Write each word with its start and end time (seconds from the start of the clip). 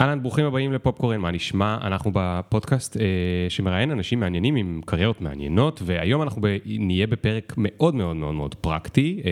אהלן, 0.00 0.22
ברוכים 0.22 0.46
הבאים 0.46 0.72
לפופקורן, 0.72 1.20
מה 1.20 1.30
נשמע? 1.30 1.78
אנחנו 1.82 2.10
בפודקאסט 2.14 2.96
אה, 2.96 3.02
שמראיין 3.48 3.90
אנשים 3.90 4.20
מעניינים 4.20 4.56
עם 4.56 4.80
קריירות 4.86 5.20
מעניינות, 5.20 5.82
והיום 5.84 6.22
אנחנו 6.22 6.42
ב, 6.42 6.56
נהיה 6.66 7.06
בפרק 7.06 7.54
מאוד 7.56 7.94
מאוד 7.94 8.16
מאוד 8.16 8.34
מאוד 8.34 8.54
פרקטי, 8.54 9.22
אה, 9.24 9.30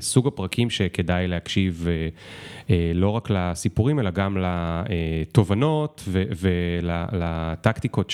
סוג 0.00 0.26
הפרקים 0.26 0.70
שכדאי 0.70 1.28
להקשיב 1.28 1.86
אה, 1.88 2.08
אה, 2.70 2.92
לא 2.94 3.08
רק 3.08 3.30
לסיפורים, 3.30 4.00
אלא 4.00 4.10
גם 4.10 4.36
לתובנות 4.40 6.08
ולטקטיקות 6.12 8.12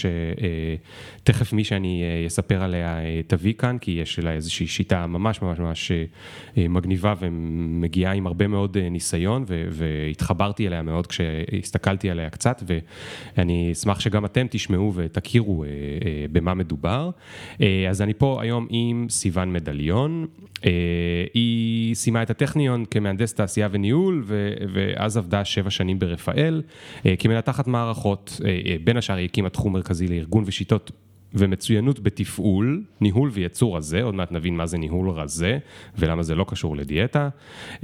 שתכף 1.23 1.53
מי 1.53 1.65
שאני 1.65 2.03
אה, 2.03 2.27
אספר 2.27 2.63
עליה 2.63 2.99
אה, 2.99 3.21
תביא 3.27 3.55
כאן, 3.55 3.79
כי 3.79 3.91
יש 3.91 4.19
לה 4.19 4.33
איזושהי 4.33 4.67
שיטה 4.67 5.07
ממש 5.07 5.43
ממש 5.43 5.59
ממש 5.59 5.93
אה, 5.93 6.69
מגניבה 6.69 7.15
ומגיעה 7.19 8.13
עם 8.13 8.27
הרבה 8.27 8.47
מאוד 8.47 8.77
אה, 8.77 8.89
ניסיון, 8.89 9.45
והתחברתי 9.71 10.67
אליה 10.67 10.83
מאוד 10.83 11.07
כשהסתכלתי. 11.07 11.86
הסתכלתי 11.87 12.11
עליה 12.11 12.31
קצת, 12.31 12.63
ואני 13.37 13.73
אשמח 13.73 14.01
שגם 14.01 14.25
אתם 14.25 14.47
תשמעו 14.51 14.93
ותכירו 14.95 15.65
אה, 15.65 15.69
אה, 15.69 16.27
במה 16.33 16.55
מדובר. 16.55 17.11
אה, 17.61 17.87
אז 17.91 18.03
אני 18.03 18.15
פה 18.15 18.43
היום 18.43 18.67
עם 18.71 19.07
סיון 19.11 19.53
מדליון. 19.53 20.27
היא 21.35 21.95
סיימה 21.95 22.23
את 22.23 22.31
הטכניון 22.31 22.85
כמהנדס 22.91 23.35
תעשייה 23.35 23.69
וניהול, 23.71 24.25
ואז 24.73 25.17
עבדה 25.17 25.45
שבע 25.45 25.71
שנים 25.71 25.99
ברפאל, 25.99 26.63
כמנתחת 27.19 27.67
מערכות. 27.67 28.41
בין 28.85 28.97
השאר 28.97 29.17
היא 29.17 29.25
הקימה 29.25 29.49
תחום 29.49 29.73
מרכזי 29.73 30.09
לארגון 30.09 30.45
ושיטות 30.47 30.91
ומצוינות 31.37 32.01
בתפעול, 32.01 32.83
ניהול 33.01 33.31
ויצור 33.33 33.77
רזה, 33.77 34.03
עוד 34.03 34.15
מעט 34.15 34.33
נבין 34.33 34.57
מה 34.57 34.67
זה 34.67 34.79
ניהול 34.79 35.11
רזה 35.11 35.59
ולמה 35.99 36.23
זה 36.23 36.35
לא 36.35 36.45
קשור 36.49 36.77
לדיאטה. 36.77 37.29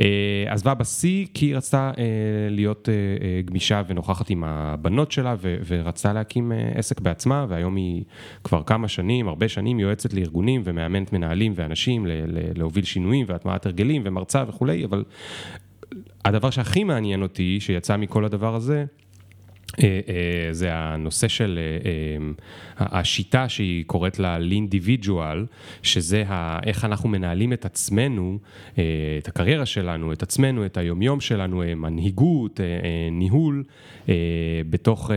אה, 0.01 0.45
עזבה 0.47 0.75
בשיא 0.75 1.27
כי 1.35 1.47
היא 1.47 1.57
רצתה 1.57 1.91
אה, 1.99 2.05
להיות 2.51 2.89
אה, 2.89 3.43
גמישה 3.45 3.83
ונוכחת 3.87 4.31
עם 4.31 4.45
הבנות 4.45 5.13
שלה 5.13 5.35
ורצתה 5.67 6.13
להקים 6.13 6.53
עסק 6.75 7.01
בעצמה, 7.01 7.47
והיום 7.49 7.77
היא 7.77 8.03
כבר 8.45 8.63
כמה 8.63 8.89
שנים, 8.89 9.29
הרבה 9.29 9.49
שנים, 9.49 9.81
יועצת 9.81 10.15
לארגונים 10.15 10.63
ומאמנת 10.65 11.13
מנהלים 11.13 11.53
ואנשים 11.57 12.07
להוביל 12.55 12.85
שינויים 12.85 13.27
והטמעת 13.29 13.67
הרגלים 13.67 14.03
ומרצה 14.05 14.45
וכולי, 14.49 14.85
אבל 14.85 15.05
הדבר 16.25 16.51
שהכי 16.51 16.85
מעניין 16.85 17.23
אותי, 17.23 17.61
שיצא 17.61 17.97
מכל 17.97 18.25
הדבר 18.25 18.55
הזה, 18.55 18.77
אה, 18.77 18.85
אה, 18.85 19.12
זה 20.53 20.69
הנושא 20.75 21.29
של 21.29 21.59
אה, 21.85 22.25
השיטה 22.79 23.49
שהיא 23.49 23.85
קוראת 23.85 24.19
לה 24.19 24.39
לאינדיבידואל, 24.39 25.47
שזה 25.83 26.25
איך 26.67 26.85
אנחנו 26.85 27.09
מנהלים 27.09 27.53
את 27.53 27.65
עצמנו, 27.65 28.39
את 29.19 29.29
הקריירה 29.29 29.67
שלנו, 29.67 30.13
את 30.13 30.23
עצמנו, 30.23 30.67
את 30.67 30.77
היומיום 30.77 31.21
שלנו, 31.21 31.63
מנהיגות, 31.77 32.61
ניהול, 33.13 33.65
בתוך 34.71 35.11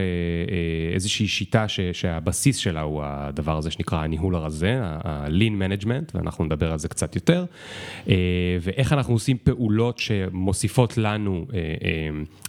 איזושהי 0.93 1.27
שיטה 1.27 1.65
שהבסיס 1.93 2.57
שלה 2.57 2.81
הוא 2.81 3.01
הדבר 3.05 3.57
הזה 3.57 3.71
שנקרא 3.71 4.03
הניהול 4.03 4.35
הרזה, 4.35 4.79
ה-lean 4.81 5.83
management, 5.83 6.11
ואנחנו 6.13 6.45
נדבר 6.45 6.71
על 6.71 6.79
זה 6.79 6.87
קצת 6.87 7.15
יותר, 7.15 7.45
ואיך 8.61 8.93
אנחנו 8.93 9.13
עושים 9.13 9.37
פעולות 9.43 9.99
שמוסיפות 9.99 10.97
לנו 10.97 11.45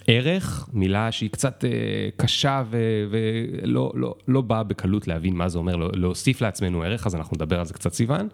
ערך, 0.06 0.68
מילה 0.72 1.12
שהיא 1.12 1.30
קצת 1.30 1.64
קשה 2.16 2.62
ולא 3.10 3.92
לא, 3.94 4.14
לא 4.28 4.40
באה 4.40 4.62
בקלות 4.62 5.08
להבין 5.08 5.34
מה 5.34 5.48
זה 5.48 5.58
אומר 5.58 5.76
להוסיף 5.76 6.40
לעצמנו 6.40 6.82
ערך, 6.82 7.06
אז 7.06 7.14
אנחנו 7.14 7.34
נדבר 7.34 7.58
על 7.58 7.64
זה 7.64 7.74
קצת 7.74 7.92
סיוון. 7.92 8.28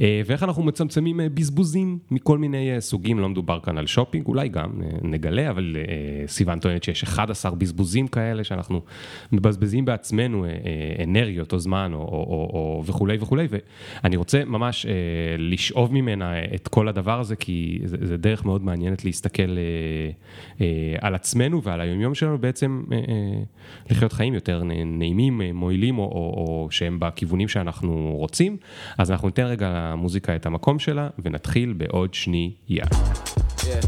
אה, 0.00 0.20
ואיך 0.26 0.42
אנחנו 0.42 0.62
מצמצמים 0.62 1.20
אה, 1.20 1.28
בזבוזים 1.28 1.98
מכל 2.10 2.38
מיני 2.38 2.74
אה, 2.74 2.80
סוגים, 2.80 3.18
לא 3.18 3.28
מדובר 3.28 3.60
כאן 3.60 3.78
על 3.78 3.86
שופינג, 3.86 4.26
אולי 4.26 4.48
גם 4.48 4.70
נגלה, 5.02 5.50
אבל 5.50 5.76
סיוון 6.26 6.58
טוענת 6.58 6.84
שיש 6.84 7.02
11 7.02 7.54
בזבוזים 7.54 8.08
כאלה 8.08 8.44
שאנחנו 8.44 8.80
מבזבזים 9.32 9.84
בעצמנו 9.84 10.46
אנרגיות 11.04 11.52
או 11.52 11.58
זמן 11.58 11.90
או, 11.94 11.98
או, 11.98 12.04
או, 12.04 12.50
או 12.52 12.82
וכולי 12.86 13.16
וכולי, 13.20 13.48
ואני 13.50 14.16
רוצה 14.16 14.44
ממש 14.44 14.86
לשאוב 15.38 15.92
ממנה 15.92 16.44
את 16.54 16.68
כל 16.68 16.88
הדבר 16.88 17.20
הזה, 17.20 17.36
כי 17.36 17.78
זה, 17.84 17.96
זה 18.00 18.16
דרך 18.16 18.44
מאוד 18.44 18.64
מעניינת 18.64 19.04
להסתכל 19.04 19.56
על 21.06 21.14
עצמנו 21.14 21.62
ועל 21.62 21.80
היומיום 21.80 22.14
שלנו 22.14 22.38
בעצם 22.38 22.82
אה, 22.92 22.96
אה, 22.96 23.02
לחיות 23.90 24.12
חיים 24.12 24.34
יותר 24.34 24.62
נעימים, 24.84 25.42
אה, 25.42 25.52
מועילים, 25.52 25.98
או, 25.98 26.04
או, 26.04 26.34
או 26.36 26.68
שהם 26.70 26.96
בכיוונים 27.00 27.48
שאנחנו 27.48 28.14
רוצים. 28.16 28.56
אז 28.98 29.10
אנחנו 29.10 29.28
ניתן 29.28 29.44
רגע 29.44 29.68
למוזיקה 29.70 30.36
את 30.36 30.46
המקום 30.46 30.78
שלה, 30.78 31.08
ונתחיל 31.24 31.72
בעוד 31.72 32.14
שנייה. 32.14 32.84
Yeah. 33.58 33.86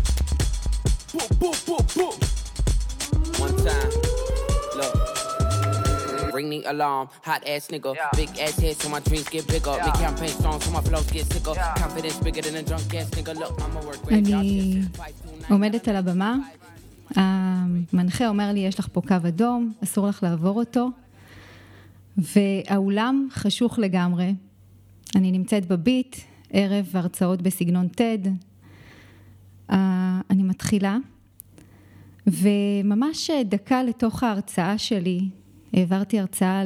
Ring 6.39 6.51
the 6.55 6.63
alarm, 6.75 7.07
hot 7.29 7.43
ass 7.53 7.65
nigga. 7.73 7.91
Yeah. 7.95 8.21
Big 8.21 8.31
ass 8.45 8.57
head 8.63 8.77
so 8.81 8.89
my 8.95 9.01
dreams 9.07 9.29
get 9.35 9.45
bigger. 9.55 9.75
Yeah. 9.77 9.87
Big 9.87 9.97
campaign 10.05 10.33
strong 10.39 10.59
so 10.65 10.71
my 10.77 10.83
flows 10.89 11.09
get 11.17 11.25
sicker. 11.33 11.55
Yeah. 11.57 11.83
Confidence 11.83 12.19
bigger 12.27 12.43
than 12.47 12.55
a 12.61 12.63
drunk 12.69 12.95
ass 12.99 13.09
nigga. 13.17 13.33
Look, 13.43 13.55
I'ma 13.65 13.81
work 13.89 14.01
great. 14.07 14.25
אני 14.29 15.55
עומדת 15.55 15.89
על 15.89 15.97
הבמה 15.97 16.37
המנחה 17.15 18.29
אומר 18.29 18.53
לי, 18.53 18.61
יש 18.61 18.79
לך 18.79 18.89
פה 18.93 19.01
קו 19.01 19.15
אדום, 19.29 19.73
אסור 19.85 20.09
לך 20.09 20.23
לעבור 20.23 20.59
אותו, 20.59 20.89
והאולם 22.17 23.29
חשוך 23.31 23.79
לגמרי. 23.79 24.35
אני 25.17 25.33
נמצאת 25.33 25.67
בביט, 25.67 26.17
ערב 26.51 26.91
הרצאות 26.93 27.43
בסגנון 27.43 27.89
TED. 27.97 28.29
אני 30.31 30.43
מתחילה, 30.43 30.97
וממש 32.27 33.31
דקה 33.45 33.83
לתוך 33.83 34.23
ההרצאה 34.23 34.79
שלי, 34.79 35.21
העברתי 35.73 36.19
הרצאה 36.19 36.63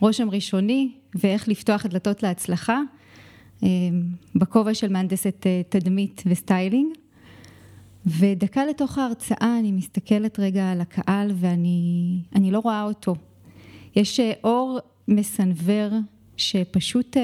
לרושם 0.00 0.30
ראשוני 0.30 0.92
ואיך 1.14 1.48
לפתוח 1.48 1.86
דלתות 1.86 2.22
להצלחה, 2.22 2.80
בכובע 4.34 4.74
של 4.74 4.92
מהנדסת 4.92 5.46
תדמית 5.68 6.22
וסטיילינג. 6.26 6.94
ודקה 8.06 8.66
לתוך 8.66 8.98
ההרצאה 8.98 9.58
אני 9.58 9.72
מסתכלת 9.72 10.38
רגע 10.38 10.70
על 10.70 10.80
הקהל 10.80 11.32
ואני 11.34 12.50
לא 12.50 12.58
רואה 12.58 12.82
אותו. 12.82 13.14
יש 13.96 14.20
אה, 14.20 14.32
אור 14.44 14.78
מסנוור 15.08 15.90
שפשוט 16.36 17.16
אה, 17.16 17.22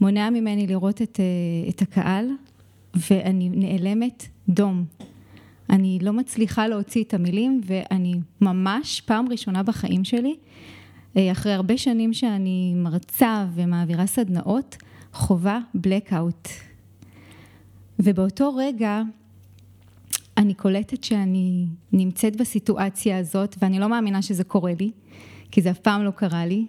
מונע 0.00 0.30
ממני 0.30 0.66
לראות 0.66 1.02
את, 1.02 1.20
אה, 1.20 1.68
את 1.68 1.82
הקהל 1.82 2.26
ואני 2.94 3.48
נעלמת 3.48 4.26
דום. 4.48 4.84
אני 5.70 5.98
לא 6.02 6.12
מצליחה 6.12 6.68
להוציא 6.68 7.04
את 7.04 7.14
המילים 7.14 7.60
ואני 7.64 8.14
ממש 8.40 9.00
פעם 9.00 9.28
ראשונה 9.28 9.62
בחיים 9.62 10.04
שלי, 10.04 10.36
אחרי 11.16 11.52
הרבה 11.52 11.78
שנים 11.78 12.12
שאני 12.12 12.72
מרצה 12.76 13.46
ומעבירה 13.54 14.06
סדנאות, 14.06 14.76
חובה 15.12 15.58
blackout. 15.76 16.48
ובאותו 17.98 18.56
רגע 18.56 19.02
אני 20.36 20.54
קולטת 20.54 21.04
שאני 21.04 21.66
נמצאת 21.92 22.36
בסיטואציה 22.36 23.18
הזאת, 23.18 23.56
ואני 23.62 23.78
לא 23.78 23.88
מאמינה 23.88 24.22
שזה 24.22 24.44
קורה 24.44 24.72
לי, 24.80 24.90
כי 25.50 25.62
זה 25.62 25.70
אף 25.70 25.78
פעם 25.78 26.04
לא 26.04 26.10
קרה 26.10 26.46
לי, 26.46 26.66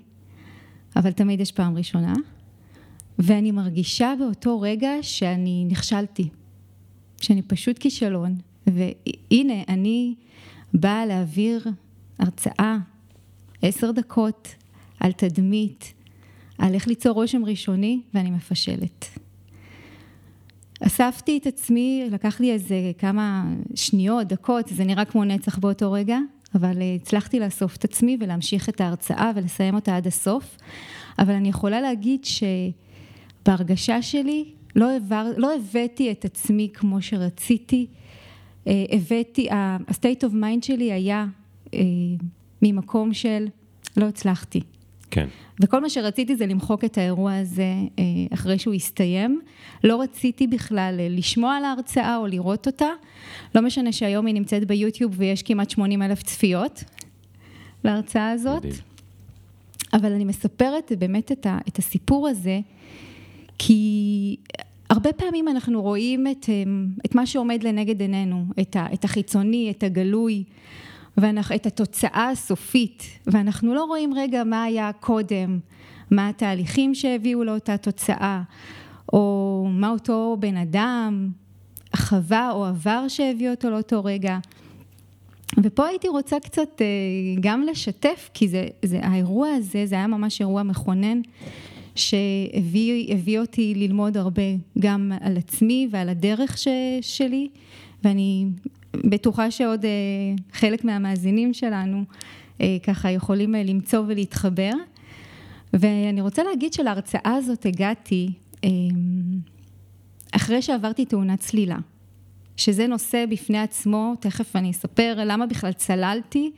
אבל 0.96 1.12
תמיד 1.12 1.40
יש 1.40 1.52
פעם 1.52 1.78
ראשונה, 1.78 2.14
ואני 3.20 3.52
מרגישה 3.52 4.14
באותו 4.20 4.62
רגע 4.62 4.90
שאני 5.02 5.66
נכשלתי, 5.68 6.30
שאני 7.22 7.42
פשוט 7.42 7.78
כישלון, 7.80 8.36
והנה, 8.68 9.64
אני 9.68 10.16
באה 10.74 11.06
להעביר 11.06 11.68
הרצאה, 12.20 12.78
עשר 13.62 13.92
דקות, 13.92 14.56
על 15.00 15.12
תדמית, 15.12 15.94
על 16.58 16.74
איך 16.74 16.88
ליצור 16.88 17.14
רושם 17.14 17.46
ראשוני, 17.46 18.02
ואני 18.14 18.32
מפשלת. 18.32 19.20
אספתי 20.88 21.38
את 21.38 21.48
עצמי, 21.48 22.08
לקח 22.12 22.40
לי 22.40 22.52
איזה 22.52 22.92
כמה 22.98 23.46
שניות, 23.76 24.28
דקות, 24.28 24.68
זה 24.68 24.84
נראה 24.84 25.06
כמו 25.06 25.24
נצח 25.24 25.58
באותו 25.58 25.92
רגע, 25.92 26.18
אבל 26.56 26.82
אה, 26.82 26.96
הצלחתי 26.96 27.40
לאסוף 27.40 27.76
את 27.76 27.84
עצמי 27.84 28.18
ולהמשיך 28.20 28.70
את 28.70 28.82
ההרצאה 28.82 29.32
ולסיים 29.36 29.76
אותה 29.76 29.98
עד 29.98 30.08
הסוף. 30.08 30.58
אבל 31.20 31.34
אני 31.34 31.50
יכולה 31.50 31.82
להגיד 31.82 32.26
שבהרגשה 33.46 34.02
שלי 34.02 34.46
לא, 34.76 34.96
עבר, 34.96 35.32
לא 35.38 35.56
הבאתי 35.56 36.12
את 36.12 36.26
עצמי 36.26 36.70
כמו 36.74 37.02
שרציתי, 37.02 37.88
אה, 38.68 38.86
הבאתי, 38.92 39.50
ה-state 39.50 40.24
of 40.24 40.34
mind 40.34 40.66
שלי 40.66 40.92
היה 40.92 41.26
אה, 41.74 41.80
ממקום 42.62 43.14
של 43.14 43.48
לא 43.98 44.06
הצלחתי. 44.06 44.62
כן. 45.12 45.28
וכל 45.60 45.82
מה 45.82 45.90
שרציתי 45.90 46.36
זה 46.36 46.46
למחוק 46.46 46.84
את 46.84 46.98
האירוע 46.98 47.36
הזה 47.36 47.74
אה, 48.00 48.04
אחרי 48.34 48.60
שהוא 48.60 48.74
הסתיים. 48.74 49.42
לא 49.84 50.02
רציתי 50.02 50.48
בכלל 50.48 50.96
אה, 51.00 51.08
לשמוע 51.10 51.56
על 51.56 51.66
ההרצאה 51.66 52.18
או 52.18 52.28
לראות 52.28 52.68
אותה. 52.68 52.90
לא 53.56 53.62
משנה 53.62 53.92
שהיום 53.92 54.26
היא 54.26 54.36
נמצאת 54.36 54.68
ביוטיוב 54.68 55.14
ויש 55.18 55.44
כמעט 55.44 55.70
80 55.70 56.02
אלף 56.02 56.24
צפיות 56.24 56.84
להרצאה 57.84 58.32
הזאת. 58.32 58.66
מדהים. 58.66 58.96
אבל 59.94 60.14
אני 60.14 60.26
מספרת 60.26 60.92
באמת 61.00 61.32
את, 61.32 61.46
ה, 61.46 61.58
את 61.68 61.78
הסיפור 61.78 62.28
הזה, 62.28 62.60
כי 63.58 64.36
הרבה 64.90 65.14
פעמים 65.14 65.48
אנחנו 65.48 65.82
רואים 65.82 66.28
את, 66.28 66.50
אה, 66.50 66.64
את 67.06 67.16
מה 67.16 67.26
שעומד 67.26 67.64
לנגד 67.64 68.02
עינינו, 68.02 68.46
את, 68.62 68.76
ה, 68.76 68.88
את 68.94 69.04
החיצוני, 69.04 69.72
את 69.72 69.84
הגלוי. 69.84 70.44
ואת 71.18 71.66
התוצאה 71.66 72.30
הסופית, 72.32 73.04
ואנחנו 73.28 73.74
לא 73.74 73.84
רואים 73.84 74.14
רגע 74.14 74.44
מה 74.44 74.64
היה 74.64 74.92
קודם, 75.00 75.60
מה 76.12 76.30
התהליכים 76.30 76.96
שהביאו 76.96 77.44
לאותה 77.44 77.78
תוצאה, 77.78 78.42
או 79.14 79.68
מה 79.70 79.90
אותו 79.90 80.38
בן 80.40 80.58
אדם 80.58 81.30
חווה 81.96 82.52
או 82.52 82.66
עבר 82.66 83.08
שהביא 83.08 83.50
אותו 83.50 83.70
לאותו 83.70 84.04
רגע. 84.04 84.38
ופה 85.64 85.86
הייתי 85.86 86.08
רוצה 86.08 86.40
קצת 86.40 86.82
אה, 86.82 86.86
גם 87.40 87.62
לשתף, 87.62 88.30
כי 88.34 88.48
זה, 88.48 88.68
זה, 88.86 89.00
האירוע 89.04 89.50
הזה, 89.50 89.86
זה 89.86 89.96
היה 89.96 90.08
ממש 90.08 90.42
אירוע 90.42 90.64
מכונן, 90.64 91.22
שהביא 91.96 93.40
אותי 93.40 93.74
ללמוד 93.76 94.18
הרבה 94.18 94.42
גם 94.80 95.12
על 95.22 95.38
עצמי 95.38 95.88
ועל 95.92 96.10
הדרך 96.10 96.58
ש, 96.58 96.68
שלי, 97.02 97.48
ואני 98.04 98.46
בטוחה 99.04 99.52
שעוד 99.52 99.86
אה, 99.86 99.90
חלק 100.54 100.84
מהמאזינים 100.84 101.54
שלנו 101.54 102.04
אה, 102.62 102.78
ככה 102.84 103.12
יכולים 103.12 103.56
למצוא 103.56 104.04
ולהתחבר. 104.08 104.72
ואני 105.74 106.22
רוצה 106.22 106.44
להגיד 106.44 106.74
שלהרצאה 106.74 107.34
הזאת 107.36 107.66
הגעתי 107.66 108.30
אחרי 110.32 110.62
שעברתי 110.62 111.06
תאונת 111.06 111.40
צלילה. 111.40 111.78
שזה 112.58 112.88
נושא 112.88 113.26
בפני 113.30 113.60
עצמו, 113.60 114.14
תכף 114.20 114.56
אני 114.56 114.72
אספר 114.72 115.14
למה 115.26 115.46
בכלל 115.46 115.74
צללתי. 115.74 116.52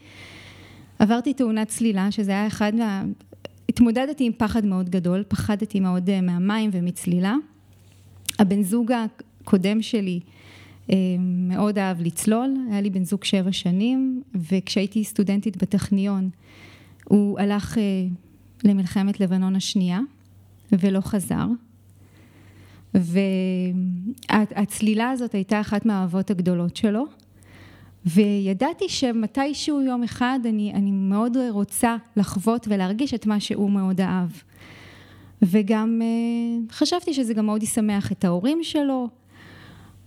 עברתי 1.00 1.34
תאונת 1.34 1.68
צלילה, 1.68 2.12
שזה 2.12 2.32
היה 2.32 2.48
אחד 2.48 2.76
מה... 2.76 3.04
התמודדתי 3.70 4.26
עם 4.26 4.32
פחד 4.38 4.66
מאוד 4.66 4.90
גדול, 4.90 5.24
פחדתי 5.28 5.80
מאוד 5.80 6.10
אה, 6.10 6.22
מהמים 6.22 6.70
ומצלילה. 6.74 7.36
הבן 8.40 8.64
זוג 8.64 8.92
הקודם 8.92 9.82
שלי 9.82 10.20
אה, 10.24 10.37
מאוד 11.20 11.78
אהב 11.78 12.02
לצלול, 12.02 12.56
היה 12.72 12.82
לי 12.82 12.90
בן 12.90 13.04
זוג 13.04 13.24
שבע 13.24 13.52
שנים, 13.52 14.22
וכשהייתי 14.36 15.04
סטודנטית 15.04 15.58
בטכניון, 15.58 16.30
הוא 17.06 17.40
הלך 17.40 17.78
אה, 17.78 17.84
למלחמת 18.64 19.20
לבנון 19.20 19.56
השנייה 19.56 20.00
ולא 20.72 21.02
חזר. 21.02 21.46
והצלילה 24.30 25.10
הזאת 25.10 25.34
הייתה 25.34 25.62
אחת 25.62 25.86
מהאהבות 25.86 26.32
הגדולות 26.32 26.76
שלו. 26.76 27.06
וידעתי 28.06 28.90
שמתישהו 28.90 29.82
יום 29.82 30.04
אחד 30.04 30.40
אני, 30.46 30.74
אני 30.74 30.92
מאוד 30.92 31.38
רוצה 31.50 31.96
לחוות 32.18 32.68
ולהרגיש 32.70 33.14
את 33.14 33.26
מה 33.26 33.40
שהוא 33.40 33.72
מאוד 33.72 34.02
אהב. 34.02 34.30
וגם 35.42 36.02
uh, 36.02 36.74
חשבתי 36.74 37.14
שזה 37.14 37.34
גם 37.34 37.46
מאוד 37.46 37.64
ישמח 37.64 38.12
את 38.12 38.26
ההורים 38.26 38.60
שלו, 38.64 39.10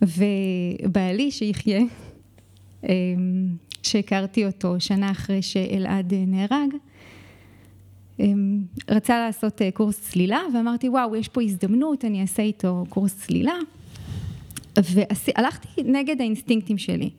ובעלי 0.03 1.31
שיחיה, 1.31 1.81
um, 2.85 2.89
שהכרתי 3.83 4.47
אותו 4.47 4.81
שנה 4.81 5.11
אחרי 5.11 5.43
שאלעד 5.43 6.15
נהרג, 6.15 6.75
אמ, 8.21 8.63
רצה 8.91 9.19
לעשות 9.19 9.63
אה, 9.63 9.71
קורס 9.71 10.01
צלילה, 10.01 10.41
ואמרתי, 10.55 10.89
וואו, 10.89 11.17
יש 11.17 11.29
פה 11.29 11.43
הזדמנות, 11.43 12.05
אני 12.05 12.23
אעשה 12.23 12.43
איתו 12.43 12.85
קורס 12.89 13.15
צלילה. 13.15 13.55
והלכתי 14.77 15.83
נגד 15.83 16.21
האינסטינקטים 16.21 16.79
שלי. 16.79 17.11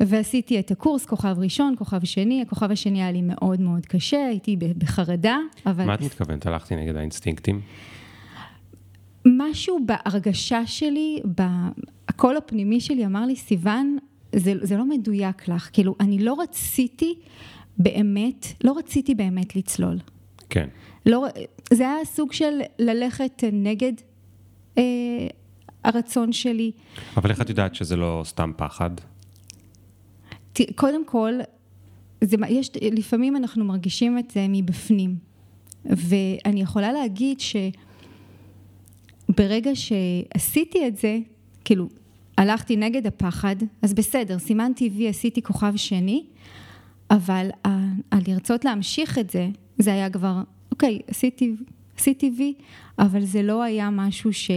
ועשיתי 0.00 0.58
את 0.58 0.70
הקורס, 0.70 1.06
כוכב 1.06 1.36
ראשון, 1.38 1.74
כוכב 1.78 2.04
שני, 2.04 2.42
הכוכב 2.42 2.70
השני 2.70 3.02
היה 3.02 3.12
לי 3.12 3.22
מאוד 3.22 3.60
מאוד 3.60 3.86
קשה, 3.86 4.26
הייתי 4.26 4.56
בחרדה, 4.56 5.38
אבל... 5.66 5.84
מה 5.84 5.94
את 5.94 6.00
מתכוונת, 6.00 6.46
הלכתי 6.46 6.76
נגד 6.76 6.96
האינסטינקטים? 6.96 7.60
משהו 9.28 9.78
בהרגשה 9.86 10.66
שלי, 10.66 11.20
הקול 12.08 12.36
הפנימי 12.36 12.80
שלי 12.80 13.06
אמר 13.06 13.26
לי, 13.26 13.36
סיוון, 13.36 13.98
זה, 14.32 14.52
זה 14.62 14.76
לא 14.76 14.84
מדויק 14.84 15.48
לך, 15.48 15.70
כאילו, 15.72 15.94
אני 16.00 16.18
לא 16.18 16.36
רציתי 16.40 17.14
באמת, 17.78 18.46
לא 18.64 18.78
רציתי 18.78 19.14
באמת 19.14 19.56
לצלול. 19.56 19.98
כן. 20.50 20.68
לא, 21.06 21.26
זה 21.72 21.82
היה 21.90 22.04
סוג 22.04 22.32
של 22.32 22.60
ללכת 22.78 23.44
נגד 23.52 23.92
אה, 24.78 24.82
הרצון 25.84 26.32
שלי. 26.32 26.72
אבל 27.16 27.30
איך 27.30 27.40
את 27.40 27.48
יודעת 27.48 27.74
שזה 27.74 27.96
לא 27.96 28.22
סתם 28.24 28.52
פחד? 28.56 28.90
ת, 30.52 30.60
קודם 30.74 31.06
כל, 31.06 31.32
זה, 32.20 32.36
יש, 32.48 32.70
לפעמים 32.82 33.36
אנחנו 33.36 33.64
מרגישים 33.64 34.18
את 34.18 34.30
זה 34.30 34.46
מבפנים. 34.48 35.28
ואני 35.84 36.60
יכולה 36.60 36.92
להגיד 36.92 37.40
שברגע 39.38 39.70
שעשיתי 39.74 40.88
את 40.88 40.96
זה, 40.96 41.18
כאילו, 41.64 41.88
הלכתי 42.38 42.76
נגד 42.76 43.06
הפחד, 43.06 43.56
אז 43.82 43.94
בסדר, 43.94 44.38
סימנתי 44.38 44.90
וי, 44.96 45.08
עשיתי 45.08 45.42
כוכב 45.42 45.72
שני, 45.76 46.24
אבל 47.10 47.48
הלרצות 48.12 48.64
להמשיך 48.64 49.18
את 49.18 49.30
זה, 49.30 49.48
זה 49.78 49.92
היה 49.92 50.10
כבר, 50.10 50.42
אוקיי, 50.72 50.98
עשיתי, 51.08 51.54
עשיתי 51.98 52.30
וי, 52.38 52.54
אבל 52.98 53.20
זה 53.20 53.42
לא 53.42 53.62
היה 53.62 53.90
משהו 53.90 54.32
ש... 54.32 54.50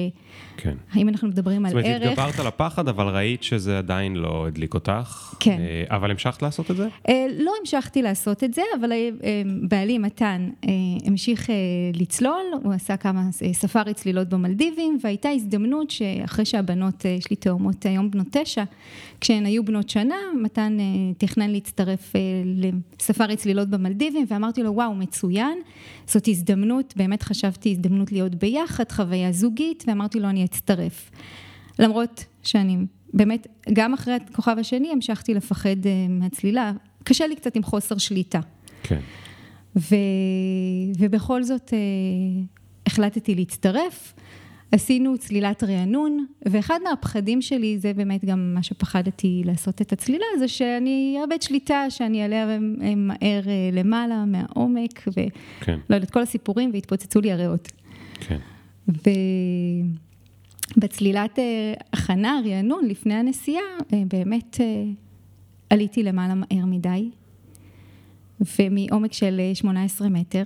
כן. 0.58 0.76
האם 0.94 1.10
אנחנו 1.10 1.28
מדברים 1.28 1.66
על 1.66 1.72
ערך... 1.72 1.86
זאת 1.86 1.86
אומרת, 1.86 2.08
התגברת 2.08 2.40
על 2.40 2.48
הפחד, 2.48 2.88
אבל 2.88 3.08
ראית 3.08 3.44
שזה 3.44 3.78
עדיין 3.78 4.16
לא 4.16 4.48
הדליק 4.48 4.74
אותך. 4.74 5.34
כן. 5.40 5.58
אה, 5.60 5.84
אבל 5.96 6.12
המשכת 6.12 6.42
לעשות 6.42 6.72
את 6.72 6.76
זה? 6.76 6.88
אה, 7.10 7.26
לא 7.40 7.52
המשכתי 7.60 8.02
לעשות 8.02 8.44
את 8.44 8.54
זה, 8.54 8.62
אבל 8.80 8.92
אה, 8.92 9.10
בעלי 9.62 9.98
מתן 9.98 10.50
המשיך 11.06 11.50
לצלול, 11.94 12.46
הוא 12.64 12.74
עשה 12.74 12.98
כמה 12.98 13.22
ספארי 13.54 13.94
צלילות 13.94 14.30
במלדיבים, 14.30 14.98
והייתה 15.04 15.30
הזדמנות 15.30 15.92
שאחרי 15.92 16.46
שהבנות, 16.46 17.06
יש 17.06 17.30
לי 17.30 17.36
תאומות 17.36 17.86
היום 17.86 18.12
בנות 18.12 18.28
תשע, 18.32 18.64
כשהן 19.22 19.46
היו 19.46 19.66
בנות 19.66 19.90
שנה, 19.90 20.16
מתן 20.42 20.78
תכנן 21.18 21.50
להצטרף 21.50 22.14
לספארי 23.00 23.36
צלילות 23.36 23.70
במלדיבים, 23.70 24.26
ואמרתי 24.30 24.64
לו, 24.64 24.74
וואו, 24.74 24.96
מצוין, 24.96 25.58
זאת 26.06 26.28
הזדמנות, 26.28 26.94
באמת 26.98 27.24
חשבתי 27.24 27.72
הזדמנות 27.72 28.12
להיות 28.12 28.31
ביחד, 28.36 28.92
חוויה 28.92 29.32
זוגית, 29.32 29.84
ואמרתי 29.88 30.20
לו, 30.20 30.30
אני 30.30 30.46
אצטרף. 30.46 31.12
למרות 31.80 32.26
שאני 32.44 32.78
באמת, 33.14 33.48
גם 33.74 33.94
אחרי 33.94 34.14
הכוכב 34.14 34.56
השני 34.60 34.92
המשכתי 34.92 35.34
לפחד 35.34 35.86
אה, 35.86 36.08
מהצלילה, 36.10 36.72
קשה 37.04 37.28
לי 37.28 37.36
קצת 37.36 37.56
עם 37.56 37.64
חוסר 37.64 37.98
שליטה. 37.98 38.40
כן. 38.84 39.00
ו... 39.76 39.96
ובכל 41.00 41.44
זאת 41.44 41.74
אה, 41.74 41.78
החלטתי 42.86 43.36
להצטרף. 43.36 44.14
עשינו 44.72 45.18
צלילת 45.18 45.64
רענון, 45.64 46.26
ואחד 46.46 46.80
מהפחדים 46.90 47.42
שלי, 47.42 47.80
זה 47.80 47.94
באמת 47.94 48.26
גם 48.26 48.54
מה 48.54 48.64
שפחדתי 48.64 49.42
לעשות 49.46 49.82
את 49.82 49.94
הצלילה, 49.94 50.26
זה 50.40 50.48
שאני 50.48 51.18
אאבד 51.22 51.42
שליטה, 51.42 51.86
שאני 51.90 52.24
אעלה 52.24 52.58
מהר 52.96 53.48
אה, 53.48 53.70
למעלה, 53.74 54.26
מהעומק, 54.26 55.08
ולא 55.18 55.28
כן. 55.62 55.80
יודעת, 55.90 56.12
כל 56.12 56.22
הסיפורים, 56.22 56.70
והתפוצצו 56.74 57.22
לי 57.22 57.32
הריאות. 57.32 57.72
כן. 58.22 58.38
ובצלילת 60.78 61.40
אה, 61.40 61.74
הכנה, 61.94 62.40
רענון, 62.46 62.86
לפני 62.88 63.14
הנסיעה, 63.14 63.64
אה, 63.94 64.04
באמת 64.08 64.58
עליתי 65.70 66.04
למעלה 66.04 66.34
מהר 66.36 66.66
מדי, 66.66 67.10
ומעומק 68.60 69.14
של 69.14 69.42
18 69.54 70.10
מטר, 70.10 70.44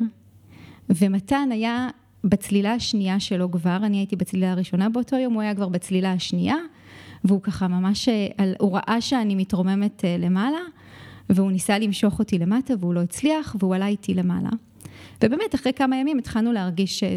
ומתן 0.89 1.49
היה 1.51 1.89
בצלילה 2.23 2.73
השנייה 2.73 3.19
שלו 3.19 3.51
כבר, 3.51 3.77
אני 3.83 3.97
הייתי 3.97 4.15
בצלילה 4.15 4.51
הראשונה 4.51 4.89
באותו 4.89 5.15
יום, 5.15 5.33
הוא 5.33 5.41
היה 5.41 5.55
כבר 5.55 5.69
בצלילה 5.69 6.11
השנייה, 6.11 6.55
והוא 7.23 7.41
ככה 7.41 7.67
ממש, 7.67 8.09
הוא 8.59 8.77
ראה 8.77 9.01
שאני 9.01 9.35
מתרוממת 9.35 10.05
אה, 10.05 10.17
למעלה, 10.19 10.59
והוא 11.29 11.51
ניסה 11.51 11.79
למשוך 11.79 12.19
אותי 12.19 12.39
למטה 12.39 12.73
והוא 12.79 12.93
לא 12.93 13.01
הצליח, 13.01 13.55
והוא 13.59 13.75
עלה 13.75 13.87
איתי 13.87 14.13
למעלה. 14.13 14.49
ובאמת, 15.23 15.55
אחרי 15.55 15.73
כמה 15.73 15.97
ימים 15.97 16.17
התחלנו 16.17 16.53
להרגיש 16.53 17.03
אה, 17.03 17.09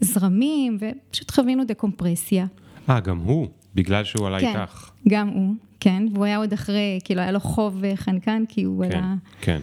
זרמים, 0.00 0.78
ופשוט 0.80 1.30
חווינו 1.30 1.64
דקומפרסיה. 1.64 2.46
אה, 2.90 3.00
גם 3.00 3.18
הוא, 3.18 3.48
בגלל 3.74 4.04
שהוא 4.04 4.26
עלה 4.26 4.40
כן, 4.40 4.60
איתך. 4.60 4.90
גם 5.08 5.28
הוא, 5.28 5.54
כן, 5.80 6.02
והוא 6.12 6.24
היה 6.24 6.36
עוד 6.36 6.52
אחרי, 6.52 6.98
כאילו 7.04 7.20
היה 7.20 7.32
לו 7.32 7.40
חוב 7.40 7.84
אה, 7.84 7.96
חנקן, 7.96 8.42
כי 8.48 8.62
הוא 8.62 8.84
כן, 8.84 8.98
עלה... 8.98 9.14
כן. 9.40 9.60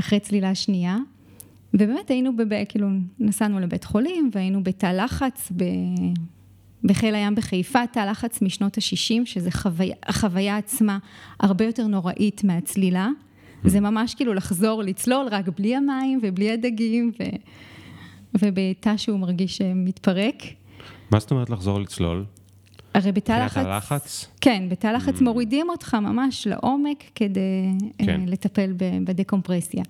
אחרי 0.00 0.20
צלילה 0.20 0.54
שנייה. 0.54 0.98
ובאמת 1.74 2.10
היינו, 2.10 2.36
בב... 2.36 2.64
כאילו, 2.68 2.88
נסענו 3.18 3.60
לבית 3.60 3.84
חולים 3.84 4.30
והיינו 4.32 4.62
בתא 4.64 4.86
לחץ 4.86 5.52
ב... 5.56 5.64
בחיל 6.84 7.14
הים 7.14 7.34
בחיפה, 7.34 7.86
תא 7.86 8.00
לחץ 8.00 8.42
משנות 8.42 8.78
ה-60, 8.78 9.24
שזה 9.24 9.50
חוויה, 9.50 9.94
החוויה 10.06 10.56
עצמה 10.56 10.98
הרבה 11.40 11.64
יותר 11.64 11.86
נוראית 11.86 12.44
מהצלילה. 12.44 13.08
זה 13.64 13.80
ממש 13.80 14.14
כאילו 14.14 14.34
לחזור 14.34 14.82
לצלול 14.82 15.26
רק 15.30 15.48
בלי 15.48 15.76
המים 15.76 16.20
ובלי 16.22 16.52
הדגים, 16.52 17.12
ו... 17.20 17.24
ובתא 18.42 18.96
שהוא 18.96 19.18
מרגיש 19.18 19.60
מתפרק. 19.60 20.42
מה 21.10 21.20
זאת 21.20 21.30
אומרת 21.30 21.50
לחזור 21.50 21.80
לצלול? 21.80 22.24
הרי 22.94 23.12
בתא 23.12 23.32
לחץ... 23.32 23.58
בתא 23.58 23.76
לחץ? 23.76 24.26
כן, 24.40 24.68
בתא 24.68 24.86
לחץ 24.86 25.18
mm. 25.20 25.24
מורידים 25.24 25.70
אותך 25.70 25.94
ממש 25.94 26.46
לעומק 26.46 27.04
כדי 27.14 27.40
כן. 27.98 28.20
לטפל 28.26 28.72
בדקומפרסיה. 29.04 29.82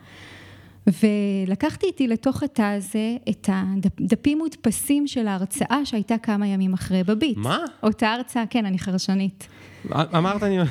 ולקחתי 0.86 1.86
איתי 1.86 2.08
לתוך 2.08 2.42
התא 2.42 2.62
הזה 2.62 3.16
את 3.30 3.48
הדפים 3.52 4.38
מודפסים 4.38 5.06
של 5.06 5.26
ההרצאה 5.26 5.78
שהייתה 5.84 6.18
כמה 6.18 6.46
ימים 6.46 6.72
אחרי 6.72 7.04
בביט. 7.04 7.38
מה? 7.38 7.58
אותה 7.82 8.12
הרצאה, 8.12 8.44
כן, 8.50 8.66
אני 8.66 8.78
חרשנית. 8.78 9.48
אמרת 9.92 10.42
אני... 10.42 10.58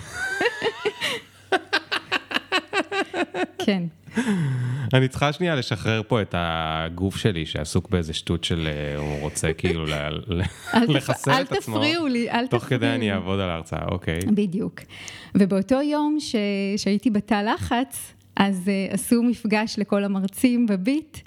כן. 3.66 3.84
אני 4.94 5.08
צריכה 5.08 5.34
שנייה 5.34 5.56
לשחרר 5.56 6.02
פה 6.08 6.22
את 6.22 6.36
הגוף 6.38 7.18
שלי 7.18 7.46
שעסוק 7.46 7.90
באיזה 7.90 8.14
שטות 8.14 8.44
של 8.44 8.68
אה, 8.68 9.00
הוא 9.00 9.20
רוצה 9.20 9.54
כאילו 9.54 9.86
לחסל 10.88 11.42
את 11.42 11.52
עצמו. 11.52 11.76
אל 11.76 11.82
תפריעו 11.82 12.08
לי, 12.08 12.32
אל 12.32 12.48
תפריעו. 12.48 12.48
תוך 12.48 12.64
כדי 12.64 12.88
אני 12.88 13.12
אעבוד 13.14 13.40
על 13.40 13.50
ההרצאה, 13.50 13.86
אוקיי. 13.92 14.20
בדיוק. 14.28 14.80
ובאותו 15.36 15.82
יום 15.82 16.18
שהייתי 16.78 17.10
בתא 17.10 17.42
לחץ, 17.54 18.14
אז 18.36 18.62
uh, 18.66 18.94
עשו 18.94 19.24
מפגש 19.24 19.76
לכל 19.78 20.04
המרצים 20.04 20.66
בביט. 20.66 21.18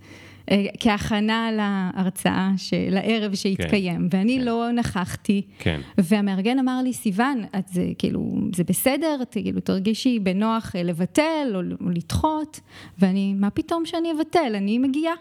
אה, 0.50 0.64
כהכנה 0.80 1.50
להרצאה, 1.52 2.50
לערב 2.90 3.34
שהתקיים, 3.34 4.08
כן, 4.10 4.16
ואני 4.18 4.38
כן. 4.38 4.44
לא 4.44 4.72
נכחתי, 4.72 5.42
כן. 5.58 5.80
והמארגן 5.98 6.58
אמר 6.58 6.80
לי, 6.82 6.92
סיוון, 6.92 7.42
את 7.58 7.68
זה 7.68 7.86
כאילו, 7.98 8.36
זה 8.54 8.64
בסדר, 8.64 9.18
את 9.22 9.32
כאילו 9.32 9.60
תרגישי 9.60 10.18
בנוח 10.18 10.76
אה, 10.76 10.82
לבטל 10.82 11.52
או, 11.54 11.60
או 11.80 11.90
לדחות, 11.90 12.60
ואני, 12.98 13.34
מה 13.34 13.50
פתאום 13.50 13.86
שאני 13.86 14.12
אבטל, 14.12 14.52
אני 14.54 14.78
מגיעה. 14.78 15.14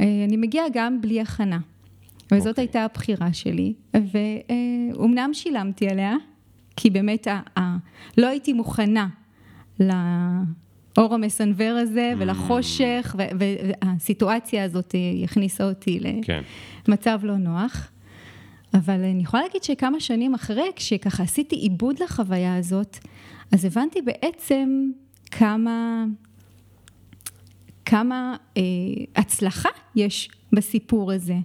אני 0.00 0.36
מגיעה 0.36 0.64
גם 0.72 1.00
בלי 1.00 1.20
הכנה. 1.20 1.58
וזאת 2.32 2.46
okay. 2.46 2.48
אוקיי. 2.48 2.62
הייתה 2.62 2.84
הבחירה 2.84 3.32
שלי, 3.32 3.72
ואומנם 3.94 5.30
שילמתי 5.32 5.88
עליה, 5.88 6.14
כי 6.76 6.90
באמת 6.90 7.26
ה, 7.26 7.40
ה, 7.58 7.76
לא 8.18 8.26
הייתי 8.26 8.52
מוכנה 8.52 9.06
לאור 11.00 11.14
המסנוור 11.14 11.76
הזה 11.76 12.12
mm. 12.14 12.22
ולחושך, 12.22 13.16
והסיטואציה 13.38 14.64
הזאת 14.64 14.94
הכניסה 15.24 15.68
אותי 15.68 16.00
כן. 16.22 16.42
למצב 16.88 17.20
לא 17.22 17.36
נוח. 17.36 17.90
אבל 18.74 19.04
אני 19.04 19.22
יכולה 19.22 19.42
להגיד 19.42 19.62
שכמה 19.62 20.00
שנים 20.00 20.34
אחרי, 20.34 20.70
כשככה 20.76 21.22
עשיתי 21.22 21.56
עיבוד 21.56 22.02
לחוויה 22.02 22.56
הזאת, 22.56 22.98
אז 23.52 23.64
הבנתי 23.64 24.02
בעצם 24.02 24.90
כמה, 25.30 26.04
כמה 27.84 28.36
אה, 28.56 28.62
הצלחה 29.16 29.68
יש 29.96 30.30
בסיפור 30.52 31.12
הזה, 31.12 31.36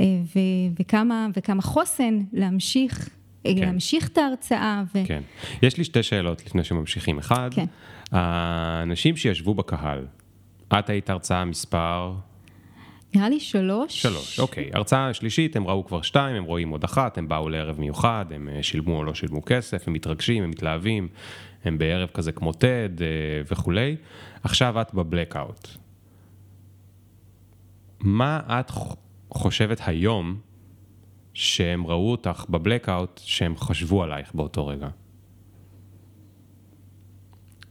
אה, 0.00 0.04
ו, 0.34 0.38
וכמה, 0.80 1.28
וכמה 1.36 1.62
חוסן 1.62 2.18
להמשיך 2.32 3.08
כן. 3.44 3.60
להמשיך 3.60 4.08
את 4.08 4.18
ההרצאה. 4.18 4.82
ו... 4.94 4.98
כן. 5.06 5.22
יש 5.62 5.78
לי 5.78 5.84
שתי 5.84 6.02
שאלות 6.02 6.46
לפני 6.46 6.64
שממשיכים. 6.64 7.18
אחד, 7.18 7.50
כן. 7.54 7.64
האנשים 8.12 9.16
שישבו 9.16 9.54
בקהל, 9.54 10.06
את 10.78 10.90
היית 10.90 11.10
הרצאה 11.10 11.44
מספר... 11.44 12.12
נראה 13.14 13.28
לי 13.28 13.40
שלוש. 13.40 14.02
שלוש, 14.02 14.40
אוקיי. 14.40 14.70
הרצאה 14.72 15.14
שלישית, 15.14 15.56
הם 15.56 15.66
ראו 15.66 15.86
כבר 15.86 16.02
שתיים, 16.02 16.36
הם 16.36 16.44
רואים 16.44 16.68
עוד 16.68 16.84
אחת, 16.84 17.18
הם 17.18 17.28
באו 17.28 17.48
לערב 17.48 17.80
מיוחד, 17.80 18.24
הם 18.30 18.48
אה, 18.48 18.62
שילמו 18.62 18.96
או 18.96 19.04
לא 19.04 19.14
שילמו 19.14 19.44
כסף, 19.44 19.88
הם 19.88 19.92
מתרגשים, 19.92 20.42
הם 20.42 20.50
מתלהבים, 20.50 21.08
הם 21.64 21.78
בערב 21.78 22.08
כזה 22.14 22.32
כמו 22.32 22.50
TED 22.50 23.02
אה, 23.02 23.06
וכולי. 23.50 23.96
עכשיו 24.42 24.80
את 24.80 24.94
בבלקאוט. 24.94 25.68
מה 28.00 28.40
את 28.48 28.70
חושבת 29.30 29.80
היום 29.86 30.36
שהם 31.34 31.86
ראו 31.86 32.10
אותך 32.10 32.44
בבלקאוט, 32.50 33.20
שהם 33.24 33.56
חשבו 33.56 34.02
עלייך 34.02 34.34
באותו 34.34 34.66
רגע. 34.66 34.88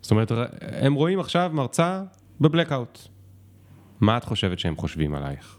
זאת 0.01 0.11
אומרת, 0.11 0.31
הם 0.61 0.93
רואים 0.93 1.19
עכשיו 1.19 1.51
מרצה 1.53 2.03
בבלקאוט. 2.41 2.99
מה 4.01 4.17
את 4.17 4.23
חושבת 4.23 4.59
שהם 4.59 4.75
חושבים 4.75 5.15
עלייך? 5.15 5.57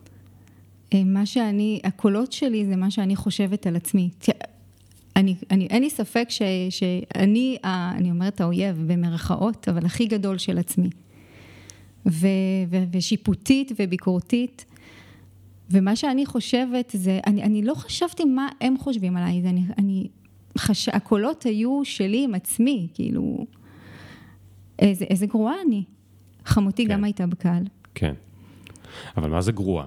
אה, 0.95 1.05
מה 1.05 1.27
שאני, 1.27 1.81
הקולות 1.85 2.33
שלי 2.33 2.67
זה 2.67 2.77
מה 2.77 2.91
שאני 2.91 3.17
חושבת 3.17 3.67
על 3.67 3.77
עצמי. 3.77 4.11
אני, 5.17 5.37
אני, 5.51 5.67
אין 5.67 5.83
לי 5.83 5.91
ספק 5.91 6.27
ש, 6.29 6.43
שאני, 6.71 7.57
אני 7.65 8.11
אומרת 8.11 8.41
האויב 8.41 8.93
במרכאות, 8.93 9.69
אבל 9.69 9.87
הכי 9.87 10.07
גדול 10.07 10.39
של 10.39 10.59
עצמי. 10.59 10.91
ו, 12.07 12.27
ו, 12.71 12.77
ושיפוטית 12.93 13.73
וביקורתית. 13.79 14.65
ומה 15.71 15.97
שאני 15.97 16.27
חושבת 16.27 16.91
זה, 16.95 17.21
אני, 17.27 17.43
אני 17.43 17.63
לא 17.63 17.75
חשבתי 17.75 18.25
מה 18.25 18.49
הם 18.61 18.75
חושבים 18.79 19.17
עליי, 19.17 19.43
אני, 19.45 19.65
אני 19.79 20.09
חש... 20.59 20.89
הקולות 20.89 21.43
היו 21.43 21.81
שלי 21.85 22.25
עם 22.25 22.35
עצמי, 22.35 22.89
כאילו, 22.95 23.47
איזה, 24.79 25.05
איזה 25.11 25.27
גרועה 25.27 25.55
אני. 25.67 25.85
חמותי 26.45 26.87
כן. 26.87 26.93
גם 26.93 27.05
הייתה 27.05 27.27
בקהל. 27.27 27.65
כן. 27.95 28.15
אבל 29.17 29.31
מה 29.31 29.41
זה 29.41 29.53
גרועה? 29.53 29.87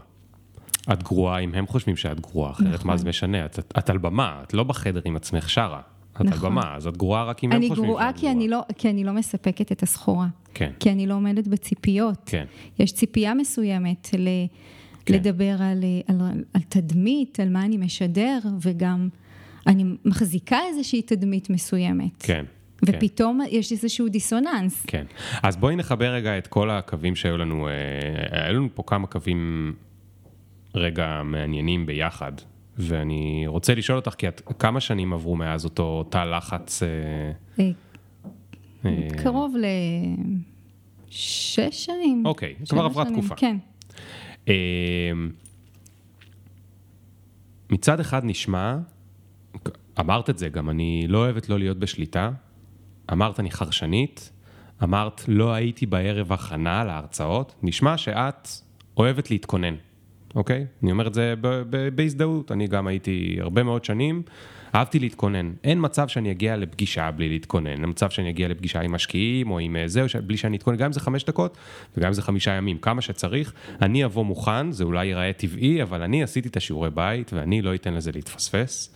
את 0.93 1.03
גרועה 1.03 1.39
אם 1.39 1.53
הם 1.53 1.67
חושבים 1.67 1.95
שאת 1.95 2.19
גרועה, 2.19 2.51
אחרת 2.51 2.73
נכון. 2.73 2.87
מה 2.87 2.97
זה 2.97 3.09
משנה? 3.09 3.45
את, 3.45 3.59
את 3.77 3.89
על 3.89 3.97
במה, 3.97 4.41
את 4.43 4.53
לא 4.53 4.63
בחדר 4.63 5.01
עם 5.05 5.15
עצמך 5.15 5.49
שרה. 5.49 5.81
את 6.15 6.21
נכון. 6.21 6.33
על 6.33 6.39
במה, 6.39 6.75
אז 6.75 6.87
את 6.87 6.97
גרועה 6.97 7.23
רק 7.23 7.43
אם 7.43 7.51
הם 7.51 7.57
חושבים 7.57 7.75
שאת 7.75 7.83
גרועה. 7.85 8.09
אני 8.09 8.13
גרועה 8.19 8.39
כי, 8.39 8.47
לא, 8.47 8.61
כי 8.77 8.89
אני 8.89 9.03
לא 9.03 9.13
מספקת 9.13 9.71
את 9.71 9.83
הסחורה. 9.83 10.27
כן. 10.53 10.71
כי 10.79 10.91
אני 10.91 11.07
לא 11.07 11.13
עומדת 11.13 11.47
בציפיות. 11.47 12.21
כן. 12.25 12.45
יש 12.79 12.91
ציפייה 12.91 13.33
מסוימת 13.33 14.09
ל... 14.17 14.27
כן. 15.07 15.13
לדבר 15.13 15.55
על, 15.59 15.83
על, 16.07 16.43
על 16.53 16.61
תדמית, 16.69 17.39
על 17.39 17.49
מה 17.49 17.65
אני 17.65 17.77
משדר, 17.77 18.39
וגם 18.61 19.09
אני 19.67 19.83
מחזיקה 20.05 20.57
איזושהי 20.69 21.01
תדמית 21.01 21.49
מסוימת. 21.49 22.11
כן. 22.19 22.45
ופתאום 22.85 23.39
כן. 23.43 23.55
יש 23.55 23.71
איזשהו 23.71 24.09
דיסוננס. 24.09 24.85
כן. 24.87 25.05
אז 25.43 25.57
בואי 25.57 25.75
נחבר 25.75 26.13
רגע 26.13 26.37
את 26.37 26.47
כל 26.47 26.69
הקווים 26.69 27.15
שהיו 27.15 27.37
לנו, 27.37 27.67
אה, 27.67 28.45
היו 28.45 28.53
לנו 28.53 28.69
פה 28.73 28.83
כמה 28.85 29.07
קווים 29.07 29.73
רגע 30.75 31.21
מעניינים 31.25 31.85
ביחד, 31.85 32.31
ואני 32.77 33.43
רוצה 33.47 33.75
לשאול 33.75 33.97
אותך, 33.97 34.13
כי 34.17 34.27
את, 34.27 34.41
כמה 34.59 34.79
שנים 34.79 35.13
עברו 35.13 35.35
מאז 35.35 35.65
אותו 35.65 36.03
תא 36.09 36.17
לחץ? 36.17 36.83
אה, 36.83 36.87
אה, 37.59 37.71
אה, 38.85 39.07
קרוב 39.23 39.55
לשש 41.09 41.85
שנים. 41.85 42.23
אוקיי, 42.25 42.55
כבר 42.69 42.85
עברה 42.85 43.05
תקופה. 43.05 43.35
כן. 43.35 43.57
אמ, 44.47 44.53
מצד 47.69 47.99
אחד 47.99 48.21
נשמע, 48.25 48.77
אמרת 49.99 50.29
את 50.29 50.37
זה 50.37 50.49
גם, 50.49 50.69
אני 50.69 51.05
לא 51.07 51.17
אוהבת 51.17 51.49
לא 51.49 51.59
להיות 51.59 51.79
בשליטה, 51.79 52.31
אמרת 53.11 53.39
אני 53.39 53.51
חרשנית, 53.51 54.31
אמרת 54.83 55.21
לא 55.27 55.53
הייתי 55.53 55.85
בערב 55.85 56.33
הכנה 56.33 56.83
להרצאות, 56.83 57.55
נשמע 57.63 57.97
שאת 57.97 58.49
אוהבת 58.97 59.31
להתכונן, 59.31 59.75
אוקיי? 60.35 60.65
אני 60.83 60.91
אומר 60.91 61.07
את 61.07 61.13
זה 61.13 61.33
בהזדהות, 61.95 62.51
אני 62.51 62.67
גם 62.67 62.87
הייתי 62.87 63.37
הרבה 63.41 63.63
מאוד 63.63 63.85
שנים 63.85 64.21
אהבתי 64.77 64.99
להתכונן. 64.99 65.53
אין 65.63 65.79
מצב 65.81 66.07
שאני 66.07 66.31
אגיע 66.31 66.57
לפגישה 66.57 67.11
בלי 67.11 67.29
להתכונן. 67.29 67.67
אין 67.67 67.89
מצב 67.89 68.09
שאני 68.09 68.29
אגיע 68.29 68.47
לפגישה 68.47 68.81
עם 68.81 68.91
משקיעים 68.91 69.51
או 69.51 69.59
עם 69.59 69.75
אה, 69.75 69.87
זה, 69.87 70.05
בלי 70.25 70.37
שאני 70.37 70.57
אתכונן, 70.57 70.77
גם 70.77 70.85
אם 70.85 70.93
זה 70.93 70.99
חמש 70.99 71.23
דקות 71.23 71.57
וגם 71.97 72.07
אם 72.07 72.13
זה 72.13 72.21
חמישה 72.21 72.51
ימים, 72.51 72.77
כמה 72.77 73.01
שצריך. 73.01 73.53
אני 73.81 74.05
אבוא 74.05 74.25
מוכן, 74.25 74.71
זה 74.71 74.83
אולי 74.83 75.05
ייראה 75.05 75.33
טבעי, 75.33 75.83
אבל 75.83 76.01
אני 76.01 76.23
עשיתי 76.23 76.49
את 76.49 76.57
השיעורי 76.57 76.89
בית 76.89 77.33
ואני 77.33 77.61
לא 77.61 77.75
אתן 77.75 77.93
לזה 77.93 78.11
להתפספס. 78.11 78.95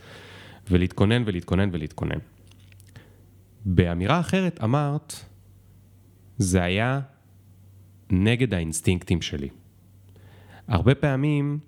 ולהתכונן 0.72 1.24
ולהתכונן 1.26 1.70
ולהתכונן. 1.72 2.20
באמירה 3.66 4.20
אחרת 4.20 4.64
אמרת, 4.64 5.26
זה 6.38 6.64
היה 6.64 7.00
נגד 8.10 8.54
האינסטינקטים 8.54 9.22
שלי. 9.22 9.50
הרבה 10.68 10.96
פעמים, 10.96 11.60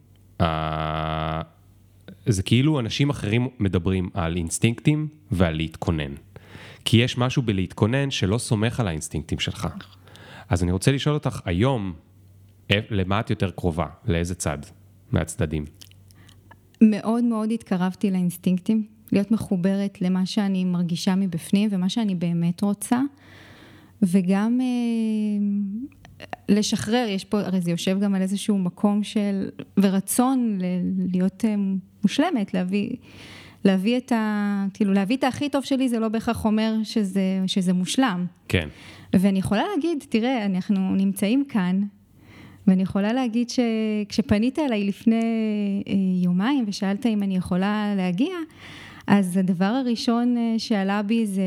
זה 2.25 2.43
כאילו 2.43 2.79
אנשים 2.79 3.09
אחרים 3.09 3.47
מדברים 3.59 4.09
על 4.13 4.35
אינסטינקטים 4.35 5.07
ועל 5.31 5.55
להתכונן. 5.55 6.13
כי 6.85 6.97
יש 6.97 7.17
משהו 7.17 7.41
בלהתכונן 7.41 8.11
שלא 8.11 8.37
סומך 8.37 8.79
על 8.79 8.87
האינסטינקטים 8.87 9.39
שלך. 9.39 9.67
אז 10.49 10.63
אני 10.63 10.71
רוצה 10.71 10.91
לשאול 10.91 11.15
אותך, 11.15 11.41
היום, 11.45 11.93
אה, 12.71 12.79
למה 12.89 13.19
את 13.19 13.29
יותר 13.29 13.51
קרובה? 13.51 13.87
לאיזה 14.05 14.35
צד 14.35 14.57
מהצדדים? 15.11 15.65
מאוד 16.81 17.23
מאוד 17.23 17.51
התקרבתי 17.51 18.11
לאינסטינקטים, 18.11 18.83
להיות 19.11 19.31
מחוברת 19.31 20.01
למה 20.01 20.25
שאני 20.25 20.65
מרגישה 20.65 21.15
מבפנים 21.15 21.69
ומה 21.71 21.89
שאני 21.89 22.15
באמת 22.15 22.61
רוצה, 22.61 23.01
וגם 24.01 24.59
אה, 24.61 24.67
לשחרר, 26.49 27.05
יש 27.09 27.25
פה, 27.25 27.39
הרי 27.39 27.61
זה 27.61 27.71
יושב 27.71 27.99
גם 27.99 28.15
על 28.15 28.21
איזשהו 28.21 28.57
מקום 28.57 29.03
של, 29.03 29.49
ורצון 29.77 30.59
להיות 31.11 31.45
אה, 31.45 31.55
מושלמת, 32.03 32.53
להביא, 32.53 32.89
להביא 33.65 33.97
את 33.97 34.11
ה... 34.11 34.65
כאילו, 34.73 34.93
להביא 34.93 35.17
את 35.17 35.23
הכי 35.23 35.49
טוב 35.49 35.63
שלי 35.63 35.89
זה 35.89 35.99
לא 35.99 36.07
בהכרח 36.07 36.45
אומר 36.45 36.73
שזה, 36.83 37.21
שזה 37.47 37.73
מושלם. 37.73 38.25
כן. 38.47 38.67
ואני 39.13 39.39
יכולה 39.39 39.63
להגיד, 39.75 40.03
תראה, 40.09 40.45
אנחנו 40.45 40.95
נמצאים 40.95 41.45
כאן, 41.49 41.81
ואני 42.67 42.83
יכולה 42.83 43.13
להגיד 43.13 43.47
שכשפנית 43.49 44.59
אליי 44.59 44.83
לפני 44.83 45.83
אה, 45.87 45.93
יומיים 46.23 46.65
ושאלת 46.67 47.05
אם 47.05 47.23
אני 47.23 47.37
יכולה 47.37 47.93
להגיע, 47.97 48.35
אז 49.07 49.37
הדבר 49.37 49.65
הראשון 49.65 50.37
אה, 50.37 50.55
שעלה 50.57 51.01
בי 51.01 51.25
זה, 51.25 51.41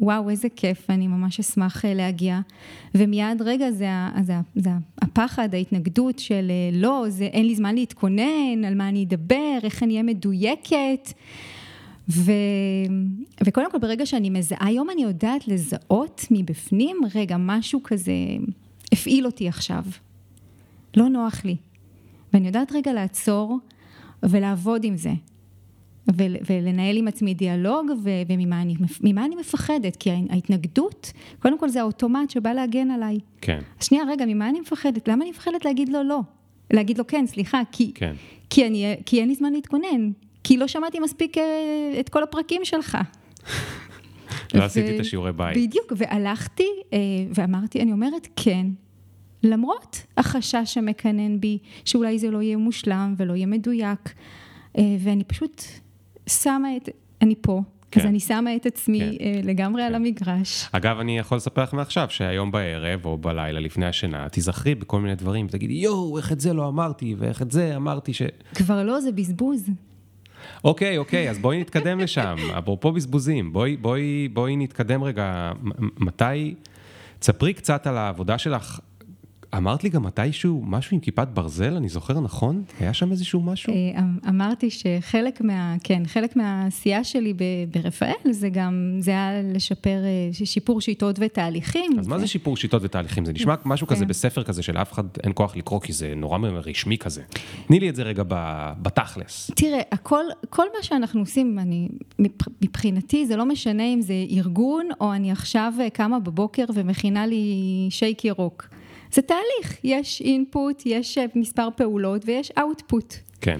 וואו, 0.00 0.30
איזה 0.30 0.48
כיף, 0.56 0.90
אני 0.90 1.06
ממש 1.06 1.40
אשמח 1.40 1.84
אה, 1.84 1.94
להגיע. 1.94 2.40
ומיד, 2.94 3.42
רגע, 3.42 3.70
זה, 3.70 3.88
זה, 4.22 4.34
זה 4.54 4.70
הפחד, 5.02 5.54
ההתנגדות 5.54 6.18
של 6.18 6.50
אה, 6.50 6.78
לא, 6.78 7.04
זה, 7.08 7.24
אין 7.24 7.46
לי 7.46 7.54
זמן 7.54 7.74
להתכונן, 7.74 8.64
על 8.66 8.74
מה 8.74 8.88
אני 8.88 9.04
אדבר, 9.04 9.58
איך 9.62 9.82
אני 9.82 9.92
אהיה 9.92 10.02
מדויקת. 10.02 11.12
ו... 12.08 12.32
וקודם 13.44 13.70
כל, 13.70 13.78
ברגע 13.78 14.06
שאני 14.06 14.30
מזהה, 14.30 14.66
היום 14.66 14.90
אני 14.90 15.02
יודעת 15.02 15.48
לזהות 15.48 16.26
מבפנים, 16.30 16.96
רגע, 17.14 17.36
משהו 17.38 17.80
כזה 17.82 18.12
הפעיל 18.92 19.26
אותי 19.26 19.48
עכשיו. 19.48 19.84
לא 20.96 21.08
נוח 21.08 21.44
לי. 21.44 21.56
ואני 22.32 22.46
יודעת 22.46 22.72
רגע 22.72 22.92
לעצור 22.92 23.58
ולעבוד 24.22 24.84
עם 24.84 24.96
זה. 24.96 25.12
ול, 26.16 26.36
ולנהל 26.50 26.96
עם 26.96 27.08
עצמי 27.08 27.34
דיאלוג, 27.34 27.90
ו, 28.02 28.10
וממה 28.28 28.62
אני, 28.62 28.74
אני 29.04 29.36
מפחדת? 29.36 29.96
כי 29.96 30.10
ההתנגדות, 30.30 31.12
קודם 31.38 31.58
כל 31.58 31.68
זה 31.68 31.80
האוטומט 31.80 32.30
שבא 32.30 32.52
להגן 32.52 32.90
עליי. 32.90 33.18
כן. 33.40 33.58
שנייה, 33.80 34.04
רגע, 34.08 34.24
ממה 34.26 34.48
אני 34.48 34.60
מפחדת? 34.60 35.08
למה 35.08 35.22
אני 35.22 35.30
מפחדת 35.30 35.64
להגיד 35.64 35.88
לו 35.88 36.02
לא? 36.02 36.20
להגיד 36.72 36.98
לו 36.98 37.06
כן, 37.06 37.26
סליחה, 37.26 37.62
כי, 37.72 37.92
כן. 37.94 38.12
כי, 38.50 38.66
אני, 38.66 38.94
כי 39.06 39.20
אין 39.20 39.28
לי 39.28 39.34
זמן 39.34 39.52
להתכונן, 39.52 40.10
כי 40.44 40.56
לא 40.56 40.66
שמעתי 40.66 41.00
מספיק 41.00 41.38
אה, 41.38 41.42
את 42.00 42.08
כל 42.08 42.22
הפרקים 42.22 42.64
שלך. 42.64 42.98
לא 44.54 44.64
עשיתי 44.64 44.94
את 44.94 45.00
השיעורי 45.00 45.32
בית. 45.32 45.56
בדיוק, 45.56 45.92
והלכתי 45.96 46.68
אה, 46.92 46.98
ואמרתי, 47.34 47.82
אני 47.82 47.92
אומרת 47.92 48.28
כן, 48.36 48.66
למרות 49.42 50.02
החשש 50.16 50.78
המקנן 50.78 51.40
בי, 51.40 51.58
שאולי 51.84 52.18
זה 52.18 52.30
לא 52.30 52.42
יהיה 52.42 52.56
מושלם 52.56 53.14
ולא 53.16 53.32
יהיה 53.32 53.46
מדויק, 53.46 54.14
אה, 54.78 54.96
ואני 55.00 55.24
פשוט 55.24 55.62
שמה 56.32 56.76
את, 56.76 56.88
אני 57.22 57.34
פה, 57.40 57.62
כן. 57.90 58.00
אז 58.00 58.06
אני 58.06 58.20
שמה 58.20 58.56
את 58.56 58.66
עצמי 58.66 59.18
כן. 59.18 59.48
לגמרי 59.48 59.82
כן. 59.82 59.86
על 59.86 59.94
המגרש. 59.94 60.68
אגב, 60.72 60.98
אני 60.98 61.18
יכול 61.18 61.36
לספר 61.36 61.62
לך 61.62 61.74
מעכשיו, 61.74 62.06
שהיום 62.10 62.50
בערב 62.50 63.04
או 63.04 63.18
בלילה 63.18 63.60
לפני 63.60 63.86
השינה, 63.86 64.28
תיזכרי 64.28 64.74
בכל 64.74 65.00
מיני 65.00 65.14
דברים, 65.14 65.46
ותגידי, 65.46 65.74
יואו, 65.74 66.18
איך 66.18 66.32
את 66.32 66.40
זה 66.40 66.52
לא 66.52 66.68
אמרתי, 66.68 67.14
ואיך 67.18 67.42
את 67.42 67.50
זה 67.50 67.76
אמרתי 67.76 68.12
ש... 68.12 68.22
כבר 68.54 68.82
לא, 68.82 69.00
זה 69.00 69.12
בזבוז. 69.12 69.70
אוקיי, 70.64 70.98
אוקיי, 70.98 71.30
אז 71.30 71.38
בואי 71.38 71.60
נתקדם 71.60 72.00
לשם. 72.04 72.36
אפרופו 72.58 72.92
בזבוזים, 72.92 73.52
בואי, 73.52 73.76
בואי, 73.76 74.28
בואי 74.28 74.56
נתקדם 74.56 75.02
רגע. 75.02 75.52
מתי, 75.98 76.54
תספרי 77.18 77.54
קצת 77.54 77.86
על 77.86 77.96
העבודה 77.96 78.38
שלך 78.38 78.80
אמרת 79.56 79.84
לי 79.84 79.90
גם 79.90 80.02
מתישהו 80.02 80.62
משהו 80.66 80.94
עם 80.94 81.00
כיפת 81.00 81.28
ברזל, 81.34 81.76
אני 81.76 81.88
זוכר 81.88 82.20
נכון? 82.20 82.62
היה 82.80 82.94
שם 82.94 83.10
איזשהו 83.10 83.40
משהו? 83.40 83.72
אה, 83.72 84.00
אמ, 84.00 84.18
אמרתי 84.28 84.70
שחלק 84.70 85.40
מה... 85.40 85.76
כן, 85.84 86.02
חלק 86.06 86.36
מהעשייה 86.36 87.04
שלי 87.04 87.34
ברפאל 87.70 88.32
זה 88.32 88.48
גם, 88.48 88.96
זה 89.00 89.10
היה 89.10 89.42
לשפר, 89.42 89.98
אה, 90.04 90.46
שיפור 90.46 90.80
שיטות 90.80 91.16
ותהליכים. 91.20 91.98
אז 91.98 92.08
מה 92.08 92.18
זה 92.18 92.26
שיפור 92.26 92.56
שיטות 92.56 92.82
ותהליכים? 92.84 93.24
זה 93.24 93.32
נשמע 93.32 93.54
משהו 93.64 93.86
כזה 93.86 94.04
כן. 94.04 94.08
בספר 94.08 94.42
כזה 94.42 94.62
שלאף 94.62 94.92
אחד 94.92 95.04
אין 95.22 95.32
כוח 95.34 95.56
לקרוא, 95.56 95.80
כי 95.80 95.92
זה 95.92 96.12
נורא 96.16 96.38
רשמי 96.38 96.98
כזה. 96.98 97.22
תני 97.66 97.80
לי 97.80 97.88
את 97.88 97.96
זה 97.96 98.02
רגע 98.02 98.22
בתכלס. 98.82 99.50
תראה, 99.56 99.80
הכל, 99.92 100.24
כל 100.50 100.66
מה 100.76 100.82
שאנחנו 100.82 101.20
עושים, 101.20 101.58
אני, 101.58 101.88
מבחינתי, 102.62 103.26
זה 103.26 103.36
לא 103.36 103.46
משנה 103.46 103.84
אם 103.84 104.00
זה 104.00 104.14
ארגון, 104.30 104.88
או 105.00 105.14
אני 105.14 105.32
עכשיו 105.32 105.72
אה, 105.80 105.90
קמה 105.90 106.18
בבוקר 106.18 106.64
ומכינה 106.74 107.26
לי 107.26 107.86
שייק 107.90 108.24
ירוק. 108.24 108.68
זה 109.12 109.22
תהליך, 109.22 109.84
יש 109.84 110.20
אינפוט, 110.20 110.82
יש 110.86 111.18
אה, 111.18 111.24
מספר 111.34 111.68
פעולות 111.76 112.22
ויש 112.24 112.50
אאוטפוט. 112.58 113.14
כן. 113.40 113.58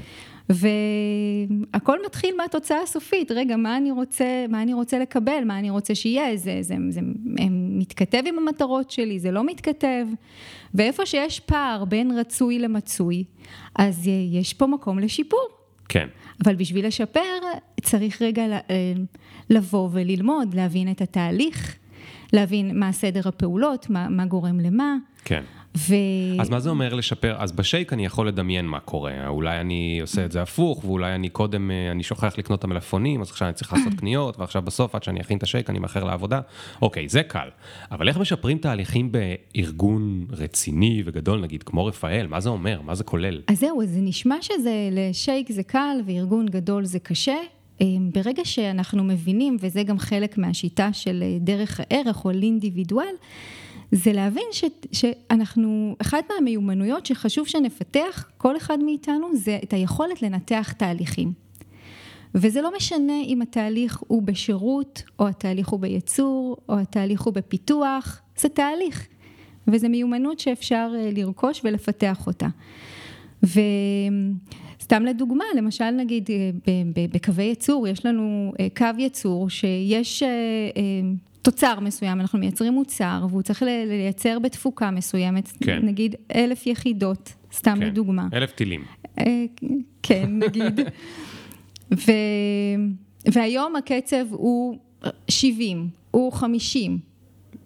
והכל 0.48 1.98
מתחיל 2.06 2.34
מהתוצאה 2.36 2.82
הסופית, 2.82 3.30
רגע, 3.30 3.56
מה 3.56 3.76
אני 3.76 3.90
רוצה, 3.90 4.44
מה 4.48 4.62
אני 4.62 4.74
רוצה 4.74 4.98
לקבל, 4.98 5.44
מה 5.44 5.58
אני 5.58 5.70
רוצה 5.70 5.94
שיהיה, 5.94 6.36
זה, 6.36 6.58
זה, 6.60 6.60
זה, 6.60 6.74
זה 6.90 7.00
מתכתב 7.50 8.22
עם 8.26 8.38
המטרות 8.38 8.90
שלי, 8.90 9.18
זה 9.18 9.30
לא 9.30 9.44
מתכתב. 9.44 10.06
ואיפה 10.74 11.06
שיש 11.06 11.40
פער 11.40 11.84
בין 11.84 12.18
רצוי 12.18 12.58
למצוי, 12.58 13.24
אז 13.74 14.08
יש 14.30 14.54
פה 14.54 14.66
מקום 14.66 14.98
לשיפור. 14.98 15.48
כן. 15.88 16.08
אבל 16.44 16.54
בשביל 16.54 16.86
לשפר, 16.86 17.38
צריך 17.82 18.22
רגע 18.22 18.42
אה, 18.42 18.58
לבוא 19.50 19.88
וללמוד, 19.92 20.54
להבין 20.54 20.90
את 20.90 21.00
התהליך, 21.00 21.76
להבין 22.32 22.78
מה 22.78 22.92
סדר 22.92 23.28
הפעולות, 23.28 23.90
מה, 23.90 24.08
מה 24.08 24.26
גורם 24.26 24.60
למה. 24.60 24.96
כן. 25.24 25.42
ו... 25.76 25.94
אז 26.40 26.50
מה 26.50 26.60
זה 26.60 26.70
אומר 26.70 26.94
לשפר? 26.94 27.36
אז 27.38 27.52
בשייק 27.52 27.92
אני 27.92 28.04
יכול 28.04 28.28
לדמיין 28.28 28.66
מה 28.66 28.80
קורה, 28.80 29.28
אולי 29.28 29.60
אני 29.60 29.98
עושה 30.00 30.24
את 30.24 30.32
זה 30.32 30.42
הפוך, 30.42 30.84
ואולי 30.84 31.14
אני 31.14 31.28
קודם, 31.28 31.70
אה, 31.70 31.90
אני 31.90 32.02
שוכח 32.02 32.38
לקנות 32.38 32.58
את 32.58 32.64
המלפונים, 32.64 33.20
אז 33.20 33.30
עכשיו 33.30 33.48
אני 33.48 33.54
צריך 33.54 33.72
לעשות 33.72 33.94
קניות, 33.94 34.38
ועכשיו 34.38 34.62
בסוף, 34.62 34.94
עד 34.94 35.02
שאני 35.02 35.20
אכין 35.20 35.38
את 35.38 35.42
השייק, 35.42 35.70
אני 35.70 35.78
מאחר 35.78 36.04
לעבודה. 36.04 36.40
אוקיי, 36.82 37.08
זה 37.08 37.22
קל. 37.22 37.48
אבל 37.90 38.08
איך 38.08 38.18
משפרים 38.18 38.58
תהליכים 38.58 39.12
בארגון 39.12 40.26
רציני 40.30 41.02
וגדול, 41.06 41.40
נגיד, 41.40 41.62
כמו 41.62 41.86
רפאל? 41.86 42.26
מה 42.26 42.40
זה 42.40 42.48
אומר? 42.48 42.80
מה 42.82 42.94
זה 42.94 43.04
כולל? 43.04 43.40
אז 43.46 43.58
זהו, 43.58 43.82
זה 43.84 44.00
נשמע 44.00 44.36
שזה, 44.40 44.88
לשייק 44.92 45.52
זה 45.52 45.62
קל, 45.62 45.96
וארגון 46.06 46.46
גדול 46.46 46.84
זה 46.84 46.98
קשה. 46.98 47.36
אה, 47.80 47.86
ברגע 48.14 48.44
שאנחנו 48.44 49.04
מבינים, 49.04 49.56
וזה 49.60 49.82
גם 49.82 49.98
חלק 49.98 50.38
מהשיטה 50.38 50.92
של 50.92 51.22
אה, 51.22 51.36
דרך 51.40 51.80
הערך 51.80 52.24
או 52.24 52.30
לאינדיבידואל, 52.32 53.14
זה 53.92 54.12
להבין 54.12 54.44
ש, 54.52 54.64
שאנחנו, 54.92 55.96
אחת 55.98 56.24
מהמיומנויות 56.30 57.06
שחשוב 57.06 57.46
שנפתח, 57.46 58.30
כל 58.38 58.56
אחד 58.56 58.78
מאיתנו, 58.78 59.36
זה 59.36 59.58
את 59.62 59.72
היכולת 59.72 60.22
לנתח 60.22 60.72
תהליכים. 60.72 61.32
וזה 62.34 62.62
לא 62.62 62.70
משנה 62.76 63.22
אם 63.26 63.42
התהליך 63.42 64.02
הוא 64.06 64.22
בשירות, 64.22 65.02
או 65.18 65.28
התהליך 65.28 65.68
הוא 65.68 65.80
בייצור, 65.80 66.56
או 66.68 66.78
התהליך 66.78 67.20
הוא 67.20 67.34
בפיתוח, 67.34 68.20
זה 68.36 68.48
תהליך. 68.48 69.08
וזו 69.68 69.88
מיומנות 69.88 70.38
שאפשר 70.38 70.92
אה, 70.94 71.10
לרכוש 71.12 71.60
ולפתח 71.64 72.26
אותה. 72.26 72.48
וסתם 73.42 75.02
לדוגמה, 75.04 75.44
למשל 75.56 75.90
נגיד 75.90 76.30
אה, 76.30 76.82
בקווי 77.12 77.44
ייצור, 77.44 77.88
יש 77.88 78.06
לנו 78.06 78.52
אה, 78.60 78.66
קו 78.76 78.86
ייצור 78.98 79.50
שיש 79.50 80.22
תוצר 81.42 81.80
מסוים, 81.80 82.20
אנחנו 82.20 82.38
מייצרים 82.38 82.72
מוצר, 82.72 83.26
והוא 83.30 83.42
צריך 83.42 83.62
לייצר 83.62 84.38
בתפוקה 84.38 84.90
מסוימת, 84.90 85.52
כן. 85.64 85.80
נגיד 85.82 86.14
אלף 86.34 86.66
יחידות, 86.66 87.32
סתם 87.52 87.74
כן. 87.80 87.86
לדוגמה. 87.86 88.28
אלף 88.32 88.52
טילים. 88.52 88.84
אה, 89.18 89.44
כן, 90.02 90.30
נגיד. 90.30 90.80
ו... 92.06 92.12
והיום 93.32 93.76
הקצב 93.76 94.24
הוא 94.30 94.78
70, 95.28 95.88
הוא 96.10 96.32
50. 96.32 96.98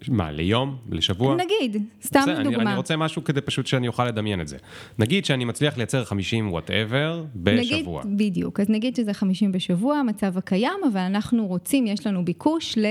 מה, 0.08 0.30
ליום? 0.30 0.76
לשבוע? 0.90 1.36
נגיד, 1.36 1.82
סתם 2.02 2.20
בסדר, 2.20 2.40
לדוגמה. 2.40 2.62
אני, 2.62 2.70
אני 2.70 2.76
רוצה 2.76 2.96
משהו 2.96 3.24
כדי 3.24 3.40
פשוט 3.40 3.66
שאני 3.66 3.88
אוכל 3.88 4.04
לדמיין 4.04 4.40
את 4.40 4.48
זה. 4.48 4.56
נגיד 4.98 5.24
שאני 5.24 5.44
מצליח 5.44 5.76
לייצר 5.76 6.04
50 6.04 6.52
וואטאבר 6.52 7.24
בשבוע. 7.36 8.02
נגיד, 8.04 8.18
בדיוק, 8.18 8.60
אז 8.60 8.70
נגיד 8.70 8.96
שזה 8.96 9.14
50 9.14 9.52
בשבוע, 9.52 9.96
המצב 9.96 10.38
הקיים, 10.38 10.80
אבל 10.92 11.00
אנחנו 11.00 11.46
רוצים, 11.46 11.86
יש 11.86 12.06
לנו 12.06 12.24
ביקוש 12.24 12.78
ל... 12.78 12.86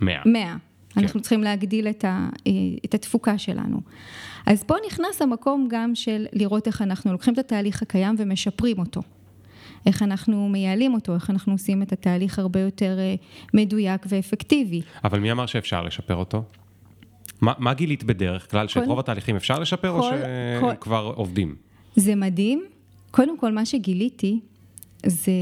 100. 0.00 0.20
100. 0.26 0.56
כן. 0.90 1.00
אנחנו 1.00 1.20
צריכים 1.20 1.42
להגדיל 1.42 1.88
את, 1.88 2.04
ה, 2.04 2.28
אה, 2.46 2.52
את 2.84 2.94
התפוקה 2.94 3.38
שלנו. 3.38 3.80
אז 4.46 4.62
פה 4.62 4.74
נכנס 4.86 5.22
המקום 5.22 5.68
גם 5.70 5.94
של 5.94 6.26
לראות 6.32 6.66
איך 6.66 6.82
אנחנו 6.82 7.12
לוקחים 7.12 7.34
את 7.34 7.38
התהליך 7.38 7.82
הקיים 7.82 8.14
ומשפרים 8.18 8.78
אותו. 8.78 9.00
איך 9.86 10.02
אנחנו 10.02 10.48
מייעלים 10.48 10.94
אותו, 10.94 11.14
איך 11.14 11.30
אנחנו 11.30 11.52
עושים 11.52 11.82
את 11.82 11.92
התהליך 11.92 12.38
הרבה 12.38 12.60
יותר 12.60 12.98
אה, 12.98 13.14
מדויק 13.54 14.06
ואפקטיבי. 14.08 14.82
אבל 15.04 15.18
מי 15.20 15.32
אמר 15.32 15.46
שאפשר 15.46 15.82
לשפר 15.82 16.14
אותו? 16.14 16.42
מה, 17.40 17.52
מה 17.58 17.74
גילית 17.74 18.04
בדרך 18.04 18.50
כלל? 18.50 18.68
שאת 18.68 18.86
רוב 18.86 18.98
התהליכים 18.98 19.36
אפשר 19.36 19.58
לשפר 19.58 19.92
כל, 19.92 19.98
או 19.98 20.02
שהם 20.02 20.60
כל... 20.60 20.74
כבר 20.80 21.12
עובדים? 21.16 21.54
זה 21.96 22.14
מדהים. 22.14 22.64
קודם 23.10 23.38
כל, 23.38 23.52
מה 23.52 23.66
שגיליתי 23.66 24.40
זה 25.06 25.32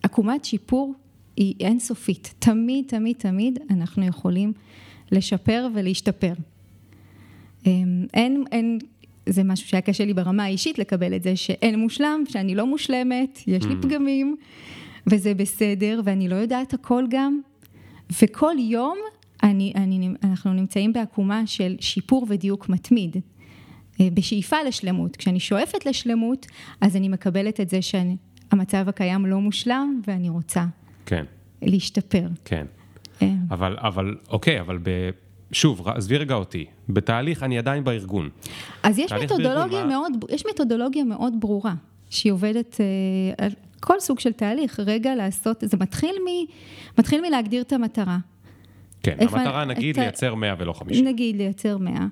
שעקומת 0.00 0.44
שיפור 0.44 0.94
היא 1.36 1.54
אינסופית. 1.60 2.34
תמיד, 2.38 2.84
תמיד, 2.88 3.16
תמיד 3.16 3.58
אנחנו 3.70 4.06
יכולים 4.06 4.52
לשפר 5.12 5.68
ולהשתפר. 5.74 6.32
אמ, 7.66 8.06
אין, 8.14 8.44
אין, 8.52 8.78
זה 9.26 9.44
משהו 9.44 9.68
שהיה 9.68 9.80
קשה 9.80 10.04
לי 10.04 10.14
ברמה 10.14 10.44
האישית 10.44 10.78
לקבל 10.78 11.16
את 11.16 11.22
זה, 11.22 11.36
שאין 11.36 11.78
מושלם, 11.78 12.22
שאני 12.28 12.54
לא 12.54 12.66
מושלמת, 12.66 13.38
יש 13.46 13.64
לי 13.64 13.74
mm. 13.74 13.82
פגמים, 13.82 14.36
וזה 15.06 15.34
בסדר, 15.34 16.00
ואני 16.04 16.28
לא 16.28 16.34
יודעת 16.34 16.74
הכל 16.74 17.04
גם. 17.10 17.40
וכל 18.22 18.54
יום 18.58 18.98
אני, 19.42 19.72
אני, 19.76 20.08
אנחנו 20.24 20.52
נמצאים 20.52 20.92
בעקומה 20.92 21.46
של 21.46 21.76
שיפור 21.80 22.26
ודיוק 22.28 22.68
מתמיד, 22.68 23.16
אה, 24.00 24.08
בשאיפה 24.14 24.56
לשלמות. 24.62 25.16
כשאני 25.16 25.40
שואפת 25.40 25.86
לשלמות, 25.86 26.46
אז 26.80 26.96
אני 26.96 27.08
מקבלת 27.08 27.60
את 27.60 27.68
זה 27.68 27.78
שהמצב 27.82 28.88
הקיים 28.88 29.26
לא 29.26 29.40
מושלם, 29.40 30.00
ואני 30.06 30.28
רוצה 30.28 30.64
כן. 31.12 31.24
להשתפר. 31.62 32.26
כן. 32.44 32.66
כן. 33.18 33.36
אבל, 33.50 33.76
אבל, 33.80 34.16
אוקיי, 34.28 34.60
אבל 34.60 34.78
ב... 34.82 35.10
שוב, 35.52 35.88
עזבי 35.88 36.16
רגע 36.16 36.34
אותי, 36.34 36.64
בתהליך 36.88 37.42
אני 37.42 37.58
עדיין 37.58 37.84
בארגון. 37.84 38.28
אז 38.82 38.98
יש 38.98 39.12
מתודולוגיה, 39.12 39.84
מאוד, 39.84 40.12
מה... 40.12 40.34
יש 40.34 40.46
מתודולוגיה 40.46 41.04
מאוד 41.04 41.34
ברורה, 41.40 41.74
שהיא 42.10 42.32
עובדת 42.32 42.80
אה, 42.80 43.44
על 43.44 43.50
כל 43.80 44.00
סוג 44.00 44.20
של 44.20 44.32
תהליך, 44.32 44.80
רגע 44.80 45.14
לעשות, 45.14 45.64
זה 45.66 45.76
מתחיל, 45.80 46.14
מ, 46.26 46.28
מתחיל 46.98 47.20
מלהגדיר 47.28 47.62
את 47.62 47.72
המטרה. 47.72 48.18
כן, 49.02 49.16
המטרה 49.20 49.64
נגיד 49.64 49.98
את, 49.98 50.02
לייצר 50.02 50.34
100 50.34 50.54
ולא 50.58 50.72
50. 50.72 51.04
נגיד 51.06 51.36
לייצר 51.36 51.78
100, 51.78 52.06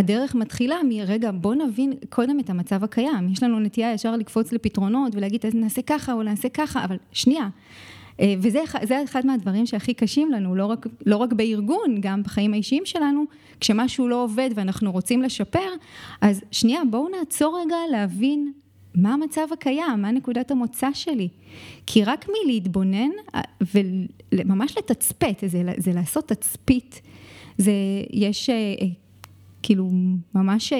הדרך 0.00 0.34
מתחילה 0.34 0.76
מרגע, 0.88 1.30
בוא 1.34 1.54
נבין 1.54 1.92
קודם 2.08 2.40
את 2.40 2.50
המצב 2.50 2.84
הקיים. 2.84 3.28
יש 3.32 3.42
לנו 3.42 3.60
נטייה 3.60 3.92
ישר 3.92 4.16
לקפוץ 4.16 4.52
לפתרונות 4.52 5.14
ולהגיד, 5.14 5.44
נעשה 5.54 5.82
ככה 5.82 6.12
או 6.12 6.22
נעשה 6.22 6.48
ככה, 6.48 6.84
אבל 6.84 6.96
שנייה. 7.12 7.48
אה, 8.20 8.34
וזה 8.38 9.02
אחד 9.04 9.26
מהדברים 9.26 9.66
שהכי 9.66 9.94
קשים 9.94 10.32
לנו, 10.32 10.54
לא 10.54 10.66
רק, 10.66 10.86
לא 11.06 11.16
רק 11.16 11.32
בארגון, 11.32 11.96
גם 12.00 12.22
בחיים 12.22 12.52
האישיים 12.52 12.82
שלנו, 12.86 13.24
כשמשהו 13.60 14.08
לא 14.08 14.24
עובד 14.24 14.50
ואנחנו 14.54 14.92
רוצים 14.92 15.22
לשפר, 15.22 15.68
אז 16.20 16.40
שנייה, 16.50 16.80
בואו 16.90 17.08
נעצור 17.18 17.60
רגע 17.64 17.76
להבין 17.90 18.52
מה 18.94 19.14
המצב 19.14 19.46
הקיים, 19.52 20.02
מה 20.02 20.10
נקודת 20.10 20.50
המוצא 20.50 20.88
שלי. 20.94 21.28
כי 21.86 22.04
רק 22.04 22.26
מלהתבונן 22.28 23.10
אה, 23.34 23.40
וממש 24.34 24.78
לתצפת, 24.78 25.44
זה, 25.46 25.62
זה 25.76 25.92
לעשות 25.92 26.28
תצפית, 26.28 27.00
זה, 27.58 27.72
יש 28.10 28.50
אה, 28.50 28.56
כאילו 29.62 29.90
ממש 30.34 30.72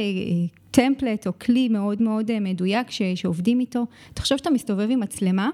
טמפלט 0.70 1.26
או 1.26 1.38
כלי 1.38 1.68
מאוד 1.68 2.02
מאוד 2.02 2.38
מדויק 2.40 2.90
ש, 2.90 3.02
שעובדים 3.02 3.60
איתו. 3.60 3.86
תחשוב 4.14 4.38
שאתה 4.38 4.50
מסתובב 4.50 4.88
עם 4.90 5.00
מצלמה, 5.00 5.50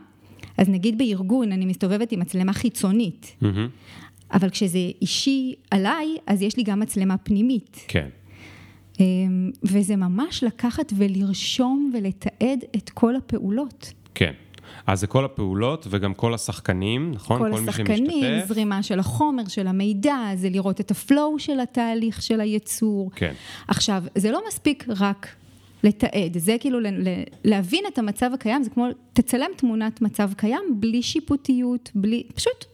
אז 0.59 0.69
נגיד 0.69 0.99
בארגון 0.99 1.53
אני 1.53 1.67
מסתובבת 1.67 2.13
עם 2.13 2.21
מצלמה 2.21 2.53
חיצונית, 2.53 3.37
mm-hmm. 3.43 3.47
אבל 4.33 4.51
כשזה 4.51 4.79
אישי 5.03 5.55
עליי, 5.71 6.17
אז 6.27 6.43
יש 6.43 6.57
לי 6.57 6.63
גם 6.63 6.81
מצלמה 6.81 7.17
פנימית. 7.19 7.85
כן. 7.89 8.09
אמ, 9.01 9.51
וזה 9.63 9.97
ממש 9.97 10.45
לקחת 10.45 10.93
ולרשום 10.97 11.93
ולתעד 11.95 12.65
את 12.77 12.91
כל 12.91 13.17
הפעולות. 13.17 13.93
כן. 14.15 14.33
אז 14.87 15.01
זה 15.01 15.07
כל 15.07 15.25
הפעולות 15.25 15.87
וגם 15.91 16.15
כל 16.15 16.35
השחקנים, 16.35 17.11
נכון? 17.11 17.39
כל, 17.39 17.51
כל 17.57 17.69
השחקנים, 17.69 18.47
זרימה 18.47 18.83
של 18.83 18.99
החומר, 18.99 19.49
של 19.49 19.67
המידע, 19.67 20.17
זה 20.35 20.49
לראות 20.49 20.81
את 20.81 20.91
הפלואו 20.91 21.39
של 21.39 21.61
התהליך 21.61 22.23
של 22.23 22.41
הייצור. 22.41 23.11
כן. 23.15 23.33
עכשיו, 23.69 24.03
זה 24.15 24.31
לא 24.31 24.43
מספיק 24.49 24.85
רק 24.89 25.29
לתעד, 25.85 26.39
זה 26.39 26.57
כאילו 26.61 26.79
להבין 27.45 27.85
את 27.89 27.99
המצב 27.99 28.31
הקיים, 28.35 28.63
זה 28.63 28.71
כמו, 28.71 28.87
תצלם 29.13 29.51
תמונת 29.57 30.03
מצב 30.03 30.31
קיים 30.37 30.63
בלי 30.81 31.03
שיפוטיות, 31.03 31.91
בלי, 31.95 32.23
פשוט 32.35 32.65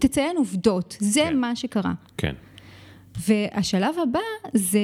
תציין 0.00 0.36
עובדות, 0.36 0.96
זה 1.00 1.20
כן. 1.20 1.36
מה 1.36 1.56
שקרה. 1.56 1.92
כן. 2.16 2.34
והשלב 3.18 3.94
הבא 4.02 4.18
זה, 4.54 4.80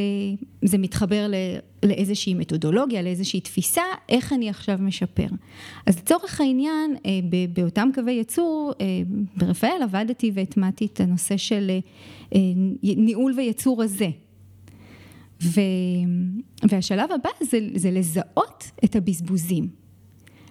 זה 0.62 0.78
מתחבר 0.78 1.26
לא, 1.28 1.36
לאיזושהי 1.88 2.34
מתודולוגיה, 2.34 3.02
לאיזושהי 3.02 3.40
תפיסה, 3.40 3.82
איך 4.08 4.32
אני 4.32 4.48
עכשיו 4.48 4.78
משפר. 4.80 5.26
אז 5.86 5.98
לצורך 5.98 6.40
העניין, 6.40 6.96
אה, 7.06 7.10
באותם 7.52 7.88
קווי 7.94 8.12
ייצור, 8.12 8.72
אה, 8.80 8.86
ברפאל 9.36 9.82
עבדתי 9.82 10.30
והטמעתי 10.34 10.86
את 10.86 11.00
הנושא 11.00 11.36
של 11.36 11.70
אה, 12.34 12.38
ניהול 12.82 13.32
וייצור 13.36 13.82
הזה. 13.82 14.08
ו... 15.42 15.60
והשלב 16.70 17.12
הבא 17.12 17.30
זה, 17.40 17.58
זה 17.74 17.90
לזהות 17.90 18.70
את 18.84 18.96
הבזבוזים. 18.96 19.68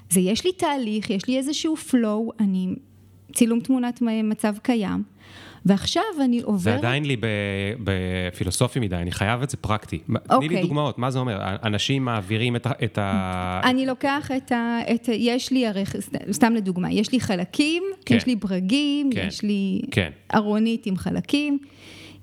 זה 0.10 0.20
יש 0.20 0.46
לי 0.46 0.52
תהליך, 0.52 1.10
יש 1.10 1.28
לי 1.28 1.38
איזשהו 1.38 1.76
flow, 1.90 2.34
אני 2.40 2.76
צילום 3.34 3.60
תמונת 3.60 4.02
מצב 4.24 4.56
קיים, 4.58 5.04
ועכשיו 5.66 6.04
אני 6.22 6.42
עוברת... 6.42 6.62
זה 6.62 6.76
עדיין 6.76 7.06
לי 7.06 7.18
בפילוסופי 7.84 8.80
מדי, 8.80 8.96
אני 8.96 9.12
חייב 9.12 9.42
את 9.42 9.50
זה 9.50 9.58
פרקטי. 9.58 10.00
Okay. 10.10 10.20
תני 10.28 10.40
לי 10.40 10.56
אוקיי. 10.56 10.62
דוגמאות, 10.62 10.98
מה 10.98 11.12
זה 11.12 11.20
אומר? 11.20 11.56
אנשים 11.64 12.06
מעבירים 12.06 12.56
את. 12.56 12.68
את 12.84 12.98
ה... 12.98 13.62
אני 13.64 13.86
לוקח 13.86 14.32
את 14.38 14.52
ה... 14.52 14.80
את... 14.96 15.10
יש 15.14 15.52
לי, 15.52 15.68
הרי, 15.68 15.84
סתם 16.32 16.54
לדוגמה, 16.54 16.92
יש 16.92 17.12
לי 17.12 17.20
חלקים, 17.20 17.84
כן. 18.06 18.16
יש 18.16 18.26
לי 18.26 18.36
ברגים, 18.36 19.10
כן. 19.12 19.26
יש 19.28 19.42
לי 19.42 19.82
כן. 19.92 20.10
ארונית 20.36 20.86
עם 20.86 20.98
חלקים, 20.98 21.60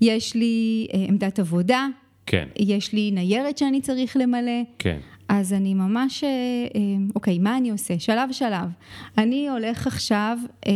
יש 0.01 0.35
לי 0.35 0.87
אה, 0.95 1.05
עמדת 1.09 1.39
עבודה. 1.39 1.87
כן. 2.27 2.49
יש 2.59 2.93
לי 2.93 3.11
ניירת 3.11 3.59
שאני 3.59 3.81
צריך 3.81 4.17
למלא. 4.17 4.63
כן. 4.79 4.99
אז 5.29 5.53
אני 5.53 5.75
ממש, 5.75 6.25
אה, 6.25 6.29
אה, 6.29 6.81
אוקיי, 7.15 7.39
מה 7.39 7.57
אני 7.57 7.71
עושה? 7.71 7.99
שלב 7.99 8.29
שלב. 8.33 8.69
אני 9.19 9.49
הולך 9.49 9.87
עכשיו 9.87 10.39
אה, 10.67 10.73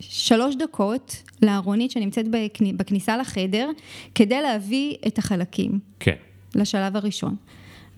שלוש 0.00 0.56
דקות 0.56 1.22
לארונית 1.42 1.90
שנמצאת 1.90 2.26
בכניסה 2.76 3.16
לחדר, 3.16 3.70
כדי 4.14 4.42
להביא 4.42 4.94
את 5.06 5.18
החלקים. 5.18 5.78
כן. 6.00 6.14
לשלב 6.54 6.96
הראשון. 6.96 7.36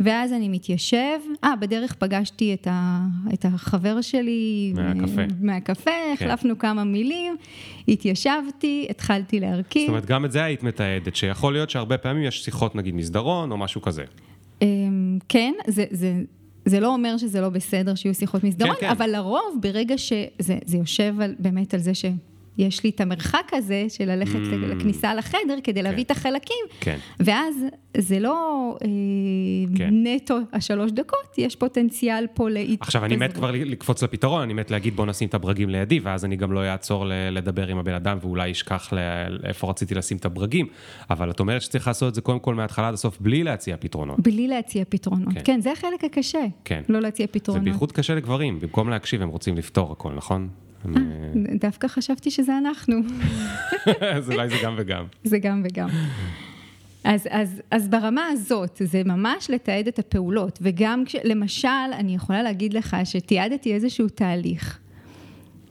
ואז 0.01 0.33
אני 0.33 0.49
מתיישב, 0.49 1.19
אה, 1.45 1.57
בדרך 1.57 1.95
פגשתי 1.95 2.55
את, 2.55 2.67
ה, 2.71 3.01
את 3.35 3.45
החבר 3.45 4.01
שלי. 4.01 4.73
מהקפה. 4.77 5.23
מהקפה, 5.41 5.91
כן. 5.91 6.13
החלפנו 6.13 6.59
כמה 6.59 6.85
מילים, 6.85 7.37
התיישבתי, 7.89 8.87
התחלתי 8.91 9.41
להרכיב. 9.41 9.83
זאת 9.83 9.89
אומרת, 9.89 10.07
גם 10.07 10.25
את 10.25 10.33
זה 10.33 10.45
היית 10.45 10.63
מתעדת, 10.63 11.17
שיכול 11.17 11.53
להיות 11.53 11.71
שהרבה 11.71 11.99
פעמים 11.99 12.23
יש 12.23 12.45
שיחות, 12.45 12.75
נגיד, 12.75 12.95
מסדרון 12.95 13.53
או 13.53 13.57
משהו 13.57 13.83
כזה. 13.83 14.05
אמ, 14.63 15.19
כן, 15.29 15.53
זה, 15.67 15.85
זה, 15.91 16.23
זה 16.65 16.81
לא 16.81 16.89
אומר 16.89 17.17
שזה 17.17 17.41
לא 17.41 17.49
בסדר 17.49 17.95
שיהיו 17.95 18.15
שיחות 18.15 18.45
מסדרון, 18.45 18.75
כן, 18.75 18.81
כן. 18.81 18.91
אבל 18.91 19.11
לרוב, 19.11 19.59
ברגע 19.61 19.99
שזה 19.99 20.77
יושב 20.79 21.15
על, 21.21 21.35
באמת 21.39 21.75
על 21.75 21.81
זה 21.81 21.95
ש... 21.95 22.05
יש 22.61 22.85
לי 22.85 22.91
את 22.91 23.01
המרחק 23.01 23.51
הזה 23.53 23.87
של 23.89 24.05
ללכת 24.05 24.35
mm. 24.35 24.67
לכניסה 24.67 25.15
לחדר 25.15 25.59
כדי 25.65 25.83
להביא 25.83 25.97
כן. 25.97 26.03
את 26.03 26.11
החלקים, 26.11 26.65
כן. 26.81 26.99
ואז 27.21 27.55
זה 27.97 28.19
לא 28.19 28.77
אה, 28.83 28.89
כן. 29.77 29.91
נטו 29.93 30.39
השלוש 30.53 30.93
דקות, 30.93 31.39
יש 31.39 31.57
פוטנציאל 31.57 32.27
פה 32.35 32.49
להתפזרות. 32.49 32.83
עכשיו, 32.83 33.05
אני 33.05 33.17
מת 33.17 33.33
כבר 33.33 33.51
לקפוץ 33.51 34.03
לפתרון, 34.03 34.43
אני 34.43 34.55
מת 34.55 34.71
להגיד 34.71 34.97
בוא 34.97 35.07
נשים 35.07 35.29
את 35.29 35.35
הברגים 35.35 35.69
לידי, 35.71 36.01
ואז 36.01 36.25
אני 36.25 36.37
גם 36.37 36.53
לא 36.53 36.65
אעצור 36.65 37.05
לדבר 37.09 37.67
עם 37.67 37.79
הבן 37.79 37.95
אדם 37.95 38.19
ואולי 38.21 38.51
אשכח 38.51 38.93
לאיפה 39.43 39.71
רציתי 39.71 39.95
לשים 39.95 40.17
את 40.17 40.25
הברגים, 40.25 40.67
אבל 41.11 41.31
את 41.31 41.41
אומרת 41.41 41.63
שצריך 41.63 41.87
לעשות 41.87 42.09
את 42.09 42.15
זה 42.15 42.21
קודם 42.21 42.39
כל 42.39 42.55
מההתחלה 42.55 42.89
עד 42.89 42.95
הסוף 42.95 43.21
בלי 43.21 43.45
להציע 43.45 43.77
פתרונות. 43.81 44.21
בלי 44.21 44.49
להציע 44.49 44.85
פתרונות, 44.89 45.35
כן, 45.35 45.41
כן 45.45 45.61
זה 45.61 45.73
החלק 45.73 46.05
הקשה, 46.05 46.47
כן. 46.65 46.83
לא 46.89 47.01
להציע 47.01 47.27
פתרונות. 47.31 47.65
זה 47.65 47.71
בייחוד 47.71 47.93
קשה 47.93 48.15
לגברים, 48.15 48.61
במקום 48.61 48.91
להקשיב 48.91 49.23
הם 49.23 49.29
רוצים 49.29 49.57
לפתור 49.57 49.93
הכל, 49.93 50.13
נכון? 50.13 50.49
אה, 50.87 50.93
דווקא 51.61 51.89
חשבתי 51.89 52.31
שזה 52.31 52.59
אנחנו. 52.59 52.97
אז 54.01 54.31
אולי 54.31 54.49
זה 54.49 54.57
גם 54.63 54.75
וגם. 54.79 55.05
זה 55.25 55.39
גם 55.39 55.63
וגם. 55.65 55.89
אז, 57.05 57.29
אז, 57.31 57.63
אז 57.71 57.89
ברמה 57.89 58.27
הזאת, 58.27 58.83
זה 58.85 59.03
ממש 59.05 59.51
לתעד 59.51 59.89
את 59.89 59.99
הפעולות, 59.99 60.59
וגם 60.63 61.05
כש... 61.07 61.17
למשל, 61.25 61.69
אני 61.93 62.15
יכולה 62.15 62.43
להגיד 62.43 62.75
לך 62.75 62.97
שתיעדתי 63.05 63.75
איזשהו 63.75 64.09
תהליך. 64.09 64.79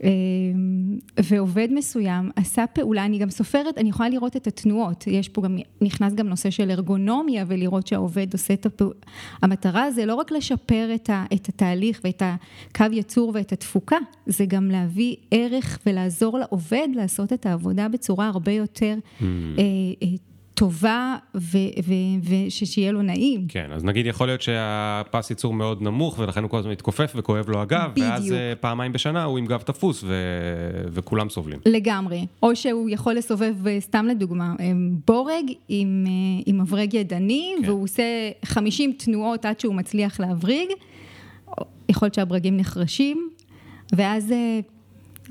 אמ, 0.04 1.00
ועובד 1.24 1.68
מסוים 1.72 2.30
עשה 2.36 2.68
פעולה, 2.68 3.06
אני 3.06 3.18
גם 3.18 3.30
סופרת, 3.30 3.78
אני 3.78 3.90
יכולה 3.90 4.10
לראות 4.10 4.36
את 4.36 4.48
התנועות, 4.48 5.08
יש 5.08 5.30
פה 5.30 5.42
גם, 5.42 5.58
נכנס 5.82 6.14
גם 6.14 6.28
נושא 6.28 6.50
של 6.50 6.72
ארגונומיה 6.72 7.46
ולראות 7.48 7.88
שהעובד 7.88 8.34
עושה 8.34 8.54
את 8.54 8.66
הפעולה. 8.66 9.00
המטרה 9.42 9.92
זה 9.92 10.06
לא 10.06 10.16
רק 10.16 10.32
לשפר 10.32 10.90
את, 10.96 11.10
ה, 11.10 11.26
את 11.34 11.50
התהליך 11.50 12.02
ואת 12.04 12.24
הקו 12.26 12.86
ייצור 12.92 13.32
ואת 13.36 13.52
התפוקה, 13.52 13.98
זה 14.26 14.46
גם 14.46 14.72
להביא 14.72 15.16
ערך 15.32 15.80
ולעזור 15.86 16.38
לעובד 16.38 16.88
לעשות 16.96 17.34
את 17.34 17.46
העבודה 17.46 17.88
בצורה 17.88 18.28
הרבה 18.28 18.52
יותר 18.52 18.96
mm. 18.98 19.24
אה, 19.24 19.64
אה, 20.04 20.08
טובה 20.60 21.16
ושיהיה 22.50 22.92
לו 22.92 23.02
נעים. 23.02 23.46
כן, 23.48 23.70
אז 23.72 23.84
נגיד 23.84 24.06
יכול 24.06 24.28
להיות 24.28 24.42
שהפס 24.42 25.30
ייצור 25.30 25.54
מאוד 25.54 25.82
נמוך 25.82 26.20
ולכן 26.20 26.44
הוא 26.44 26.50
כל 26.50 26.58
הזמן 26.58 26.72
מתכופף 26.72 27.14
וכואב 27.16 27.50
לו 27.50 27.62
הגב, 27.62 27.92
בדיוק. 27.92 28.08
ואז 28.10 28.32
אה, 28.32 28.54
פעמיים 28.60 28.94
בשנה 28.94 29.24
הוא 29.24 29.38
עם 29.38 29.46
גב 29.46 29.62
תפוס 29.62 30.04
ו... 30.04 30.14
וכולם 30.92 31.30
סובלים. 31.30 31.60
לגמרי, 31.66 32.26
או 32.44 32.56
שהוא 32.56 32.90
יכול 32.90 33.14
לסובב, 33.14 33.56
סתם 33.80 34.06
לדוגמה, 34.06 34.54
אה, 34.60 34.72
בורג 35.08 35.52
עם, 35.68 36.06
אה, 36.08 36.44
עם 36.46 36.62
מברג 36.62 36.94
ידני, 36.94 37.56
כן. 37.62 37.70
והוא 37.70 37.84
עושה 37.84 38.04
50 38.46 38.94
תנועות 38.98 39.46
עד 39.46 39.60
שהוא 39.60 39.76
מצליח 39.76 40.20
להבריג, 40.20 40.70
יכול 41.90 42.06
להיות 42.06 42.14
שהברגים 42.14 42.58
נחרשים, 42.58 43.30
ואז 43.94 44.34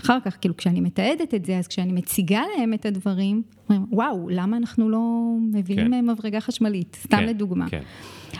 אחר 0.02 0.18
כך, 0.24 0.36
כאילו, 0.40 0.56
כשאני 0.56 0.80
מתעדת 0.80 1.34
את 1.34 1.44
זה, 1.44 1.58
אז 1.58 1.66
כשאני 1.66 1.92
מציגה 1.92 2.42
להם 2.56 2.74
את 2.74 2.86
הדברים, 2.86 3.42
אומרים, 3.70 3.86
וואו, 3.90 4.28
למה 4.28 4.56
אנחנו 4.56 4.88
לא 4.88 5.00
מביאים 5.52 5.90
כן. 5.90 6.10
מברגה 6.10 6.40
חשמלית? 6.40 6.96
סתם 7.02 7.16
כן, 7.16 7.26
לדוגמה. 7.26 7.68
כן. 7.68 7.82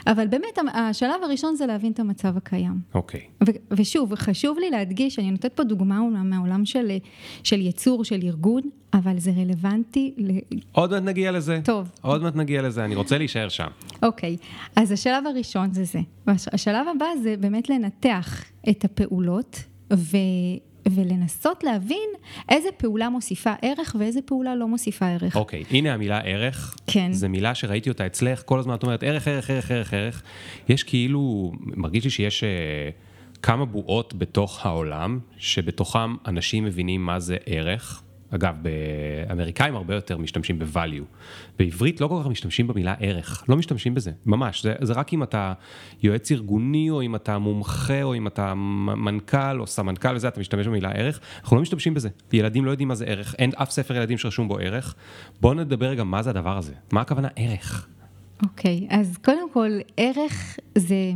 אבל 0.06 0.26
באמת, 0.26 0.58
השלב 0.74 1.22
הראשון 1.24 1.54
זה 1.54 1.66
להבין 1.66 1.92
את 1.92 2.00
המצב 2.00 2.36
הקיים. 2.36 2.80
אוקיי. 2.94 3.20
ו- 3.46 3.50
ושוב, 3.70 4.14
חשוב 4.14 4.58
לי 4.58 4.70
להדגיש, 4.70 5.18
אני 5.18 5.30
נותנת 5.30 5.52
פה 5.52 5.64
דוגמה 5.64 6.00
מהעולם 6.24 6.64
של, 6.64 6.90
של 7.44 7.60
ייצור, 7.60 8.04
של 8.04 8.20
ארגון, 8.22 8.62
אבל 8.94 9.18
זה 9.18 9.30
רלוונטי 9.30 10.14
ל... 10.16 10.30
עוד 10.72 10.90
מעט 10.90 11.02
נגיע 11.02 11.32
לזה. 11.32 11.60
טוב. 11.64 11.90
עוד 12.00 12.22
מעט 12.22 12.36
נגיע 12.36 12.62
לזה, 12.62 12.84
אני 12.84 12.94
רוצה 12.94 13.18
להישאר 13.18 13.48
שם. 13.48 13.68
אוקיי, 14.02 14.36
אז 14.76 14.92
השלב 14.92 15.26
הראשון 15.26 15.72
זה 15.72 15.84
זה. 15.84 16.00
השלב 16.26 16.86
הבא 16.96 17.06
זה 17.22 17.34
באמת 17.40 17.70
לנתח 17.70 18.44
את 18.68 18.84
הפעולות. 18.84 19.64
ו- 19.92 20.16
ולנסות 20.90 21.64
להבין 21.64 22.08
איזה 22.48 22.68
פעולה 22.76 23.08
מוסיפה 23.08 23.52
ערך 23.62 23.96
ואיזה 23.98 24.22
פעולה 24.22 24.56
לא 24.56 24.68
מוסיפה 24.68 25.06
ערך. 25.06 25.36
אוקיי, 25.36 25.62
okay, 25.62 25.74
הנה 25.74 25.94
המילה 25.94 26.18
ערך. 26.18 26.76
כן. 26.86 27.12
זו 27.12 27.28
מילה 27.28 27.54
שראיתי 27.54 27.88
אותה 27.88 28.06
אצלך, 28.06 28.42
כל 28.44 28.58
הזמן 28.58 28.74
את 28.74 28.82
אומרת 28.82 29.02
ערך, 29.02 29.28
ערך, 29.28 29.50
ערך, 29.50 29.70
ערך, 29.70 29.94
ערך. 29.94 30.22
יש 30.68 30.82
כאילו, 30.82 31.52
מרגיש 31.58 32.04
לי 32.04 32.10
שיש 32.10 32.44
uh, 32.44 33.42
כמה 33.42 33.64
בועות 33.64 34.14
בתוך 34.14 34.66
העולם, 34.66 35.18
שבתוכם 35.36 36.16
אנשים 36.26 36.64
מבינים 36.64 37.06
מה 37.06 37.20
זה 37.20 37.36
ערך. 37.46 38.02
אגב, 38.30 38.54
באמריקאים 38.62 39.76
הרבה 39.76 39.94
יותר 39.94 40.18
משתמשים 40.18 40.58
ב-value. 40.58 41.04
בעברית 41.58 42.00
לא 42.00 42.08
כל 42.08 42.20
כך 42.22 42.26
משתמשים 42.26 42.66
במילה 42.66 42.94
ערך, 43.00 43.44
לא 43.48 43.56
משתמשים 43.56 43.94
בזה, 43.94 44.10
ממש. 44.26 44.62
זה, 44.62 44.74
זה 44.80 44.92
רק 44.92 45.12
אם 45.12 45.22
אתה 45.22 45.52
יועץ 46.02 46.32
ארגוני, 46.32 46.90
או 46.90 47.02
אם 47.02 47.14
אתה 47.14 47.38
מומחה, 47.38 48.02
או 48.02 48.14
אם 48.14 48.26
אתה 48.26 48.54
מנכ"ל, 48.54 49.60
או 49.60 49.66
סמנכ"ל 49.66 50.16
וזה, 50.16 50.28
אתה 50.28 50.40
משתמש 50.40 50.66
במילה 50.66 50.90
ערך. 50.90 51.20
אנחנו 51.40 51.56
לא 51.56 51.62
משתמשים 51.62 51.94
בזה. 51.94 52.08
ילדים 52.32 52.64
לא 52.64 52.70
יודעים 52.70 52.88
מה 52.88 52.94
זה 52.94 53.04
ערך, 53.04 53.34
אין 53.38 53.50
אף 53.54 53.70
ספר 53.70 53.96
ילדים 53.96 54.18
שרשום 54.18 54.48
בו 54.48 54.58
ערך. 54.58 54.94
בואו 55.40 55.54
נדבר 55.54 55.86
רגע 55.86 56.04
מה 56.04 56.22
זה 56.22 56.30
הדבר 56.30 56.58
הזה, 56.58 56.72
מה 56.92 57.00
הכוונה 57.00 57.28
ערך. 57.36 57.88
אוקיי, 58.42 58.86
okay, 58.90 58.94
אז 58.94 59.18
קודם 59.24 59.52
כל, 59.52 59.70
ערך 59.96 60.58
זה, 60.74 61.12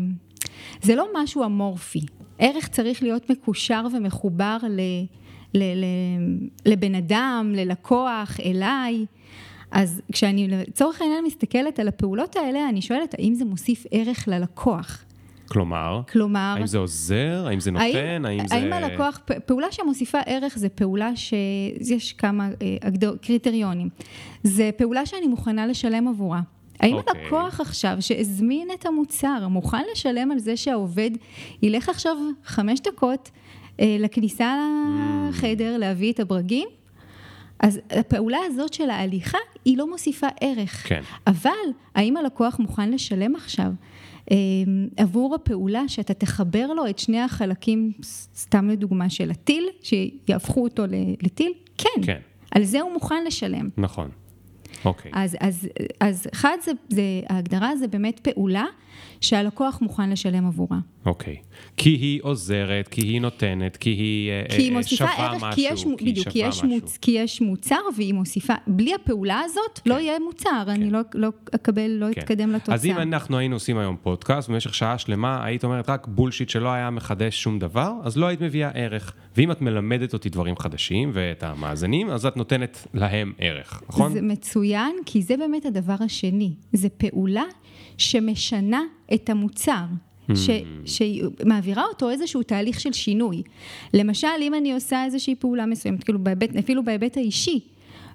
זה 0.82 0.94
לא 0.94 1.06
משהו 1.22 1.44
אמורפי. 1.44 2.00
ערך 2.38 2.68
צריך 2.68 3.02
להיות 3.02 3.30
מקושר 3.30 3.86
ומחובר 3.96 4.56
ל... 4.70 4.80
ל, 5.54 5.62
ל, 5.62 5.84
לבן 6.66 6.94
אדם, 6.94 7.52
ללקוח, 7.56 8.40
אליי. 8.44 9.06
אז 9.70 10.02
כשאני 10.12 10.48
לצורך 10.48 11.02
העניין 11.02 11.24
מסתכלת 11.24 11.78
על 11.78 11.88
הפעולות 11.88 12.36
האלה, 12.36 12.68
אני 12.68 12.82
שואלת, 12.82 13.14
האם 13.14 13.34
זה 13.34 13.44
מוסיף 13.44 13.84
ערך 13.90 14.28
ללקוח? 14.28 15.04
כלומר? 15.48 16.00
כלומר... 16.12 16.54
האם 16.58 16.66
זה 16.66 16.78
עוזר? 16.78 17.44
האם 17.46 17.60
זה 17.60 17.70
נותן? 17.70 17.84
האם, 17.84 18.24
האם 18.24 18.48
זה... 18.48 18.54
האם 18.54 18.72
הלקוח, 18.72 19.20
פעולה 19.46 19.72
שמוסיפה 19.72 20.18
ערך 20.26 20.58
זה 20.58 20.68
פעולה 20.68 21.16
שיש 21.16 22.12
כמה 22.12 22.48
אה, 22.62 23.10
קריטריונים. 23.22 23.88
זה 24.42 24.70
פעולה 24.76 25.06
שאני 25.06 25.26
מוכנה 25.26 25.66
לשלם 25.66 26.08
עבורה. 26.08 26.40
האם 26.80 26.94
okay. 26.94 26.98
אוקיי. 26.98 27.22
הלקוח 27.22 27.60
עכשיו 27.60 27.96
שהזמין 28.00 28.68
את 28.74 28.86
המוצר 28.86 29.48
מוכן 29.48 29.82
לשלם 29.92 30.30
על 30.30 30.38
זה 30.38 30.56
שהעובד 30.56 31.10
ילך 31.62 31.88
עכשיו 31.88 32.16
חמש 32.44 32.80
דקות 32.80 33.30
לכניסה 33.80 34.56
לחדר 35.28 35.78
להביא 35.78 36.12
את 36.12 36.20
הברגים? 36.20 36.68
אז 37.58 37.80
הפעולה 37.90 38.38
הזאת 38.46 38.72
של 38.72 38.90
ההליכה 38.90 39.38
היא 39.64 39.78
לא 39.78 39.90
מוסיפה 39.90 40.26
ערך. 40.40 40.88
כן. 40.88 41.02
אבל 41.26 41.50
האם 41.94 42.16
הלקוח 42.16 42.58
מוכן 42.58 42.90
לשלם 42.90 43.36
עכשיו 43.36 43.72
אה, 44.30 44.36
עבור 44.96 45.34
הפעולה 45.34 45.88
שאתה 45.88 46.14
תחבר 46.14 46.66
לו 46.66 46.86
את 46.86 46.98
שני 46.98 47.20
החלקים, 47.20 47.92
סתם 48.34 48.68
לדוגמה 48.68 49.10
של 49.10 49.30
הטיל, 49.30 49.68
שיהפכו 49.82 50.64
אותו 50.64 50.82
לטיל? 51.22 51.52
כן. 51.78 52.02
כן. 52.02 52.18
על 52.50 52.64
זה 52.64 52.80
הוא 52.80 52.92
מוכן 52.92 53.24
לשלם. 53.24 53.68
נכון. 53.76 54.10
אוקיי. 54.84 55.10
אז, 55.14 55.36
אז, 55.40 55.68
אז 56.00 56.26
אחד, 56.32 56.56
זה, 56.64 56.72
זה, 56.88 57.02
ההגדרה 57.28 57.76
זה 57.76 57.88
באמת 57.88 58.20
פעולה 58.20 58.64
שהלקוח 59.20 59.78
מוכן 59.80 60.10
לשלם 60.10 60.46
עבורה. 60.46 60.78
אוקיי. 61.06 61.36
כי 61.76 61.90
היא 61.90 62.20
עוזרת, 62.22 62.88
כי 62.88 63.00
היא 63.00 63.20
נותנת, 63.20 63.76
כי 63.76 63.90
היא, 63.90 64.30
אה, 64.30 64.56
כי 64.56 64.62
היא 64.62 64.72
מוסיפה 64.72 64.96
שווה 64.96 65.26
ערך, 65.26 65.42
משהו, 65.42 65.54
כי 65.54 65.60
יש, 65.60 65.84
כי 65.98 66.04
בדיוק, 66.04 66.28
כי 66.28 66.38
יש, 66.38 66.64
מוצ, 66.64 66.96
כי 66.96 67.10
יש 67.10 67.40
מוצר 67.40 67.80
והיא 67.96 68.14
מוסיפה, 68.14 68.54
בלי 68.66 68.94
הפעולה 68.94 69.40
הזאת 69.44 69.78
כן. 69.84 69.90
לא 69.90 70.00
יהיה 70.00 70.18
מוצר, 70.18 70.62
כן. 70.64 70.70
אני 70.70 70.90
לא, 70.90 71.00
לא 71.14 71.28
אקבל, 71.54 71.90
לא 71.90 72.06
כן. 72.12 72.20
אתקדם 72.20 72.52
לתוצאה. 72.52 72.74
אז 72.74 72.86
אם 72.86 72.98
אנחנו 72.98 73.38
היינו 73.38 73.56
עושים 73.56 73.78
היום 73.78 73.96
פודקאסט, 74.02 74.48
במשך 74.48 74.74
שעה 74.74 74.98
שלמה 74.98 75.44
היית 75.44 75.64
אומרת 75.64 75.88
רק 75.88 76.06
בולשיט 76.06 76.48
שלא 76.48 76.68
היה 76.68 76.90
מחדש 76.90 77.42
שום 77.42 77.58
דבר, 77.58 77.92
אז 78.02 78.16
לא 78.16 78.26
היית 78.26 78.40
מביאה 78.40 78.68
ערך. 78.68 79.14
ואם 79.36 79.52
את 79.52 79.60
מלמדת 79.60 80.12
אותי 80.12 80.28
דברים 80.28 80.56
חדשים 80.56 81.10
ואת 81.14 81.42
המאזנים, 81.42 82.10
אז 82.10 82.26
את 82.26 82.36
נותנת 82.36 82.86
להם 82.94 83.32
ערך, 83.38 83.82
נכון? 83.88 84.12
זה 84.12 84.22
מצוין, 84.22 84.96
כי 85.06 85.22
זה 85.22 85.36
באמת 85.36 85.66
הדבר 85.66 85.96
השני. 86.00 86.54
זה 86.72 86.88
פעולה 86.88 87.44
שמשנה 87.98 88.82
את 89.14 89.30
המוצר. 89.30 89.84
ש, 90.34 90.50
שמעבירה 90.84 91.84
אותו 91.84 92.10
איזשהו 92.10 92.42
תהליך 92.42 92.80
של 92.80 92.92
שינוי. 92.92 93.42
למשל, 93.94 94.28
אם 94.40 94.54
אני 94.54 94.72
עושה 94.72 95.04
איזושהי 95.04 95.34
פעולה 95.34 95.66
מסוימת, 95.66 96.04
כאילו 96.04 96.24
בהיבט, 96.24 96.56
אפילו 96.56 96.84
בהיבט 96.84 97.16
האישי, 97.16 97.60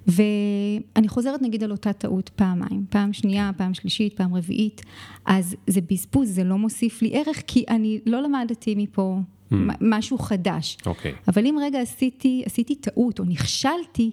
ואני 0.06 1.08
חוזרת 1.08 1.42
נגיד 1.42 1.64
על 1.64 1.70
אותה 1.70 1.92
טעות 1.92 2.28
פעמיים, 2.28 2.84
פעם 2.90 3.12
שנייה, 3.12 3.50
פעם 3.56 3.74
שלישית, 3.74 4.14
פעם 4.14 4.34
רביעית, 4.34 4.82
אז 5.26 5.56
זה 5.66 5.80
בזבוז, 5.80 6.28
זה 6.28 6.44
לא 6.44 6.58
מוסיף 6.58 7.02
לי 7.02 7.10
ערך, 7.12 7.42
כי 7.46 7.64
אני 7.68 8.00
לא 8.06 8.22
למדתי 8.22 8.74
מפה 8.76 9.18
mm. 9.50 9.54
משהו 9.80 10.18
חדש. 10.18 10.76
אוקיי. 10.86 11.12
Okay. 11.12 11.14
אבל 11.28 11.46
אם 11.46 11.56
רגע 11.62 11.80
עשיתי, 11.80 12.42
עשיתי 12.46 12.74
טעות 12.74 13.18
או 13.18 13.24
נכשלתי, 13.24 14.10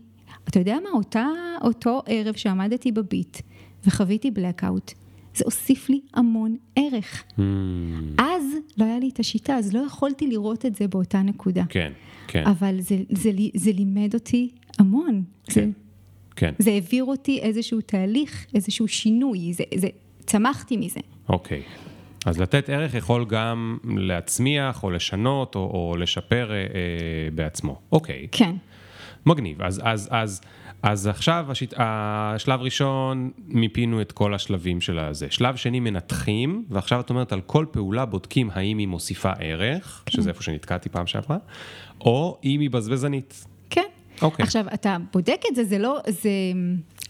אתה 0.49 0.59
יודע 0.59 0.77
מה, 0.83 0.89
אותה, 0.89 1.27
אותו 1.61 2.01
ערב 2.05 2.35
שעמדתי 2.35 2.91
בביט 2.91 3.37
וחוויתי 3.85 4.31
blackout, 4.35 4.93
זה 5.35 5.43
הוסיף 5.45 5.89
לי 5.89 5.99
המון 6.13 6.55
ערך. 6.75 7.23
Mm. 7.29 7.41
אז 8.17 8.43
לא 8.77 8.85
היה 8.85 8.99
לי 8.99 9.09
את 9.13 9.19
השיטה, 9.19 9.55
אז 9.55 9.73
לא 9.73 9.79
יכולתי 9.79 10.27
לראות 10.27 10.65
את 10.65 10.75
זה 10.75 10.87
באותה 10.87 11.21
נקודה. 11.21 11.63
כן, 11.69 11.91
כן. 12.27 12.43
אבל 12.45 12.75
זה, 12.79 12.97
זה, 13.09 13.21
זה, 13.21 13.31
זה 13.53 13.71
לימד 13.71 14.13
אותי 14.13 14.49
המון. 14.79 15.23
כן, 15.43 15.53
זה, 15.53 15.67
כן. 16.35 16.53
זה 16.59 16.71
העביר 16.71 17.03
אותי 17.03 17.39
איזשהו 17.39 17.81
תהליך, 17.81 18.45
איזשהו 18.55 18.87
שינוי, 18.87 19.53
זה, 19.53 19.63
זה, 19.75 19.87
צמחתי 20.25 20.77
מזה. 20.77 20.99
אוקיי. 21.29 21.61
אז 22.25 22.39
לתת 22.39 22.69
ערך 22.69 22.93
יכול 22.93 23.25
גם 23.25 23.77
להצמיח 23.97 24.83
או 24.83 24.91
לשנות 24.91 25.55
או, 25.55 25.61
או 25.61 25.97
לשפר 25.97 26.51
אה, 26.51 26.57
אה 26.57 26.63
בעצמו. 27.35 27.79
אוקיי. 27.91 28.27
כן. 28.31 28.55
מגניב. 29.25 29.61
אז, 29.61 29.81
אז, 29.83 30.09
אז 30.11 30.41
אז 30.85 31.07
עכשיו 31.07 31.45
השיט... 31.49 31.73
השלב 31.77 32.61
ראשון, 32.61 33.31
מיפינו 33.47 34.01
את 34.01 34.11
כל 34.11 34.33
השלבים 34.33 34.81
של 34.81 34.99
הזה. 34.99 35.27
שלב 35.29 35.55
שני, 35.55 35.79
מנתחים, 35.79 36.65
ועכשיו 36.69 36.99
את 36.99 37.09
אומרת 37.09 37.31
על 37.31 37.41
כל 37.41 37.65
פעולה 37.71 38.05
בודקים 38.05 38.49
האם 38.53 38.77
היא 38.77 38.87
מוסיפה 38.87 39.31
ערך, 39.39 40.03
כן. 40.05 40.11
שזה 40.11 40.29
איפה 40.29 40.43
שנתקעתי 40.43 40.89
פעם 40.89 41.07
שעברה, 41.07 41.37
או 42.01 42.37
אם 42.43 42.59
היא 42.59 42.69
בזבזנית. 42.69 43.45
כן. 43.69 43.81
אוקיי. 44.21 44.43
עכשיו, 44.43 44.65
אתה 44.73 44.97
בודק 45.13 45.41
את 45.51 45.55
זה, 45.55 45.63
זה 45.63 45.77
לא, 45.77 45.99
זה, 46.07 46.29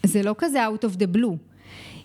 זה 0.04 0.24
לא 0.24 0.36
כזה 0.38 0.68
out 0.68 0.84
of 0.84 1.00
the 1.00 1.18
blue. 1.18 1.36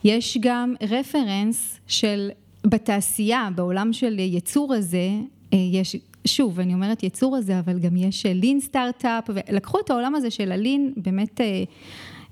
יש 0.05 0.39
גם 0.41 0.75
רפרנס 0.91 1.81
של 1.87 2.31
בתעשייה, 2.67 3.49
בעולם 3.55 3.93
של 3.93 4.19
יצור 4.19 4.75
הזה, 4.75 5.09
אה, 5.53 5.59
יש 5.73 5.97
שוב, 6.31 6.61
אני 6.61 6.75
אומרת 6.75 7.03
יצור 7.03 7.37
הזה, 7.37 7.59
אבל 7.59 7.79
גם 7.79 7.97
יש 7.97 8.27
לין 8.27 8.57
אה, 8.57 8.61
סטארט-אפ, 8.63 9.25
ולקחו 9.29 9.81
את 9.81 9.91
העולם 9.91 10.15
הזה 10.15 10.31
של 10.31 10.53
הלין, 10.53 10.93
באמת, 10.97 11.41
אה, 11.41 11.65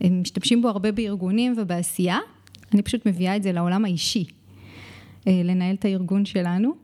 הם 0.00 0.20
משתמשים 0.20 0.62
בו 0.62 0.68
הרבה 0.68 0.92
בארגונים 0.92 1.54
ובעשייה, 1.56 2.18
אני 2.74 2.82
פשוט 2.82 3.06
מביאה 3.06 3.36
את 3.36 3.42
זה 3.42 3.52
לעולם 3.52 3.84
האישי, 3.84 4.24
אה, 5.28 5.40
לנהל 5.44 5.74
את 5.74 5.84
הארגון 5.84 6.24
שלנו. 6.24 6.74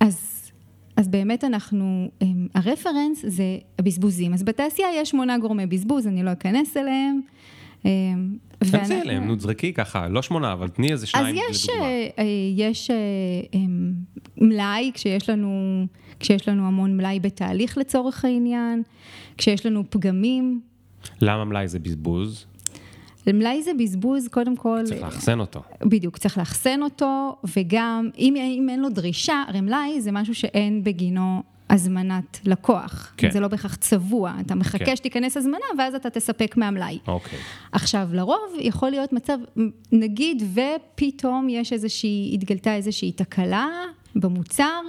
אז, 0.00 0.50
אז 0.96 1.08
באמת 1.08 1.44
אנחנו, 1.44 2.10
הרפרנס 2.54 3.24
זה 3.26 3.58
הבזבוזים. 3.78 4.34
אז 4.34 4.42
בתעשייה 4.42 4.88
יש 4.96 5.10
שמונה 5.10 5.38
גורמי 5.38 5.66
בזבוז, 5.66 6.06
אני 6.06 6.22
לא 6.22 6.32
אכנס 6.32 6.76
אליהם. 6.76 7.20
תכנסי 8.58 9.00
אליהם, 9.00 9.24
נו, 9.24 9.36
תזרקי 9.36 9.72
ככה, 9.72 10.08
לא 10.08 10.22
שמונה, 10.22 10.52
אבל 10.52 10.68
תני 10.68 10.92
איזה 10.92 11.06
שניים 11.06 11.26
לדוגמה. 11.26 11.48
אז 11.50 11.56
יש, 11.56 11.70
אה, 12.18 12.24
יש 12.56 12.90
אה, 12.90 12.96
אמ, 13.54 13.92
מלאי, 14.36 14.90
כשיש 14.94 15.30
לנו, 15.30 15.86
כשיש 16.20 16.48
לנו 16.48 16.66
המון 16.66 16.96
מלאי 16.96 17.20
בתהליך 17.20 17.78
לצורך 17.78 18.24
העניין, 18.24 18.82
כשיש 19.38 19.66
לנו 19.66 19.84
פגמים. 19.90 20.60
למה 21.20 21.44
מלאי 21.44 21.68
זה 21.68 21.78
בזבוז? 21.78 22.46
מלאי 23.26 23.62
זה 23.62 23.70
בזבוז, 23.78 24.28
קודם 24.28 24.56
כל... 24.56 24.80
צריך 24.84 25.02
לאחסן 25.02 25.40
אותו. 25.40 25.62
בדיוק, 25.82 26.18
צריך 26.18 26.38
לאחסן 26.38 26.82
אותו, 26.82 27.36
וגם 27.56 28.10
אם, 28.18 28.34
אם 28.36 28.68
אין 28.68 28.80
לו 28.80 28.88
דרישה, 28.88 29.44
הרי 29.48 29.60
מלאי 29.60 30.00
זה 30.00 30.12
משהו 30.12 30.34
שאין 30.34 30.84
בגינו 30.84 31.42
הזמנת 31.70 32.40
לקוח. 32.44 33.12
כן. 33.16 33.30
זה 33.30 33.40
לא 33.40 33.48
בהכרח 33.48 33.74
צבוע, 33.74 34.34
אתה 34.40 34.54
מחכה 34.54 34.84
כן. 34.84 34.96
שתיכנס 34.96 35.36
הזמנה 35.36 35.66
ואז 35.78 35.94
אתה 35.94 36.10
תספק 36.10 36.56
מהמלאי. 36.56 36.98
אוקיי. 37.08 37.38
עכשיו, 37.72 38.08
לרוב 38.12 38.54
יכול 38.58 38.90
להיות 38.90 39.12
מצב, 39.12 39.38
נגיד 39.92 40.42
ופתאום 40.54 41.48
יש 41.48 41.72
איזושהי, 41.72 42.30
התגלתה 42.34 42.74
איזושהי 42.74 43.12
תקלה 43.12 43.68
במוצר, 44.14 44.80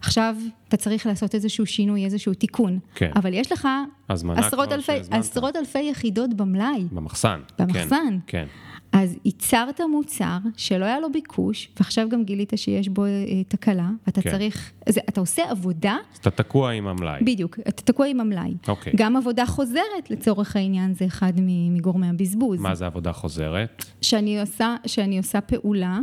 עכשיו 0.00 0.36
אתה 0.68 0.76
צריך 0.76 1.06
לעשות 1.06 1.34
איזשהו 1.34 1.66
שינוי, 1.66 2.04
איזשהו 2.04 2.34
תיקון. 2.34 2.78
כן. 2.94 3.10
אבל 3.16 3.34
יש 3.34 3.52
לך 3.52 3.68
עשרות 4.08 4.72
אלפי, 4.72 4.92
עשרות 5.10 5.56
אלפי 5.56 5.82
יחידות 5.82 6.34
במלאי. 6.34 6.84
במחסן. 6.92 7.40
במחסן. 7.58 8.18
כן. 8.26 8.46
כן. 8.46 8.46
אז 8.92 9.16
ייצרת 9.24 9.80
מוצר 9.90 10.38
שלא 10.56 10.84
היה 10.84 11.00
לו 11.00 11.12
ביקוש, 11.12 11.68
ועכשיו 11.76 12.08
גם 12.08 12.24
גילית 12.24 12.52
שיש 12.56 12.88
בו 12.88 13.04
אה, 13.04 13.10
תקלה, 13.48 13.90
ואתה 14.06 14.22
כן. 14.22 14.30
צריך, 14.30 14.72
זה, 14.88 15.00
אתה 15.08 15.20
עושה 15.20 15.50
עבודה. 15.50 15.96
אז 16.12 16.18
אתה 16.18 16.30
תקוע 16.30 16.70
עם 16.70 16.86
המלאי. 16.86 17.20
בדיוק, 17.24 17.58
אתה 17.68 17.82
תקוע 17.82 18.06
עם 18.06 18.20
המלאי. 18.20 18.54
אוקיי. 18.68 18.92
גם 18.96 19.16
עבודה 19.16 19.46
חוזרת, 19.46 20.10
לצורך 20.10 20.56
העניין, 20.56 20.94
זה 20.94 21.06
אחד 21.06 21.32
מגורמי 21.70 22.08
הבזבוז. 22.08 22.60
מה 22.60 22.74
זה 22.74 22.86
עבודה 22.86 23.12
חוזרת? 23.12 23.84
שאני 24.02 24.40
עושה, 24.40 24.76
שאני 24.86 25.18
עושה 25.18 25.40
פעולה, 25.40 25.98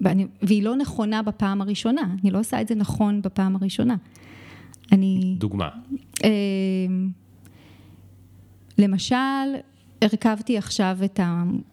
ואני, 0.00 0.26
והיא 0.42 0.62
לא 0.62 0.76
נכונה 0.76 1.22
בפעם 1.22 1.60
הראשונה, 1.60 2.02
אני 2.22 2.30
לא 2.30 2.38
עושה 2.38 2.60
את 2.60 2.68
זה 2.68 2.74
נכון 2.74 3.22
בפעם 3.22 3.56
הראשונה. 3.56 3.96
אני... 4.92 5.34
דוגמה. 5.38 5.68
אה, 6.24 6.30
למשל, 8.78 9.16
הרכבתי 10.04 10.58
עכשיו 10.58 10.98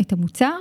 את 0.01 0.13
המוצר, 0.13 0.57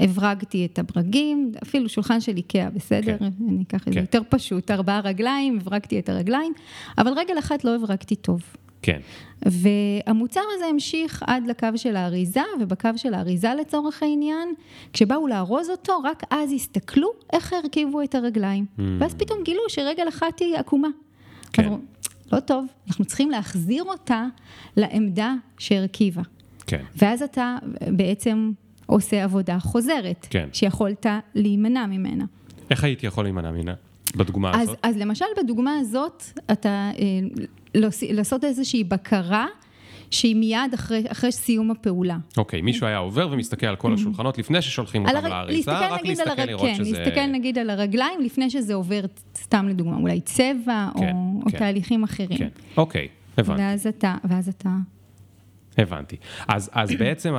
הברגתי 0.00 0.66
את 0.66 0.78
הברגים, 0.78 1.52
אפילו 1.62 1.88
שולחן 1.88 2.20
של 2.20 2.36
איקאה, 2.36 2.70
בסדר? 2.70 3.18
כן. 3.18 3.30
אני 3.48 3.62
אקח 3.62 3.82
את 3.82 3.84
כן. 3.84 3.92
זה 3.92 4.00
יותר 4.00 4.22
פשוט, 4.28 4.70
ארבעה 4.70 5.00
רגליים, 5.00 5.58
הברגתי 5.60 5.98
את 5.98 6.08
הרגליים, 6.08 6.52
אבל 6.98 7.12
רגל 7.16 7.38
אחת 7.38 7.64
לא 7.64 7.74
הברגתי 7.74 8.16
טוב. 8.16 8.42
כן. 8.82 9.00
והמוצר 9.42 10.40
הזה 10.54 10.66
המשיך 10.66 11.22
עד 11.26 11.46
לקו 11.46 11.68
של 11.76 11.96
האריזה, 11.96 12.40
ובקו 12.60 12.88
של 12.96 13.14
האריזה 13.14 13.54
לצורך 13.60 14.02
העניין, 14.02 14.54
כשבאו 14.92 15.26
לארוז 15.26 15.70
אותו, 15.70 15.98
רק 16.04 16.22
אז 16.30 16.52
הסתכלו 16.52 17.08
איך 17.32 17.52
הרכיבו 17.52 18.02
את 18.02 18.14
הרגליים. 18.14 18.66
Mm. 18.78 18.82
ואז 18.98 19.14
פתאום 19.14 19.38
גילו 19.44 19.62
שרגל 19.68 20.08
אחת 20.08 20.38
היא 20.40 20.56
עקומה. 20.56 20.88
כן. 21.52 21.72
אז 21.72 21.78
לא 22.32 22.40
טוב, 22.40 22.66
אנחנו 22.88 23.04
צריכים 23.04 23.30
להחזיר 23.30 23.84
אותה 23.84 24.26
לעמדה 24.76 25.34
שהרכיבה. 25.58 26.22
כן. 26.66 26.82
ואז 26.96 27.22
אתה 27.22 27.56
בעצם 27.90 28.52
עושה 28.86 29.24
עבודה 29.24 29.58
חוזרת, 29.58 30.26
כן. 30.30 30.48
שיכולת 30.52 31.06
להימנע 31.34 31.86
ממנה. 31.86 32.24
איך 32.70 32.84
הייתי 32.84 33.06
יכול 33.06 33.24
להימנע 33.24 33.50
ממנה? 33.50 33.74
בדוגמה 34.16 34.50
אז, 34.54 34.60
הזאת? 34.60 34.78
אז 34.82 34.96
למשל 34.96 35.24
בדוגמה 35.42 35.78
הזאת, 35.80 36.24
אתה 36.52 36.90
אה, 36.98 37.44
לעשות 38.10 38.44
איזושהי 38.44 38.84
בקרה 38.84 39.46
שהיא 40.10 40.36
מיד 40.36 40.74
אחרי, 40.74 41.02
אחרי 41.08 41.32
סיום 41.32 41.70
הפעולה. 41.70 42.16
אוקיי, 42.36 42.62
מישהו 42.62 42.86
היה 42.86 42.96
עובר 42.96 43.28
ומסתכל 43.32 43.66
על 43.66 43.76
כל 43.76 43.94
השולחנות 43.94 44.38
לפני 44.38 44.62
ששולחים 44.62 45.06
אותם 45.06 45.16
הר- 45.16 45.28
לאריזה, 45.28 45.70
להסתכל 45.70 45.94
רק 45.94 46.06
להסתכל 46.06 46.30
הרג... 46.30 46.40
לראות 46.40 46.62
כן, 46.66 46.74
שזה... 46.74 46.98
להסתכל 46.98 47.26
נגיד 47.26 47.58
על 47.58 47.70
הרגליים 47.70 48.20
לפני 48.20 48.50
שזה 48.50 48.74
עובר, 48.74 49.00
סתם 49.36 49.68
לדוגמה, 49.68 49.96
אולי 49.96 50.20
צבע 50.20 50.88
או, 50.94 51.00
כן, 51.00 51.12
או 51.46 51.50
כן. 51.50 51.58
תהליכים 51.58 52.02
אחרים. 52.04 52.38
כן, 52.38 52.48
אוקיי, 52.76 53.08
הבנתי. 53.38 53.62
ואז 53.62 53.86
אתה, 53.86 54.16
ואז 54.24 54.48
אתה, 54.48 54.70
הבנתי. 55.78 56.16
אז, 56.48 56.70
אז 56.72 56.90
בעצם 56.98 57.34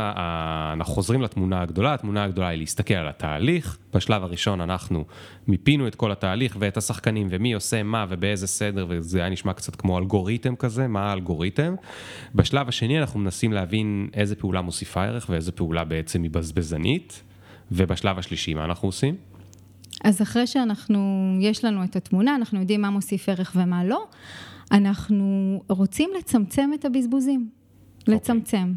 אנחנו 0.74 0.94
חוזרים 0.94 1.22
לתמונה 1.22 1.62
הגדולה, 1.62 1.94
התמונה 1.94 2.24
הגדולה 2.24 2.48
היא 2.48 2.60
להסתכל 2.60 2.94
על 2.94 3.08
התהליך. 3.08 3.78
בשלב 3.94 4.24
הראשון 4.24 4.62
אנחנו 4.62 5.06
מיפינו 5.48 5.88
את 5.88 5.96
כל 5.96 6.12
התהליך 6.12 6.56
ואת 6.60 6.78
השחקנים 6.78 7.28
ומי 7.30 7.54
עושה 7.54 7.84
מה 7.84 8.06
ובאיזה 8.10 8.48
סדר, 8.48 8.86
וזה 8.90 9.20
היה 9.20 9.30
נשמע 9.30 9.54
קצת 9.54 9.76
כמו 9.76 10.00
אלגוריתם 10.00 10.56
כזה, 10.56 10.88
מה 10.88 11.10
האלגוריתם. 11.10 11.76
בשלב 12.36 12.68
השני 12.68 13.00
אנחנו 13.00 13.20
מנסים 13.20 13.54
להבין 13.54 14.10
איזה 14.14 14.36
פעולה 14.36 14.62
מוסיפה 14.62 15.04
ערך 15.04 15.26
ואיזה 15.30 15.52
פעולה 15.52 15.84
בעצם 15.84 16.24
היא 16.24 16.32
בזבזנית. 16.32 17.24
ובשלב 17.72 18.20
השלישי 18.20 18.54
מה 18.54 18.66
אנחנו 18.66 18.88
עושים? 18.88 19.16
אז 20.04 20.22
אחרי 20.22 20.48
שאנחנו, 20.48 21.00
יש 21.40 21.66
לנו 21.66 21.84
את 21.84 21.96
התמונה, 21.96 22.36
אנחנו 22.36 22.60
יודעים 22.60 22.82
מה 22.82 22.90
מוסיף 22.90 23.30
ערך 23.30 23.52
ומה 23.56 23.84
לא, 23.86 24.08
אנחנו 24.72 25.60
רוצים 25.70 26.10
לצמצם 26.18 26.70
את 26.74 26.86
הבזבוזים. 26.86 27.50
אוקיי. 28.04 28.16
לצמצם. 28.16 28.74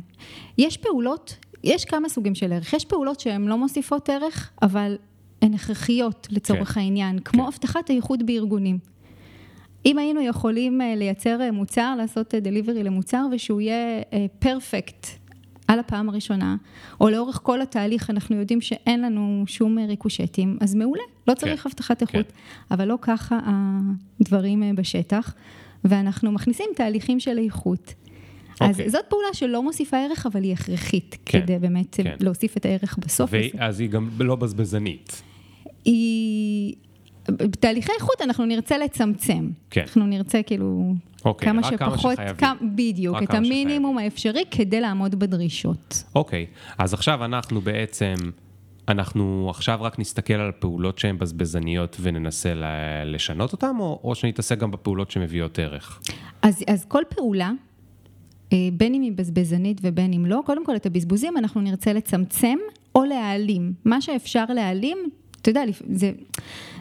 יש 0.59 0.77
פעולות, 0.77 1.37
יש 1.65 1.85
כמה 1.85 2.09
סוגים 2.09 2.35
של 2.35 2.53
ערך. 2.53 2.73
יש 2.73 2.85
פעולות 2.85 3.21
שהן 3.21 3.49
לא 3.49 3.59
מוסיפות 3.59 4.09
ערך, 4.09 4.51
אבל 4.63 4.97
הן 5.43 5.55
הכרחיות 5.55 6.29
לצורך 6.31 6.73
כן. 6.73 6.81
העניין, 6.81 7.19
כמו 7.19 7.43
כן. 7.43 7.49
הבטחת 7.49 7.91
האיכות 7.91 8.23
בארגונים. 8.23 8.79
אם 9.87 9.99
היינו 9.99 10.21
יכולים 10.21 10.81
אה, 10.81 10.95
לייצר 10.97 11.41
אה, 11.41 11.53
מוצר, 11.53 11.95
לעשות 11.99 12.35
דליברי 12.35 12.83
למוצר, 12.83 13.27
ושהוא 13.33 13.61
יהיה 13.61 14.03
פרפקט 14.39 15.07
על 15.69 15.79
הפעם 15.79 16.09
הראשונה, 16.09 16.57
או 17.01 17.09
לאורך 17.09 17.41
כל 17.43 17.61
התהליך 17.61 18.11
אנחנו 18.11 18.37
יודעים 18.37 18.61
שאין 18.61 19.03
לנו 19.03 19.45
שום 19.47 19.79
אה, 19.79 19.87
ריקושטים, 19.87 20.59
אז 20.61 20.75
מעולה, 20.75 21.03
לא 21.29 21.35
צריך 21.35 21.63
כן, 21.63 21.69
הבטחת 21.69 22.03
איכות. 22.03 22.27
כן. 22.27 22.75
אבל 22.75 22.89
לא 22.89 22.99
ככה 23.01 23.39
הדברים 24.21 24.63
אה, 24.63 24.71
בשטח, 24.75 25.35
ואנחנו 25.85 26.33
מכניסים 26.33 26.67
תהליכים 26.77 27.21
של 27.21 27.39
איכות. 27.39 27.95
אז 28.61 28.71
אוקיי. 28.71 28.91
זאת 28.91 29.05
פעולה 29.09 29.29
שלא 29.33 29.63
מוסיפה 29.63 29.97
ערך, 29.97 30.27
אבל 30.27 30.43
היא 30.43 30.53
הכרחית, 30.53 31.17
כן, 31.25 31.41
כדי 31.41 31.59
באמת 31.59 31.97
כן. 32.03 32.17
להוסיף 32.21 32.57
את 32.57 32.65
הערך 32.65 32.99
בסוף. 32.99 33.31
ואז 33.55 33.81
היא 33.81 33.89
גם 33.89 34.09
לא 34.19 34.37
בזבזנית. 34.37 35.23
היא... 35.85 36.75
בתהליכי 37.31 37.93
איכות 37.93 38.23
אנחנו 38.23 38.45
נרצה 38.45 38.79
לצמצם. 38.79 39.51
כן. 39.71 39.81
אנחנו 39.81 40.07
נרצה 40.07 40.43
כאילו 40.43 40.95
אוקיי, 41.25 41.49
כמה 41.49 41.63
רק 41.69 41.79
כמה 41.79 41.91
שפחות, 41.91 42.13
שחייבים. 42.13 42.37
כמה, 42.37 42.55
בדיוק, 42.77 43.17
את 43.23 43.35
המינימום 43.35 43.99
האפשרי 43.99 44.43
כדי 44.51 44.81
לעמוד 44.81 45.15
בדרישות. 45.15 46.03
אוקיי, 46.15 46.47
אז 46.79 46.95
עכשיו 46.95 47.25
אנחנו 47.25 47.61
בעצם, 47.61 48.15
אנחנו 48.89 49.47
עכשיו 49.51 49.79
רק 49.83 49.99
נסתכל 49.99 50.35
על 50.35 50.49
הפעולות 50.49 50.99
שהן 50.99 51.19
בזבזניות 51.19 51.97
וננסה 52.01 52.53
לשנות 53.05 53.53
אותן, 53.53 53.73
או, 53.81 54.01
או 54.05 54.15
שנתעסק 54.15 54.59
גם 54.59 54.71
בפעולות 54.71 55.11
שמביאות 55.11 55.59
ערך? 55.59 56.01
אז, 56.43 56.65
אז 56.69 56.85
כל 56.85 57.03
פעולה, 57.09 57.51
בין 58.73 58.95
אם 58.95 59.03
היא 59.03 59.13
בזבזנית 59.13 59.81
ובין 59.83 60.13
אם 60.13 60.27
לא, 60.27 60.43
קודם 60.47 60.65
כל 60.65 60.77
את 60.77 60.87
הבזבוזים 60.87 61.37
אנחנו 61.37 61.61
נרצה 61.61 61.93
לצמצם 61.93 62.59
או 62.95 63.05
להעלים. 63.05 63.73
מה 63.85 64.01
שאפשר 64.01 64.45
להעלים, 64.45 64.99
אתה 65.43 65.51
יודע, 65.51 65.63
זה, 65.93 66.13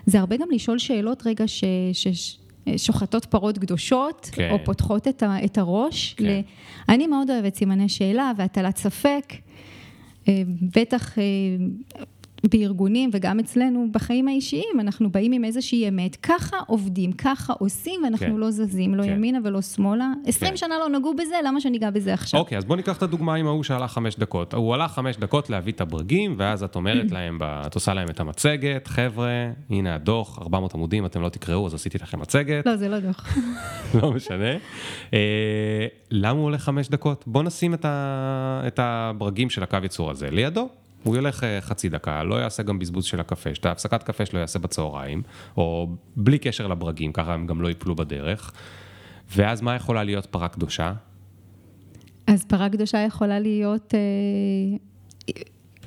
זה 0.06 0.20
הרבה 0.20 0.38
גם 0.38 0.48
לשאול 0.52 0.78
שאלות 0.78 1.28
רגע 1.28 1.48
ש... 1.48 1.64
ש 1.94 2.38
שוחטות 2.78 3.26
פרות 3.26 3.58
קדושות, 3.58 4.30
כן. 4.32 4.50
או 4.52 4.58
פותחות 4.66 5.08
את, 5.08 5.24
ה, 5.24 5.46
את 5.46 5.58
הראש. 5.58 6.14
כן. 6.14 6.26
ל... 6.26 6.42
אני 6.90 7.08
מאוד 7.08 7.30
אוהבת 7.30 7.56
סימני 7.56 7.90
שאלה 7.90 8.32
והטלת 8.38 8.78
ספק. 8.78 9.34
אה, 10.28 10.42
בטח 10.76 11.18
אה, 11.20 11.24
בארגונים 12.52 13.10
וגם 13.14 13.40
אצלנו 13.40 13.88
בחיים 13.92 14.28
האישיים, 14.28 14.80
אנחנו 14.80 15.10
באים 15.10 15.32
עם 15.32 15.46
איזושהי 15.46 15.90
אמת, 15.90 16.16
ככה 16.16 16.58
עובדים, 16.68 17.12
ככה 17.12 17.54
עושים, 17.54 18.02
ואנחנו 18.04 18.28
כן. 18.28 18.36
לא 18.36 18.52
זזים, 18.52 18.96
לא 18.96 19.04
כן. 19.04 19.10
ימינה 19.10 19.40
ולא 19.44 19.62
שמאלה. 19.62 20.12
20 20.26 20.52
כן. 20.52 20.58
שנה 20.58 20.76
לא 20.80 20.90
נגעו 20.90 21.14
בזה, 21.14 21.36
למה 21.46 21.62
שניגע 21.62 21.90
בזה 21.90 22.14
עכשיו? 22.14 22.40
אוקיי, 22.40 22.58
אז 22.58 22.66
בוא 22.66 22.76
ניקח 22.76 22.98
את 22.98 23.04
הדוגמה 23.04 23.36
עם 23.36 23.48
ההוא 23.48 23.64
שהלך 23.64 23.92
חמש 23.92 24.16
דקות. 24.16 24.54
הוא 24.54 24.74
הלך 24.74 24.92
חמש 24.92 25.18
דקות 25.18 25.50
להביא 25.50 25.74
את 25.74 25.82
הברגים, 25.82 26.36
ואז 26.38 26.64
את 26.64 26.76
אומרת 26.76 27.12
להם, 27.16 27.40
את 27.44 27.76
עושה 27.76 27.94
להם 27.94 28.10
את 28.10 28.20
המצגת, 28.20 28.88
חבר'ה, 28.88 29.52
הנה 29.70 29.96
הדוח, 29.96 30.40
400 30.40 30.74
עמודים, 30.74 31.06
אתם 31.06 31.22
לא 31.22 31.30
תקראו, 31.30 31.68
אז 31.68 31.74
עשיתי 31.74 31.98
לכם 31.98 32.20
מצגת. 32.20 32.66
לא, 32.66 32.76
זה 32.76 32.90
לא 32.90 33.00
דוח. 33.00 33.38
לא 34.02 34.12
משנה. 34.12 34.52
אה, 35.14 35.88
למה 36.12 36.40
הוא 36.40 36.44
הולך 36.44 36.62
חמש 36.64 36.90
דקות? 36.90 37.24
בוא 37.28 37.44
נשים 37.44 37.74
את 37.84 38.80
הברגים 38.80 39.50
של 39.50 39.64
הקו 39.64 39.78
ייצור 39.84 40.12
הזה 40.12 40.30
לידו. 40.32 40.70
הוא 41.06 41.18
ילך 41.18 41.44
אה, 41.44 41.62
חצי 41.62 41.90
דקה, 41.90 42.24
לא 42.24 42.36
יעשה 42.36 42.64
גם 42.64 42.80
בזבוז 42.80 43.06
של 43.06 43.20
הקפה, 43.20 43.50
את 43.50 43.66
ההפסקת 43.66 44.04
קפה 44.04 44.26
שלו 44.26 44.40
יעשה 44.40 44.60
בצהריים, 44.60 45.22
או 45.58 45.88
בלי 46.16 46.40
קשר 46.40 46.68
לברגים, 46.68 47.14
ככה 47.14 47.34
הם 47.34 47.48
גם 47.48 47.62
לא 47.62 47.68
ייפלו 47.68 47.96
בדרך. 47.96 48.52
ואז 49.36 49.62
מה 49.62 49.76
יכולה 49.76 50.04
להיות 50.04 50.26
פרה 50.26 50.48
קדושה? 50.48 50.94
אז 52.28 52.46
פרה 52.46 52.70
קדושה 52.70 52.98
יכולה 52.98 53.40
להיות 53.40 53.94
אה, 53.94 54.78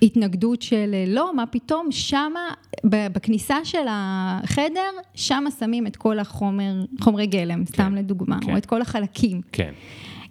התנגדות 0.02 0.62
של 0.62 0.90
אה, 0.94 1.04
לא, 1.08 1.36
מה 1.36 1.46
פתאום, 1.46 1.92
שמה, 1.92 2.48
בכניסה 2.84 3.64
של 3.64 3.86
החדר, 3.90 4.90
שמה 5.14 5.50
שמים 5.50 5.86
את 5.86 5.96
כל 5.96 6.18
החומר, 6.18 6.84
חומרי 7.00 7.26
גלם, 7.26 7.64
סתם 7.64 7.94
לדוגמה, 7.94 8.38
כן. 8.40 8.52
או 8.52 8.56
את 8.56 8.66
כל 8.66 8.82
החלקים. 8.82 9.40
כן. 9.52 9.72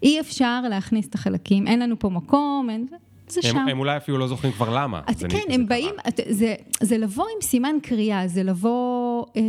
אי 0.04 0.20
אפשר 0.20 0.62
להכניס 0.70 1.08
את 1.08 1.16
החלקים, 1.16 1.68
אין 1.68 1.80
לנו 1.80 2.00
פה 2.00 2.10
מקום, 2.10 2.68
אין, 2.70 2.88
זה 3.28 3.40
הם, 3.44 3.50
שם. 3.52 3.58
הם 3.58 3.80
אולי 3.80 3.98
אפילו 3.98 4.18
לא 4.18 4.28
זוכרים 4.28 4.54
כבר 4.54 4.76
למה. 4.76 5.02
אז 5.08 5.24
כן, 5.30 5.38
הם 5.50 5.62
זה 5.62 5.68
באים. 5.68 5.96
את- 6.08 6.20
זה, 6.30 6.56
זה 6.82 6.98
לבוא 6.98 7.26
עם 7.36 7.42
סימן 7.42 7.76
קריאה, 7.84 8.28
זה 8.28 8.44
לבוא 8.44 9.26
אה, 9.36 9.42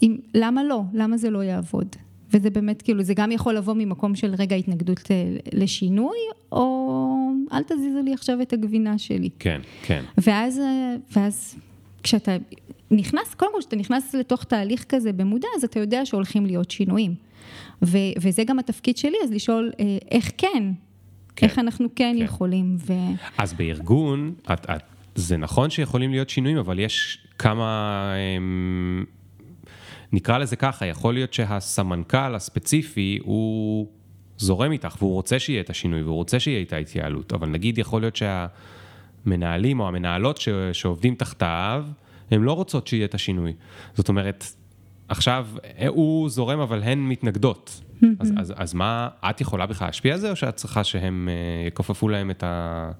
עם 0.00 0.16
למה 0.34 0.64
לא, 0.64 0.80
למה 0.94 1.16
זה 1.16 1.30
לא 1.30 1.42
יעבוד. 1.44 1.96
וזה 2.32 2.50
באמת, 2.50 2.82
כאילו, 2.82 3.02
זה 3.02 3.14
גם 3.14 3.32
יכול 3.32 3.54
לבוא 3.54 3.74
ממקום 3.74 4.14
של 4.14 4.34
רגע 4.38 4.56
התנגדות 4.56 5.10
ל- 5.10 5.14
לשינוי, 5.62 6.16
או 6.52 7.16
אל 7.52 7.62
תזיזו 7.62 8.02
לי 8.04 8.12
עכשיו 8.14 8.42
את 8.42 8.52
הגבינה 8.52 8.98
שלי. 8.98 9.30
כן, 9.38 9.60
כן. 9.82 10.04
ואז, 10.18 10.58
אה, 10.58 10.96
ואז 11.16 11.56
כשאתה 12.02 12.36
נכנס, 12.90 13.34
קודם 13.34 13.52
כל, 13.52 13.58
כשאתה 13.60 13.76
נכנס 13.76 14.14
לתוך 14.14 14.44
תהליך 14.44 14.84
כזה 14.88 15.12
במודע, 15.12 15.48
אז 15.56 15.64
אתה 15.64 15.80
יודע 15.80 16.06
שהולכים 16.06 16.46
להיות 16.46 16.70
שינויים. 16.70 17.14
ו, 17.82 17.98
וזה 18.20 18.44
גם 18.44 18.58
התפקיד 18.58 18.96
שלי, 18.96 19.16
אז 19.24 19.30
לשאול 19.30 19.72
אה, 19.80 19.84
איך 20.10 20.30
כן, 20.38 20.64
כן. 21.36 21.46
איך 21.46 21.58
אנחנו 21.58 21.88
כן, 21.96 22.14
כן. 22.18 22.24
יכולים. 22.24 22.76
ו... 22.86 22.92
אז 23.38 23.52
בארגון, 23.52 24.34
את, 24.52 24.66
את, 24.70 24.82
זה 25.14 25.36
נכון 25.36 25.70
שיכולים 25.70 26.10
להיות 26.10 26.30
שינויים, 26.30 26.58
אבל 26.58 26.78
יש 26.78 27.18
כמה, 27.38 28.12
אמ, 28.38 29.04
נקרא 30.12 30.38
לזה 30.38 30.56
ככה, 30.56 30.86
יכול 30.86 31.14
להיות 31.14 31.32
שהסמנכ"ל 31.32 32.34
הספציפי 32.34 33.18
הוא 33.22 33.86
זורם 34.38 34.72
איתך 34.72 34.96
והוא 34.98 35.12
רוצה 35.12 35.38
שיהיה 35.38 35.60
את 35.60 35.70
השינוי 35.70 36.02
והוא 36.02 36.14
רוצה 36.14 36.40
שיהיה 36.40 36.58
איתה 36.58 36.76
התייעלות, 36.76 37.32
אבל 37.32 37.48
נגיד 37.48 37.78
יכול 37.78 38.02
להיות 38.02 38.16
שהמנהלים 38.16 39.80
או 39.80 39.88
המנהלות 39.88 40.36
ש, 40.36 40.48
שעובדים 40.72 41.14
תחתיו, 41.14 41.84
הן 42.30 42.42
לא 42.42 42.52
רוצות 42.52 42.86
שיהיה 42.86 43.04
את 43.04 43.14
השינוי. 43.14 43.52
זאת 43.94 44.08
אומרת, 44.08 44.44
עכשיו 45.08 45.46
הוא 45.88 46.28
זורם 46.28 46.60
אבל 46.60 46.82
הן 46.82 46.98
מתנגדות. 46.98 47.80
אז, 48.20 48.32
אז, 48.36 48.54
אז 48.56 48.74
מה, 48.74 49.08
את 49.30 49.40
יכולה 49.40 49.66
בכלל 49.66 49.88
להשפיע 49.88 50.14
על 50.14 50.20
זה, 50.20 50.30
או 50.30 50.36
שאת 50.36 50.56
צריכה 50.56 50.84
שהם 50.84 51.28
אה, 51.28 51.68
יכופפו 51.68 52.08
להם 52.08 52.30
את, 52.30 52.42
ה, 52.42 52.90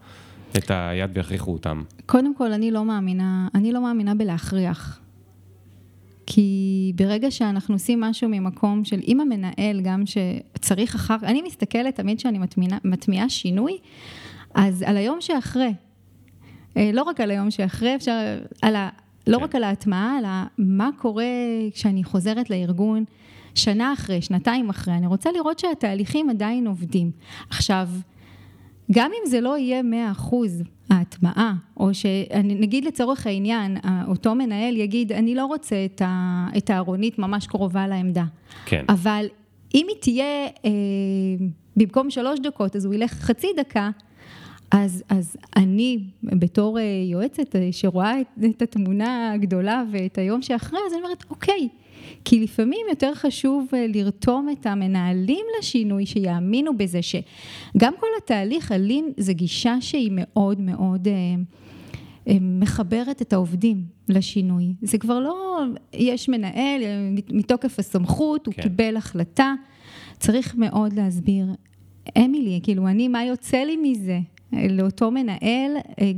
את 0.58 0.70
היד 0.70 1.10
ויכריחו 1.14 1.52
אותם? 1.52 1.82
קודם 2.06 2.34
כל, 2.34 2.52
אני 2.52 2.70
לא 2.70 2.84
מאמינה, 2.84 3.48
אני 3.54 3.72
לא 3.72 3.82
מאמינה 3.82 4.14
בלהכריח. 4.14 5.00
כי 6.26 6.92
ברגע 6.96 7.30
שאנחנו 7.30 7.74
עושים 7.74 8.00
משהו 8.00 8.28
ממקום 8.28 8.84
של 8.84 9.00
אם 9.06 9.20
המנהל 9.20 9.80
גם 9.82 10.02
שצריך 10.06 10.94
אחר, 10.94 11.16
אני 11.22 11.42
מסתכלת 11.42 11.94
תמיד 11.94 12.18
כשאני 12.18 12.38
מטמיעה 12.84 13.28
שינוי, 13.28 13.78
אז 14.54 14.82
על 14.82 14.96
היום 14.96 15.20
שאחרי. 15.20 15.74
אה, 16.76 16.90
לא 16.92 17.02
רק 17.02 17.20
על 17.20 17.30
היום 17.30 17.50
שאחרי, 17.50 17.94
אפשר, 17.94 18.38
על 18.62 18.76
ה, 18.76 18.88
לא 19.26 19.38
כן. 19.38 19.44
רק 19.44 19.54
על 19.54 19.64
ההטמעה, 19.64 20.18
אלא 20.18 20.28
מה 20.58 20.90
קורה 20.98 21.24
כשאני 21.72 22.04
חוזרת 22.04 22.50
לארגון, 22.50 23.04
שנה 23.56 23.92
אחרי, 23.92 24.22
שנתיים 24.22 24.70
אחרי, 24.70 24.94
אני 24.94 25.06
רוצה 25.06 25.32
לראות 25.32 25.58
שהתהליכים 25.58 26.30
עדיין 26.30 26.66
עובדים. 26.66 27.10
עכשיו, 27.50 27.88
גם 28.92 29.10
אם 29.10 29.30
זה 29.30 29.40
לא 29.40 29.58
יהיה 29.58 29.82
100% 30.18 30.34
ההטמעה, 30.90 31.54
או 31.76 31.94
שנגיד 31.94 32.84
לצורך 32.84 33.26
העניין, 33.26 33.76
אותו 34.08 34.34
מנהל 34.34 34.76
יגיד, 34.76 35.12
אני 35.12 35.34
לא 35.34 35.46
רוצה 35.46 35.86
את 36.56 36.70
הארונית 36.70 37.18
ממש 37.18 37.46
קרובה 37.46 37.86
לעמדה. 37.86 38.24
כן. 38.66 38.84
אבל 38.88 39.26
אם 39.74 39.86
היא 39.88 39.96
תהיה, 40.00 40.46
אה, 40.64 40.70
במקום 41.76 42.10
שלוש 42.10 42.40
דקות, 42.40 42.76
אז 42.76 42.84
הוא 42.84 42.94
ילך 42.94 43.12
חצי 43.12 43.48
דקה, 43.56 43.90
אז, 44.70 45.02
אז 45.08 45.36
אני, 45.56 45.98
בתור 46.22 46.78
אה, 46.78 46.82
יועצת 47.10 47.56
אה, 47.56 47.68
שרואה 47.72 48.20
את, 48.20 48.26
את 48.50 48.62
התמונה 48.62 49.32
הגדולה 49.32 49.84
ואת 49.92 50.18
היום 50.18 50.42
שאחרי, 50.42 50.78
אז 50.86 50.92
אני 50.92 51.02
אומרת, 51.02 51.24
אוקיי, 51.30 51.68
כי 52.28 52.40
לפעמים 52.40 52.86
יותר 52.90 53.14
חשוב 53.14 53.66
אה, 53.74 53.86
לרתום 53.94 54.48
את 54.52 54.66
המנהלים 54.66 55.44
לשינוי, 55.58 56.06
שיאמינו 56.06 56.76
בזה 56.76 57.00
שגם 57.02 57.92
כל 58.00 58.06
התהליך 58.18 58.72
הלין 58.72 59.12
זה 59.16 59.32
גישה 59.32 59.76
שהיא 59.80 60.10
מאוד 60.12 60.60
מאוד... 60.60 61.08
מחברת 62.40 63.22
את 63.22 63.32
העובדים 63.32 63.84
לשינוי. 64.08 64.74
זה 64.82 64.98
כבר 64.98 65.20
לא, 65.20 65.62
יש 65.92 66.28
מנהל, 66.28 66.82
מתוקף 67.30 67.78
הסמכות, 67.78 68.46
הוא 68.46 68.54
כן. 68.54 68.62
קיבל 68.62 68.96
החלטה. 68.96 69.54
צריך 70.18 70.54
מאוד 70.54 70.92
להסביר, 70.92 71.46
אמילי, 72.18 72.60
כאילו, 72.62 72.88
אני, 72.88 73.08
מה 73.08 73.24
יוצא 73.24 73.56
לי 73.56 73.76
מזה? 73.76 74.18
לאותו 74.52 75.10
מנהל, 75.10 75.76
אה, 76.00 76.12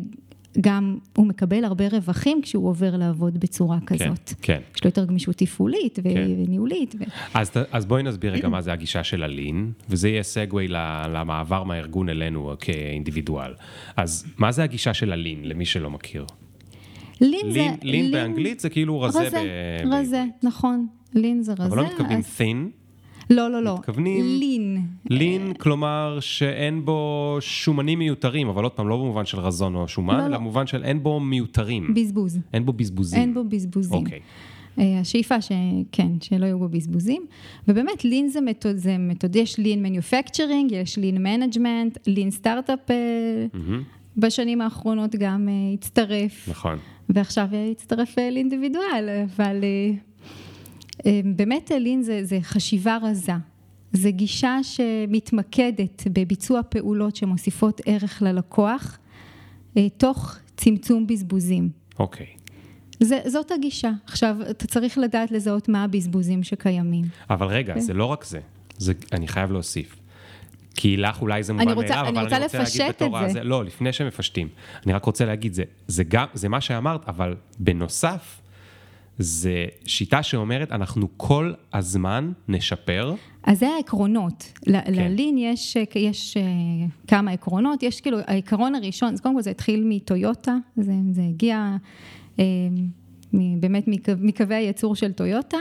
גם 0.60 0.98
הוא 1.16 1.26
מקבל 1.26 1.64
הרבה 1.64 1.88
רווחים 1.88 2.42
כשהוא 2.42 2.68
עובר 2.68 2.96
לעבוד 2.96 3.40
בצורה 3.40 3.78
כן, 3.80 3.86
כזאת. 3.86 4.28
כן, 4.28 4.34
כן. 4.42 4.60
יש 4.76 4.84
לו 4.84 4.88
יותר 4.88 5.04
גמישות 5.04 5.36
תפעולית 5.36 5.98
כן. 6.02 6.10
וניהולית. 6.46 6.94
ו... 6.94 7.04
אז, 7.34 7.50
אז 7.72 7.86
בואי 7.86 8.02
נסביר 8.02 8.32
רגע 8.32 8.48
מה 8.48 8.60
זה 8.60 8.72
הגישה 8.72 9.04
של 9.04 9.22
הלין, 9.22 9.72
וזה 9.90 10.08
יהיה 10.08 10.22
סגווי 10.22 10.68
למעבר 11.08 11.64
מהארגון 11.64 12.08
אלינו 12.08 12.54
כאינדיבידואל. 12.60 13.54
אז 13.96 14.26
מה 14.38 14.52
זה 14.52 14.62
הגישה 14.62 14.94
של 14.94 15.12
הלין, 15.12 15.44
למי 15.44 15.64
שלא 15.64 15.90
מכיר? 15.90 16.26
Lean, 17.20 17.30
lean 17.32 17.52
זה... 17.52 17.60
lean 17.60 18.04
lean 18.04 18.12
באנגלית 18.12 18.60
זה 18.60 18.70
כאילו 18.70 19.00
רזה. 19.00 19.20
רזה, 19.20 19.42
ב... 19.84 19.88
רזה, 19.92 20.24
נכון. 20.42 20.86
Lean 21.14 21.42
זה 21.42 21.52
רזה. 21.52 21.64
אבל 21.64 21.76
לא 21.76 21.86
מתכוונים 21.86 22.18
אז... 22.18 22.40
thin. 22.40 22.87
לא, 23.30 23.50
לא, 23.50 23.62
לא. 23.62 23.74
מתכוונים... 23.78 24.24
lean. 24.38 24.86
Lean, 25.10 25.52
כלומר 25.54 26.18
שאין 26.20 26.84
בו 26.84 27.36
שומנים 27.40 27.98
מיותרים, 27.98 28.48
אבל 28.48 28.62
עוד 28.62 28.72
פעם, 28.72 28.88
לא 28.88 28.96
במובן 28.96 29.24
של 29.24 29.38
רזון 29.38 29.74
או 29.74 29.88
שומן, 29.88 30.16
לא, 30.16 30.20
אלא 30.20 30.28
לא. 30.28 30.38
במובן 30.38 30.66
של 30.66 30.84
אין 30.84 31.02
בו 31.02 31.20
מיותרים. 31.20 31.94
בזבוז. 31.94 32.38
אין 32.52 32.64
בו 32.66 32.72
בזבוזים. 32.72 33.20
אין 33.20 33.34
בו 33.34 33.44
בזבוזים. 33.44 33.98
אוקיי. 33.98 34.20
אה, 34.78 35.00
השאיפה 35.00 35.40
שכן, 35.40 36.12
שלא 36.20 36.46
יהיו 36.46 36.58
בו 36.58 36.68
בזבוזים, 36.68 37.22
ובאמת 37.68 38.04
lean 38.04 38.28
זה 38.28 38.40
method, 38.40 38.76
זה 38.76 38.98
method, 38.98 39.36
יש 39.36 39.58
lean 39.58 39.82
manufacturing, 39.82 40.72
יש 40.72 40.98
lean 40.98 41.22
management, 41.22 41.98
lean 42.06 42.30
startup 42.30 42.90
בשנים 44.16 44.60
האחרונות 44.60 45.14
גם 45.14 45.48
הצטרף. 45.74 46.48
נכון. 46.48 46.78
ועכשיו 47.08 47.48
הצטרף 47.70 48.18
לאינדיבידואל, 48.18 49.24
אבל 49.24 49.56
אה, 49.62 49.90
באמת 51.36 51.70
לין 51.70 52.02
זה, 52.02 52.24
זה 52.24 52.38
חשיבה 52.42 52.98
רזה. 53.02 53.32
זה 53.92 54.10
גישה 54.10 54.58
שמתמקדת 54.62 56.02
בביצוע 56.12 56.60
פעולות 56.68 57.16
שמוסיפות 57.16 57.80
ערך 57.86 58.22
ללקוח, 58.22 58.98
אה, 59.76 59.88
תוך 59.88 60.36
צמצום 60.56 61.06
בזבוזים. 61.06 61.70
אוקיי. 61.98 62.26
Okay. 62.26 62.38
זה, 63.00 63.20
זאת 63.26 63.50
הגישה. 63.50 63.90
עכשיו, 64.06 64.36
אתה 64.50 64.66
צריך 64.66 64.98
לדעת 64.98 65.30
לזהות 65.30 65.68
מה 65.68 65.84
הבזבוזים 65.84 66.42
שקיימים. 66.42 67.04
אבל 67.30 67.46
רגע, 67.46 67.72
okay. 67.72 67.76
כן. 67.76 67.80
זה 67.80 67.94
לא 67.94 68.04
רק 68.04 68.24
זה. 68.24 68.40
זה, 68.78 68.92
אני 69.12 69.28
חייב 69.28 69.52
להוסיף. 69.52 69.96
כי 70.74 70.96
לך 70.96 71.22
אולי 71.22 71.42
זה 71.42 71.52
מובן 71.52 71.64
מאליו, 71.64 72.00
אבל 72.00 72.08
אני 72.08 72.24
רוצה 72.24 72.38
לפשט 72.38 73.02
את 73.02 73.10
זה. 73.12 73.18
הזה, 73.18 73.44
לא, 73.44 73.64
לפני 73.64 73.92
שמפשטים. 73.92 74.48
אני 74.86 74.92
רק 74.92 75.04
רוצה 75.04 75.24
להגיד, 75.24 75.52
זה, 75.52 75.62
זה 75.86 76.04
גם, 76.04 76.26
זה 76.34 76.48
מה 76.48 76.60
שאמרת, 76.60 77.08
אבל 77.08 77.36
בנוסף, 77.58 78.40
זה 79.18 79.66
שיטה 79.86 80.22
שאומרת, 80.22 80.72
אנחנו 80.72 81.08
כל 81.16 81.52
הזמן 81.72 82.32
נשפר. 82.48 83.14
אז 83.42 83.58
זה 83.58 83.68
העקרונות. 83.68 84.52
כן. 84.64 84.94
ללין 84.94 85.38
יש, 85.38 85.76
יש 85.94 86.36
אה, 86.36 86.42
כמה 87.06 87.30
עקרונות, 87.30 87.82
יש 87.82 88.00
כאילו, 88.00 88.18
העיקרון 88.26 88.74
הראשון, 88.74 89.12
אז 89.12 89.20
קודם 89.20 89.34
כל 89.34 89.42
זה 89.42 89.50
התחיל 89.50 89.84
מטויוטה, 89.86 90.56
זה, 90.76 90.92
זה 91.12 91.22
הגיע 91.22 91.76
אה, 92.38 92.44
באמת 93.32 93.84
מקווי 94.18 94.54
הייצור 94.54 94.96
של 94.96 95.12
טויוטה, 95.12 95.58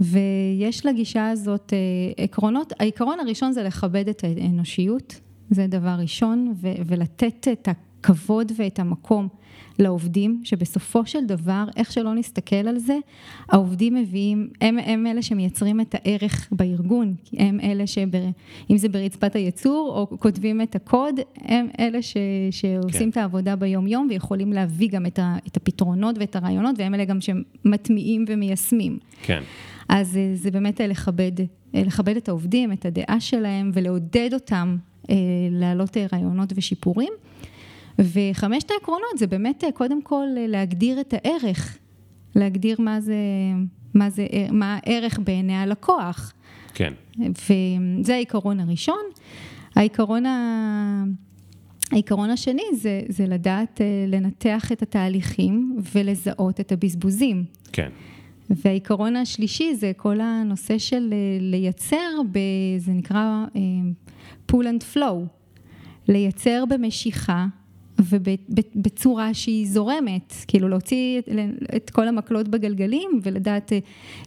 ויש 0.00 0.86
לגישה 0.86 1.30
הזאת 1.30 1.72
אה, 1.72 2.24
עקרונות. 2.24 2.72
העיקרון 2.80 3.20
הראשון 3.20 3.52
זה 3.52 3.62
לכבד 3.62 4.08
את 4.08 4.24
האנושיות, 4.24 5.20
זה 5.50 5.66
דבר 5.66 5.96
ראשון, 5.98 6.54
ו, 6.60 6.68
ולתת 6.86 7.48
את 7.52 7.68
הכבוד 7.68 8.52
ואת 8.56 8.78
המקום. 8.78 9.28
לעובדים, 9.78 10.40
שבסופו 10.44 11.06
של 11.06 11.24
דבר, 11.26 11.64
איך 11.76 11.92
שלא 11.92 12.14
נסתכל 12.14 12.56
על 12.56 12.78
זה, 12.78 12.98
העובדים 13.48 13.94
מביאים, 13.94 14.48
הם, 14.60 14.78
הם 14.78 15.06
אלה 15.06 15.22
שמייצרים 15.22 15.80
את 15.80 15.94
הערך 15.94 16.48
בארגון, 16.52 17.14
הם 17.32 17.60
אלה 17.60 17.86
שאם 17.86 18.76
זה 18.76 18.88
ברצפת 18.88 19.34
הייצור 19.34 19.92
או 19.96 20.18
כותבים 20.18 20.60
את 20.62 20.76
הקוד, 20.76 21.20
הם 21.36 21.68
אלה 21.80 22.02
ש, 22.02 22.16
שעושים 22.50 23.00
כן. 23.00 23.08
את 23.08 23.16
העבודה 23.16 23.56
ביום-יום 23.56 24.06
ויכולים 24.10 24.52
להביא 24.52 24.88
גם 24.90 25.06
את, 25.06 25.18
ה, 25.18 25.36
את 25.46 25.56
הפתרונות 25.56 26.16
ואת 26.18 26.36
הרעיונות, 26.36 26.74
והם 26.78 26.94
אלה 26.94 27.04
גם 27.04 27.18
שמטמיעים 27.20 28.24
ומיישמים. 28.28 28.98
כן. 29.22 29.42
אז 29.88 30.16
אה, 30.16 30.30
זה 30.34 30.50
באמת 30.50 30.80
לכבד, 30.80 31.32
אה, 31.74 31.82
לכבד 31.86 32.16
את 32.16 32.28
העובדים, 32.28 32.72
את 32.72 32.86
הדעה 32.86 33.20
שלהם 33.20 33.70
ולעודד 33.74 34.30
אותם 34.32 34.76
אה, 35.10 35.14
להעלות 35.50 35.96
רעיונות 36.12 36.52
ושיפורים. 36.56 37.12
וחמשת 37.98 38.70
העקרונות 38.70 39.18
זה 39.18 39.26
באמת 39.26 39.64
אה, 39.64 39.72
קודם 39.72 40.02
כל 40.02 40.26
אה, 40.36 40.46
להגדיר 40.46 41.00
את 41.00 41.14
הערך, 41.14 41.78
להגדיר 42.34 42.76
מה 42.80 43.00
זה, 43.00 43.16
מה 43.94 44.10
זה, 44.10 44.26
אה, 44.32 44.46
מה 44.52 44.78
הערך 44.82 45.18
בעיני 45.24 45.56
הלקוח. 45.56 46.32
כן. 46.74 46.92
וזה 47.18 48.14
העיקרון 48.14 48.60
הראשון. 48.60 49.02
העיקרון, 49.76 50.26
ה... 50.26 51.04
העיקרון 51.92 52.30
השני 52.30 52.62
זה, 52.72 53.02
זה 53.08 53.26
לדעת 53.26 53.80
לנתח 54.08 54.72
את 54.72 54.82
התהליכים 54.82 55.76
ולזהות 55.94 56.60
את 56.60 56.72
הבזבוזים. 56.72 57.44
כן. 57.72 57.88
והעיקרון 58.50 59.16
השלישי 59.16 59.74
זה 59.74 59.92
כל 59.96 60.20
הנושא 60.20 60.78
של 60.78 61.14
לייצר, 61.40 62.08
ב, 62.32 62.38
זה 62.78 62.92
נקרא 62.92 63.44
pull 64.52 64.64
and 64.64 64.96
flow, 64.96 65.26
לייצר 66.08 66.64
במשיכה 66.68 67.46
ובצורה 67.98 69.34
שהיא 69.34 69.68
זורמת, 69.68 70.34
כאילו 70.48 70.68
להוציא 70.68 71.20
את 71.76 71.90
כל 71.90 72.08
המקלות 72.08 72.48
בגלגלים 72.48 73.20
ולדעת 73.22 73.72
אה, 73.72 73.78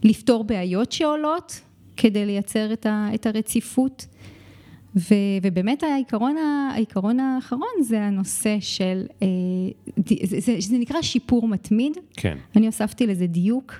לפתור 0.04 0.44
בעיות 0.44 0.92
שעולות 0.92 1.60
כדי 1.96 2.26
לייצר 2.26 2.72
את 3.14 3.26
הרציפות. 3.26 4.06
ו, 4.96 5.14
ובאמת 5.42 5.82
העיקרון, 5.82 6.36
העיקרון 6.72 7.20
האחרון 7.20 7.68
זה 7.82 8.02
הנושא 8.02 8.56
של, 8.60 9.06
אה, 9.22 9.26
זה, 10.24 10.40
זה, 10.40 10.56
זה 10.58 10.78
נקרא 10.78 11.02
שיפור 11.02 11.48
מתמיד. 11.48 11.92
כן. 12.16 12.38
אני 12.56 12.66
הוספתי 12.66 13.06
לזה 13.06 13.26
דיוק, 13.26 13.74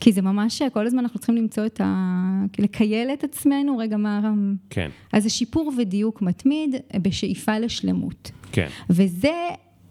כי 0.00 0.12
זה 0.12 0.22
ממש, 0.22 0.62
כל 0.72 0.86
הזמן 0.86 0.98
אנחנו 0.98 1.18
צריכים 1.18 1.36
למצוא 1.36 1.66
את 1.66 1.80
ה... 1.84 2.44
לקייל 2.58 3.10
את 3.12 3.24
עצמנו, 3.24 3.78
רגע, 3.78 3.96
מה... 3.96 4.32
כן. 4.70 4.90
אז 5.12 5.22
זה 5.22 5.30
שיפור 5.30 5.72
ודיוק 5.78 6.22
מתמיד 6.22 6.74
בשאיפה 7.02 7.58
לשלמות. 7.58 8.30
כן. 8.52 8.68
וזה... 8.90 9.32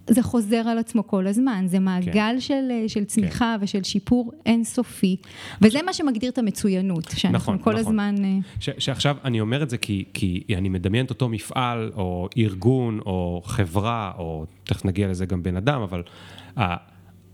זה 0.09 0.23
חוזר 0.23 0.57
על 0.57 0.77
עצמו 0.77 1.07
כל 1.07 1.27
הזמן, 1.27 1.65
זה 1.67 1.79
מעגל 1.79 2.11
כן. 2.13 2.39
של, 2.39 2.71
של 2.87 3.05
צמיחה 3.05 3.55
כן. 3.59 3.63
ושל 3.63 3.83
שיפור 3.83 4.31
אינסופי, 4.45 5.15
וזה 5.61 5.79
מה 5.81 5.93
שמגדיר 5.93 6.31
את 6.31 6.37
המצוינות, 6.37 7.05
שאנחנו 7.15 7.53
נכון, 7.53 7.63
כל 7.63 7.71
נכון. 7.71 7.79
הזמן... 7.79 8.15
אה, 8.23 8.37
ש, 8.59 8.69
שעכשיו, 8.77 9.17
אני 9.23 9.41
אומר 9.41 9.63
את 9.63 9.69
זה 9.69 9.77
כי, 9.77 10.03
כי 10.13 10.43
אני 10.57 10.69
מדמיין 10.69 11.05
את 11.05 11.09
אותו 11.09 11.29
מפעל, 11.29 11.91
או 11.95 12.29
ארגון, 12.37 12.99
או 13.05 13.41
חברה, 13.45 14.11
או 14.17 14.45
תכף 14.63 14.85
נגיע 14.85 15.07
לזה 15.07 15.25
גם 15.25 15.43
בן 15.43 15.57
אדם, 15.57 15.81
אבל 15.81 16.03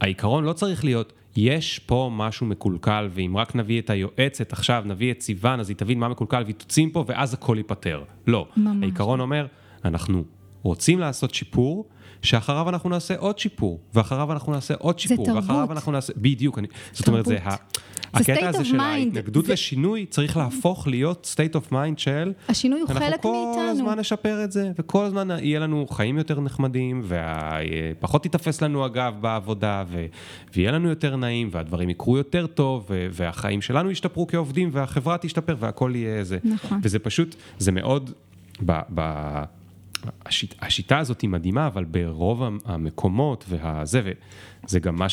העיקרון 0.02 0.44
לא 0.44 0.54
צריך 0.54 0.84
להיות... 0.84 1.14
יש 1.36 1.80
פה 1.80 2.10
משהו 2.14 2.46
מקולקל, 2.46 3.10
ואם 3.12 3.38
רק 3.38 3.56
נביא 3.56 3.82
את 3.82 3.90
היועצת 3.90 4.54
עכשיו, 4.54 4.84
נביא 4.86 5.12
את 5.12 5.22
סיוון, 5.22 5.60
אז 5.60 5.70
היא 5.70 5.78
תבין 5.78 6.00
מה 6.00 6.08
מקולקל 6.08 6.42
והיא 6.44 6.56
תוציא 6.56 6.88
פה, 6.94 7.04
ואז 7.08 7.34
הכל 7.34 7.56
ייפתר. 7.58 8.04
לא. 8.28 8.48
ממש. 8.58 8.78
העיקרון 8.82 9.20
אומר, 9.20 9.46
אנחנו 9.86 10.24
רוצים 10.62 11.00
לעשות 11.00 11.34
שיפור, 11.34 11.86
שאחריו 12.24 12.70
אנחנו 12.70 12.90
נעשה 12.90 13.16
עוד 13.18 13.40
שיפור, 13.40 13.80
ואחריו 13.94 14.32
אנחנו 14.32 14.52
נעשה 14.54 14.74
עוד 14.80 15.00
שיפור, 15.00 15.26
תרבות. 15.26 15.44
ואחריו 15.44 15.72
אנחנו 15.72 15.92
נעשה, 15.92 16.14
בדיוק, 16.18 16.60
אני, 16.60 16.68
זאת 16.92 17.08
אומרת, 17.08 17.26
זה, 17.26 17.38
ה- 17.44 17.56
זה 18.24 18.34
הקטע 18.34 18.50
הזה 18.50 18.66
של 18.66 18.78
mind. 18.80 18.82
ההתנגדות 18.84 19.46
זה- 19.46 19.54
לשינוי 19.54 20.06
צריך 20.06 20.38
להפוך 20.38 20.88
להיות 20.88 21.36
state 21.36 21.56
of 21.58 21.72
mind 21.72 21.98
של, 21.98 22.34
השינוי 22.50 22.80
הוא 22.82 22.90
אנחנו 22.90 23.06
חלק 23.06 23.22
כל 23.22 23.32
מאיתנו. 23.48 23.72
הזמן 23.72 24.00
נשפר 24.00 24.44
את 24.44 24.52
זה, 24.52 24.72
וכל 24.80 25.06
הזמן 25.06 25.28
יהיה 25.42 25.60
לנו 25.60 25.88
חיים 25.88 26.18
יותר 26.18 26.40
נחמדים, 26.42 27.04
ופחות 28.00 28.24
תיתפס 28.24 28.62
לנו 28.62 28.86
הגב 28.86 29.14
בעבודה, 29.22 29.84
ו- 29.88 30.06
ויהיה 30.56 30.72
לנו 30.72 30.90
יותר 30.90 31.16
נעים, 31.16 31.50
והדברים 31.52 31.90
יקרו 31.90 32.18
יותר 32.18 32.48
טוב, 32.48 32.86
ו- 32.90 33.08
והחיים 33.12 33.62
שלנו 33.62 33.92
ישתפרו 33.92 34.28
כעובדים, 34.28 34.70
והחברה 34.72 35.18
תשתפר, 35.18 35.56
והכל 35.60 35.92
יהיה 35.96 36.24
זה. 36.24 36.38
נכון. 36.44 36.80
וזה 36.84 37.00
פשוט, 37.00 37.36
זה 37.58 37.72
מאוד, 37.72 38.12
ב- 38.66 38.80
ב- 38.94 39.44
השיט, 40.26 40.56
השיטה 40.62 40.97
הזאת 40.97 41.22
היא 41.22 41.30
מדהימה, 41.30 41.68
אבל 41.68 41.84
ברוב 41.84 42.43
המקומות 42.66 43.45
והזה, 43.49 44.12
וזה 44.66 44.80
גם 44.80 44.95
מה 44.95 45.08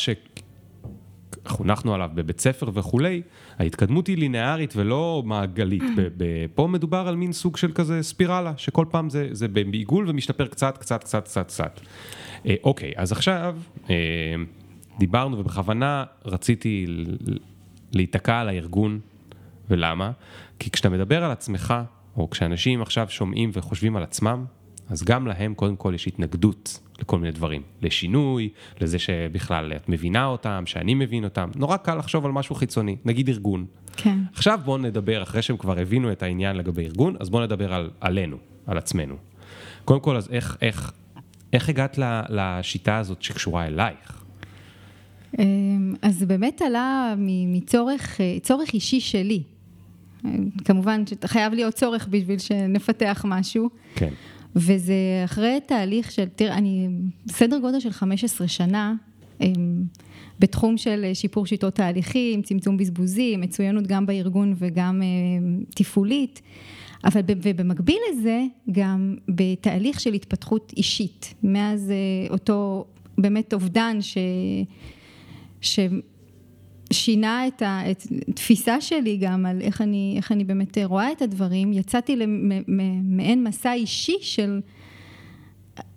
שחונכנו 1.45 1.93
עליו 1.93 2.09
בבית 2.13 2.39
ספר 2.39 2.69
וכולי, 2.73 3.21
ההתקדמות 3.59 4.07
היא 4.07 4.17
לינארית 4.17 4.73
ולא 4.75 5.23
מעגלית. 5.25 5.83
ב- 5.95 6.45
פה 6.55 6.67
מדובר 6.67 7.07
על 7.07 7.15
מין 7.15 7.31
סוג 7.33 7.57
של 7.57 7.71
כזה 7.71 8.03
ספירלה, 8.03 8.53
שכל 8.57 8.85
פעם 8.89 9.09
זה, 9.09 9.27
זה 9.31 9.47
בעיגול 9.47 10.09
ומשתפר 10.09 10.47
קצת, 10.47 10.77
קצת, 10.77 11.03
קצת, 11.03 11.23
קצת, 11.23 11.47
קצת. 11.47 11.79
אה, 12.45 12.55
אוקיי, 12.63 12.93
אז 12.95 13.11
עכשיו 13.11 13.57
אה, 13.89 13.95
דיברנו 14.99 15.39
ובכוונה 15.39 16.03
רציתי 16.25 16.85
להיתקע 17.91 18.39
על 18.39 18.49
הארגון, 18.49 18.99
ולמה? 19.69 20.11
כי 20.59 20.71
כשאתה 20.71 20.89
מדבר 20.89 21.23
על 21.23 21.31
עצמך, 21.31 21.73
או 22.17 22.29
כשאנשים 22.29 22.81
עכשיו 22.81 23.09
שומעים 23.09 23.49
וחושבים 23.53 23.95
על 23.95 24.03
עצמם, 24.03 24.45
אז 24.91 25.03
גם 25.03 25.27
להם 25.27 25.53
קודם 25.53 25.75
כל 25.75 25.91
יש 25.95 26.07
התנגדות 26.07 26.79
לכל 26.99 27.19
מיני 27.19 27.31
דברים. 27.31 27.61
לשינוי, 27.81 28.49
לזה 28.81 28.99
שבכלל 28.99 29.73
את 29.75 29.89
מבינה 29.89 30.25
אותם, 30.25 30.63
שאני 30.65 30.93
מבין 30.93 31.23
אותם. 31.23 31.49
נורא 31.55 31.77
קל 31.77 31.95
לחשוב 31.95 32.25
על 32.25 32.31
משהו 32.31 32.55
חיצוני, 32.55 32.95
נגיד 33.05 33.29
ארגון. 33.29 33.65
כן. 33.97 34.19
עכשיו 34.33 34.59
בואו 34.65 34.77
נדבר, 34.77 35.23
אחרי 35.23 35.41
שהם 35.41 35.57
כבר 35.57 35.79
הבינו 35.79 36.11
את 36.11 36.23
העניין 36.23 36.55
לגבי 36.55 36.85
ארגון, 36.85 37.15
אז 37.19 37.29
בואו 37.29 37.43
נדבר 37.43 37.73
על, 37.73 37.89
עלינו, 38.01 38.37
על 38.67 38.77
עצמנו. 38.77 39.15
קודם 39.85 39.99
כל, 39.99 40.17
אז 40.17 40.29
איך, 40.31 40.57
איך, 40.61 40.91
איך 41.53 41.69
הגעת 41.69 41.97
ל- 41.97 42.21
לשיטה 42.29 42.97
הזאת 42.97 43.21
שקשורה 43.21 43.67
אלייך? 43.67 44.23
אמ, 45.39 45.93
אז 46.01 46.19
זה 46.19 46.25
באמת 46.25 46.61
עלה 46.61 47.13
מצורך 47.47 48.21
אה, 48.21 48.37
צורך 48.41 48.73
אישי 48.73 48.99
שלי. 48.99 49.43
אה, 50.25 50.31
כמובן 50.65 51.03
שחייב 51.23 51.53
להיות 51.53 51.73
צורך 51.73 52.07
בשביל 52.07 52.39
שנפתח 52.39 53.25
משהו. 53.27 53.69
כן. 53.95 54.13
וזה 54.55 54.93
אחרי 55.25 55.59
תהליך 55.65 56.11
של, 56.11 56.25
תראה, 56.35 56.57
אני 56.57 56.89
בסדר 57.25 57.59
גודל 57.59 57.79
של 57.79 57.91
15 57.91 58.47
שנה, 58.47 58.93
אמ, 59.41 59.83
בתחום 60.39 60.77
של 60.77 61.05
שיפור 61.13 61.45
שיטות 61.45 61.75
תהליכים, 61.75 62.41
צמצום 62.41 62.77
בזבוזים, 62.77 63.41
מצוינות 63.41 63.87
גם 63.87 64.05
בארגון 64.05 64.53
וגם 64.57 65.01
אמ, 65.01 65.63
תפעולית, 65.75 66.41
אבל 67.05 67.21
ובמקביל 67.27 67.97
לזה, 68.11 68.43
גם 68.71 69.15
בתהליך 69.27 69.99
של 69.99 70.13
התפתחות 70.13 70.73
אישית, 70.77 71.33
מאז 71.43 71.91
אה, 71.91 72.33
אותו 72.33 72.85
באמת 73.17 73.53
אובדן 73.53 73.97
ש... 74.01 74.17
שינה 76.91 77.47
את 77.47 77.63
התפיסה 78.27 78.81
שלי 78.81 79.17
גם 79.17 79.45
על 79.45 79.61
איך 79.61 79.81
אני, 79.81 80.13
איך 80.17 80.31
אני 80.31 80.43
באמת 80.43 80.77
רואה 80.83 81.11
את 81.11 81.21
הדברים, 81.21 81.73
יצאתי 81.73 82.15
למעין 82.15 83.43
מסע 83.43 83.73
אישי 83.73 84.17
של, 84.21 84.59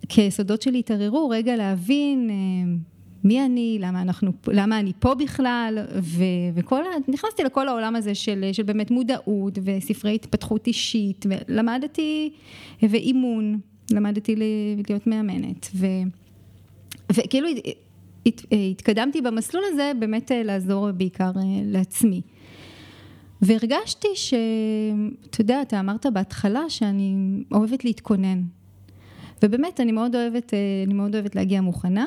כיסודות 0.09 0.61
שלי 0.61 0.79
התערערו, 0.79 1.29
רגע 1.29 1.55
להבין 1.55 2.29
אה, 2.29 2.75
מי 3.23 3.45
אני, 3.45 3.77
למה, 3.81 4.01
אנחנו, 4.01 4.31
למה 4.47 4.79
אני 4.79 4.91
פה 4.99 5.15
בכלל, 5.15 5.85
ו, 6.01 6.23
וכל, 6.55 6.81
נכנסתי 7.07 7.43
לכל 7.43 7.67
העולם 7.67 7.95
הזה 7.95 8.15
של, 8.15 8.49
של 8.51 8.63
באמת 8.63 8.91
מודעות 8.91 9.57
וספרי 9.63 10.15
התפתחות 10.15 10.67
אישית, 10.67 11.25
ולמדתי, 11.29 12.33
ואימון, 12.83 13.59
למדתי 13.91 14.35
להיות 14.87 15.07
מאמנת, 15.07 15.67
ו, 15.75 15.87
וכאילו 17.13 17.47
התקדמתי 18.71 19.21
במסלול 19.21 19.63
הזה 19.67 19.91
באמת 19.99 20.31
אה, 20.31 20.43
לעזור 20.43 20.91
בעיקר 20.91 21.31
אה, 21.35 21.41
לעצמי. 21.65 22.21
והרגשתי 23.41 24.07
ש... 24.15 24.33
אתה 25.29 25.41
יודע, 25.41 25.61
אתה 25.61 25.79
אמרת 25.79 26.05
בהתחלה 26.13 26.69
שאני 26.69 27.15
אוהבת 27.51 27.85
להתכונן. 27.85 28.41
ובאמת, 29.43 29.79
אני 29.79 29.91
מאוד 29.91 30.15
אוהבת, 30.15 30.53
אה, 30.53 30.59
אני 30.85 30.93
מאוד 30.93 31.15
אוהבת 31.15 31.35
להגיע 31.35 31.61
מוכנה, 31.61 32.05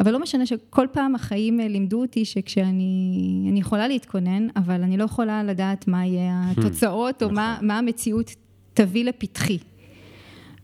אבל 0.00 0.12
לא 0.12 0.20
משנה 0.20 0.46
שכל 0.46 0.86
פעם 0.92 1.14
החיים 1.14 1.60
אה, 1.60 1.68
לימדו 1.68 2.00
אותי 2.00 2.24
שכשאני 2.24 3.46
אני 3.50 3.60
יכולה 3.60 3.88
להתכונן, 3.88 4.48
אבל 4.56 4.82
אני 4.82 4.96
לא 4.96 5.04
יכולה 5.04 5.44
לדעת 5.44 5.88
מה 5.88 6.06
יהיה 6.06 6.42
התוצאות, 6.50 7.22
או 7.22 7.30
מה, 7.30 7.58
מה 7.62 7.78
המציאות 7.78 8.30
תביא 8.74 9.04
לפתחי. 9.04 9.58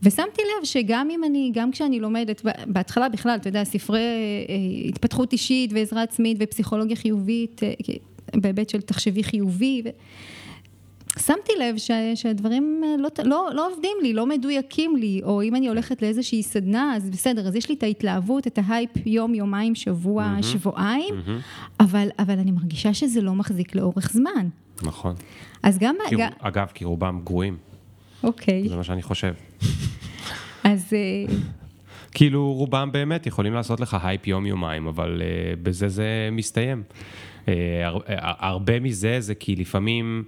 ושמתי 0.05 0.41
לב 0.41 0.65
שגם 0.65 1.09
אם 1.09 1.23
אני, 1.23 1.51
גם 1.53 1.71
כשאני 1.71 1.99
לומדת, 1.99 2.41
בהתחלה 2.65 3.09
בכלל, 3.09 3.35
אתה 3.35 3.47
יודע, 3.47 3.63
ספרי 3.63 3.99
אה, 3.99 4.87
התפתחות 4.89 5.31
אישית 5.31 5.73
ועזרה 5.73 6.01
עצמית 6.01 6.37
ופסיכולוגיה 6.39 6.95
חיובית, 6.95 7.61
אה, 7.63 7.73
בהיבט 8.35 8.69
של 8.69 8.81
תחשבי 8.81 9.23
חיובי, 9.23 9.81
ו... 9.85 9.89
שמתי 11.19 11.51
לב 11.59 11.77
ש, 11.77 11.91
שהדברים 12.15 12.81
אה, 12.85 12.95
לא, 12.97 13.09
לא, 13.23 13.49
לא 13.53 13.67
עובדים 13.71 13.97
לי, 14.01 14.13
לא 14.13 14.25
מדויקים 14.25 14.95
לי, 14.95 15.21
או 15.23 15.41
אם 15.41 15.55
אני 15.55 15.67
הולכת 15.67 16.01
לאיזושהי 16.01 16.43
סדנה, 16.43 16.95
אז 16.95 17.09
בסדר, 17.09 17.47
אז 17.47 17.55
יש 17.55 17.69
לי 17.69 17.75
את 17.75 17.83
ההתלהבות, 17.83 18.47
את 18.47 18.59
ההייפ 18.63 18.89
יום, 19.05 19.35
יומיים, 19.35 19.75
שבוע, 19.75 20.35
mm-hmm. 20.39 20.43
שבועיים, 20.43 21.13
mm-hmm. 21.13 21.79
אבל, 21.79 22.07
אבל 22.19 22.39
אני 22.39 22.51
מרגישה 22.51 22.93
שזה 22.93 23.21
לא 23.21 23.33
מחזיק 23.33 23.75
לאורך 23.75 24.11
זמן. 24.13 24.47
נכון. 24.83 25.15
אז 25.63 25.79
גם... 25.79 25.95
כי, 26.09 26.15
גם... 26.15 26.29
אגב, 26.39 26.67
כי 26.73 26.85
רובם 26.85 27.21
גרועים. 27.23 27.57
אוקיי. 28.25 28.69
זה 28.69 28.75
מה 28.75 28.83
שאני 28.83 29.01
חושב. 29.01 29.33
אז... 30.63 30.93
אה, 30.93 31.35
כאילו 32.15 32.53
רובם 32.53 32.91
באמת 32.91 33.27
יכולים 33.27 33.53
לעשות 33.53 33.79
לך 33.79 33.97
הייפ 34.03 34.27
יום-יומיים, 34.27 34.87
אבל 34.87 35.21
uh, 35.21 35.59
בזה 35.63 35.87
זה 35.87 36.29
מסתיים. 36.31 36.83
Uh, 37.45 37.49
הר, 37.83 37.99
הרבה 38.39 38.79
מזה 38.79 39.19
זה 39.19 39.35
כי 39.35 39.55
לפעמים 39.55 40.23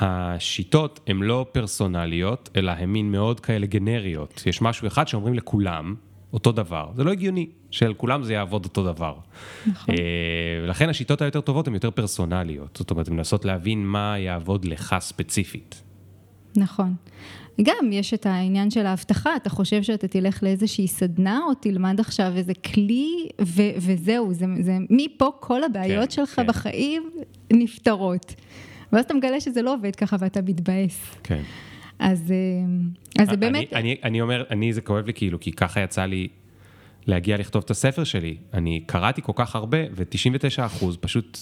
השיטות 0.00 1.00
הן 1.06 1.16
לא 1.16 1.46
פרסונליות, 1.52 2.50
אלא 2.56 2.70
הן 2.70 2.88
מין 2.88 3.12
מאוד 3.12 3.40
כאלה 3.40 3.66
גנריות. 3.66 4.42
יש 4.46 4.62
משהו 4.62 4.86
אחד 4.86 5.08
שאומרים 5.08 5.34
לכולם 5.34 5.94
אותו 6.32 6.52
דבר, 6.52 6.90
זה 6.94 7.04
לא 7.04 7.12
הגיוני 7.12 7.46
שלכולם 7.70 8.22
זה 8.22 8.32
יעבוד 8.32 8.64
אותו 8.64 8.84
דבר. 8.84 9.14
נכון. 9.66 9.94
לכן 10.68 10.88
השיטות 10.88 11.22
היותר 11.22 11.40
טובות 11.40 11.68
הן 11.68 11.74
יותר 11.74 11.90
פרסונליות, 11.90 12.76
זאת 12.76 12.90
אומרת, 12.90 13.08
הן 13.08 13.14
מנסות 13.14 13.44
להבין 13.44 13.86
מה 13.86 14.18
יעבוד 14.18 14.64
לך 14.64 14.96
ספציפית. 15.00 15.82
נכון. 16.56 16.94
גם 17.62 17.92
יש 17.92 18.14
את 18.14 18.26
העניין 18.26 18.70
של 18.70 18.86
ההבטחה, 18.86 19.36
אתה 19.36 19.50
חושב 19.50 19.82
שאתה 19.82 20.08
תלך 20.08 20.42
לאיזושהי 20.42 20.88
סדנה 20.88 21.40
או 21.48 21.54
תלמד 21.54 22.00
עכשיו 22.00 22.32
איזה 22.36 22.54
כלי 22.54 23.28
ו- 23.40 23.72
וזהו, 23.76 24.34
זה, 24.34 24.46
זה, 24.60 24.78
מפה 24.90 25.30
כל 25.40 25.64
הבעיות 25.64 26.04
כן, 26.04 26.10
שלך 26.10 26.30
כן. 26.30 26.46
בחיים 26.46 27.10
נפתרות. 27.52 28.34
ואז 28.92 29.04
אתה 29.04 29.14
מגלה 29.14 29.40
שזה 29.40 29.62
לא 29.62 29.74
עובד 29.74 29.96
ככה 29.96 30.16
ואתה 30.20 30.42
מתבאס. 30.42 31.14
כן. 31.22 31.42
אז, 31.98 32.32
אה, 32.32 33.22
אז 33.22 33.28
זה 33.30 33.36
באמת... 33.36 33.72
אני, 33.72 33.80
אני, 33.80 33.96
אני 34.04 34.20
אומר, 34.20 34.44
אני, 34.50 34.72
זה 34.72 34.80
כואב 34.80 35.06
לי 35.06 35.14
כאילו, 35.14 35.40
כי 35.40 35.52
ככה 35.52 35.80
יצא 35.80 36.04
לי 36.04 36.28
להגיע 37.06 37.36
לכתוב 37.36 37.62
את 37.64 37.70
הספר 37.70 38.04
שלי. 38.04 38.36
אני 38.54 38.82
קראתי 38.86 39.22
כל 39.22 39.32
כך 39.34 39.56
הרבה, 39.56 39.78
ו-99 39.92 40.66
אחוז, 40.66 40.96
פשוט 41.00 41.38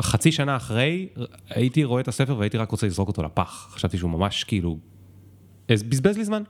חצי 0.00 0.32
שנה 0.32 0.56
אחרי, 0.56 1.08
הייתי 1.50 1.84
רואה 1.84 2.00
את 2.00 2.08
הספר 2.08 2.38
והייתי 2.38 2.58
רק 2.58 2.70
רוצה 2.70 2.86
לזרוק 2.86 3.08
אותו 3.08 3.22
לפח. 3.22 3.68
חשבתי 3.70 3.98
שהוא 3.98 4.10
ממש 4.10 4.44
כאילו, 4.44 4.78
בזבז 5.88 6.18
לי 6.18 6.24
זמן. 6.24 6.42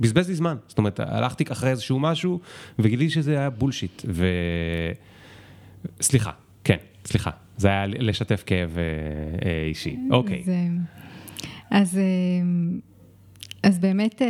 בזבז 0.00 0.28
לי 0.28 0.34
זמן. 0.34 0.56
זאת 0.68 0.78
אומרת, 0.78 1.00
הלכתי 1.00 1.44
אחרי 1.52 1.70
איזשהו 1.70 1.98
משהו, 1.98 2.40
וגיליתי 2.78 3.10
שזה 3.10 3.38
היה 3.38 3.50
בולשיט. 3.50 4.02
ו... 4.08 4.26
סליחה, 6.00 6.30
כן, 6.64 6.76
סליחה. 7.06 7.30
זה 7.56 7.68
היה 7.68 7.86
לשתף 7.86 8.42
כאב 8.46 8.78
אה, 8.78 8.82
אה, 9.48 9.64
אישי. 9.68 9.96
אוקיי. 10.10 10.42
אז, 10.42 10.48
אה, 10.48 10.66
אז, 11.70 11.98
אה, 11.98 12.02
אז 13.62 13.78
באמת... 13.78 14.22
אה, 14.22 14.26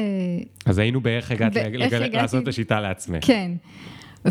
אז 0.66 0.78
היינו 0.78 1.00
באיך 1.00 1.30
הגעת 1.30 1.52
ואיך 1.54 1.66
לג- 1.66 1.74
לג- 1.76 1.94
הגעתי- 1.94 2.16
לעשות 2.16 2.42
את 2.42 2.48
השיטה 2.48 2.80
לעצמך. 2.80 3.26
כן. 3.26 3.52
ו... 4.26 4.30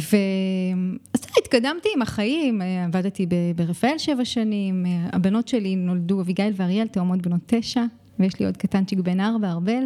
אז 1.14 1.20
אתה 1.20 1.28
יודע, 1.28 1.34
התקדמתי 1.42 1.90
עם 1.96 2.02
החיים, 2.02 2.62
עבדתי 2.86 3.26
ברפאל 3.56 3.98
שבע 3.98 4.26
שנים, 4.26 4.86
הבנות 5.14 5.48
שלי 5.48 5.76
נולדו, 5.76 6.22
אביגיל 6.22 6.54
ואריאל, 6.56 6.88
תאומות 6.88 7.22
בנות 7.22 7.42
תשע, 7.46 7.82
ויש 8.20 8.40
לי 8.40 8.46
עוד 8.46 8.58
קטנצ'יק 8.58 9.00
בן 9.00 9.20
ארבע, 9.20 9.52
ארבל. 9.52 9.84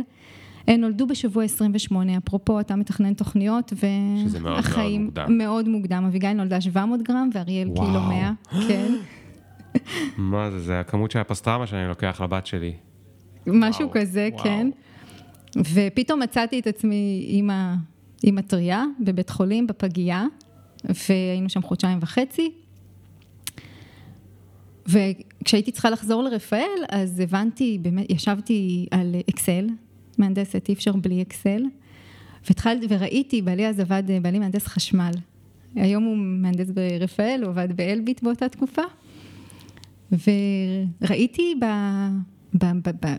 הן 0.68 0.82
נולדו 0.82 1.08
בשבוע 1.08 1.44
28, 1.44 2.18
אפרופו, 2.18 2.60
אתה 2.60 2.76
מתכנן 2.76 3.14
תוכניות, 3.14 3.74
מאוד 4.42 4.56
והחיים... 4.58 5.02
מאוד 5.02 5.06
מוקדם. 5.06 5.38
מאוד 5.38 5.68
מוקדם. 5.68 6.04
אביגיל 6.08 6.34
נולדה 6.34 6.62
700 6.62 7.02
גרם, 7.02 7.30
ואריאל 7.34 7.70
וואו. 7.70 7.86
קילו 7.88 8.02
100, 8.02 8.32
כן. 8.68 8.92
מה 10.18 10.52
זה, 10.52 10.60
זה 10.60 10.80
הכמות 10.80 11.12
של 11.12 11.20
הפסטרמה 11.20 11.68
שאני 11.68 11.88
לוקח 11.88 12.22
לבת 12.24 12.46
שלי. 12.46 12.74
משהו 13.48 13.88
וואו, 13.88 14.02
כזה, 14.02 14.30
וואו. 14.32 14.44
כן. 14.44 14.70
ופתאום 15.74 16.20
מצאתי 16.20 16.60
את 16.60 16.68
עצמי 16.68 17.26
אימא 17.30 17.74
עם 18.24 18.36
מטריה 18.36 18.86
בבית 19.00 19.30
חולים, 19.30 19.68
בפגייה, 19.68 20.26
והיינו 20.84 21.50
שם 21.50 21.62
חודשיים 21.62 22.00
וחצי. 22.02 22.52
וכשהייתי 24.90 25.72
צריכה 25.72 25.90
לחזור 25.90 26.24
לרפאל, 26.24 26.84
אז 26.90 27.20
הבנתי, 27.20 27.78
באמת, 27.82 28.12
ישבתי 28.12 28.88
על 28.92 29.16
אקסל, 29.30 29.68
מהנדסת, 30.18 30.70
אי 30.70 30.74
אפשר 30.74 30.92
בלי 30.92 31.22
אקסל, 31.22 31.64
והתחלתי, 32.48 32.86
וראיתי, 32.90 33.42
בעלי 33.42 33.68
אז 33.68 33.80
עבד, 33.80 34.04
בעלי 34.22 34.40
מהנדס 34.40 34.68
חשמל. 34.68 35.12
היום 35.76 36.04
הוא 36.04 36.18
מהנדס 36.18 36.70
ברפאל, 36.70 37.42
הוא 37.44 37.50
עבד 37.50 37.78
באלביט 37.78 38.24
באותה 38.24 38.50
תקופה. 38.50 38.82
וראיתי 40.12 41.56
ב, 41.62 41.66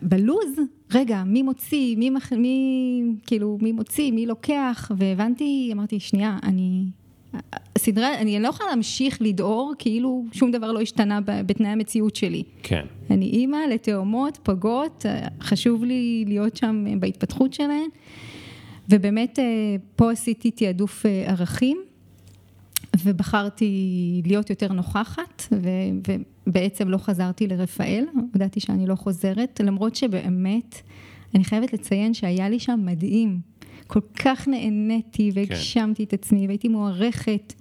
בלוז, 0.02 0.58
רגע, 0.94 1.24
מי 1.24 1.42
מוציא, 1.42 1.96
מי, 1.96 2.10
מי, 2.36 3.02
כאילו, 3.26 3.58
מי 3.62 3.72
מוציא, 3.72 4.12
מי 4.12 4.26
לוקח, 4.26 4.90
והבנתי, 4.96 5.70
אמרתי, 5.72 6.00
שנייה, 6.00 6.38
אני, 6.42 6.84
סדרה, 7.78 8.18
אני 8.20 8.40
לא 8.40 8.48
יכולה 8.48 8.70
להמשיך 8.70 9.18
לדהור 9.20 9.72
כאילו 9.78 10.24
שום 10.32 10.50
דבר 10.50 10.72
לא 10.72 10.80
השתנה 10.80 11.20
בתנאי 11.26 11.70
המציאות 11.70 12.16
שלי. 12.16 12.42
כן. 12.62 12.84
אני 13.10 13.26
אימא 13.26 13.56
לתאומות, 13.56 14.38
פגות, 14.42 15.06
חשוב 15.40 15.84
לי 15.84 16.24
להיות 16.26 16.56
שם 16.56 16.84
בהתפתחות 17.00 17.52
שלהן, 17.52 17.88
ובאמת 18.88 19.38
אה, 19.38 19.44
פה 19.96 20.12
עשיתי 20.12 20.50
תעדוף 20.50 21.06
אה, 21.06 21.24
ערכים, 21.26 21.78
ובחרתי 23.04 24.22
להיות 24.26 24.50
יותר 24.50 24.72
נוכחת, 24.72 25.44
ובעצם 26.46 26.88
לא 26.88 26.98
חזרתי 26.98 27.46
לרפאל, 27.46 28.04
הודעתי 28.32 28.60
שאני 28.60 28.86
לא 28.86 28.94
חוזרת, 28.94 29.60
למרות 29.64 29.96
שבאמת, 29.96 30.82
אני 31.34 31.44
חייבת 31.44 31.72
לציין 31.72 32.14
שהיה 32.14 32.48
לי 32.48 32.58
שם 32.58 32.80
מדהים. 32.84 33.49
כל 33.90 34.00
כך 34.24 34.48
נהניתי 34.48 35.30
והגשמתי 35.34 36.06
כן. 36.06 36.16
את 36.16 36.22
עצמי 36.22 36.46
והייתי 36.46 36.68
מוערכת, 36.68 37.54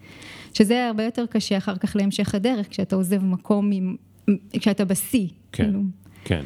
שזה 0.53 0.87
הרבה 0.87 1.03
יותר 1.03 1.25
קשה 1.25 1.57
אחר 1.57 1.75
כך 1.75 1.95
להמשך 1.95 2.35
הדרך, 2.35 2.69
כשאתה 2.69 2.95
עוזב 2.95 3.23
מקום, 3.23 3.71
עם, 3.71 3.95
כשאתה 4.53 4.85
בשיא. 4.85 5.27
כן, 5.51 5.63
כאילו. 5.63 5.79
כן. 6.23 6.43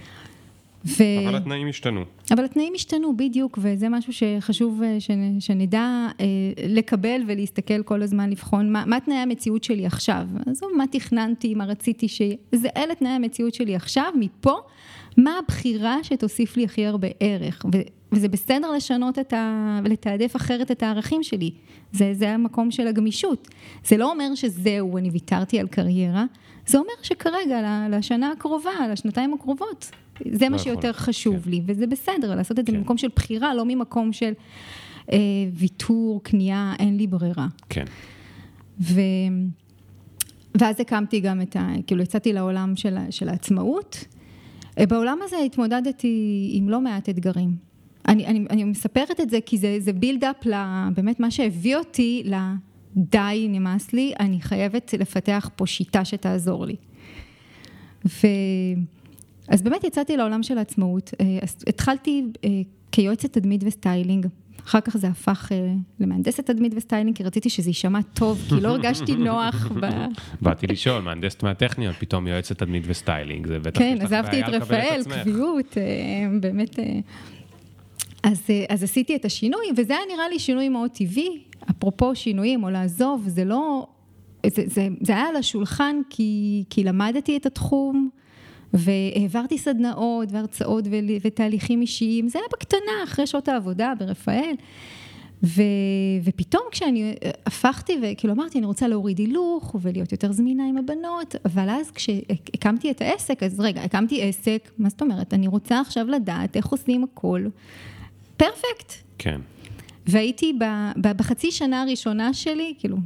ו... 0.85 1.03
אבל 1.27 1.35
התנאים 1.35 1.67
השתנו. 1.67 2.03
אבל 2.31 2.45
התנאים 2.45 2.73
השתנו, 2.75 3.17
בדיוק, 3.17 3.59
וזה 3.61 3.89
משהו 3.89 4.13
שחשוב 4.13 4.81
אה, 4.83 4.97
שנדע 5.39 6.07
אה, 6.19 6.25
לקבל 6.67 7.21
ולהסתכל 7.27 7.83
כל 7.83 8.01
הזמן, 8.01 8.29
לבחון 8.29 8.71
מה, 8.71 8.83
מה 8.85 8.99
תנאי 8.99 9.17
המציאות 9.17 9.63
שלי 9.63 9.85
עכשיו. 9.85 10.27
עזוב, 10.45 10.69
מה 10.77 10.87
תכננתי, 10.91 11.55
מה 11.55 11.65
רציתי 11.65 12.07
ש... 12.07 12.21
זה 12.51 12.67
אלה 12.77 12.95
תנאי 12.95 13.11
המציאות 13.11 13.53
שלי 13.53 13.75
עכשיו, 13.75 14.13
מפה, 14.19 14.55
מה 15.17 15.39
הבחירה 15.39 15.97
שתוסיף 16.03 16.57
לי 16.57 16.65
הכי 16.65 16.85
הרבה 16.85 17.07
ערך. 17.19 17.65
ו... 17.73 17.77
וזה 18.11 18.27
בסדר 18.27 18.71
לשנות 18.71 19.19
את 19.19 19.33
ה... 19.33 19.79
ולתעדף 19.83 20.35
אחרת 20.35 20.71
את 20.71 20.83
הערכים 20.83 21.23
שלי. 21.23 21.51
זה, 21.91 22.13
זה 22.13 22.29
המקום 22.29 22.71
של 22.71 22.87
הגמישות. 22.87 23.47
זה 23.85 23.97
לא 23.97 24.11
אומר 24.11 24.35
שזהו, 24.35 24.97
אני 24.97 25.09
ויתרתי 25.09 25.59
על 25.59 25.67
קריירה, 25.67 26.25
זה 26.67 26.77
אומר 26.77 26.93
שכרגע, 27.01 27.87
לשנה 27.89 28.31
הקרובה, 28.31 28.71
לשנתיים 28.91 29.33
הקרובות, 29.33 29.91
זה 30.31 30.49
מה 30.49 30.57
לא 30.57 30.63
שיותר 30.63 30.93
חשוב 30.93 31.43
כן. 31.43 31.49
לי, 31.49 31.61
וזה 31.65 31.87
בסדר, 31.87 32.35
לעשות 32.35 32.59
את 32.59 32.65
זה 32.65 32.71
כן. 32.71 32.77
ממקום 32.77 32.97
של 32.97 33.07
בחירה, 33.15 33.53
לא 33.53 33.65
ממקום 33.65 34.13
של 34.13 34.33
אה, 35.11 35.17
ויתור, 35.53 36.21
כניעה, 36.23 36.73
אין 36.79 36.97
לי 36.97 37.07
ברירה. 37.07 37.47
כן. 37.69 37.85
ו... 38.81 39.01
ואז 40.59 40.79
הקמתי 40.79 41.19
גם 41.19 41.41
את 41.41 41.55
ה... 41.55 41.69
כאילו, 41.87 42.01
יצאתי 42.01 42.33
לעולם 42.33 42.75
של, 42.75 42.97
של 43.09 43.29
העצמאות. 43.29 44.05
בעולם 44.79 45.19
הזה 45.23 45.37
התמודדתי 45.45 46.49
עם 46.53 46.69
לא 46.69 46.81
מעט 46.81 47.09
אתגרים. 47.09 47.55
אני, 48.07 48.25
אני, 48.25 48.45
אני 48.49 48.63
מספרת 48.63 49.19
את 49.19 49.29
זה 49.29 49.39
כי 49.45 49.57
זה, 49.57 49.77
זה 49.79 49.93
build-up 49.93 50.45
לבאמת 50.45 51.19
מה 51.19 51.31
שהביא 51.31 51.75
אותי 51.75 52.23
לדי 52.25 53.47
נמאס 53.49 53.93
לי, 53.93 54.13
אני 54.19 54.41
חייבת 54.41 54.93
לפתח 54.99 55.49
פה 55.55 55.67
שיטה 55.67 56.05
שתעזור 56.05 56.65
לי. 56.65 56.75
ו... 58.05 58.27
אז 59.47 59.61
באמת 59.61 59.83
יצאתי 59.83 60.17
לעולם 60.17 60.43
של 60.43 60.57
העצמאות, 60.57 61.11
אה, 61.21 61.39
התחלתי 61.67 62.23
אה, 62.43 62.49
כיועצת 62.91 63.33
תדמית 63.33 63.61
וסטיילינג, 63.65 64.27
אחר 64.65 64.81
כך 64.81 64.97
זה 64.97 65.07
הפך 65.07 65.51
אה, 65.51 65.73
למהנדסת 65.99 66.45
תדמית 66.45 66.73
וסטיילינג, 66.75 67.17
כי 67.17 67.23
רציתי 67.23 67.49
שזה 67.49 67.69
יישמע 67.69 68.01
טוב, 68.01 68.41
כי 68.49 68.61
לא 68.61 68.67
הרגשתי 68.73 69.15
נוח 69.15 69.71
ב... 69.81 69.89
באתי 70.41 70.67
לשאול, 70.67 71.01
מהנדסת 71.01 71.43
מהטכניון, 71.43 71.93
פתאום 71.99 72.27
יועצת 72.27 72.57
תדמית 72.57 72.83
וסטיילינג, 72.87 73.47
זה 73.47 73.59
בטח 73.59 73.79
כן, 73.79 73.97
עזבתי 74.01 74.41
את 74.41 74.49
רפאל, 74.49 75.01
קביעות, 75.21 75.77
באמת... 76.39 76.79
אז, 78.23 78.47
אז 78.69 78.83
עשיתי 78.83 79.15
את 79.15 79.25
השינוי, 79.25 79.65
וזה 79.77 79.93
היה 79.93 80.01
נראה 80.13 80.29
לי 80.29 80.39
שינוי 80.39 80.69
מאוד 80.69 80.91
טבעי, 80.91 81.43
אפרופו 81.71 82.15
שינויים 82.15 82.63
או 82.63 82.69
לעזוב, 82.69 83.23
זה 83.27 83.45
לא, 83.45 83.87
זה, 84.47 84.63
זה, 84.65 84.87
זה 85.01 85.13
היה 85.13 85.27
על 85.27 85.35
השולחן 85.35 85.95
כי, 86.09 86.63
כי 86.69 86.83
למדתי 86.83 87.37
את 87.37 87.45
התחום, 87.45 88.09
והעברתי 88.73 89.57
סדנאות 89.57 90.31
והרצאות 90.31 90.85
ותהליכים 91.21 91.81
אישיים, 91.81 92.27
זה 92.27 92.39
היה 92.39 92.47
בקטנה, 92.53 93.03
אחרי 93.03 93.27
שעות 93.27 93.47
העבודה 93.47 93.93
ברפאל. 93.99 94.55
ו, 95.43 95.61
ופתאום 96.23 96.63
כשאני 96.71 97.15
הפכתי 97.45 97.99
וכאילו 98.01 98.33
אמרתי 98.33 98.57
אני 98.57 98.65
רוצה 98.65 98.87
להוריד 98.87 99.19
הילוך 99.19 99.75
ולהיות 99.81 100.11
יותר 100.11 100.31
זמינה 100.31 100.63
עם 100.69 100.77
הבנות, 100.77 101.35
אבל 101.45 101.69
אז 101.69 101.91
כשהקמתי 101.91 102.91
את 102.91 103.01
העסק, 103.01 103.43
אז 103.43 103.59
רגע, 103.59 103.83
הקמתי 103.83 104.21
עסק, 104.21 104.71
מה 104.77 104.89
זאת 104.89 105.01
אומרת, 105.01 105.33
אני 105.33 105.47
רוצה 105.47 105.79
עכשיו 105.79 106.07
לדעת 106.07 106.57
איך 106.57 106.65
עושים 106.65 107.03
הכל 107.03 107.45
פרפקט. 108.37 108.93
כן. 109.17 109.41
והייתי 110.07 110.53
ב, 110.53 110.63
ב, 111.01 111.17
בחצי 111.17 111.51
שנה 111.51 111.81
הראשונה 111.81 112.33
שלי, 112.33 112.73
כאילו, 112.79 112.97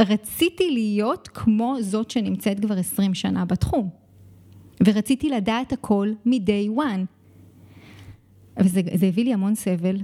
רציתי 0.00 0.70
להיות 0.70 1.28
כמו 1.28 1.76
זאת 1.80 2.10
שנמצאת 2.10 2.60
כבר 2.60 2.78
20 2.78 3.14
שנה 3.14 3.44
בתחום. 3.44 4.05
ורציתי 4.84 5.30
לדעת 5.30 5.72
הכל 5.72 6.12
מ-day 6.24 6.78
one. 6.78 7.06
וזה 8.58 9.08
הביא 9.08 9.24
לי 9.24 9.32
המון 9.32 9.54
סבל. 9.54 9.96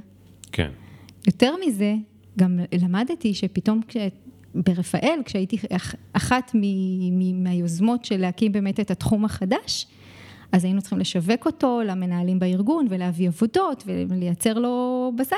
כן. 0.53 0.71
יותר 1.27 1.55
מזה, 1.67 1.95
גם 2.39 2.61
למדתי 2.81 3.35
שפתאום 3.35 3.81
כש... 3.89 3.97
ברפאל, 4.55 5.21
כשהייתי 5.25 5.57
אחת 6.13 6.51
מ- 6.55 7.45
מהיוזמות 7.45 8.05
של 8.05 8.17
להקים 8.17 8.53
באמת 8.53 8.81
את 8.81 8.91
התחום 8.91 9.25
החדש, 9.25 9.87
אז 10.53 10.65
היינו 10.65 10.81
צריכים 10.81 10.99
לשווק 10.99 11.47
אותו 11.47 11.81
למנהלים 11.87 12.39
בארגון 12.39 12.87
ולהביא 12.91 13.29
עבודות 13.29 13.85
ולייצר 13.87 14.59
לו 14.59 15.13
בשר. 15.17 15.37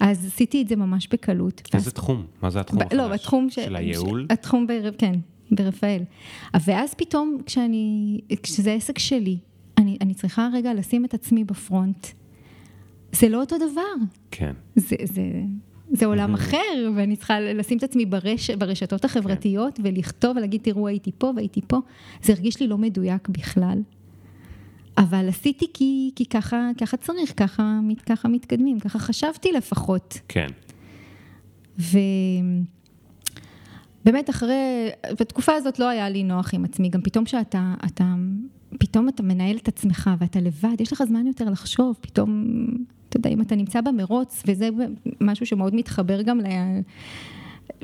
אז 0.00 0.26
עשיתי 0.26 0.62
את 0.62 0.68
זה 0.68 0.76
ממש 0.76 1.08
בקלות. 1.08 1.62
איזה 1.74 1.86
ואז... 1.86 1.94
תחום? 1.94 2.26
מה 2.42 2.50
זה 2.50 2.60
התחום 2.60 2.78
ב- 2.78 2.82
החדש? 2.82 2.96
לא, 2.98 3.14
התחום 3.14 3.50
ש... 3.50 3.54
של 3.54 3.76
הייעול? 3.76 4.26
התחום, 4.30 4.66
ב... 4.66 4.72
כן, 4.98 5.14
ברפאל. 5.50 6.02
ואז 6.64 6.94
פתאום 6.94 7.38
כשאני, 7.46 8.20
כשזה 8.42 8.72
עסק 8.72 8.98
שלי, 8.98 9.38
אני, 9.78 9.98
אני 10.00 10.14
צריכה 10.14 10.48
רגע 10.52 10.74
לשים 10.74 11.04
את 11.04 11.14
עצמי 11.14 11.44
בפרונט. 11.44 12.06
זה 13.12 13.28
לא 13.28 13.40
אותו 13.40 13.56
דבר. 13.56 14.04
כן. 14.30 14.52
זה, 14.76 14.96
זה, 15.04 15.22
זה 15.90 16.06
עולם 16.06 16.34
אחר, 16.34 16.90
ואני 16.96 17.16
צריכה 17.16 17.40
לשים 17.40 17.78
את 17.78 17.82
עצמי 17.82 18.06
ברש, 18.06 18.50
ברשתות 18.50 19.04
החברתיות 19.04 19.76
כן. 19.76 19.82
ולכתוב 19.86 20.36
ולהגיד, 20.36 20.60
תראו, 20.62 20.88
הייתי 20.88 21.10
פה 21.18 21.32
והייתי 21.36 21.60
פה. 21.66 21.78
זה 22.22 22.32
הרגיש 22.32 22.60
לי 22.60 22.66
לא 22.66 22.78
מדויק 22.78 23.28
בכלל. 23.28 23.82
אבל 24.98 25.28
עשיתי 25.28 25.66
כי, 25.74 26.10
כי 26.16 26.24
ככה, 26.24 26.70
ככה 26.80 26.96
צריך, 26.96 27.32
ככה, 27.36 27.80
ככה 28.06 28.28
מתקדמים, 28.28 28.80
ככה 28.80 28.98
חשבתי 28.98 29.52
לפחות. 29.52 30.20
כן. 30.28 30.46
ו... 31.78 31.98
באמת 34.08 34.30
אחרי, 34.30 34.88
בתקופה 35.20 35.54
הזאת 35.54 35.78
לא 35.78 35.88
היה 35.88 36.08
לי 36.08 36.24
נוח 36.24 36.54
עם 36.54 36.64
עצמי, 36.64 36.88
גם 36.88 37.00
פתאום 37.00 37.26
שאתה, 37.26 37.74
אתה, 37.86 38.04
פתאום 38.78 39.08
אתה 39.08 39.22
מנהל 39.22 39.56
את 39.56 39.68
עצמך 39.68 40.10
ואתה 40.18 40.40
לבד, 40.40 40.80
יש 40.80 40.92
לך 40.92 41.02
זמן 41.04 41.26
יותר 41.26 41.44
לחשוב, 41.50 41.96
פתאום, 42.00 42.44
אתה 43.08 43.16
יודע, 43.16 43.30
אם 43.30 43.40
אתה 43.40 43.56
נמצא 43.56 43.80
במרוץ, 43.80 44.42
וזה 44.46 44.68
משהו 45.20 45.46
שמאוד 45.46 45.74
מתחבר 45.74 46.22
גם 46.22 46.40
ל... 46.40 46.44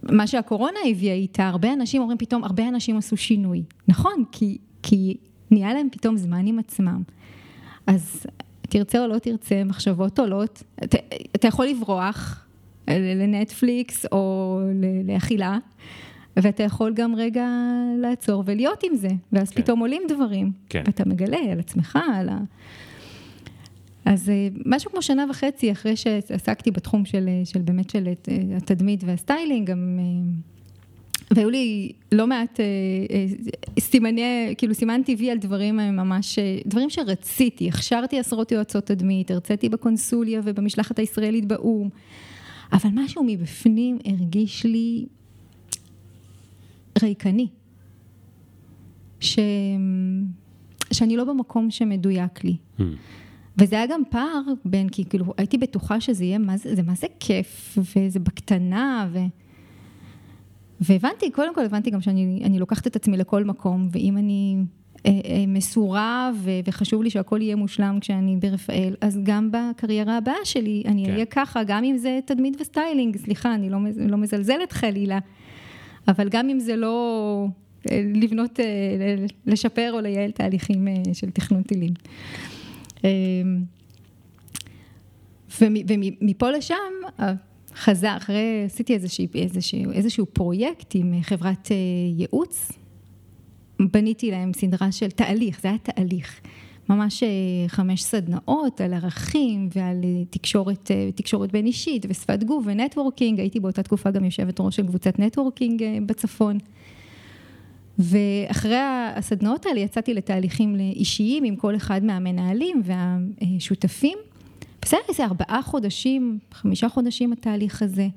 מה 0.02 0.26
שהקורונה 0.26 0.78
הביאה 0.90 1.14
איתה, 1.14 1.48
הרבה 1.48 1.72
אנשים 1.72 2.00
אומרים 2.00 2.18
פתאום, 2.18 2.44
הרבה 2.44 2.68
אנשים 2.68 2.96
עשו 2.96 3.16
שינוי. 3.16 3.62
נכון, 3.88 4.24
כי, 4.32 4.58
כי 4.82 5.16
נהיה 5.50 5.74
להם 5.74 5.88
פתאום 5.92 6.16
זמן 6.16 6.46
עם 6.46 6.58
עצמם. 6.58 7.02
אז 7.86 8.26
תרצה 8.60 9.02
או 9.02 9.06
לא 9.06 9.18
תרצה, 9.18 9.64
מחשבות 9.64 10.18
עולות, 10.18 10.62
אתה, 10.84 10.98
אתה 11.36 11.48
יכול 11.48 11.66
לברוח 11.66 12.46
לנטפליקס 12.88 14.06
או 14.12 14.60
לאכילה, 15.04 15.58
ואתה 16.36 16.62
יכול 16.62 16.92
גם 16.94 17.14
רגע 17.14 17.48
לעצור 17.98 18.42
ולהיות 18.46 18.82
עם 18.82 18.96
זה, 18.96 19.08
ואז 19.32 19.50
כן. 19.50 19.62
פתאום 19.62 19.80
עולים 19.80 20.02
דברים, 20.08 20.52
כן. 20.68 20.82
ואתה 20.86 21.08
מגלה 21.08 21.38
על 21.52 21.60
עצמך, 21.60 21.98
על 22.14 22.28
ה... 22.28 22.38
אז 24.04 24.30
אה, 24.30 24.48
משהו 24.66 24.90
כמו 24.90 25.02
שנה 25.02 25.26
וחצי 25.30 25.72
אחרי 25.72 25.96
שעסקתי 25.96 26.70
בתחום 26.70 27.04
של, 27.04 27.28
של 27.44 27.62
באמת 27.62 27.90
של 27.90 28.08
אה, 28.08 28.56
התדמית 28.56 29.04
והסטיילינג, 29.04 29.70
גם 29.70 29.98
והיו 31.30 31.50
לי 31.50 31.92
לא 32.12 32.26
מעט 32.26 32.60
אה, 32.60 32.64
אה, 33.10 33.26
סימני, 33.80 34.54
כאילו 34.58 34.74
סימן 34.74 35.02
טבעי 35.02 35.30
על 35.30 35.38
דברים 35.38 35.80
אה, 35.80 35.90
ממש, 35.90 36.38
אה, 36.38 36.58
דברים 36.66 36.90
שרציתי, 36.90 37.68
הכשרתי 37.68 38.18
עשרות 38.18 38.52
יועצות 38.52 38.86
תדמית, 38.86 39.30
הרציתי 39.30 39.68
בקונסוליה 39.68 40.40
ובמשלחת 40.44 40.98
הישראלית 40.98 41.44
באו"ם, 41.44 41.88
אבל 42.72 42.90
משהו 42.92 43.24
מבפנים 43.26 43.98
הרגיש 44.04 44.64
לי 44.66 45.06
ריקני. 47.02 47.48
ש... 49.20 49.38
שאני 50.92 51.16
לא 51.16 51.24
במקום 51.24 51.70
שמדויק 51.70 52.44
לי. 52.44 52.56
Hmm. 52.78 52.82
וזה 53.58 53.76
היה 53.76 53.86
גם 53.86 54.02
פער 54.10 54.42
בין, 54.64 54.88
כי 54.88 55.04
כאילו 55.04 55.34
הייתי 55.36 55.58
בטוחה 55.58 56.00
שזה 56.00 56.24
יהיה, 56.24 56.38
מה 56.38 56.56
זה, 56.56 56.74
זה 56.74 56.82
מה 56.82 56.94
זה 56.94 57.06
כיף, 57.20 57.78
וזה 57.96 58.20
בקטנה, 58.20 59.08
ו... 59.12 59.18
והבנתי, 60.80 61.30
קודם 61.30 61.54
כל 61.54 61.64
הבנתי 61.64 61.90
גם 61.90 62.00
שאני 62.00 62.58
לוקחת 62.58 62.86
את 62.86 62.96
עצמי 62.96 63.16
לכל 63.16 63.44
מקום, 63.44 63.88
ואם 63.92 64.16
אני 64.16 64.56
אה, 65.06 65.10
אה, 65.10 65.44
מסורה 65.48 66.30
ו, 66.36 66.50
וחשוב 66.66 67.02
לי 67.02 67.10
שהכל 67.10 67.42
יהיה 67.42 67.56
מושלם 67.56 67.98
כשאני 68.00 68.36
ברפאל, 68.36 68.94
אז 69.00 69.20
גם 69.22 69.50
בקריירה 69.52 70.16
הבאה 70.16 70.44
שלי 70.44 70.82
אני 70.86 71.04
כן. 71.06 71.12
אהיה 71.12 71.26
ככה, 71.26 71.64
גם 71.64 71.84
אם 71.84 71.96
זה 71.96 72.20
תדמית 72.24 72.60
וסטיילינג, 72.60 73.16
סליחה, 73.16 73.54
אני 73.54 73.70
לא, 73.70 73.78
לא 73.96 74.16
מזלזלת 74.16 74.72
חלילה, 74.72 75.18
אבל 76.08 76.28
גם 76.28 76.48
אם 76.48 76.60
זה 76.60 76.76
לא 76.76 77.46
אה, 77.90 78.02
לבנות, 78.14 78.60
אה, 78.60 78.64
לשפר 79.46 79.90
או 79.92 80.00
לייעל 80.00 80.30
תהליכים 80.30 80.88
אה, 80.88 80.94
של 81.12 81.30
תכנון 81.30 81.62
טילים. 81.62 81.92
אה, 83.04 83.10
ומפה 85.60 86.50
לשם, 86.50 86.74
חזר, 87.74 88.16
אחרי, 88.16 88.62
עשיתי 88.66 88.94
איזושהי, 88.94 89.26
איזשהו, 89.34 89.92
איזשהו 89.92 90.26
פרויקט 90.26 90.94
עם 90.94 91.22
חברת 91.22 91.70
ייעוץ, 92.16 92.72
בניתי 93.80 94.30
להם 94.30 94.52
סדרה 94.52 94.92
של 94.92 95.10
תהליך, 95.10 95.60
זה 95.60 95.68
היה 95.68 95.78
תהליך. 95.78 96.40
ממש 96.88 97.22
אה, 97.22 97.28
חמש 97.68 98.02
סדנאות 98.02 98.80
על 98.80 98.94
ערכים 98.94 99.68
ועל 99.74 100.00
אה, 100.04 100.24
תקשורת, 100.30 100.90
תקשורת 101.14 101.52
בין 101.52 101.66
אישית 101.66 102.06
ושפת 102.08 102.44
גוף 102.44 102.64
ו 102.66 102.73
networking, 102.73 103.40
הייתי 103.40 103.60
באותה 103.60 103.82
תקופה 103.82 104.10
גם 104.10 104.24
יושבת 104.24 104.60
ראש 104.60 104.76
של 104.76 104.86
קבוצת 104.86 105.18
networking 105.18 105.84
בצפון. 106.06 106.58
ואחרי 107.98 108.78
הסדנאות 109.16 109.66
האלה 109.66 109.80
יצאתי 109.80 110.14
לתהליכים 110.14 110.76
אישיים 110.80 111.44
עם 111.44 111.56
כל 111.56 111.76
אחד 111.76 112.04
מהמנהלים 112.04 112.82
והשותפים. 112.84 114.18
בסדר, 114.82 115.00
איזה 115.08 115.24
ארבעה 115.24 115.62
חודשים, 115.62 116.38
חמישה 116.52 116.88
חודשים 116.88 117.32
התהליך 117.32 117.82
הזה. 117.82 118.08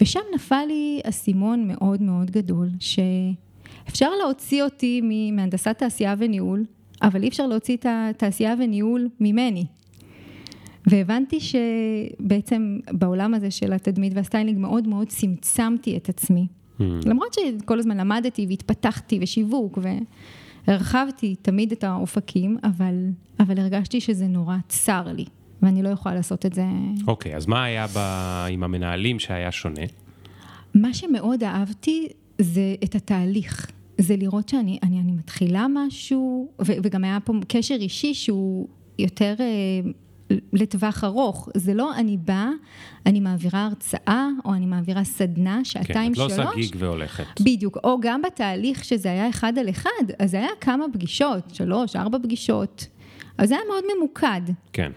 ושם 0.00 0.20
נפל 0.34 0.64
לי 0.66 1.00
אסימון 1.04 1.68
מאוד 1.68 2.02
מאוד 2.02 2.30
גדול, 2.30 2.68
שאפשר 2.80 4.10
להוציא 4.22 4.62
אותי 4.62 5.00
מהנדסת 5.32 5.78
תעשייה 5.78 6.14
וניהול, 6.18 6.64
אבל 7.04 7.22
אי 7.22 7.28
אפשר 7.28 7.46
להוציא 7.46 7.76
את 7.76 7.86
התעשייה 7.88 8.54
וניהול 8.58 9.08
ממני. 9.20 9.66
והבנתי 10.86 11.38
שבעצם 11.40 12.78
בעולם 12.92 13.34
הזה 13.34 13.50
של 13.50 13.72
התדמית 13.72 14.12
והסטיילינג 14.16 14.58
מאוד 14.58 14.88
מאוד 14.88 15.08
צמצמתי 15.08 15.96
את 15.96 16.08
עצמי. 16.08 16.46
Mm. 16.46 16.82
למרות 17.06 17.34
שכל 17.34 17.78
הזמן 17.78 17.96
למדתי 17.96 18.46
והתפתחתי 18.48 19.18
ושיווק 19.22 19.78
והרחבתי 20.66 21.34
תמיד 21.42 21.72
את 21.72 21.84
האופקים, 21.84 22.58
אבל, 22.64 22.94
אבל 23.40 23.58
הרגשתי 23.58 24.00
שזה 24.00 24.26
נורא 24.26 24.56
צר 24.68 25.12
לי. 25.12 25.24
ואני 25.62 25.82
לא 25.82 25.88
יכולה 25.88 26.14
לעשות 26.14 26.46
את 26.46 26.54
זה. 26.54 26.64
אוקיי, 27.06 27.32
okay, 27.32 27.36
אז 27.36 27.46
מה 27.46 27.64
היה 27.64 27.86
ב... 27.86 27.98
עם 28.50 28.62
המנהלים 28.62 29.18
שהיה 29.18 29.52
שונה? 29.52 29.82
מה 30.74 30.94
שמאוד 30.94 31.44
אהבתי 31.44 32.08
זה 32.38 32.74
את 32.84 32.94
התהליך. 32.94 33.70
זה 33.98 34.16
לראות 34.16 34.48
שאני 34.48 34.78
אני, 34.82 35.00
אני 35.00 35.12
מתחילה 35.12 35.66
משהו, 35.70 36.48
ו, 36.66 36.72
וגם 36.82 37.04
היה 37.04 37.18
פה 37.24 37.32
קשר 37.48 37.74
אישי 37.74 38.14
שהוא 38.14 38.68
יותר 38.98 39.34
אה, 39.40 39.90
לטווח 40.52 41.04
ארוך. 41.04 41.48
זה 41.56 41.74
לא 41.74 41.94
אני 41.94 42.16
באה, 42.16 42.50
אני 43.06 43.20
מעבירה 43.20 43.64
הרצאה, 43.64 44.28
או 44.44 44.54
אני 44.54 44.66
מעבירה 44.66 45.04
סדנה, 45.04 45.64
שעתיים, 45.64 46.14
שלוש. 46.14 46.32
כן, 46.32 46.40
את 46.40 46.46
לא 46.46 46.50
עושה 46.50 46.60
גיג 46.60 46.76
והולכת. 46.78 47.40
בדיוק, 47.40 47.78
או 47.84 48.00
גם 48.00 48.22
בתהליך 48.22 48.84
שזה 48.84 49.10
היה 49.10 49.28
אחד 49.28 49.58
על 49.58 49.70
אחד, 49.70 49.90
אז 50.18 50.30
זה 50.30 50.38
היה 50.38 50.48
כמה 50.60 50.84
פגישות, 50.92 51.54
שלוש, 51.54 51.96
ארבע 51.96 52.18
פגישות. 52.22 52.86
אז 53.38 53.48
זה 53.48 53.54
היה 53.54 53.64
מאוד 53.68 53.84
ממוקד. 53.96 54.52
כן. 54.72 54.92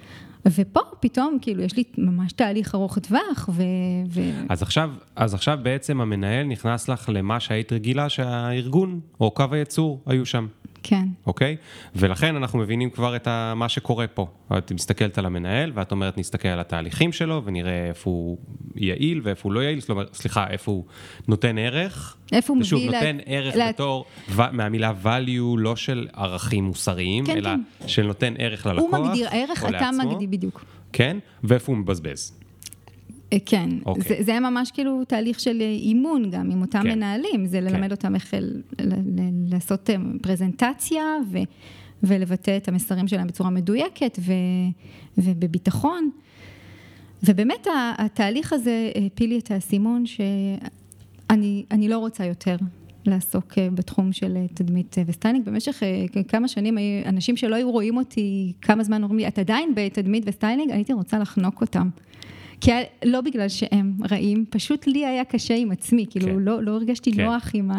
ופה 0.56 0.80
פתאום, 1.00 1.38
כאילו, 1.42 1.64
יש 1.64 1.78
לי 1.78 1.84
ממש 1.98 2.34
תהליך 2.34 2.76
ארוך 2.76 3.00
טווח, 3.00 3.50
ו... 3.54 3.64
ו... 4.10 4.22
אז 4.50 4.62
עכשיו, 4.62 4.92
אז 5.16 5.34
עכשיו 5.34 5.60
בעצם 5.64 6.02
המנהל 6.02 6.46
נכנס 6.46 6.90
לך 6.90 7.10
למה 7.14 7.40
שהיית 7.40 7.74
רגילה 7.74 8.10
שהארגון 8.10 9.00
או 9.20 9.32
קו 9.32 9.46
הייצור 9.52 10.02
היו 10.06 10.26
שם. 10.26 10.48
כן. 10.88 11.08
אוקיי? 11.28 11.56
ולכן 11.96 12.36
אנחנו 12.36 12.60
מבינים 12.60 12.90
כבר 12.90 13.16
את 13.16 13.28
ה, 13.28 13.54
מה 13.56 13.70
שקורה 13.70 14.08
פה. 14.08 14.28
את 14.58 14.72
מסתכלת 14.72 15.18
על 15.18 15.26
המנהל 15.26 15.72
ואת 15.76 15.92
אומרת, 15.92 16.18
נסתכל 16.18 16.48
על 16.48 16.60
התהליכים 16.60 17.12
שלו 17.12 17.42
ונראה 17.46 17.88
איפה 17.88 18.10
הוא 18.10 18.38
יעיל 18.76 19.22
ואיפה 19.24 19.42
הוא 19.44 19.54
לא 19.54 19.60
יעיל, 19.60 19.80
זאת 19.80 19.90
אומרת, 19.90 20.14
סליחה, 20.14 20.48
איפה 20.50 20.72
הוא 20.72 20.84
נותן 21.28 21.58
ערך. 21.58 22.18
איפה 22.32 22.54
הוא 22.54 22.58
מביא... 22.58 22.68
ושוב, 22.68 22.84
נותן 22.84 23.18
ערך 23.26 23.56
לה... 23.56 23.70
בתור, 23.70 24.06
ו... 24.30 24.42
מהמילה 24.52 24.94
value, 25.04 25.58
לא 25.58 25.76
של 25.76 26.08
ערכים 26.14 26.64
מוסריים, 26.64 27.26
כן, 27.26 27.38
אלא 27.38 27.50
כן. 27.50 27.88
של 27.88 28.06
נותן 28.08 28.34
ערך 28.38 28.66
ללקוח. 28.66 28.94
הוא 28.94 29.08
מגדיר 29.08 29.28
ערך, 29.32 29.64
אתה 29.64 29.72
לעצמו, 29.72 30.12
מגדיר 30.12 30.30
בדיוק. 30.30 30.66
כן, 30.94 31.18
ואיפה 31.44 31.72
הוא 31.72 31.78
מבזבז. 31.78 32.47
אה, 33.34 33.38
כן, 33.46 33.70
okay. 33.70 33.86
אוקיי. 33.86 34.04
זה, 34.04 34.24
זה 34.24 34.32
היה 34.32 34.40
ממש 34.40 34.72
כאילו 34.72 35.04
תהליך 35.06 35.40
של 35.40 35.62
אה, 35.62 35.66
אימון 35.66 36.30
גם 36.32 36.52
עם 36.52 36.62
אותם 36.62 36.82
כן. 36.84 36.88
מנהלים, 36.88 37.46
זה 37.46 37.62
ללמד 37.62 37.88
כן. 37.88 37.92
אותם 37.92 38.16
איך 38.16 38.34
לעשות 39.48 39.90
אה, 39.90 39.96
פרזנטציה 40.22 41.04
ו, 41.32 41.38
ולבטא 42.04 42.58
את 42.58 42.68
המסרים 42.68 43.08
שלהם 43.08 43.28
בצורה 43.28 43.50
מדויקת 43.50 44.20
ו, 44.20 44.34
ובביטחון. 45.18 46.10
ובאמת 47.24 47.68
התהליך 47.98 48.54
הזה 48.54 48.92
הפיל 49.06 49.30
לי 49.30 49.40
את 49.40 49.52
האסימון 49.52 50.04
שאני 50.06 51.88
לא 51.90 51.98
רוצה 51.98 52.26
יותר 52.26 52.56
לעסוק 53.06 53.54
בתחום 53.74 54.12
של 54.12 54.38
תדמית 54.54 54.96
וסטיילינג. 55.06 55.46
במשך 55.46 55.84
כמה 56.28 56.48
שנים 56.48 56.78
אנשים 57.06 57.38
שלא 57.38 57.56
היו 57.56 57.72
רואים 57.72 57.98
אותי 57.98 58.54
כמה 58.62 58.84
זמן 58.84 59.04
אומרים 59.04 59.20
לי, 59.20 59.28
את 59.28 59.40
עדיין 59.40 59.72
בתדמית 59.76 60.24
וסטיילינג? 60.28 60.72
הייתי 60.72 60.94
רוצה 60.94 61.20
לחנוק 61.20 61.62
אותם. 61.62 61.90
כי 62.62 62.72
לא 63.06 63.22
בגלל 63.22 63.50
שהם 63.50 63.94
רעים, 64.12 64.46
פשוט 64.50 64.88
לי 64.88 65.06
היה 65.06 65.26
קשה 65.26 65.56
עם 65.56 65.72
עצמי, 65.72 66.06
כאילו 66.10 66.28
כן. 66.28 66.40
לא, 66.40 66.64
לא 66.64 66.72
הרגשתי 66.72 67.12
כן. 67.12 67.26
נוח 67.26 67.50
עם 67.54 67.72
ה... 67.72 67.76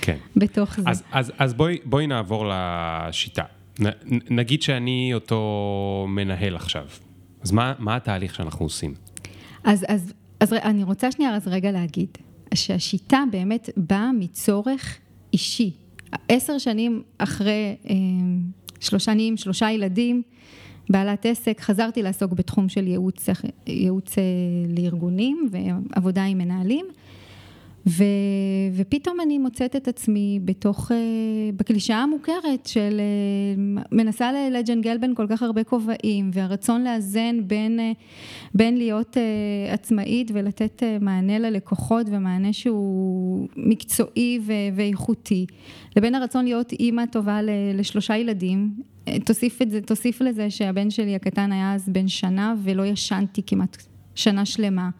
כן. 0.00 0.16
בתוך 0.36 0.80
זה. 0.80 0.90
אז, 0.90 1.02
אז, 1.12 1.32
אז 1.38 1.54
בואי, 1.54 1.78
בואי 1.84 2.06
נעבור 2.06 2.44
לשיטה. 2.52 3.42
נ, 3.80 3.84
נגיד 4.30 4.62
שאני 4.62 5.10
אותו 5.14 6.06
מנהל 6.08 6.56
עכשיו, 6.56 6.84
אז 7.42 7.52
מה, 7.52 7.72
מה 7.78 7.96
התהליך 7.96 8.34
שאנחנו 8.34 8.64
עושים? 8.66 8.94
אז, 9.64 9.84
אז, 9.88 10.12
אז 10.40 10.52
אני 10.52 10.84
רוצה 10.84 11.12
שנייה 11.12 11.34
אז 11.36 11.48
רגע 11.48 11.72
להגיד, 11.72 12.08
שהשיטה 12.54 13.22
באמת 13.30 13.70
באה 13.76 14.12
מצורך 14.12 14.98
אישי. 15.32 15.70
עשר 16.28 16.58
שנים 16.58 17.02
אחרי 17.18 17.76
אה, 17.90 17.94
שלושה 18.80 19.12
שנים, 19.12 19.36
שלושה 19.36 19.70
ילדים, 19.70 20.22
בעלת 20.90 21.26
עסק, 21.26 21.60
חזרתי 21.60 22.02
לעסוק 22.02 22.32
בתחום 22.32 22.68
של 22.68 22.86
ייעוץ, 22.86 23.28
ייעוץ 23.66 24.18
אה, 24.18 24.22
לארגונים 24.76 25.48
ועבודה 25.50 26.24
עם 26.24 26.38
מנהלים. 26.38 26.86
ו, 27.86 28.04
ופתאום 28.72 29.20
אני 29.20 29.38
מוצאת 29.38 29.76
את 29.76 29.88
עצמי 29.88 30.40
בתוך, 30.44 30.92
אה, 30.92 30.96
בקלישאה 31.56 31.96
המוכרת 31.96 32.66
של 32.66 33.00
אה, 33.00 33.84
מנסה 33.92 34.30
לג'נגל 34.50 34.98
בין 34.98 35.14
כל 35.14 35.26
כך 35.28 35.42
הרבה 35.42 35.64
כובעים 35.64 36.30
והרצון 36.32 36.84
לאזן 36.84 37.36
בין, 37.46 37.80
בין 38.54 38.76
להיות 38.76 39.16
עצמאית 39.70 40.30
ולתת 40.34 40.82
מענה 41.00 41.38
ללקוחות 41.38 42.06
ומענה 42.10 42.52
שהוא 42.52 43.48
מקצועי 43.56 44.40
ואיכותי 44.74 45.46
לבין 45.96 46.14
הרצון 46.14 46.44
להיות 46.44 46.72
אימא 46.72 47.06
טובה 47.06 47.40
לשלושה 47.74 48.16
ילדים 48.16 48.70
תוסיף, 49.24 49.62
את 49.62 49.70
זה, 49.70 49.80
תוסיף 49.80 50.20
לזה 50.20 50.50
שהבן 50.50 50.90
שלי 50.90 51.14
הקטן 51.14 51.52
היה 51.52 51.74
אז 51.74 51.88
בן 51.88 52.08
שנה 52.08 52.54
ולא 52.62 52.86
ישנתי 52.86 53.42
כמעט 53.46 53.76
שנה 54.14 54.44
שלמה. 54.44 54.90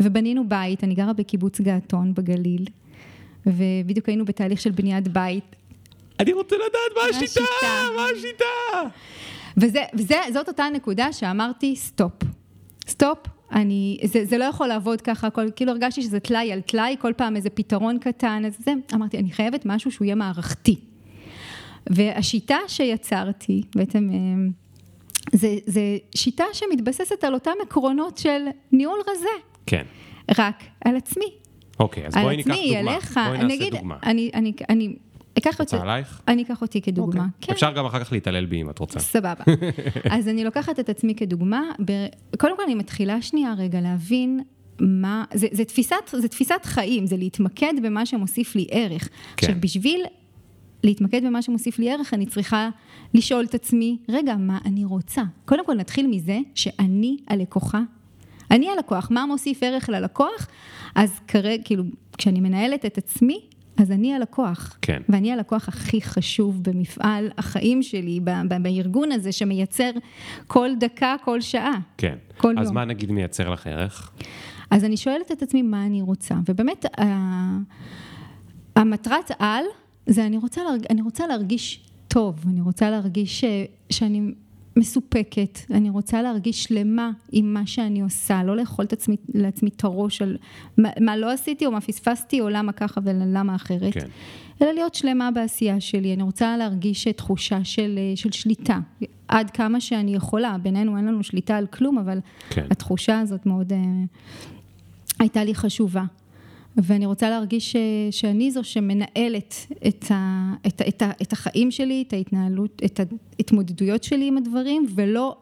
ובנינו 0.00 0.48
בית, 0.48 0.84
אני 0.84 0.94
גרה 0.94 1.12
בקיבוץ 1.12 1.60
געתון 1.60 2.14
בגליל, 2.14 2.64
ובדיוק 3.46 4.08
היינו 4.08 4.24
בתהליך 4.24 4.60
של 4.60 4.70
בניית 4.70 5.08
בית. 5.08 5.56
אני 6.20 6.32
רוצה 6.32 6.56
לדעת 6.56 6.96
מה 6.96 7.18
השיטה, 7.18 7.40
מה 7.96 8.06
השיטה. 8.16 8.88
וזה, 9.56 9.82
וזה, 9.94 10.16
זאת 10.32 10.48
אותה 10.48 10.64
נקודה 10.74 11.12
שאמרתי, 11.12 11.76
stop. 11.76 12.12
Stop, 12.88 13.18
אני, 13.52 13.98
זה, 14.04 14.24
זה 14.24 14.38
לא 14.38 14.44
יכול 14.44 14.66
לעבוד 14.66 15.00
ככה, 15.00 15.30
כל, 15.30 15.50
כאילו 15.56 15.72
הרגשתי 15.72 16.02
שזה 16.02 16.20
טלאי 16.20 16.52
על 16.52 16.60
טלאי, 16.60 16.96
כל 17.00 17.12
פעם 17.16 17.36
איזה 17.36 17.50
פתרון 17.50 17.98
קטן, 17.98 18.42
אז 18.46 18.56
זה, 18.58 18.72
אמרתי, 18.94 19.18
אני 19.18 19.30
חייבת 19.30 19.62
משהו 19.66 19.90
שהוא 19.90 20.04
יהיה 20.04 20.14
מערכתי. 20.14 20.76
והשיטה 21.86 22.58
שיצרתי, 22.68 23.62
בעצם, 23.74 24.10
אה, 24.12 24.50
זה, 25.32 25.56
זה 25.66 25.80
שיטה 26.14 26.44
שמתבססת 26.52 27.24
על 27.24 27.34
אותם 27.34 27.52
עקרונות 27.62 28.18
של 28.18 28.46
ניהול 28.72 28.98
רזה. 29.10 29.53
כן. 29.66 29.82
רק 30.38 30.64
על 30.84 30.96
עצמי. 30.96 31.24
אוקיי, 31.80 32.06
אז 32.06 32.14
בואי 32.14 32.36
ניקח 32.36 32.50
על 32.50 32.56
עצמי, 32.56 32.76
דוגמה. 32.76 32.94
אליך, 32.94 33.20
בואי 33.26 33.44
נגיד, 33.44 33.74
דוגמה. 33.74 33.96
אני, 34.02 34.30
אני, 34.34 34.52
אני 34.68 34.96
אקח 35.38 35.60
אותי, 35.60 35.76
עלייך? 35.76 36.20
אני 36.28 36.42
אקח 36.42 36.62
אותי 36.62 36.80
כדוגמה, 36.80 37.24
אוקיי. 37.24 37.46
כן. 37.46 37.52
אפשר 37.52 37.72
גם 37.72 37.86
אחר 37.86 38.04
כך 38.04 38.12
להתעלל 38.12 38.46
בי 38.46 38.60
אם 38.62 38.70
את 38.70 38.78
רוצה. 38.78 39.00
סבבה. 39.00 39.44
אז 40.16 40.28
אני 40.28 40.44
לוקחת 40.44 40.80
את 40.80 40.88
עצמי 40.88 41.14
כדוגמה, 41.14 41.62
ב- 41.84 42.06
קודם 42.38 42.56
כל 42.56 42.62
אני 42.62 42.74
מתחילה 42.74 43.22
שנייה 43.22 43.54
רגע 43.58 43.80
להבין 43.80 44.40
מה, 44.80 45.24
זה, 45.34 45.46
זה, 45.52 45.64
תפיסת, 45.64 45.96
זה 46.12 46.28
תפיסת 46.28 46.60
חיים, 46.64 47.06
זה 47.06 47.16
להתמקד 47.16 47.72
במה 47.82 48.06
שמוסיף 48.06 48.56
לי 48.56 48.66
ערך. 48.70 49.08
כן. 49.36 49.46
עכשיו, 49.46 49.60
בשביל 49.60 50.00
להתמקד 50.84 51.24
במה 51.24 51.42
שמוסיף 51.42 51.78
לי 51.78 51.90
ערך, 51.92 52.14
אני 52.14 52.26
צריכה 52.26 52.68
לשאול 53.14 53.44
את 53.44 53.54
עצמי, 53.54 53.98
רגע, 54.08 54.36
מה 54.36 54.58
אני 54.64 54.84
רוצה? 54.84 55.22
קודם 55.44 55.66
כל 55.66 55.74
נתחיל 55.74 56.06
מזה 56.06 56.38
שאני 56.54 57.16
הלקוחה. 57.28 57.80
אני 58.50 58.68
הלקוח, 58.70 59.08
מה 59.10 59.26
מוסיף 59.26 59.62
ערך 59.62 59.88
ללקוח? 59.88 60.46
אז 60.94 61.20
כרגע, 61.28 61.62
כאילו, 61.64 61.84
כשאני 62.18 62.40
מנהלת 62.40 62.84
את 62.84 62.98
עצמי, 62.98 63.40
אז 63.76 63.90
אני 63.90 64.14
הלקוח. 64.14 64.78
כן. 64.82 65.02
ואני 65.08 65.32
הלקוח 65.32 65.68
הכי 65.68 66.00
חשוב 66.02 66.62
במפעל 66.62 67.30
החיים 67.38 67.82
שלי, 67.82 68.20
ב- 68.24 68.30
ב- 68.48 68.62
בארגון 68.62 69.12
הזה 69.12 69.32
שמייצר 69.32 69.90
כל 70.46 70.70
דקה, 70.80 71.14
כל 71.24 71.40
שעה. 71.40 71.78
כן. 71.98 72.14
כל 72.36 72.54
אז 72.58 72.66
יום. 72.66 72.74
מה 72.74 72.84
נגיד 72.84 73.12
מייצר 73.12 73.50
לך 73.50 73.66
ערך? 73.66 74.10
אז 74.70 74.84
אני 74.84 74.96
שואלת 74.96 75.32
את 75.32 75.42
עצמי 75.42 75.62
מה 75.62 75.86
אני 75.86 76.02
רוצה, 76.02 76.34
ובאמת 76.48 76.84
ה- 77.00 77.58
המטרת 78.76 79.30
על 79.38 79.64
זה 80.06 80.26
אני 80.26 80.36
רוצה, 80.36 80.62
להרג, 80.64 80.84
אני 80.90 81.02
רוצה 81.02 81.26
להרגיש 81.26 81.80
טוב, 82.08 82.34
אני 82.50 82.60
רוצה 82.60 82.90
להרגיש 82.90 83.40
ש, 83.40 83.44
שאני 83.90 84.32
מסופקת, 84.76 85.58
אני 85.70 85.90
רוצה 85.90 86.22
להרגיש 86.22 86.64
שלמה 86.64 87.10
עם 87.32 87.54
מה 87.54 87.66
שאני 87.66 88.00
עושה, 88.00 88.42
לא 88.42 88.56
לאכול 88.56 88.86
עצמי, 88.92 89.16
לעצמי 89.34 89.70
את 89.76 89.84
הראש 89.84 90.22
על 90.22 90.36
מה, 90.78 90.88
מה 91.00 91.16
לא 91.16 91.32
עשיתי 91.32 91.66
או 91.66 91.72
מה 91.72 91.80
פספסתי 91.80 92.40
או 92.40 92.48
למה 92.48 92.72
ככה 92.72 93.00
ולמה 93.04 93.54
אחרת, 93.54 93.94
כן. 93.94 94.06
אלא 94.62 94.72
להיות 94.72 94.94
שלמה 94.94 95.30
בעשייה 95.30 95.80
שלי, 95.80 96.14
אני 96.14 96.22
רוצה 96.22 96.56
להרגיש 96.56 97.08
תחושה 97.08 97.64
של, 97.64 97.98
של 98.14 98.32
שליטה, 98.32 98.78
עד 99.28 99.50
כמה 99.50 99.80
שאני 99.80 100.14
יכולה, 100.14 100.56
בינינו 100.62 100.96
אין 100.96 101.04
לנו 101.04 101.22
שליטה 101.22 101.56
על 101.56 101.66
כלום, 101.66 101.98
אבל 101.98 102.18
כן. 102.50 102.66
התחושה 102.70 103.20
הזאת 103.20 103.46
מאוד 103.46 103.72
אה, 103.72 103.78
הייתה 105.18 105.44
לי 105.44 105.54
חשובה. 105.54 106.04
ואני 106.76 107.06
רוצה 107.06 107.30
להרגיש 107.30 107.72
ש, 107.72 107.76
שאני 108.10 108.50
זו 108.50 108.64
שמנהלת 108.64 109.54
את, 109.88 110.04
ה, 110.10 110.50
את, 110.66 110.82
את, 110.88 111.02
ה, 111.02 111.10
את 111.22 111.32
החיים 111.32 111.70
שלי, 111.70 112.04
את 112.08 112.12
ההתנהלות, 112.12 112.82
את 112.84 113.00
ההתמודדויות 113.38 114.04
שלי 114.04 114.28
עם 114.28 114.36
הדברים, 114.36 114.86
ולא 114.94 115.36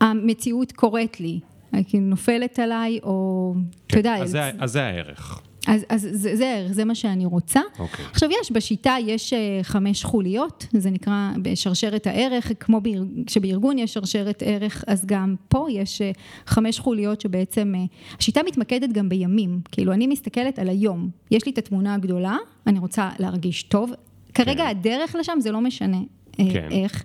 המציאות 0.00 0.72
קורית 0.72 1.20
לי, 1.20 1.40
כאילו 1.88 2.04
נופלת 2.04 2.58
עליי, 2.58 2.98
או, 3.02 3.54
אתה 3.86 3.98
יודע, 3.98 4.14
כן. 4.16 4.22
אז 4.22 4.30
זה- 4.30 4.50
אז 4.58 4.72
זה 4.72 4.82
הערך. 4.84 5.40
אז, 5.66 5.84
אז 5.88 6.08
זה, 6.12 6.36
זה 6.36 6.66
זה 6.70 6.84
מה 6.84 6.94
שאני 6.94 7.26
רוצה. 7.26 7.60
אוקיי. 7.78 8.04
עכשיו 8.10 8.28
יש, 8.40 8.52
בשיטה 8.52 8.96
יש 9.06 9.32
אה, 9.32 9.58
חמש 9.62 10.04
חוליות, 10.04 10.66
זה 10.72 10.90
נקרא 10.90 11.30
בשרשרת 11.42 12.06
הערך, 12.06 12.52
כמו 12.60 12.80
באר, 12.80 13.02
כשבארגון 13.26 13.78
יש 13.78 13.94
שרשרת 13.94 14.42
ערך, 14.46 14.84
אז 14.86 15.06
גם 15.06 15.34
פה 15.48 15.66
יש 15.70 16.02
אה, 16.02 16.10
חמש 16.46 16.78
חוליות 16.78 17.20
שבעצם, 17.20 17.72
אה, 17.76 17.84
השיטה 18.18 18.40
מתמקדת 18.46 18.92
גם 18.92 19.08
בימים, 19.08 19.60
כאילו 19.72 19.92
אני 19.92 20.06
מסתכלת 20.06 20.58
על 20.58 20.68
היום, 20.68 21.08
יש 21.30 21.46
לי 21.46 21.52
את 21.52 21.58
התמונה 21.58 21.94
הגדולה, 21.94 22.36
אני 22.66 22.78
רוצה 22.78 23.10
להרגיש 23.18 23.62
טוב, 23.62 23.92
כרגע 24.34 24.64
כן. 24.64 24.70
הדרך 24.70 25.16
לשם 25.18 25.38
זה 25.40 25.52
לא 25.52 25.60
משנה 25.60 25.98
אה, 26.40 26.44
כן. 26.52 26.68
איך, 26.70 27.02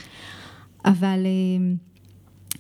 אבל... 0.85 1.19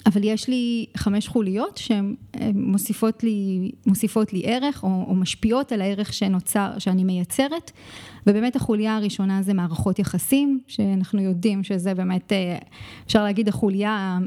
אבל 0.09 0.23
יש 0.23 0.47
לי 0.47 0.85
חמש 0.97 1.27
חוליות 1.27 1.77
שהן 1.77 2.15
מוסיפות 2.53 3.23
לי, 3.23 3.71
מוסיפות 3.85 4.33
לי 4.33 4.41
ערך 4.45 4.83
או, 4.83 5.05
או 5.07 5.15
משפיעות 5.15 5.71
על 5.71 5.81
הערך 5.81 6.13
שנוצר, 6.13 6.71
שאני 6.79 7.03
מייצרת. 7.03 7.71
ובאמת 8.27 8.55
החוליה 8.55 8.95
הראשונה 8.95 9.41
זה 9.43 9.53
מערכות 9.53 9.99
יחסים 9.99 10.59
שאנחנו 10.67 11.21
יודעים 11.21 11.63
שזה 11.63 11.93
באמת 11.93 12.33
אה, 12.33 12.57
אפשר 13.05 13.23
להגיד 13.23 13.47
החוליה 13.47 14.19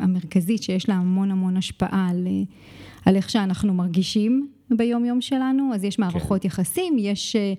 המרכזית 0.00 0.62
שיש 0.62 0.88
לה 0.88 0.94
המון 0.94 1.30
המון 1.30 1.56
השפעה 1.56 2.08
על, 2.10 2.26
אה, 2.26 2.42
על 3.04 3.16
איך 3.16 3.30
שאנחנו 3.30 3.74
מרגישים 3.74 4.48
ביום 4.70 5.04
יום 5.04 5.20
שלנו. 5.20 5.74
אז 5.74 5.84
יש 5.84 5.98
מערכות 5.98 6.42
כן. 6.42 6.46
יחסים, 6.46 6.96
יש 6.98 7.36
אה, 7.36 7.52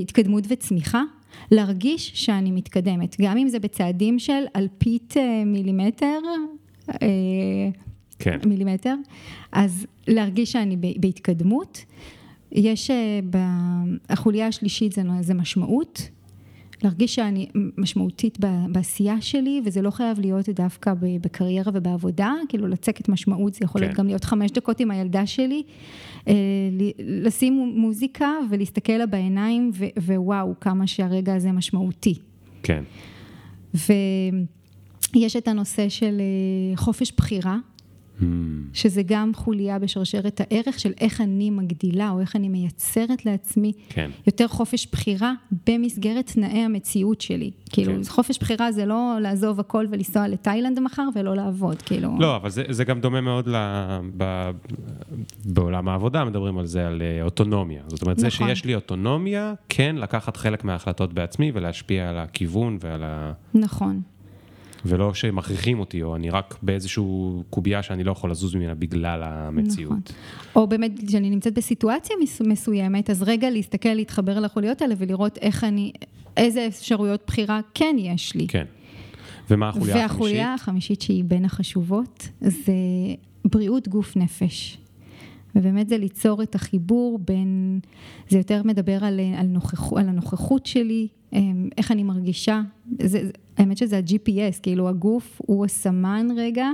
התקדמות 0.00 0.44
וצמיחה. 0.48 1.02
להרגיש 1.50 2.12
שאני 2.14 2.52
מתקדמת, 2.52 3.16
גם 3.20 3.36
אם 3.38 3.48
זה 3.48 3.58
בצעדים 3.58 4.18
של 4.18 4.42
אלפית 4.56 5.14
מילימטר, 5.46 6.18
כן. 8.18 8.38
מילימטר, 8.46 8.94
אז 9.52 9.86
להרגיש 10.08 10.52
שאני 10.52 10.76
בהתקדמות. 10.96 11.84
יש, 12.52 12.90
אה, 12.90 13.20
החוליה 14.08 14.46
השלישית 14.46 14.92
זה, 14.92 15.02
זה 15.20 15.34
משמעות, 15.34 16.08
להרגיש 16.82 17.14
שאני 17.14 17.48
משמעותית 17.78 18.38
בעשייה 18.72 19.20
שלי, 19.20 19.62
וזה 19.64 19.82
לא 19.82 19.90
חייב 19.90 20.20
להיות 20.20 20.48
דווקא 20.48 20.92
בקריירה 21.00 21.72
ובעבודה, 21.74 22.32
כאילו 22.48 22.66
לצקת 22.66 23.08
משמעות, 23.08 23.54
זה 23.54 23.60
יכול 23.62 23.80
להיות 23.80 23.92
כן. 23.92 23.98
גם 23.98 24.06
להיות 24.06 24.24
חמש 24.24 24.50
דקות 24.50 24.80
עם 24.80 24.90
הילדה 24.90 25.26
שלי, 25.26 25.62
אה, 26.28 26.34
לשים 26.98 27.72
מוזיקה 27.76 28.30
ולהסתכל 28.50 28.92
לה 28.92 29.06
בעיניים, 29.06 29.70
ו- 29.74 30.00
ווואו, 30.06 30.54
כמה 30.60 30.86
שהרגע 30.86 31.34
הזה 31.34 31.52
משמעותי. 31.52 32.14
כן. 32.62 32.84
ויש 35.14 35.36
את 35.36 35.48
הנושא 35.48 35.88
של 35.88 36.20
אה, 36.20 36.76
חופש 36.76 37.12
בחירה, 37.16 37.56
Hmm, 38.20 38.22
שזה 38.72 39.02
גם 39.06 39.30
חוליה 39.34 39.78
בשרשרת 39.78 40.40
הערך 40.40 40.80
של 40.80 40.92
איך 41.00 41.20
אני 41.20 41.50
מגדילה 41.50 42.10
או 42.10 42.20
איך 42.20 42.36
אני 42.36 42.48
מייצרת 42.48 43.26
לעצמי 43.26 43.72
כן. 43.88 44.10
יותר 44.26 44.48
חופש 44.48 44.86
בחירה 44.92 45.32
במסגרת 45.66 46.26
תנאי 46.26 46.58
המציאות 46.58 47.20
שלי. 47.20 47.50
כאילו, 47.70 47.92
כן. 47.92 48.00
חופש 48.08 48.38
בחירה 48.38 48.72
זה 48.72 48.86
לא 48.86 49.16
לעזוב 49.20 49.60
הכל 49.60 49.86
ולנסוע 49.90 50.28
לתאילנד 50.28 50.80
מחר 50.80 51.08
ולא 51.14 51.36
לעבוד, 51.36 51.82
כאילו. 51.82 52.16
לא, 52.18 52.36
אבל 52.36 52.50
זה, 52.50 52.64
זה 52.68 52.84
גם 52.84 53.00
דומה 53.00 53.20
מאוד 53.20 53.48
ל... 53.48 53.56
ב... 54.16 54.50
בעולם 55.44 55.88
העבודה, 55.88 56.24
מדברים 56.24 56.58
על 56.58 56.66
זה, 56.66 56.86
על 56.86 57.02
אה, 57.02 57.22
אוטונומיה. 57.22 57.82
זאת 57.86 58.02
אומרת, 58.02 58.18
זה 58.18 58.26
נכון. 58.26 58.48
שיש 58.48 58.64
לי 58.64 58.74
אוטונומיה, 58.74 59.54
כן 59.68 59.96
לקחת 59.98 60.36
חלק 60.36 60.64
מההחלטות 60.64 61.12
בעצמי 61.12 61.52
ולהשפיע 61.54 62.10
על 62.10 62.18
הכיוון 62.18 62.78
ועל 62.80 63.02
ה... 63.02 63.32
נכון. 63.54 64.00
ולא 64.84 65.14
שמכריחים 65.14 65.80
אותי, 65.80 66.02
או 66.02 66.16
אני 66.16 66.30
רק 66.30 66.58
באיזשהו 66.62 67.42
קובייה 67.50 67.82
שאני 67.82 68.04
לא 68.04 68.12
יכול 68.12 68.30
לזוז 68.30 68.54
ממנה 68.54 68.74
בגלל 68.74 69.22
המציאות. 69.22 69.90
נכון. 69.92 70.00
או 70.56 70.66
באמת, 70.66 70.92
כשאני 71.08 71.30
נמצאת 71.30 71.54
בסיטואציה 71.54 72.16
מס- 72.22 72.40
מסוימת, 72.40 73.10
אז 73.10 73.22
רגע 73.22 73.50
להסתכל, 73.50 73.88
להתחבר 73.94 74.40
לחוליות 74.40 74.82
האלה 74.82 74.94
ולראות 74.98 75.38
איך 75.38 75.64
אני, 75.64 75.92
איזה 76.36 76.66
אפשרויות 76.66 77.22
בחירה 77.26 77.60
כן 77.74 77.96
יש 77.98 78.34
לי. 78.34 78.46
כן. 78.48 78.64
ומה 79.50 79.68
החוליה 79.68 79.84
החמישית? 79.94 80.10
והחוליה 80.10 80.54
החמישית 80.54 81.02
שהיא 81.02 81.24
בין 81.24 81.44
החשובות, 81.44 82.28
זה 82.40 82.72
בריאות 83.44 83.88
גוף 83.88 84.16
נפש. 84.16 84.78
ובאמת 85.54 85.88
זה 85.88 85.98
ליצור 85.98 86.42
את 86.42 86.54
החיבור 86.54 87.18
בין, 87.18 87.80
זה 88.28 88.38
יותר 88.38 88.62
מדבר 88.62 89.04
על, 89.04 89.20
על, 89.36 89.46
נוכח, 89.46 89.92
על 89.92 90.08
הנוכחות 90.08 90.66
שלי, 90.66 91.08
אמ, 91.32 91.68
איך 91.78 91.90
אני 91.92 92.02
מרגישה, 92.02 92.60
זה- 93.02 93.30
האמת 93.60 93.78
שזה 93.78 93.96
ה-GPS, 93.96 94.60
כאילו 94.62 94.88
הגוף 94.88 95.40
הוא 95.46 95.64
הסמן 95.64 96.26
רגע, 96.36 96.66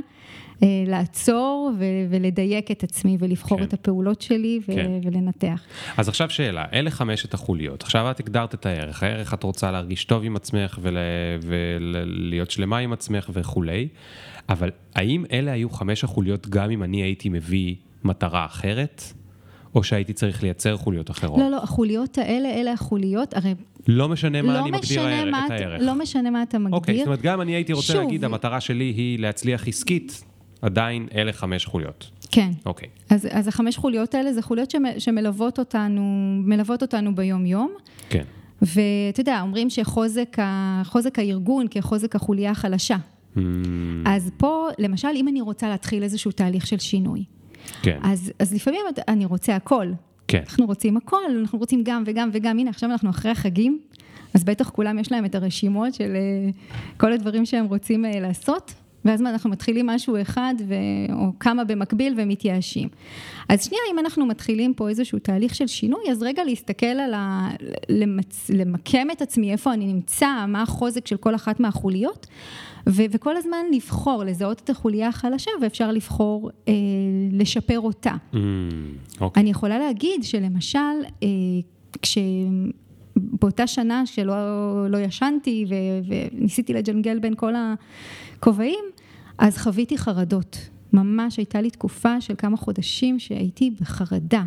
אה, 0.62 0.68
לעצור 0.86 1.72
ו, 1.78 1.84
ולדייק 2.10 2.70
את 2.70 2.82
עצמי 2.82 3.16
ולבחור 3.20 3.58
כן. 3.58 3.64
את 3.64 3.72
הפעולות 3.72 4.20
שלי 4.20 4.60
ו, 4.68 4.74
כן. 4.74 4.90
ולנתח. 5.04 5.62
אז 5.96 6.08
עכשיו 6.08 6.30
שאלה, 6.30 6.64
אלה 6.72 6.90
חמשת 6.90 7.34
החוליות. 7.34 7.82
עכשיו 7.82 8.10
את 8.10 8.20
הגדרת 8.20 8.54
את 8.54 8.66
הערך. 8.66 9.02
הערך 9.02 9.34
את 9.34 9.42
רוצה 9.42 9.70
להרגיש 9.70 10.04
טוב 10.04 10.24
עם 10.24 10.36
עצמך 10.36 10.78
ול... 10.82 10.96
ולהיות 11.42 12.50
שלמה 12.50 12.78
עם 12.78 12.92
עצמך 12.92 13.30
וכולי, 13.32 13.88
אבל 14.48 14.70
האם 14.94 15.24
אלה 15.32 15.52
היו 15.52 15.70
חמש 15.70 16.04
החוליות 16.04 16.48
גם 16.48 16.70
אם 16.70 16.82
אני 16.82 17.02
הייתי 17.02 17.28
מביא 17.28 17.74
מטרה 18.04 18.44
אחרת, 18.44 19.02
או 19.74 19.82
שהייתי 19.84 20.12
צריך 20.12 20.42
לייצר 20.42 20.76
חוליות 20.76 21.10
אחרות? 21.10 21.38
לא, 21.38 21.48
לא, 21.50 21.62
החוליות 21.62 22.18
האלה, 22.18 22.48
אלה 22.48 22.72
החוליות, 22.72 23.34
הרי 23.36 23.54
לא 23.88 24.08
משנה 24.08 24.42
מה 24.42 24.52
לא 24.54 24.58
אני 24.58 24.70
מגדיר 24.70 24.80
משנה 24.82 25.08
הערך, 25.16 25.30
מה 25.30 25.40
את 25.46 25.52
אתה- 25.52 25.54
הערך. 25.54 25.80
לא 25.84 25.94
משנה 25.94 26.30
מה 26.30 26.42
אתה 26.42 26.58
מגדיר. 26.58 26.76
אוקיי, 26.76 26.98
זאת 26.98 27.06
אומרת, 27.06 27.22
גם 27.22 27.40
אני 27.40 27.52
הייתי 27.54 27.72
רוצה 27.72 27.86
שוב, 27.92 27.96
להגיד, 28.02 28.24
המטרה 28.24 28.60
שלי 28.60 28.84
היא 28.84 29.18
להצליח 29.18 29.68
עסקית, 29.68 30.24
עדיין 30.62 31.06
אלה 31.14 31.32
חמש 31.32 31.64
חוליות. 31.66 32.10
כן. 32.30 32.50
אוקיי, 32.66 32.88
אז, 33.10 33.28
אז 33.30 33.48
החמש 33.48 33.76
חוליות 33.76 34.14
האלה 34.14 34.32
זה 34.32 34.42
חוליות 34.42 34.70
שמ- 34.70 34.98
שמלוות 34.98 35.58
אותנו, 35.58 36.02
מלוות 36.44 36.82
אותנו 36.82 37.14
ביום-יום. 37.14 37.70
כן. 38.08 38.24
ואתה 38.62 39.20
יודע, 39.20 39.40
אומרים 39.40 39.70
שחוזק 39.70 40.36
ה- 40.38 40.82
הארגון 41.18 41.66
כחוזק 41.70 42.16
החוליה 42.16 42.50
החלשה. 42.50 42.96
Hmm, 43.36 43.38
אז 44.06 44.30
פה, 44.36 44.68
למשל, 44.78 45.08
אם 45.14 45.28
אני 45.28 45.40
רוצה 45.40 45.68
להתחיל 45.68 46.02
איזשהו 46.02 46.30
תהליך 46.32 46.66
של 46.66 46.78
שינוי, 46.78 47.24
כן, 47.82 47.98
אז, 48.02 48.32
אז 48.38 48.54
לפעמים 48.54 48.80
אני 49.08 49.24
רוצה 49.24 49.56
הכל. 49.56 49.86
כן, 50.28 50.42
אנחנו 50.46 50.66
רוצים 50.66 50.96
הכל, 50.96 51.36
אנחנו 51.40 51.58
רוצים 51.58 51.82
גם 51.84 52.02
וגם 52.06 52.30
וגם. 52.32 52.58
הנה, 52.58 52.70
עכשיו 52.70 52.90
אנחנו 52.90 53.10
אחרי 53.10 53.30
החגים, 53.30 53.80
אז 54.34 54.44
בטח 54.44 54.70
כולם 54.70 54.98
יש 54.98 55.12
להם 55.12 55.24
את 55.24 55.34
הרשימות 55.34 55.94
של 55.94 56.12
אה, 56.16 56.50
כל 56.96 57.12
הדברים 57.12 57.46
שהם 57.46 57.66
רוצים 57.66 58.04
אה, 58.04 58.20
לעשות. 58.20 58.74
ואז 59.06 59.20
אנחנו 59.20 59.50
מתחילים 59.50 59.86
משהו 59.86 60.22
אחד, 60.22 60.54
ו... 60.68 60.74
או 61.12 61.32
כמה 61.40 61.64
במקביל 61.64 62.14
ומתייאשים. 62.16 62.88
אז 63.48 63.64
שנייה, 63.64 63.82
אם 63.92 63.98
אנחנו 63.98 64.26
מתחילים 64.26 64.74
פה 64.74 64.88
איזשהו 64.88 65.18
תהליך 65.18 65.54
של 65.54 65.66
שינוי, 65.66 66.10
אז 66.10 66.22
רגע 66.22 66.44
להסתכל 66.44 66.86
על 66.86 67.14
ה... 67.14 67.48
למצ... 67.88 68.50
למקם 68.50 69.10
את 69.12 69.22
עצמי, 69.22 69.52
איפה 69.52 69.72
אני 69.72 69.86
נמצא, 69.86 70.44
מה 70.48 70.62
החוזק 70.62 71.06
של 71.06 71.16
כל 71.16 71.34
אחת 71.34 71.60
מהחוליות, 71.60 72.26
ו... 72.88 73.02
וכל 73.10 73.36
הזמן 73.36 73.64
לבחור, 73.72 74.24
לזהות 74.24 74.60
את 74.64 74.70
החוליה 74.70 75.08
החלשה, 75.08 75.50
ואפשר 75.62 75.92
לבחור 75.92 76.50
אה, 76.68 76.72
לשפר 77.32 77.80
אותה. 77.80 78.12
Mm, 78.32 78.36
okay. 78.36 79.20
אוקיי. 79.20 79.40
אני 79.40 79.50
יכולה 79.50 79.78
להגיד 79.78 80.24
שלמשל, 80.24 80.78
אה, 81.22 81.28
כש... 82.02 82.18
באותה 83.16 83.66
שנה 83.66 84.06
שלא 84.06 84.34
לא 84.90 84.98
ישנתי 84.98 85.66
ו, 85.68 85.74
וניסיתי 86.08 86.72
לג'נגל 86.72 87.18
בין 87.18 87.34
כל 87.34 87.52
הכובעים, 87.56 88.84
אז 89.38 89.58
חוויתי 89.58 89.98
חרדות. 89.98 90.58
ממש 90.92 91.36
הייתה 91.36 91.60
לי 91.60 91.70
תקופה 91.70 92.20
של 92.20 92.34
כמה 92.38 92.56
חודשים 92.56 93.18
שהייתי 93.18 93.70
בחרדה. 93.80 94.42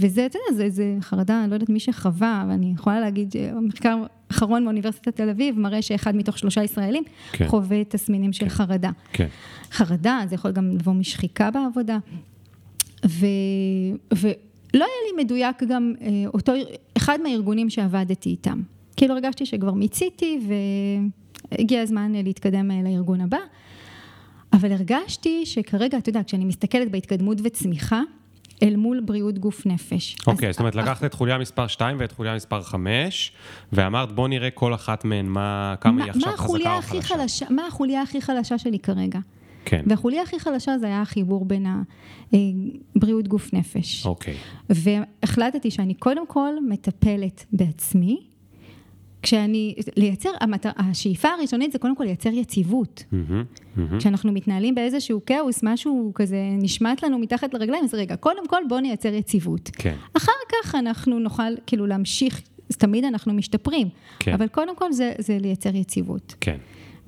וזה, 0.00 0.26
אתה 0.26 0.38
יודע, 0.38 0.56
זה, 0.56 0.70
זה 0.70 0.96
חרדה, 1.00 1.42
אני 1.42 1.50
לא 1.50 1.54
יודעת 1.54 1.68
מי 1.68 1.80
שחווה, 1.80 2.42
אבל 2.44 2.50
אני 2.50 2.72
יכולה 2.74 3.00
להגיד, 3.00 3.34
מחקר 3.62 3.96
אחרון 4.30 4.64
מאוניברסיטת 4.64 5.16
תל 5.16 5.30
אביב 5.30 5.58
מראה 5.58 5.82
שאחד 5.82 6.16
מתוך 6.16 6.38
שלושה 6.38 6.64
ישראלים 6.64 7.04
כן. 7.32 7.48
חווה 7.48 7.84
תסמינים 7.84 8.32
של 8.32 8.44
כן. 8.44 8.48
חרדה. 8.48 8.90
כן. 9.12 9.26
חרדה, 9.70 10.20
זה 10.28 10.34
יכול 10.34 10.52
גם 10.52 10.70
לבוא 10.70 10.92
משחיקה 10.92 11.50
בעבודה. 11.50 11.98
ו, 13.06 13.26
ו, 14.14 14.28
לא 14.74 14.84
היה 14.84 15.16
לי 15.16 15.24
מדויק 15.24 15.62
גם 15.62 15.94
אה, 16.00 16.08
אותו, 16.34 16.52
אחד 16.96 17.18
מהארגונים 17.22 17.70
שעבדתי 17.70 18.28
איתם. 18.28 18.62
כאילו 18.96 19.14
הרגשתי 19.14 19.46
שכבר 19.46 19.72
מיציתי 19.72 20.40
והגיע 21.52 21.82
הזמן 21.82 22.12
להתקדם 22.12 22.70
אה, 22.70 22.80
לארגון 22.84 23.20
הבא, 23.20 23.38
אבל 24.52 24.72
הרגשתי 24.72 25.46
שכרגע, 25.46 25.98
אתה 25.98 26.08
יודע, 26.08 26.20
כשאני 26.26 26.44
מסתכלת 26.44 26.90
בהתקדמות 26.90 27.38
וצמיחה, 27.44 28.00
אל 28.62 28.76
מול 28.76 29.00
בריאות 29.00 29.38
גוף 29.38 29.66
נפש. 29.66 30.16
אוקיי, 30.26 30.48
okay, 30.48 30.52
זאת 30.52 30.60
אומרת, 30.60 30.74
לקחת 30.74 31.04
את 31.04 31.14
חוליה 31.14 31.38
מספר 31.38 31.66
2 31.66 31.96
ואת 32.00 32.12
חוליה 32.12 32.34
מספר 32.34 32.62
5, 32.62 33.32
ואמרת, 33.72 34.12
בוא 34.12 34.28
נראה 34.28 34.50
כל 34.50 34.74
אחת 34.74 35.04
מהן, 35.04 35.26
מה, 35.26 35.74
כמה 35.80 35.92
מה, 35.92 36.04
היא 36.04 36.10
עכשיו 36.10 36.32
חזקה 36.36 36.76
או 36.76 36.82
חלשה. 36.82 37.02
חלשה. 37.02 37.46
מה 37.50 37.66
החוליה 37.66 38.02
הכי 38.02 38.20
חלשה 38.20 38.58
שלי 38.58 38.78
כרגע? 38.78 39.18
כן. 39.64 39.82
והחוליה 39.86 40.22
הכי 40.22 40.38
חלשה 40.38 40.78
זה 40.78 40.86
היה 40.86 41.02
החיבור 41.02 41.44
בין 41.44 41.66
הבריאות 42.96 43.28
גוף 43.28 43.52
נפש. 43.52 44.06
אוקיי. 44.06 44.34
והחלטתי 44.70 45.70
שאני 45.70 45.94
קודם 45.94 46.26
כל 46.26 46.52
מטפלת 46.68 47.44
בעצמי, 47.52 48.20
כשאני, 49.24 49.74
לייצר, 49.96 50.30
המטר, 50.40 50.70
השאיפה 50.76 51.28
הראשונית 51.28 51.72
זה 51.72 51.78
קודם 51.78 51.96
כל 51.96 52.04
לייצר 52.04 52.28
יציבות. 52.28 53.04
Mm-hmm, 53.10 53.76
mm-hmm. 53.78 53.98
כשאנחנו 53.98 54.32
מתנהלים 54.32 54.74
באיזשהו 54.74 55.20
כאוס, 55.26 55.60
משהו 55.62 56.12
כזה 56.14 56.38
נשמט 56.62 57.04
לנו 57.04 57.18
מתחת 57.18 57.54
לרגליים, 57.54 57.84
אז 57.84 57.94
רגע, 57.94 58.16
קודם 58.16 58.48
כל 58.48 58.62
בואו 58.68 58.80
נייצר 58.80 59.14
יציבות. 59.14 59.70
כן. 59.72 59.94
אחר 60.16 60.32
כך 60.48 60.74
אנחנו 60.74 61.18
נוכל 61.18 61.56
כאילו 61.66 61.86
להמשיך, 61.86 62.42
אז 62.70 62.76
תמיד 62.76 63.04
אנחנו 63.04 63.34
משתפרים, 63.34 63.88
כן. 64.18 64.32
אבל 64.32 64.48
קודם 64.48 64.76
כל 64.76 64.92
זה, 64.92 65.12
זה 65.18 65.38
לייצר 65.40 65.76
יציבות. 65.76 66.34
כן. 66.40 66.56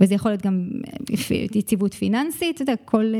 וזה 0.00 0.14
יכול 0.14 0.30
להיות 0.30 0.42
גם 0.42 0.68
יציבות 1.54 1.94
פיננסית, 1.94 2.54
אתה 2.54 2.62
יודע, 2.62 2.74
כל, 2.84 3.12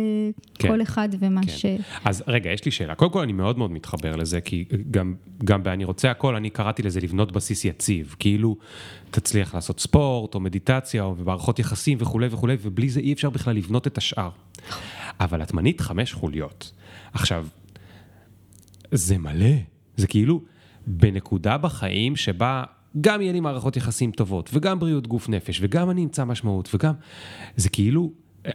כן. 0.55 0.69
כל 0.69 0.83
אחד 0.83 1.09
ומה 1.19 1.41
כן. 1.43 1.49
ש... 1.49 1.67
אז 2.05 2.25
רגע, 2.27 2.51
יש 2.51 2.65
לי 2.65 2.71
שאלה. 2.71 2.95
קודם 2.95 3.13
כל, 3.13 3.23
אני 3.23 3.33
מאוד 3.33 3.59
מאוד 3.59 3.71
מתחבר 3.71 4.17
לזה, 4.17 4.41
כי 4.41 4.65
גם, 4.91 5.15
גם 5.45 5.63
ב"אני 5.63 5.85
רוצה 5.85 6.11
הכל", 6.11 6.37
אני 6.37 6.51
קראתי 6.51 6.83
לזה 6.83 7.01
לבנות 7.01 7.33
בסיס 7.33 7.65
יציב. 7.65 8.17
כאילו, 8.19 8.57
תצליח 9.11 9.55
לעשות 9.55 9.81
ספורט, 9.81 10.35
או 10.35 10.41
מדיטציה, 10.41 11.03
או 11.03 11.15
מערכות 11.25 11.59
יחסים 11.59 11.99
וכולי 12.01 12.27
וכולי, 12.31 12.57
ובלי 12.63 12.89
זה 12.89 13.01
אי 13.01 13.13
אפשר 13.13 13.31
בכלל 13.31 13.57
לבנות 13.57 13.87
את 13.87 13.99
השאר. 13.99 14.31
אבל 15.21 15.43
את 15.43 15.55
מנית 15.55 15.81
חמש 15.81 16.13
חוליות. 16.13 16.73
עכשיו, 17.13 17.47
זה 18.93 19.19
מלא. 19.19 19.55
זה 19.97 20.07
כאילו, 20.07 20.43
בנקודה 20.87 21.59
בחיים 21.59 22.17
שבה 22.17 22.65
גם 23.01 23.21
יהיה 23.21 23.33
לי 23.33 23.41
מערכות 23.41 23.77
יחסים 23.77 24.11
טובות, 24.11 24.51
וגם 24.53 24.79
בריאות 24.79 25.07
גוף 25.07 25.29
נפש, 25.29 25.59
וגם 25.63 25.91
אני 25.91 26.05
אמצא 26.05 26.25
משמעות, 26.25 26.75
וגם... 26.75 26.93
זה 27.57 27.69
כאילו, 27.69 28.11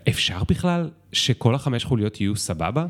אפשר 0.10 0.44
בכלל 0.50 0.90
שכל 1.12 1.56
החמש 1.56 1.86
חוליות 1.86 2.22
יהיו 2.22 2.36
סבבה? 2.36 2.86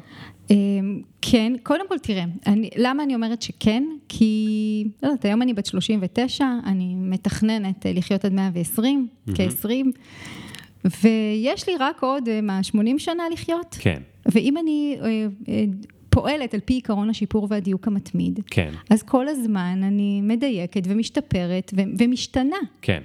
אמ, 0.49 1.01
כן, 1.21 1.53
קודם 1.63 1.87
כל 1.89 1.97
תראה, 1.97 2.23
אני, 2.47 2.69
למה 2.77 3.03
אני 3.03 3.15
אומרת 3.15 3.41
שכן? 3.41 3.83
כי, 4.09 4.87
לא 5.03 5.07
יודעת, 5.07 5.25
היום 5.25 5.41
אני 5.41 5.53
בת 5.53 5.65
39, 5.65 6.45
אני 6.65 6.95
מתכננת 6.95 7.85
אה, 7.85 7.93
לחיות 7.93 8.25
עד 8.25 8.33
120, 8.33 9.07
mm-hmm. 9.07 9.31
כ-20, 9.35 9.69
ויש 10.85 11.69
לי 11.69 11.75
רק 11.79 12.03
עוד, 12.03 12.29
אה, 12.29 12.41
מה, 12.41 12.63
80 12.63 12.99
שנה 12.99 13.23
לחיות? 13.33 13.77
כן. 13.79 14.01
ואם 14.25 14.57
אני 14.57 14.97
אה, 15.01 15.25
פועלת 16.11 16.53
על 16.53 16.59
פי 16.59 16.77
עקרון 16.77 17.09
השיפור 17.09 17.47
והדיוק 17.49 17.87
המתמיד. 17.87 18.39
כן. 18.49 18.71
אז 18.89 19.03
כל 19.03 19.27
הזמן 19.27 19.81
אני 19.83 20.21
מדייקת 20.21 20.81
ומשתפרת 20.85 21.71
ו- 21.77 21.81
ומשתנה. 21.99 22.57
כן. 22.81 23.01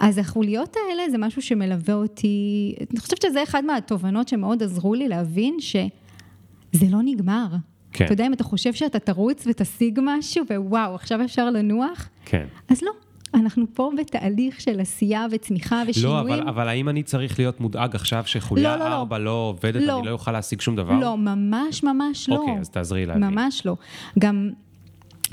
אז 0.00 0.18
החוליות 0.18 0.76
האלה 0.76 1.10
זה 1.10 1.18
משהו 1.18 1.42
שמלווה 1.42 1.94
אותי, 1.94 2.74
אני 2.90 3.00
חושבת 3.00 3.22
שזה 3.22 3.42
אחד 3.42 3.64
מהתובנות 3.64 4.28
שמאוד 4.28 4.62
עזרו 4.62 4.94
לי 4.94 5.08
להבין 5.08 5.56
שזה 5.60 6.86
לא 6.90 6.98
נגמר. 7.04 7.46
כן. 7.92 8.04
אתה 8.04 8.12
יודע, 8.12 8.26
אם 8.26 8.32
אתה 8.32 8.44
חושב 8.44 8.72
שאתה 8.72 8.98
תרוץ 8.98 9.46
ותשיג 9.46 10.00
משהו, 10.02 10.44
ווואו, 10.48 10.94
עכשיו 10.94 11.24
אפשר 11.24 11.50
לנוח, 11.50 12.08
כן. 12.24 12.46
אז 12.68 12.82
לא. 12.82 12.90
אנחנו 13.34 13.66
פה 13.74 13.90
בתהליך 13.98 14.60
של 14.60 14.80
עשייה 14.80 15.26
וצמיחה 15.30 15.82
ושינויים. 15.88 16.26
לא, 16.26 16.34
אבל, 16.34 16.48
אבל 16.48 16.68
האם 16.68 16.88
אני 16.88 17.02
צריך 17.02 17.38
להיות 17.38 17.60
מודאג 17.60 17.94
עכשיו 17.94 18.22
שחוליה 18.26 18.76
לא, 18.76 18.88
לא, 18.88 18.94
4 18.94 19.18
לא. 19.18 19.24
לא 19.24 19.30
עובדת, 19.30 19.82
לא. 19.82 19.98
אני 19.98 20.06
לא 20.06 20.12
אוכל 20.12 20.32
להשיג 20.32 20.60
שום 20.60 20.76
דבר? 20.76 20.98
לא, 21.00 21.16
ממש 21.16 21.82
ממש 21.82 22.28
לא. 22.28 22.36
אוקיי, 22.36 22.58
אז 22.60 22.68
תעזרי 22.68 23.06
להבין. 23.06 23.24
ממש 23.24 23.66
לא. 23.66 23.76
גם... 24.18 24.50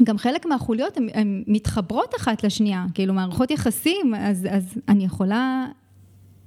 גם 0.03 0.17
חלק 0.17 0.45
מהחוליות 0.45 0.97
הן 1.13 1.43
מתחברות 1.47 2.15
אחת 2.17 2.43
לשנייה, 2.43 2.85
כאילו 2.93 3.13
מערכות 3.13 3.51
יחסים, 3.51 4.15
אז, 4.17 4.47
אז 4.51 4.77
אני 4.89 5.05
יכולה 5.05 5.65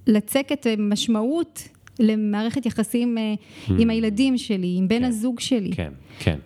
לצקת 0.06 0.66
משמעות 0.78 1.68
למערכת 1.98 2.66
יחסים 2.66 3.18
אה, 3.18 3.34
hmm. 3.34 3.72
עם 3.78 3.90
הילדים 3.90 4.38
שלי, 4.38 4.74
עם 4.78 4.88
בן 4.88 4.98
כן, 4.98 5.04
הזוג 5.04 5.40
שלי. 5.40 5.70
כן, 5.72 5.92
כן. 6.18 6.38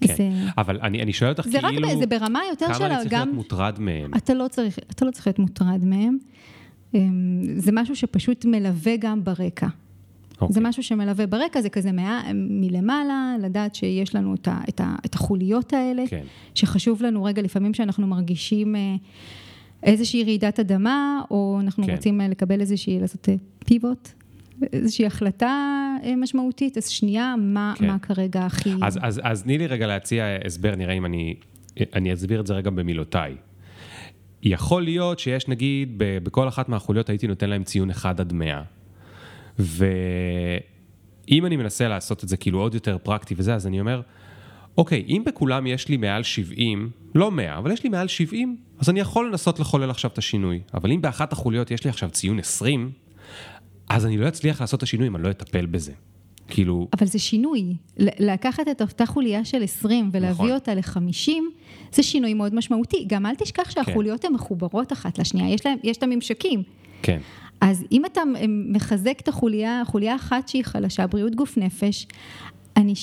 כן, 0.00 0.14
זה... 0.16 0.30
אבל 0.58 0.78
אני, 0.82 1.02
אני 1.02 1.12
שואל 1.12 1.30
אותך 1.30 1.48
זה 1.48 1.58
כאילו... 1.60 1.88
רק, 1.88 1.98
זה 1.98 2.06
ברמה 2.06 2.40
יותר 2.50 2.66
של... 2.66 2.78
כמה 2.78 2.86
אני 2.86 2.96
צריך 2.96 3.12
גם... 3.12 3.20
להיות 3.20 3.34
מוטרד 3.34 3.80
מהם? 3.80 4.10
אתה 4.16 4.34
לא 4.34 4.48
צריך, 4.48 4.78
אתה 4.90 5.04
לא 5.04 5.10
צריך 5.10 5.26
להיות 5.26 5.38
מוטרד 5.38 5.84
מהם. 5.84 6.18
אמ, 6.94 7.42
זה 7.56 7.72
משהו 7.72 7.96
שפשוט 7.96 8.44
מלווה 8.44 8.96
גם 8.96 9.24
ברקע. 9.24 9.66
Okay. 9.66 10.40
אוקיי. 10.40 10.54
זה 10.54 10.60
משהו 10.60 10.82
שמלווה 10.82 11.26
ברקע, 11.26 11.60
זה 11.60 11.68
כזה 11.68 11.92
מה, 11.92 12.22
מלמעלה, 12.34 13.34
לדעת 13.40 13.74
שיש 13.74 14.14
לנו 14.14 14.34
את, 14.34 14.48
ה, 14.48 14.60
את, 14.68 14.80
ה, 14.80 14.96
את 15.06 15.14
החוליות 15.14 15.72
האלה, 15.72 16.02
כן. 16.08 16.22
שחשוב 16.54 17.02
לנו 17.02 17.24
רגע, 17.24 17.42
לפעמים 17.42 17.74
שאנחנו 17.74 18.06
מרגישים 18.06 18.76
אה, 18.76 18.96
איזושהי 19.82 20.24
רעידת 20.24 20.60
אדמה, 20.60 21.22
או 21.30 21.58
אנחנו 21.60 21.84
כן. 21.86 21.92
רוצים 21.92 22.20
אה, 22.20 22.28
לקבל 22.28 22.60
איזושהי, 22.60 23.00
לעשות 23.00 23.28
פיבוט, 23.64 24.08
אה, 24.08 24.12
איזושהי 24.72 25.06
החלטה 25.06 25.86
אה, 26.04 26.16
משמעותית, 26.16 26.76
אז 26.76 26.88
שנייה, 26.88 27.34
מה, 27.38 27.74
כן. 27.76 27.86
מה 27.86 27.98
כרגע 27.98 28.46
הכי... 28.46 28.70
אז, 28.82 28.98
אז, 29.02 29.20
אז 29.24 29.42
תני 29.42 29.58
לי 29.58 29.66
רגע 29.66 29.86
להציע 29.86 30.24
הסבר, 30.44 30.74
נראה 30.76 30.94
אם 30.94 31.06
אני, 31.06 31.34
אני 31.94 32.12
אסביר 32.12 32.40
את 32.40 32.46
זה 32.46 32.54
רגע 32.54 32.70
במילותיי. 32.70 33.34
יכול 34.42 34.82
להיות 34.82 35.18
שיש 35.18 35.48
נגיד, 35.48 35.92
בכל 35.96 36.48
אחת 36.48 36.68
מהחוליות 36.68 37.08
הייתי 37.08 37.26
נותן 37.26 37.50
להם 37.50 37.64
ציון 37.64 37.90
1 37.90 38.20
עד 38.20 38.32
100. 38.32 38.62
ואם 39.58 41.46
אני 41.46 41.56
מנסה 41.56 41.88
לעשות 41.88 42.24
את 42.24 42.28
זה 42.28 42.36
כאילו 42.36 42.60
עוד 42.60 42.74
יותר 42.74 42.98
פרקטי 43.02 43.34
וזה, 43.38 43.54
אז 43.54 43.66
אני 43.66 43.80
אומר, 43.80 44.00
אוקיי, 44.78 45.04
אם 45.08 45.22
בכולם 45.26 45.66
יש 45.66 45.88
לי 45.88 45.96
מעל 45.96 46.22
70, 46.22 46.90
לא 47.14 47.30
100, 47.30 47.58
אבל 47.58 47.70
יש 47.70 47.84
לי 47.84 47.88
מעל 47.90 48.08
70, 48.08 48.56
אז 48.78 48.90
אני 48.90 49.00
יכול 49.00 49.28
לנסות 49.28 49.60
לחולל 49.60 49.90
עכשיו 49.90 50.10
את 50.10 50.18
השינוי. 50.18 50.60
אבל 50.74 50.92
אם 50.92 51.00
באחת 51.00 51.32
החוליות 51.32 51.70
יש 51.70 51.84
לי 51.84 51.90
עכשיו 51.90 52.10
ציון 52.10 52.38
20, 52.38 52.90
אז 53.88 54.06
אני 54.06 54.16
לא 54.16 54.28
אצליח 54.28 54.60
לעשות 54.60 54.78
את 54.78 54.82
השינוי 54.82 55.06
אם 55.06 55.16
אני 55.16 55.24
לא 55.24 55.30
אטפל 55.30 55.66
בזה. 55.66 55.92
כאילו... 56.48 56.88
אבל 56.98 57.06
זה 57.06 57.18
שינוי. 57.18 57.76
לקחת 57.98 58.68
את 58.70 58.82
אותה 58.82 59.06
חוליה 59.06 59.44
של 59.44 59.62
20 59.62 60.10
ולהביא 60.12 60.30
נכון. 60.30 60.50
אותה 60.50 60.74
ל-50, 60.74 61.30
זה 61.92 62.02
שינוי 62.02 62.34
מאוד 62.34 62.54
משמעותי. 62.54 63.04
גם 63.08 63.26
אל 63.26 63.34
תשכח 63.34 63.70
שהחוליות 63.70 64.22
כן. 64.22 64.28
הן 64.28 64.34
מחוברות 64.34 64.92
אחת 64.92 65.18
לשנייה, 65.18 65.54
יש, 65.54 65.66
להם, 65.66 65.78
יש 65.84 65.96
את 65.96 66.02
הממשקים. 66.02 66.62
כן. 67.02 67.18
אז 67.60 67.84
אם 67.92 68.04
אתה 68.04 68.20
מחזק 68.46 69.20
את 69.20 69.28
החוליה, 69.28 69.82
חוליה 69.86 70.16
אחת 70.16 70.48
שהיא 70.48 70.64
חלשה, 70.64 71.06
בריאות 71.06 71.34
גוף 71.34 71.58
נפש, 71.58 72.06
אני, 72.76 72.94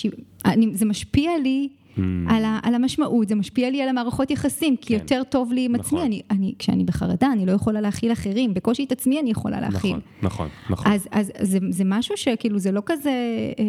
אני, 0.46 0.70
זה 0.74 0.86
משפיע 0.86 1.32
לי 1.44 1.70
mm. 1.98 2.02
על, 2.28 2.46
ה, 2.46 2.60
על 2.64 2.76
המשמעות, 2.76 3.30
זה 3.30 3.36
משפיע 3.36 3.70
לי 3.70 3.82
על 3.82 3.90
המערכות 3.90 4.32
יחסים, 4.32 4.78
כי 4.78 4.88
כן. 4.88 4.94
יותר 4.94 5.22
טוב 5.30 5.54
לי 5.54 5.66
עם 5.66 5.76
נכון. 5.76 5.86
עצמי, 5.86 6.02
אני, 6.02 6.22
אני, 6.32 6.54
כשאני 6.60 6.84
בחרדה, 6.84 7.32
אני 7.32 7.46
לא 7.46 7.52
יכולה 7.52 7.82
להכיל 7.82 8.12
אחרים, 8.12 8.54
בקושי 8.54 8.84
את 8.84 8.92
עצמי 8.92 9.20
אני 9.20 9.32
יכולה 9.32 9.62
להכיל. 9.62 9.92
נכון, 9.92 10.00
נכון, 10.22 10.50
נכון. 10.70 10.92
אז, 10.92 11.08
אז 11.12 11.32
זה, 11.42 11.60
זה 11.70 11.84
משהו 11.86 12.18
שכאילו, 12.18 12.60
זה 12.60 12.72
לא 12.72 12.82
כזה 12.86 13.12
אה, 13.60 13.64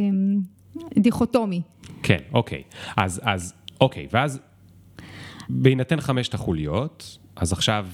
דיכוטומי. 0.99 1.63
כן, 2.03 2.19
אוקיי. 2.33 2.63
אז, 2.97 3.21
אז, 3.25 3.55
אוקיי, 3.81 4.07
ואז 4.13 4.41
בהינתן 5.49 6.01
חמשת 6.01 6.35
החוליות, 6.35 7.19
אז 7.37 7.53
עכשיו, 7.53 7.87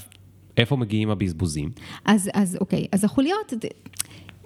איפה 0.56 0.76
מגיעים 0.76 1.10
הבזבוזים? 1.10 1.70
אז, 2.04 2.30
אז 2.34 2.56
אוקיי, 2.60 2.86
אז 2.92 3.04
החוליות... 3.04 3.52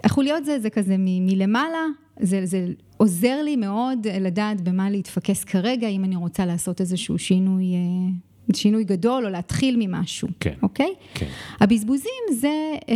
החוליות 0.03 0.45
זה, 0.45 0.59
זה 0.59 0.69
כזה 0.69 0.95
מ, 0.97 1.25
מלמעלה, 1.25 1.85
זה, 2.19 2.45
זה 2.45 2.67
עוזר 2.97 3.41
לי 3.43 3.55
מאוד 3.55 4.07
לדעת 4.07 4.61
במה 4.61 4.89
להתפקס 4.89 5.43
כרגע, 5.43 5.87
אם 5.87 6.03
אני 6.03 6.15
רוצה 6.15 6.45
לעשות 6.45 6.81
איזשהו 6.81 7.17
שינוי, 7.17 7.63
אה, 7.73 8.53
שינוי 8.53 8.83
גדול 8.83 9.25
או 9.25 9.29
להתחיל 9.29 9.75
ממשהו, 9.79 10.27
כן. 10.39 10.53
אוקיי? 10.61 10.93
כן. 11.13 11.27
הבזבוזים 11.59 12.23
זה, 12.31 12.75
אה, 12.89 12.95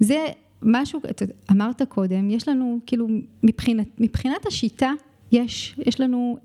זה 0.00 0.26
משהו, 0.62 1.00
אמרת 1.50 1.82
קודם, 1.82 2.30
יש 2.30 2.48
לנו, 2.48 2.78
כאילו, 2.86 3.08
מבחינת, 3.42 3.86
מבחינת 3.98 4.46
השיטה, 4.46 4.90
יש, 5.32 5.76
יש 5.86 6.00
לנו 6.00 6.36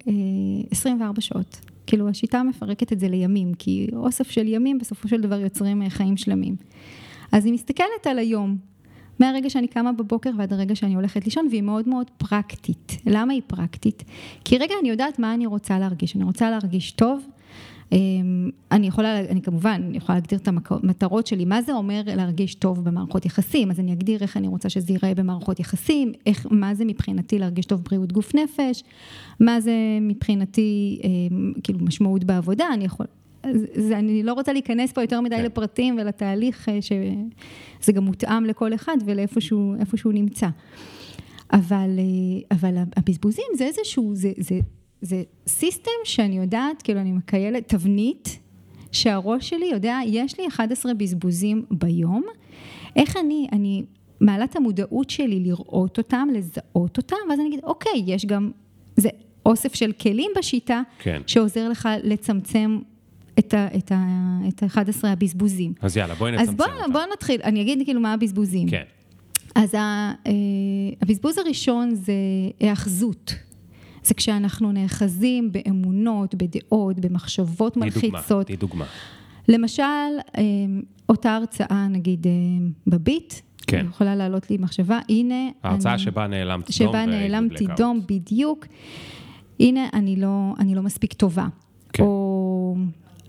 24 0.71 1.21
שעות. 1.21 1.61
כאילו, 1.87 2.09
השיטה 2.09 2.43
מפרקת 2.43 2.93
את 2.93 2.99
זה 2.99 3.07
לימים, 3.07 3.53
כי 3.53 3.87
אוסף 3.93 4.31
של 4.31 4.47
ימים 4.47 4.77
בסופו 4.77 5.07
של 5.07 5.21
דבר 5.21 5.39
יוצרים 5.39 5.89
חיים 5.89 6.17
שלמים. 6.17 6.55
אז 7.31 7.45
היא 7.45 7.53
מסתכלת 7.53 8.07
על 8.09 8.19
היום, 8.19 8.57
מהרגע 9.19 9.49
שאני 9.49 9.67
קמה 9.67 9.91
בבוקר 9.91 10.29
ועד 10.37 10.53
הרגע 10.53 10.75
שאני 10.75 10.95
הולכת 10.95 11.25
לישון, 11.25 11.47
והיא 11.49 11.61
מאוד 11.61 11.89
מאוד 11.89 12.07
פרקטית. 12.17 12.97
למה 13.05 13.33
היא 13.33 13.41
פרקטית? 13.47 14.03
כי 14.45 14.57
רגע 14.57 14.73
אני 14.81 14.89
יודעת 14.89 15.19
מה 15.19 15.33
אני 15.33 15.45
רוצה 15.45 15.79
להרגיש. 15.79 16.15
אני 16.15 16.23
רוצה 16.23 16.49
להרגיש 16.49 16.91
טוב. 16.91 17.27
אמ, 17.91 18.49
אני 18.71 18.87
יכולה, 18.87 19.19
אני 19.19 19.41
כמובן, 19.41 19.81
אני 19.85 19.97
יכולה 19.97 20.17
להגדיר 20.17 20.39
את 20.39 20.47
המטרות 20.47 21.27
שלי, 21.27 21.45
מה 21.45 21.61
זה 21.61 21.73
אומר 21.73 22.01
להרגיש 22.05 22.55
טוב 22.55 22.83
במערכות 22.83 23.25
יחסים, 23.25 23.71
אז 23.71 23.79
אני 23.79 23.93
אגדיר 23.93 24.21
איך 24.21 24.37
אני 24.37 24.47
רוצה 24.47 24.69
שזה 24.69 24.93
ייראה 24.93 25.15
במערכות 25.15 25.59
יחסים, 25.59 26.11
איך, 26.25 26.47
מה 26.51 26.73
זה 26.75 26.85
מבחינתי 26.85 27.39
להרגיש 27.39 27.65
טוב 27.65 27.83
בריאות 27.83 28.11
גוף 28.11 28.35
נפש, 28.35 28.83
מה 29.39 29.61
זה 29.61 29.73
מבחינתי 30.01 30.99
אמ, 31.03 31.53
כאילו 31.63 31.79
משמעות 31.81 32.23
בעבודה, 32.23 32.65
אני 32.73 32.85
יכול, 32.85 33.05
זה, 33.73 33.97
אני 33.97 34.23
לא 34.23 34.33
רוצה 34.33 34.53
להיכנס 34.53 34.91
פה 34.91 35.01
יותר 35.01 35.21
מדי 35.21 35.35
כן. 35.35 35.43
לפרטים 35.43 35.97
ולתהליך 36.01 36.69
אה, 36.69 36.81
שזה 36.81 37.91
גם 37.91 38.03
מותאם 38.03 38.45
לכל 38.45 38.73
אחד 38.73 38.97
ולאיפה 39.05 39.41
שהוא, 39.41 39.75
שהוא 39.95 40.13
נמצא. 40.13 40.47
אבל, 41.53 41.89
אה, 41.99 42.57
אבל 42.57 42.75
הבזבוזים 42.95 43.45
זה 43.55 43.65
איזשהו, 43.65 44.15
זה, 44.15 44.31
זה, 44.37 44.59
זה 45.01 45.23
סיסטם 45.47 45.91
שאני 46.03 46.37
יודעת, 46.37 46.81
כאילו 46.81 46.99
אני 46.99 47.11
מקיילת, 47.11 47.67
תבנית, 47.67 48.39
שהראש 48.91 49.49
שלי 49.49 49.65
יודע, 49.65 49.99
יש 50.05 50.39
לי 50.39 50.47
11 50.47 50.93
בזבוזים 50.93 51.65
ביום, 51.71 52.23
איך 52.95 53.17
אני, 53.17 53.47
אני 53.51 53.83
מעלה 54.19 54.43
את 54.45 54.55
המודעות 54.55 55.09
שלי 55.09 55.39
לראות 55.39 55.97
אותם, 55.97 56.27
לזהות 56.33 56.97
אותם, 56.97 57.15
ואז 57.29 57.39
אני 57.39 57.47
אגיד, 57.47 57.59
אוקיי, 57.63 58.03
יש 58.07 58.25
גם, 58.25 58.51
זה 58.95 59.09
אוסף 59.45 59.75
של 59.75 59.91
כלים 59.91 60.31
בשיטה, 60.37 60.81
כן. 60.99 61.21
שעוזר 61.27 61.69
לך 61.69 61.89
לצמצם 62.03 62.79
את, 63.39 63.53
ה, 63.53 63.67
את, 63.77 63.91
ה, 63.91 64.05
את 64.47 64.63
ה-11 64.63 65.07
הבזבוזים. 65.07 65.73
אז 65.81 65.97
יאללה, 65.97 66.15
בואי 66.15 66.31
נצמצם 66.31 66.51
אותם. 66.51 66.63
אז 66.63 66.79
בואו 66.79 66.91
בוא 66.93 67.01
נתחיל, 67.13 67.41
אני 67.43 67.61
אגיד 67.61 67.79
כאילו 67.85 68.01
מה 68.01 68.13
הבזבוזים. 68.13 68.69
כן. 68.69 68.83
אז 69.55 69.73
ה, 69.75 69.77
אה, 70.27 70.31
הבזבוז 71.01 71.37
הראשון 71.37 71.95
זה 71.95 72.13
היאחזות. 72.59 73.35
זה 74.03 74.13
כשאנחנו 74.13 74.71
נאחזים 74.71 75.51
באמונות, 75.51 76.35
בדעות, 76.35 76.99
במחשבות 76.99 77.77
מלחיצות. 77.77 78.45
תהי 78.45 78.55
דוגמה. 78.55 78.85
למשל, 79.47 79.83
אה, 80.37 80.43
אותה 81.09 81.35
הרצאה, 81.35 81.87
נגיד, 81.87 82.27
אה, 82.27 82.31
בביט, 82.87 83.33
כן. 83.67 83.85
יכולה 83.89 84.15
לעלות 84.15 84.49
לי 84.49 84.57
מחשבה, 84.57 84.99
הנה... 85.09 85.49
ההרצאה 85.63 85.93
אני, 85.93 85.99
שבה 85.99 86.27
נעלמת 86.27 86.65
דום. 86.65 86.71
שבה 86.71 87.05
נעלמתי 87.05 87.65
דום, 87.77 88.01
בדיוק. 88.07 88.65
הנה, 89.59 89.89
אני 89.93 90.15
לא, 90.15 90.53
אני 90.59 90.75
לא 90.75 90.81
מספיק 90.81 91.13
טובה. 91.13 91.47
כן. 91.93 92.03
או 92.03 92.26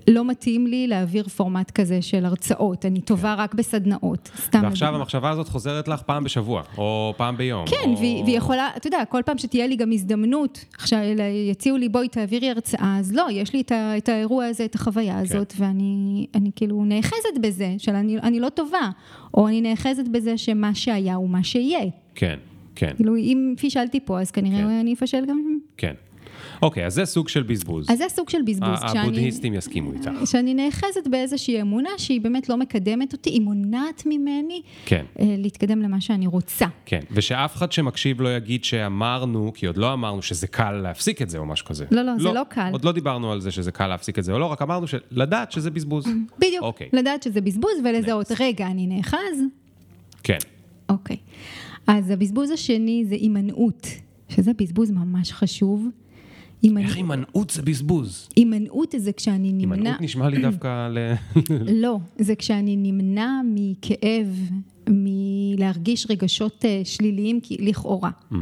לא 0.08 0.24
מתאים 0.24 0.66
לי 0.66 0.86
להעביר 0.86 1.28
פורמט 1.28 1.70
כזה 1.70 2.02
של 2.02 2.24
הרצאות, 2.24 2.86
אני 2.86 3.00
טובה 3.00 3.34
כן. 3.36 3.42
רק 3.42 3.54
בסדנאות, 3.54 4.30
סתם. 4.36 4.60
ועכשיו 4.62 4.88
לדבר. 4.88 5.00
המחשבה 5.00 5.30
הזאת 5.30 5.48
חוזרת 5.48 5.88
לך 5.88 6.02
פעם 6.02 6.24
בשבוע, 6.24 6.62
או 6.78 7.14
פעם 7.16 7.36
ביום. 7.36 7.66
כן, 7.66 7.90
או... 7.90 7.98
והיא, 7.98 8.36
יכולה, 8.36 8.70
אתה 8.76 8.86
יודע, 8.86 9.04
כל 9.08 9.22
פעם 9.26 9.38
שתהיה 9.38 9.66
לי 9.66 9.76
גם 9.76 9.92
הזדמנות, 9.92 10.64
עכשיו 10.78 10.98
יציעו 11.50 11.76
לי, 11.76 11.88
בואי 11.88 12.08
תעבירי 12.08 12.50
הרצאה, 12.50 12.96
אז 12.98 13.12
לא, 13.12 13.26
יש 13.30 13.52
לי 13.52 13.60
את, 13.60 13.72
ה, 13.72 13.96
את 13.96 14.08
האירוע 14.08 14.44
הזה, 14.44 14.64
את 14.64 14.74
החוויה 14.74 15.14
כן. 15.14 15.20
הזאת, 15.20 15.54
ואני 15.58 16.26
אני 16.34 16.50
כאילו 16.56 16.84
נאחזת 16.84 17.38
בזה, 17.40 17.74
של 17.78 17.94
אני, 17.94 18.18
אני 18.18 18.40
לא 18.40 18.48
טובה, 18.48 18.90
או 19.34 19.48
אני 19.48 19.60
נאחזת 19.60 20.08
בזה 20.08 20.38
שמה 20.38 20.74
שהיה 20.74 21.14
הוא 21.14 21.30
מה 21.30 21.44
שיהיה. 21.44 21.84
כן, 22.14 22.36
כן. 22.74 22.92
כאילו, 22.96 23.16
אם 23.16 23.54
פישלתי 23.58 24.00
פה, 24.04 24.20
אז 24.20 24.30
כנראה 24.30 24.58
כן. 24.58 24.70
אני 24.70 24.94
אפשל 24.94 25.24
גם... 25.26 25.58
כן. 25.76 25.94
אוקיי, 26.62 26.86
אז 26.86 26.94
זה 26.94 27.04
סוג 27.04 27.28
של 27.28 27.42
בזבוז. 27.42 27.90
אז 27.90 27.98
זה 27.98 28.04
סוג 28.08 28.28
של 28.30 28.38
בזבוז. 28.46 28.78
הבודהיסטים 28.82 29.54
יסכימו 29.54 29.92
איתך. 29.92 30.10
שאני 30.24 30.54
נאחזת 30.54 31.06
באיזושהי 31.10 31.60
אמונה 31.60 31.90
שהיא 31.96 32.20
באמת 32.20 32.48
לא 32.48 32.56
מקדמת 32.56 33.12
אותי, 33.12 33.30
היא 33.30 33.40
מונעת 33.40 34.02
ממני 34.06 34.62
כן. 34.86 35.04
אה, 35.20 35.34
להתקדם 35.38 35.82
למה 35.82 36.00
שאני 36.00 36.26
רוצה. 36.26 36.66
כן, 36.86 37.00
ושאף 37.10 37.56
אחד 37.56 37.72
שמקשיב 37.72 38.20
לא 38.20 38.36
יגיד 38.36 38.64
שאמרנו, 38.64 39.52
כי 39.54 39.66
עוד 39.66 39.76
לא 39.76 39.92
אמרנו 39.92 40.22
שזה 40.22 40.46
קל 40.46 40.72
להפסיק 40.72 41.22
את 41.22 41.30
זה 41.30 41.38
או 41.38 41.46
משהו 41.46 41.66
כזה. 41.66 41.84
לא, 41.90 42.02
לא, 42.02 42.12
לא 42.12 42.18
זה 42.18 42.32
לא 42.32 42.42
קל. 42.48 42.68
עוד 42.72 42.84
לא 42.84 42.92
דיברנו 42.92 43.32
על 43.32 43.40
זה 43.40 43.50
שזה 43.50 43.72
קל 43.72 43.86
להפסיק 43.86 44.18
את 44.18 44.24
זה 44.24 44.32
או 44.32 44.38
לא, 44.38 44.46
רק 44.46 44.62
אמרנו 44.62 44.86
לדעת 45.10 45.52
שזה 45.52 45.70
בזבוז. 45.70 46.06
בדיוק, 46.38 46.62
אוקיי. 46.62 46.88
לדעת 46.92 47.22
שזה 47.22 47.40
בזבוז 47.40 47.72
ולזהות, 47.84 48.26
רגע, 48.40 48.66
אני 48.66 48.86
נאחז? 48.86 49.42
כן. 50.22 50.38
אוקיי. 50.88 51.16
אז 51.86 52.10
הבזבוז 52.10 52.50
השני 52.50 53.04
זה 53.08 53.14
הימנעות, 53.14 53.86
שזה 54.28 54.52
בזבוז 54.58 54.90
ממש 54.90 55.32
חשוב. 55.32 55.88
איך 56.64 56.96
הימנעות 56.96 57.50
זה 57.50 57.62
בזבוז? 57.62 58.28
הימנעות 58.36 58.94
זה 58.98 59.12
כשאני 59.12 59.52
נמנע... 59.52 59.74
הימנעות 59.74 60.00
נשמע 60.00 60.28
לי 60.28 60.42
דווקא 60.42 60.88
ל... 60.88 60.98
לא, 61.82 61.98
זה 62.18 62.34
כשאני 62.34 62.76
נמנע 62.76 63.40
מכאב, 63.44 64.50
מלהרגיש 64.88 66.06
רגשות 66.10 66.64
אה, 66.64 66.80
שליליים 66.84 67.40
לכאורה. 67.58 68.10
Mm. 68.32 68.36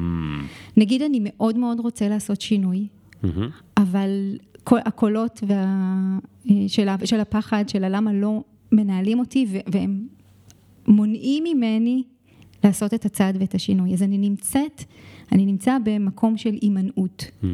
נגיד 0.76 1.02
אני 1.02 1.20
מאוד 1.22 1.58
מאוד 1.58 1.80
רוצה 1.80 2.08
לעשות 2.08 2.40
שינוי, 2.40 2.86
mm-hmm. 2.86 3.26
אבל 3.76 4.36
כל 4.64 4.78
הקולות 4.84 5.40
וה... 5.46 5.64
אה, 6.50 6.54
של, 6.68 6.88
של 7.04 7.20
הפחד, 7.20 7.68
של 7.68 7.84
הלמה 7.84 8.12
לא 8.12 8.42
מנהלים 8.72 9.18
אותי, 9.18 9.46
והם 9.72 10.06
מונעים 10.88 11.44
ממני 11.44 12.02
לעשות 12.66 12.94
את 12.94 13.04
הצעד 13.04 13.36
ואת 13.40 13.54
השינוי. 13.54 13.92
אז 13.92 14.02
אני 14.02 14.18
נמצאת, 14.18 14.84
אני 15.32 15.46
נמצא 15.46 15.76
במקום 15.84 16.36
של 16.36 16.54
הימנעות. 16.62 17.30
Hmm. 17.42 17.46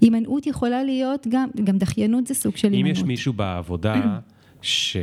הימנעות 0.00 0.46
יכולה 0.46 0.84
להיות 0.84 1.26
גם, 1.30 1.48
גם 1.64 1.78
דחיינות 1.78 2.26
זה 2.26 2.34
סוג 2.34 2.56
של 2.56 2.72
הימנעות. 2.72 2.96
אם 2.96 3.02
יש 3.02 3.02
מישהו 3.02 3.32
בעבודה 3.32 4.18
ש... 4.62 4.96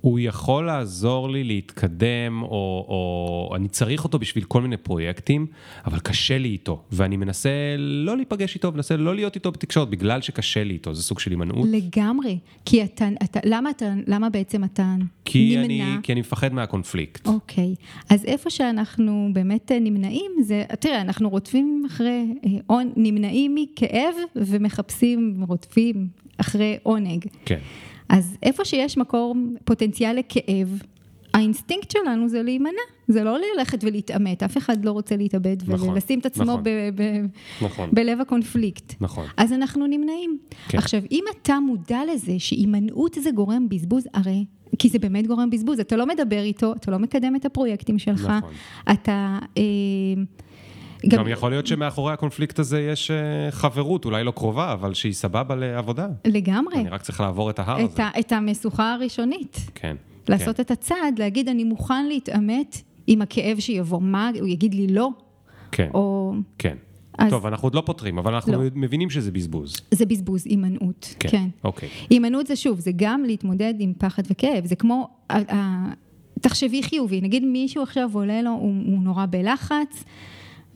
הוא 0.00 0.18
יכול 0.18 0.66
לעזור 0.66 1.30
לי 1.30 1.44
להתקדם, 1.44 2.42
או, 2.42 2.48
או 2.88 3.56
אני 3.56 3.68
צריך 3.68 4.04
אותו 4.04 4.18
בשביל 4.18 4.44
כל 4.44 4.62
מיני 4.62 4.76
פרויקטים, 4.76 5.46
אבל 5.86 5.98
קשה 5.98 6.38
לי 6.38 6.48
איתו, 6.48 6.82
ואני 6.92 7.16
מנסה 7.16 7.50
לא 7.78 8.16
להיפגש 8.16 8.54
איתו, 8.54 8.72
מנסה 8.72 8.96
לא 8.96 9.14
להיות 9.14 9.34
איתו 9.34 9.52
בתקשורת, 9.52 9.88
בגלל 9.88 10.20
שקשה 10.20 10.64
לי 10.64 10.74
איתו, 10.74 10.94
זה 10.94 11.02
סוג 11.02 11.18
של 11.18 11.30
הימנעות. 11.30 11.68
לגמרי, 11.72 12.38
כי 12.64 12.84
אתה, 12.84 13.08
אתה 13.24 13.40
למה, 13.44 13.70
אתה, 13.70 13.94
למה 14.06 14.30
בעצם 14.30 14.64
אתה 14.64 14.94
כי 15.24 15.56
נמנע? 15.56 15.64
אני, 15.64 16.02
כי 16.02 16.12
אני 16.12 16.20
מפחד 16.20 16.54
מהקונפליקט. 16.54 17.26
אוקיי, 17.26 17.74
אז 18.10 18.24
איפה 18.24 18.50
שאנחנו 18.50 19.30
באמת 19.32 19.72
נמנעים, 19.80 20.32
זה, 20.42 20.64
תראה, 20.80 21.00
אנחנו 21.00 21.30
רודפים 21.30 21.84
אחרי, 21.86 22.34
אה, 22.70 22.76
נמנעים 22.96 23.54
מכאב 23.54 24.14
ומחפשים, 24.36 25.44
רודפים 25.48 26.08
אחרי 26.36 26.78
עונג. 26.82 27.24
כן. 27.44 27.58
אז 28.10 28.36
איפה 28.42 28.64
שיש 28.64 28.98
מקור 28.98 29.34
פוטנציאל 29.64 30.18
לכאב, 30.18 30.82
האינסטינקט 31.34 31.90
שלנו 31.90 32.28
זה 32.28 32.42
להימנע, 32.42 32.80
זה 33.08 33.24
לא 33.24 33.36
ללכת 33.38 33.84
ולהתעמת, 33.84 34.42
אף 34.42 34.56
אחד 34.56 34.84
לא 34.84 34.90
רוצה 34.90 35.16
להתאבד 35.16 35.56
נכון, 35.66 35.88
ולשים 35.88 36.18
את 36.18 36.26
עצמו 36.26 36.44
נכון, 36.44 36.62
ב- 36.62 36.90
ב- 37.02 37.26
נכון. 37.64 37.88
בלב 37.92 38.20
הקונפליקט. 38.20 38.94
נכון. 39.00 39.26
אז 39.36 39.52
אנחנו 39.52 39.86
נמנעים. 39.86 40.38
כן. 40.68 40.78
עכשיו, 40.78 41.00
אם 41.10 41.24
אתה 41.30 41.60
מודע 41.60 42.00
לזה 42.14 42.38
שהימנעות 42.38 43.16
זה 43.20 43.30
גורם 43.30 43.68
בזבוז, 43.68 44.04
הרי, 44.14 44.44
כי 44.78 44.88
זה 44.88 44.98
באמת 44.98 45.26
גורם 45.26 45.50
בזבוז, 45.50 45.80
אתה 45.80 45.96
לא 45.96 46.06
מדבר 46.06 46.42
איתו, 46.42 46.72
אתה 46.72 46.90
לא 46.90 46.98
מקדם 46.98 47.36
את 47.36 47.44
הפרויקטים 47.44 47.98
שלך, 47.98 48.26
נכון. 48.26 48.52
אתה... 48.92 49.38
אה, 49.58 49.62
גם, 51.08 51.18
גם 51.18 51.28
יכול 51.28 51.50
להיות 51.50 51.66
שמאחורי 51.66 52.12
הקונפליקט 52.12 52.58
הזה 52.58 52.80
יש 52.80 53.10
אה, 53.10 53.50
חברות, 53.50 54.04
אולי 54.04 54.24
לא 54.24 54.30
קרובה, 54.30 54.72
אבל 54.72 54.94
שהיא 54.94 55.12
סבבה 55.12 55.54
לעבודה. 55.54 56.08
לגמרי. 56.24 56.74
אני 56.74 56.88
רק 56.88 57.02
צריך 57.02 57.20
לעבור 57.20 57.50
את 57.50 57.58
ההר 57.58 57.84
את 57.84 57.90
הזה. 57.92 58.04
ה, 58.04 58.10
את 58.20 58.32
המשוכה 58.32 58.92
הראשונית. 58.92 59.56
כן. 59.74 59.96
לעשות 60.28 60.56
כן. 60.56 60.62
את 60.62 60.70
הצעד, 60.70 61.18
להגיד, 61.18 61.48
אני 61.48 61.64
מוכן 61.64 62.06
להתעמת 62.06 62.82
עם 63.06 63.22
הכאב 63.22 63.58
שיבוא. 63.60 64.00
מה, 64.00 64.30
הוא 64.40 64.48
יגיד 64.48 64.74
לי 64.74 64.86
לא? 64.86 65.08
כן. 65.72 65.88
או... 65.94 66.34
כן. 66.58 66.76
אז... 67.18 67.30
טוב, 67.30 67.46
אנחנו 67.46 67.66
עוד 67.66 67.74
לא 67.74 67.82
פותרים, 67.86 68.18
אבל 68.18 68.34
אנחנו 68.34 68.52
לא. 68.52 68.70
מבינים 68.74 69.10
שזה 69.10 69.32
בזבוז. 69.32 69.76
זה 69.90 70.06
בזבוז, 70.06 70.46
הימנעות. 70.46 71.14
כן. 71.18 71.28
כן. 71.28 71.48
אוקיי. 71.64 71.88
הימנעות 72.10 72.46
זה 72.46 72.56
שוב, 72.56 72.80
זה 72.80 72.90
גם 72.96 73.24
להתמודד 73.24 73.74
עם 73.78 73.92
פחד 73.98 74.22
וכאב. 74.30 74.66
זה 74.66 74.76
כמו... 74.76 75.08
תחשבי 76.40 76.82
חיובי, 76.82 77.20
נגיד 77.20 77.44
מישהו 77.44 77.82
עכשיו 77.82 78.10
עולה 78.12 78.42
לו, 78.42 78.50
הוא, 78.50 78.74
הוא 78.86 79.02
נורא 79.02 79.26
בלחץ. 79.30 80.04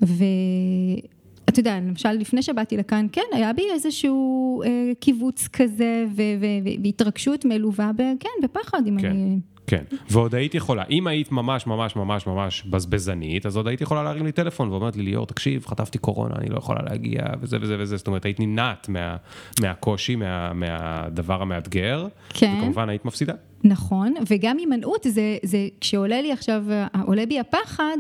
ואתה 0.03 1.61
יודע, 1.61 1.77
למשל, 1.77 2.12
לפני 2.12 2.43
שבאתי 2.43 2.77
לכאן, 2.77 3.07
כן, 3.12 3.23
היה 3.33 3.53
בי 3.53 3.62
איזשהו 3.73 4.62
אה, 4.62 4.93
קיבוץ 5.01 5.49
כזה, 5.49 6.05
ו- 6.16 6.23
ו- 6.41 6.69
והתרגשות 6.83 7.45
מלווה, 7.45 7.91
ב- 7.97 8.12
כן, 8.21 8.29
בפחד, 8.43 8.83
אם 8.87 9.01
כן. 9.01 9.11
אני 9.11 9.39
כן, 9.66 9.83
ועוד 10.11 10.35
היית 10.35 10.55
יכולה, 10.55 10.83
אם 10.91 11.07
היית 11.07 11.33
ממש 11.33 11.66
ממש 11.66 11.97
ממש 11.97 12.27
ממש 12.27 12.62
בזבזנית, 12.62 13.47
אז 13.47 13.57
עוד 13.57 13.69
היית 13.69 13.81
יכולה 13.81 14.03
להרים 14.03 14.27
לי 14.27 14.33
טלפון 14.33 14.71
ואומרת 14.71 14.97
לי, 14.97 15.03
ליאור, 15.03 15.27
תקשיב, 15.27 15.66
חטפתי 15.66 15.99
קורונה, 15.99 16.35
אני 16.39 16.49
לא 16.49 16.59
יכולה 16.59 16.81
להגיע, 16.83 17.23
וזה 17.41 17.59
וזה 17.61 17.77
וזה, 17.79 17.97
זאת 17.97 18.07
אומרת, 18.07 18.25
היית 18.25 18.41
נמנעת 18.41 18.89
מה, 18.89 19.16
מהקושי, 19.61 20.16
מה, 20.16 20.53
מהדבר 20.53 21.43
המאתגר, 21.43 22.07
כן. 22.29 22.55
וכמובן 22.59 22.89
היית 22.89 23.05
מפסידה. 23.05 23.33
נכון, 23.65 24.15
וגם 24.31 24.59
הימנעות 24.59 25.07
זה, 25.09 25.37
זה 25.43 25.69
כשעולה 25.81 26.23
לי 26.23 26.33
עכשיו, 26.33 26.65
עולה 27.07 27.27
בי 27.27 27.39
הפחד, 27.41 27.97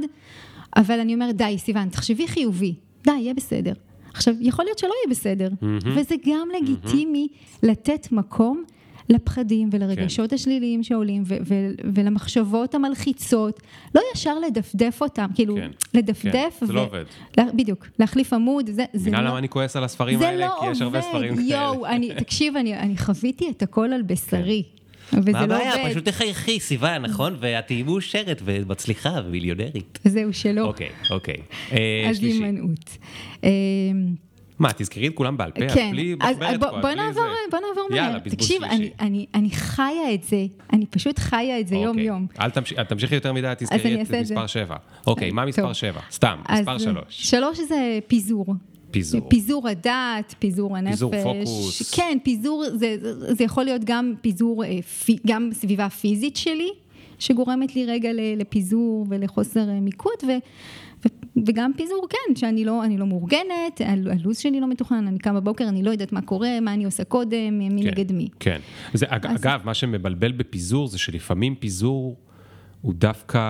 אבל 0.76 1.00
אני 1.00 1.14
אומרת, 1.14 1.36
די, 1.36 1.56
סיוון, 1.58 1.88
תחשבי 1.88 2.28
חיובי, 2.28 2.74
די, 3.04 3.12
יהיה 3.12 3.34
בסדר. 3.34 3.72
עכשיו, 4.14 4.34
יכול 4.40 4.64
להיות 4.64 4.78
שלא 4.78 4.92
יהיה 5.04 5.10
בסדר, 5.10 5.48
mm-hmm. 5.48 5.88
וזה 5.96 6.14
גם 6.26 6.48
לגיטימי 6.60 7.28
mm-hmm. 7.30 7.58
לתת 7.62 8.12
מקום 8.12 8.64
לפחדים 9.08 9.68
ולרגשות 9.72 10.30
כן. 10.30 10.34
השליליים 10.34 10.82
שעולים 10.82 11.22
ו- 11.26 11.36
ו- 11.46 11.70
ולמחשבות 11.94 12.74
המלחיצות, 12.74 13.60
לא 13.94 14.00
ישר 14.14 14.38
לדפדף 14.38 14.98
אותם, 15.00 15.26
כאילו, 15.34 15.54
כן, 15.54 15.70
לדפדף. 15.94 16.56
כן, 16.60 16.66
זה 16.66 16.72
ו- 16.72 16.76
לא 16.76 16.80
עובד. 16.80 17.04
לה, 17.38 17.44
בדיוק, 17.54 17.86
להחליף 17.98 18.32
עמוד, 18.32 18.70
זה, 18.70 18.84
זה 18.92 19.10
לא... 19.10 19.18
למה 19.18 19.38
אני 19.38 19.48
כועס 19.48 19.76
על 19.76 19.84
הספרים 19.84 20.22
האלה? 20.22 20.46
לא 20.46 20.56
כי 20.60 20.66
יש 20.66 20.82
הרבה 20.82 21.00
ספרים 21.00 21.36
כאלה. 21.36 21.46
יואו, 21.46 21.86
אני, 21.86 22.10
תקשיב, 22.18 22.56
אני, 22.56 22.78
אני 22.78 22.96
חוויתי 22.96 23.50
את 23.50 23.62
הכל 23.62 23.92
על 23.92 24.02
בשרי. 24.02 24.62
כן. 24.62 24.83
וזה 25.12 25.32
לא 25.32 25.42
עובד. 25.42 25.48
מה 25.48 25.72
הבעיה? 25.72 25.90
פשוט 25.90 26.08
תחייכי, 26.08 26.60
סיוון, 26.60 27.02
נכון? 27.02 27.36
ואת 27.40 27.66
תהיי 27.66 27.82
מאושרת 27.82 28.42
ומצליחה 28.44 29.20
ומיליונרית. 29.26 29.98
זהו, 30.04 30.32
שלא. 30.32 30.62
אוקיי, 30.62 30.88
אוקיי. 31.10 31.36
אה, 31.72 32.06
אז 32.10 32.22
הימנעות. 32.22 32.98
אה, 33.44 33.50
מה, 34.58 34.72
תזכרי 34.76 35.08
את 35.08 35.14
כולם 35.14 35.36
בעל 35.36 35.50
פה? 35.50 35.68
כן, 35.74 35.90
בלי 35.90 36.16
אז 36.20 36.36
בוא, 36.58 36.68
בוא 36.80 36.90
נעבור, 36.90 37.24
בוא 37.50 37.58
נעבור 37.68 37.88
מהר. 37.90 37.98
יאללה, 37.98 38.18
בזבוז 38.18 38.34
תקשיב, 38.34 38.64
אני, 38.64 38.90
אני, 39.00 39.26
אני 39.34 39.50
חיה 39.50 40.14
את 40.14 40.22
זה, 40.22 40.46
אני 40.72 40.86
פשוט 40.86 41.18
חיה 41.18 41.60
את 41.60 41.68
זה 41.68 41.74
אוקיי. 41.74 41.86
יום-יום. 41.86 42.26
אל 42.40 42.50
תמשיכי 42.50 42.84
תמשיך 42.88 43.12
יותר 43.12 43.32
מדי, 43.32 43.52
תזכרי 43.58 44.02
את 44.02 44.10
מספר 44.10 44.46
7. 44.46 44.76
אוקיי, 45.06 45.30
מה 45.30 45.44
מספר 45.44 45.72
7? 45.72 46.00
סתם, 46.12 46.36
מספר 46.52 46.78
3. 46.78 47.04
3 47.08 47.58
זה 47.58 47.98
פיזור. 48.06 48.46
פיזור. 48.94 49.28
פיזור 49.28 49.68
הדת, 49.68 50.34
פיזור 50.38 50.76
הנפש. 50.76 50.92
פיזור 50.92 51.12
פוקוס. 51.22 51.94
כן, 51.94 52.18
פיזור, 52.22 52.64
זה, 52.74 52.96
זה 53.32 53.44
יכול 53.44 53.64
להיות 53.64 53.82
גם 53.84 54.14
פיזור, 54.20 54.64
אה, 54.64 54.78
גם 55.26 55.50
סביבה 55.52 55.88
פיזית 55.88 56.36
שלי, 56.36 56.68
שגורמת 57.18 57.76
לי 57.76 57.86
רגע 57.86 58.10
לפיזור 58.36 59.06
ולחוסר 59.08 59.68
אה, 59.68 59.80
מיקוד, 59.80 60.16
ו, 60.22 60.30
ו, 61.04 61.08
וגם 61.46 61.72
פיזור, 61.76 62.06
כן, 62.10 62.36
שאני 62.36 62.64
לא, 62.64 62.82
לא 62.98 63.06
מאורגנת, 63.06 63.80
הלו"ז 63.84 64.38
שלי 64.38 64.60
לא 64.60 64.68
מתוכנן, 64.68 65.06
אני 65.06 65.18
קמה 65.18 65.40
בבוקר, 65.40 65.68
אני 65.68 65.82
לא 65.82 65.90
יודעת 65.90 66.12
מה 66.12 66.22
קורה, 66.22 66.60
מה 66.60 66.74
אני 66.74 66.84
עושה 66.84 67.04
קודם, 67.04 67.58
מי 67.58 67.82
כן, 67.82 67.88
נגד 67.88 68.12
מי. 68.12 68.28
כן. 68.40 68.60
זה, 68.94 69.06
אז... 69.10 69.20
אגב, 69.22 69.60
מה 69.64 69.74
שמבלבל 69.74 70.32
בפיזור 70.32 70.88
זה 70.88 70.98
שלפעמים 70.98 71.54
פיזור 71.54 72.16
הוא 72.80 72.94
דווקא 72.94 73.40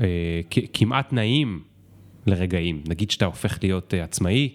אה, 0.00 0.40
כמעט 0.72 1.12
נעים. 1.12 1.60
לרגעים. 2.26 2.82
נגיד 2.88 3.10
שאתה 3.10 3.24
הופך 3.24 3.58
להיות 3.62 3.94
uh, 3.94 4.04
עצמאי, 4.04 4.50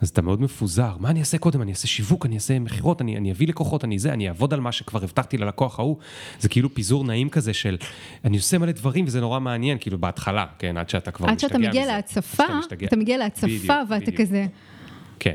אז 0.00 0.08
אתה 0.08 0.22
מאוד 0.22 0.40
מפוזר. 0.40 0.96
מה 1.00 1.10
אני 1.10 1.20
אעשה 1.20 1.38
קודם? 1.38 1.62
אני 1.62 1.70
אעשה 1.70 1.86
שיווק, 1.86 2.26
אני 2.26 2.34
אעשה 2.34 2.58
מכירות, 2.58 3.00
אני, 3.00 3.16
אני 3.16 3.32
אביא 3.32 3.48
לקוחות, 3.48 3.84
אני 3.84 3.98
זה, 3.98 4.12
אני 4.12 4.28
אעבוד 4.28 4.54
על 4.54 4.60
מה 4.60 4.72
שכבר 4.72 5.04
הבטחתי 5.04 5.38
ללקוח 5.38 5.78
ההוא. 5.78 5.96
זה 6.40 6.48
כאילו 6.48 6.74
פיזור 6.74 7.04
נעים 7.04 7.28
כזה 7.28 7.54
של, 7.54 7.76
אני 8.24 8.36
עושה 8.36 8.58
מלא 8.58 8.72
דברים 8.72 9.04
וזה 9.06 9.20
נורא 9.20 9.40
מעניין, 9.40 9.78
כאילו 9.80 9.98
בהתחלה, 9.98 10.46
כן, 10.58 10.76
עד 10.76 10.88
שאתה 10.88 11.10
כבר 11.10 11.26
משתגע 11.26 11.48
מזה. 11.48 11.56
עד 11.56 11.70
שאתה 11.70 11.70
מגיע 11.70 11.86
להצפה, 11.86 12.44
אתה 12.84 12.96
מגיע 12.96 13.18
להצפה 13.18 13.80
ואתה 13.90 14.12
כזה... 14.12 14.46
כן, 15.18 15.34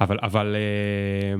אבל, 0.00 0.18
אבל 0.22 0.56
uh, 0.56 1.38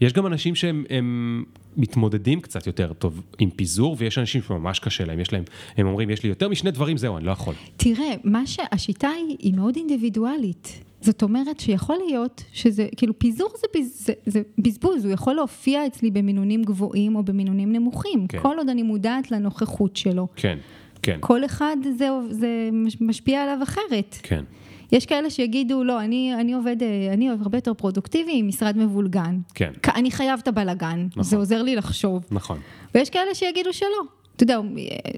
יש 0.00 0.12
גם 0.12 0.26
אנשים 0.26 0.54
שהם 0.54 1.44
מתמודדים 1.76 2.40
קצת 2.40 2.66
יותר 2.66 2.92
טוב 2.92 3.22
עם 3.38 3.50
פיזור, 3.50 3.96
ויש 3.98 4.18
אנשים 4.18 4.42
שממש 4.42 4.78
קשה 4.78 5.04
להם, 5.04 5.20
יש 5.20 5.32
להם, 5.32 5.44
הם 5.76 5.86
אומרים, 5.86 6.10
יש 6.10 6.22
לי 6.22 6.28
יותר 6.28 6.48
משני 6.48 6.70
דברים, 6.70 6.96
זהו, 6.96 7.16
אני 7.16 7.24
לא 7.24 7.30
יכול. 7.30 7.54
תראה, 7.76 8.14
מה 8.24 8.46
שהשיטה 8.46 9.08
היא, 9.08 9.36
היא 9.38 9.54
מאוד 9.54 9.76
אינדיבידואלית. 9.76 10.80
זאת 11.00 11.22
אומרת 11.22 11.60
שיכול 11.60 11.96
להיות 12.06 12.44
שזה, 12.52 12.86
כאילו 12.96 13.18
פיזור 13.18 13.48
זה, 13.60 13.66
זה, 13.94 14.12
זה 14.26 14.42
בזבוז, 14.58 15.04
הוא 15.04 15.12
יכול 15.12 15.34
להופיע 15.34 15.86
אצלי 15.86 16.10
במינונים 16.10 16.62
גבוהים 16.62 17.16
או 17.16 17.22
במינונים 17.22 17.72
נמוכים, 17.72 18.26
כן. 18.26 18.38
כל 18.42 18.58
עוד 18.58 18.68
אני 18.68 18.82
מודעת 18.82 19.30
לנוכחות 19.30 19.96
שלו. 19.96 20.26
כן, 20.36 20.58
כן. 21.02 21.18
כל 21.20 21.44
אחד 21.44 21.76
זה, 21.98 22.08
זה 22.30 22.68
משפיע 23.00 23.42
עליו 23.42 23.58
אחרת. 23.62 24.16
כן. 24.22 24.44
יש 24.92 25.06
כאלה 25.06 25.30
שיגידו, 25.30 25.84
לא, 25.84 26.00
אני, 26.00 26.34
אני 26.40 26.52
עובד, 26.52 26.82
אה, 26.82 27.12
אני 27.12 27.28
הרבה 27.28 27.58
יותר 27.58 27.74
פרודוקטיבי 27.74 28.32
עם 28.34 28.48
משרד 28.48 28.76
מבולגן. 28.78 29.38
כן. 29.54 29.72
אני 29.94 30.10
חייב 30.10 30.40
את 30.42 30.48
הבלגן, 30.48 31.06
נכון. 31.10 31.22
זה 31.22 31.36
עוזר 31.36 31.62
לי 31.62 31.76
לחשוב. 31.76 32.24
נכון. 32.30 32.58
ויש 32.94 33.10
כאלה 33.10 33.34
שיגידו 33.34 33.72
שלא. 33.72 33.88
אתה 34.36 34.42
יודע, 34.42 34.58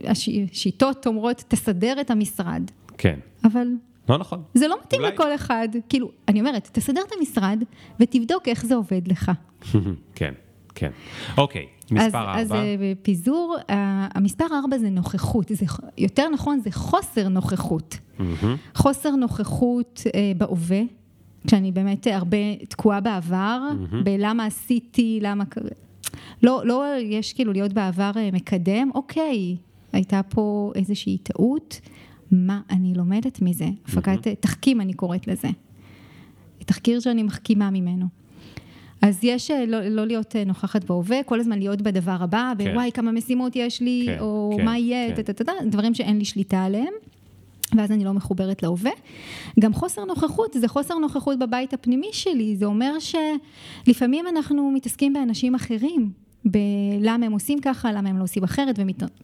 השיטות 0.05 1.07
אומרות, 1.07 1.45
תסדר 1.49 2.01
את 2.01 2.11
המשרד. 2.11 2.63
כן. 2.99 3.19
אבל... 3.45 3.67
לא 4.09 4.19
נכון. 4.19 4.43
זה 4.55 4.69
לא 4.69 4.77
מתאים 4.85 5.01
אולי... 5.01 5.13
לכל 5.13 5.35
אחד. 5.35 5.69
כאילו, 5.89 6.11
אני 6.29 6.41
אומרת, 6.41 6.69
תסדר 6.73 7.01
את 7.09 7.13
המשרד 7.19 7.63
ותבדוק 8.01 8.49
איך 8.49 8.67
זה 8.67 8.75
עובד 8.75 9.09
לך. 9.09 9.33
כן, 10.15 10.35
כן. 10.79 10.91
אוקיי. 11.39 11.67
מספר 11.91 12.19
ארבע. 12.19 12.41
אז, 12.41 12.47
אז 12.47 12.53
אה, 12.53 12.93
פיזור, 13.03 13.57
המספר 14.15 14.45
ארבע 14.63 14.79
זה 14.79 14.91
נוכחות, 14.91 15.49
זה, 15.49 15.67
יותר 15.99 16.29
נכון 16.29 16.61
זה 16.61 16.71
חוסר 16.71 17.29
נוכחות. 17.29 17.99
Mm-hmm. 18.19 18.23
חוסר 18.75 19.11
נוכחות 19.11 20.03
אה, 20.15 20.33
בהווה, 20.37 20.81
כשאני 21.47 21.73
באמת 21.73 22.07
הרבה 22.07 22.37
תקועה 22.69 23.01
בעבר, 23.01 23.61
mm-hmm. 23.71 23.97
בלמה 24.05 24.47
עשיתי, 24.47 25.19
למה... 25.23 25.45
לא, 26.43 26.63
לא 26.65 26.85
יש 27.01 27.33
כאילו 27.33 27.53
להיות 27.53 27.73
בעבר 27.73 28.11
אה, 28.17 28.31
מקדם, 28.33 28.91
אוקיי, 28.95 29.57
הייתה 29.93 30.21
פה 30.29 30.73
איזושהי 30.75 31.19
טעות, 31.19 31.81
מה 32.31 32.61
אני 32.71 32.95
לומדת 32.95 33.43
מזה? 33.43 33.69
הפקת 33.89 34.27
mm-hmm. 34.27 34.41
תחכים 34.41 34.81
אני 34.81 34.93
קוראת 34.93 35.27
לזה. 35.27 35.49
תחקיר 36.59 37.01
שאני 37.01 37.23
מחכימה 37.23 37.71
ממנו. 37.71 38.18
אז 39.03 39.19
יש 39.23 39.51
אה, 39.51 39.67
לא, 39.67 39.89
לא 39.89 40.07
להיות 40.07 40.37
אה, 40.37 40.45
נוכחת 40.45 40.85
בהווה, 40.85 41.23
כל 41.23 41.41
הזמן 41.41 41.59
להיות 41.59 41.83
בדבר 41.83 42.17
הבא, 42.21 42.53
כן. 42.59 42.71
בוואי, 42.71 42.93
כמה 42.93 43.13
משימות 43.13 43.57
יש 43.57 43.81
לי, 43.81 44.03
כן, 44.07 44.19
או 44.21 44.55
כן, 44.57 44.65
מה 44.65 44.79
יהיה, 44.79 45.17
כן. 45.17 45.23
ת, 45.23 45.41
דברים 45.67 45.95
שאין 45.95 46.19
לי 46.19 46.25
שליטה 46.25 46.65
עליהם. 46.65 46.93
ואז 47.77 47.93
אני 47.93 48.05
לא 48.05 48.13
מחוברת 48.13 48.63
להווה. 48.63 48.91
גם 49.61 49.75
חוסר 49.75 50.05
נוכחות, 50.05 50.57
זה 50.61 50.69
חוסר 50.69 50.95
נוכחות 50.95 51.39
בבית 51.39 51.75
הפנימי 51.75 52.09
שלי, 52.13 52.57
זה 52.57 52.67
אומר 52.67 52.93
שלפעמים 52.99 54.27
אנחנו 54.27 54.71
מתעסקים 54.71 55.13
באנשים 55.13 55.55
אחרים, 55.55 56.11
בלמה 56.45 57.27
הם 57.27 57.33
עושים 57.33 57.61
ככה, 57.61 57.93
למה 57.93 58.09
הם 58.09 58.19
לא 58.19 58.25
עושים 58.25 58.45
אחרת, 58.45 58.79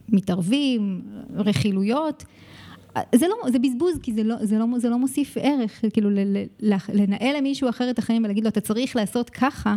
ומתערבים, 0.09 1.01
רכילויות. 1.35 2.23
זה 3.15 3.27
לא, 3.27 3.51
זה 3.51 3.59
בזבוז, 3.59 3.99
כי 4.01 4.13
זה 4.13 4.23
לא, 4.23 4.35
זה 4.45 4.57
לא, 4.57 4.65
זה 4.77 4.89
לא 4.89 4.97
מוסיף 4.97 5.37
ערך, 5.39 5.83
כאילו 5.93 6.09
לנהל 6.93 7.37
למישהו 7.37 7.69
אחר 7.69 7.89
את 7.89 7.99
החיים 7.99 8.23
ולהגיד 8.23 8.43
לו, 8.43 8.49
אתה 8.49 8.61
צריך 8.61 8.95
לעשות 8.95 9.29
ככה, 9.29 9.75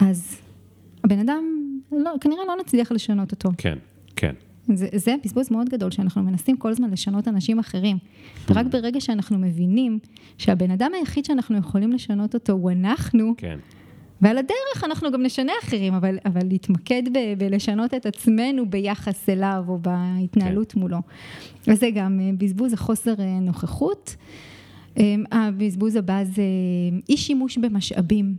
אז 0.00 0.36
הבן 1.04 1.18
אדם, 1.18 1.44
לא, 1.92 2.10
כנראה 2.20 2.42
לא 2.48 2.56
נצליח 2.60 2.92
לשנות 2.92 3.32
אותו. 3.32 3.50
כן, 3.58 3.78
כן. 4.16 4.34
זה, 4.74 4.88
זה 4.92 5.14
בזבוז 5.24 5.50
מאוד 5.50 5.68
גדול, 5.68 5.90
שאנחנו 5.90 6.22
מנסים 6.22 6.56
כל 6.56 6.70
הזמן 6.70 6.90
לשנות 6.90 7.28
אנשים 7.28 7.58
אחרים. 7.58 7.98
ורק 8.48 8.66
ברגע 8.66 9.00
שאנחנו 9.00 9.38
מבינים 9.38 9.98
שהבן 10.38 10.70
אדם 10.70 10.90
היחיד 10.94 11.24
שאנחנו 11.24 11.58
יכולים 11.58 11.92
לשנות 11.92 12.34
אותו 12.34 12.52
הוא 12.52 12.70
אנחנו, 12.70 13.34
כן. 13.36 13.58
ועל 14.22 14.38
הדרך 14.38 14.84
אנחנו 14.84 15.12
גם 15.12 15.22
נשנה 15.22 15.52
אחרים, 15.62 15.94
אבל, 15.94 16.18
אבל 16.24 16.40
להתמקד 16.48 17.02
ב, 17.12 17.18
בלשנות 17.38 17.94
את 17.94 18.06
עצמנו 18.06 18.70
ביחס 18.70 19.28
אליו 19.28 19.64
או 19.68 19.78
בהתנהלות 19.78 20.72
כן. 20.72 20.80
מולו. 20.80 20.98
וזה 21.66 21.90
גם 21.94 22.20
אה, 22.20 22.30
בזבוז, 22.38 22.72
החוסר 22.72 23.14
אה, 23.18 23.40
נוכחות. 23.40 24.16
אה, 24.98 25.14
הבזבוז 25.32 25.96
הבא 25.96 26.24
זה 26.24 26.42
אי 27.08 27.16
שימוש 27.16 27.58
במשאבים. 27.58 28.34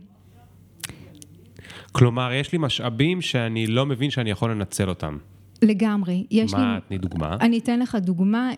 כלומר, 1.92 2.32
יש 2.32 2.52
לי 2.52 2.58
משאבים 2.58 3.20
שאני 3.20 3.66
לא 3.66 3.86
מבין 3.86 4.10
שאני 4.10 4.30
יכול 4.30 4.50
לנצל 4.50 4.88
אותם. 4.88 5.18
לגמרי. 5.62 6.26
יש 6.30 6.52
מה, 6.52 6.78
תני 6.88 6.98
דוגמה. 6.98 7.36
אני 7.40 7.58
אתן 7.58 7.80
לך 7.80 7.94
דוגמה. 7.94 8.50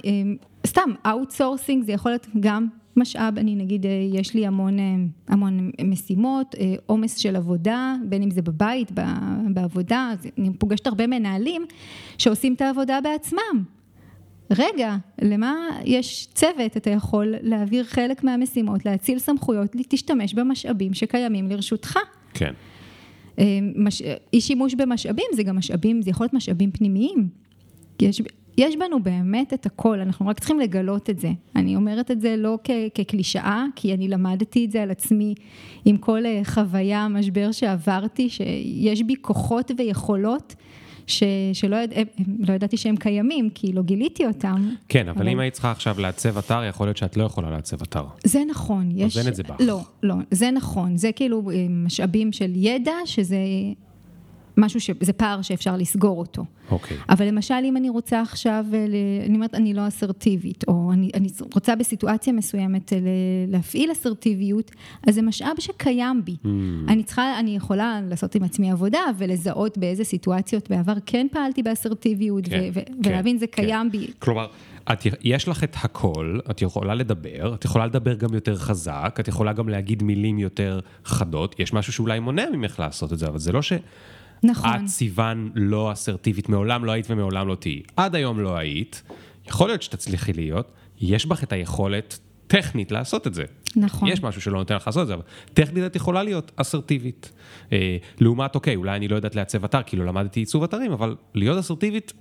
סתם, 0.67 0.91
outsourcing 1.07 1.85
זה 1.85 1.93
יכול 1.93 2.11
להיות 2.11 2.27
גם 2.41 2.67
משאב, 2.97 3.39
אני 3.39 3.57
נגיד, 3.57 3.87
אה, 3.87 3.91
יש 4.13 4.35
לי 4.35 4.47
המון, 4.47 4.79
אה, 4.79 4.95
המון 5.29 5.71
משימות, 5.85 6.55
אה, 6.61 6.75
עומס 6.87 7.17
של 7.17 7.37
עבודה, 7.37 7.95
בין 8.09 8.23
אם 8.23 8.31
זה 8.31 8.43
בבית, 8.43 8.93
בעבודה, 9.55 10.13
אני 10.39 10.51
פוגשת 10.59 10.87
הרבה 10.87 11.07
מנהלים 11.07 11.67
שעושים 12.19 12.55
את 12.55 12.61
העבודה 12.61 12.99
בעצמם. 13.01 13.65
רגע, 14.51 14.97
למה 15.23 15.55
יש 15.85 16.29
צוות, 16.35 16.77
אתה 16.77 16.91
יכול 16.91 17.35
להעביר 17.41 17.85
חלק 17.85 18.25
מהמשימות, 18.25 18.87
להציל 18.87 19.19
סמכויות, 19.19 19.77
תשתמש 19.89 20.35
במשאבים 20.35 20.95
שקיימים 20.95 21.49
לרשותך. 21.49 21.99
כן. 22.35 22.53
מש... 23.77 24.03
אי 24.33 24.41
שימוש 24.41 24.75
במשאבים 24.75 25.27
זה 25.33 25.43
גם 25.43 25.57
משאבים, 25.57 26.03
זה 26.03 26.11
יכול 26.11 26.25
להיות 26.25 26.35
משאבים 26.35 26.71
פנימיים. 26.71 27.29
יש 28.03 28.23
יש 28.59 28.77
בנו 28.77 29.03
באמת 29.03 29.55
את 29.55 29.67
הכל, 29.67 30.01
אנחנו 30.01 30.27
רק 30.27 30.39
צריכים 30.39 30.61
לגלות 30.61 31.11
את 31.11 31.19
זה. 31.19 31.31
אני 31.57 31.77
אומרת 31.77 32.11
את 32.11 32.21
זה 32.21 32.37
לא 32.37 32.59
כ- 32.65 32.71
כקלישאה, 32.95 33.65
כי 33.77 33.95
אני 33.95 34.09
למדתי 34.09 34.65
את 34.65 34.71
זה 34.71 34.83
על 34.83 34.91
עצמי 34.91 35.35
עם 35.85 35.97
כל 35.97 36.27
אה, 36.27 36.41
חוויה, 36.45 37.09
משבר 37.09 37.53
שעברתי, 37.53 38.29
שיש 38.29 39.03
בי 39.03 39.15
כוחות 39.21 39.71
ויכולות. 39.79 40.55
ש, 41.07 41.23
שלא 41.53 41.77
יד, 41.77 41.93
לא 42.49 42.53
ידעתי 42.53 42.77
שהם 42.77 42.97
קיימים, 42.97 43.51
כי 43.51 43.73
לא 43.73 43.83
גיליתי 43.83 44.27
אותם. 44.27 44.71
כן, 44.89 45.09
אבל, 45.09 45.21
אבל 45.21 45.29
אם 45.29 45.41
היית 45.41 45.53
צריכה 45.53 45.71
עכשיו 45.71 46.01
לעצב 46.01 46.39
אתר, 46.39 46.65
יכול 46.69 46.87
להיות 46.87 46.97
שאת 46.97 47.17
לא 47.17 47.25
יכולה 47.25 47.51
לעצב 47.51 47.83
אתר. 47.83 48.05
זה 48.25 48.43
נכון. 48.51 48.91
יש... 48.95 49.17
אז 49.17 49.23
אין 49.25 49.33
את 49.33 49.37
זה 49.37 49.43
בך. 49.43 49.57
לא, 49.61 49.81
לא, 50.03 50.15
זה 50.31 50.51
נכון. 50.51 50.97
זה 50.97 51.13
כאילו 51.13 51.51
אה, 51.51 51.67
משאבים 51.71 52.33
של 52.33 52.53
ידע, 52.55 52.93
שזה 53.05 53.37
משהו 54.57 54.81
ש... 54.81 54.91
זה 55.01 55.13
פער 55.13 55.43
שאפשר 55.43 55.77
לסגור 55.77 56.19
אותו. 56.19 56.45
אוקיי. 56.71 56.97
אבל 57.09 57.27
למשל, 57.27 57.55
אם 57.65 57.77
אני 57.77 57.89
רוצה 57.89 58.21
עכשיו, 58.21 58.65
אה, 58.75 58.85
אני 59.27 59.35
אומרת, 59.35 59.55
אני 59.55 59.75
לא 59.75 59.89
אסרטיבית, 59.89 60.65
או 60.69 60.91
אני, 60.93 61.11
אני 61.15 61.29
רוצה 61.55 61.77
בסיטואציה 61.77 62.33
מסוימת 62.33 62.93
אה, 62.93 62.99
להפעיל 63.49 63.93
אסרטיביות, 63.93 64.71
אז 65.09 65.15
זה 65.15 65.23
משאב 65.23 65.57
שקיים 65.59 66.25
בי. 66.25 66.37
Mm. 66.45 66.49
אני 66.89 67.03
צריכה, 67.03 67.39
אני 67.39 67.57
יכולה 67.57 68.01
לעשות 68.09 68.35
עם 68.35 68.43
עצמי 68.43 68.71
עבודה 68.71 69.01
ולזהות 69.19 69.79
באיזה 69.79 70.05
סיטואציות 70.05 70.71
בעבר 70.71 70.95
כן 71.07 71.27
פעלתי 71.33 71.63
באסרטיביות, 71.63 72.45
כן, 72.49 72.71
ו- 72.75 72.85
כן, 72.85 72.93
ולהבין 73.05 73.39
זה 73.39 73.47
כן. 73.47 73.63
קיים 73.63 73.91
בי. 73.91 74.07
כלומר... 74.19 74.47
את, 74.93 75.07
יש 75.23 75.49
לך 75.49 75.65
את 75.65 75.77
הכל, 75.83 76.39
את 76.51 76.63
יכולה 76.63 76.95
לדבר, 76.95 77.55
את 77.55 77.65
יכולה 77.65 77.87
לדבר 77.87 78.15
גם 78.15 78.35
יותר 78.35 78.57
חזק, 78.57 79.17
את 79.21 79.29
יכולה 79.29 79.53
גם 79.53 79.69
להגיד 79.69 80.03
מילים 80.03 80.39
יותר 80.39 80.81
חדות, 81.05 81.61
יש 81.61 81.73
משהו 81.73 81.93
שאולי 81.93 82.21
מונע 82.21 82.45
ממך 82.53 82.81
לעשות 82.81 83.13
את 83.13 83.19
זה, 83.19 83.29
אבל 83.29 83.39
זה 83.39 83.53
לא 83.53 83.63
ש... 83.63 83.73
נכון. 84.43 84.71
את 84.71 84.89
סיוון 84.89 85.51
לא 85.55 85.93
אסרטיבית, 85.93 86.49
מעולם 86.49 86.85
לא 86.85 86.93
היית 86.93 87.07
ומעולם 87.11 87.49
לא 87.49 87.55
תהיי. 87.55 87.83
עד 87.97 88.15
היום 88.15 88.41
לא 88.41 88.57
היית, 88.57 89.03
יכול 89.47 89.69
להיות 89.69 89.83
שתצליחי 89.83 90.33
להיות, 90.33 90.73
יש 91.01 91.27
בך 91.27 91.45
את 91.45 91.53
היכולת 91.53 92.19
טכנית 92.47 92.93
לעשות 92.93 93.27
את 93.27 93.35
זה. 93.35 93.45
נכון. 93.77 94.09
יש 94.09 94.23
משהו 94.23 94.41
שלא 94.41 94.59
נותן 94.59 94.75
לך 94.75 94.87
לעשות 94.87 95.03
את 95.03 95.07
זה, 95.07 95.15
אבל 95.15 95.23
טכנית 95.55 95.85
את 95.87 95.97
יכולה 95.97 96.23
להיות 96.23 96.53
אסרטיבית. 96.57 97.33
אה, 97.73 97.97
לעומת, 98.21 98.55
אוקיי, 98.55 98.77
אולי 98.77 98.97
אני 98.97 99.09
לא 99.09 99.17
יודעת 99.17 99.35
לעצב 99.35 99.65
אתר, 99.65 99.83
כי 99.83 99.97
לא 99.97 100.07
למדתי 100.07 100.41
עיצוב 100.41 100.63
אתרים, 100.63 100.93
אבל 100.93 101.17
להיות 101.35 101.59
אסרטיבית, 101.59 102.13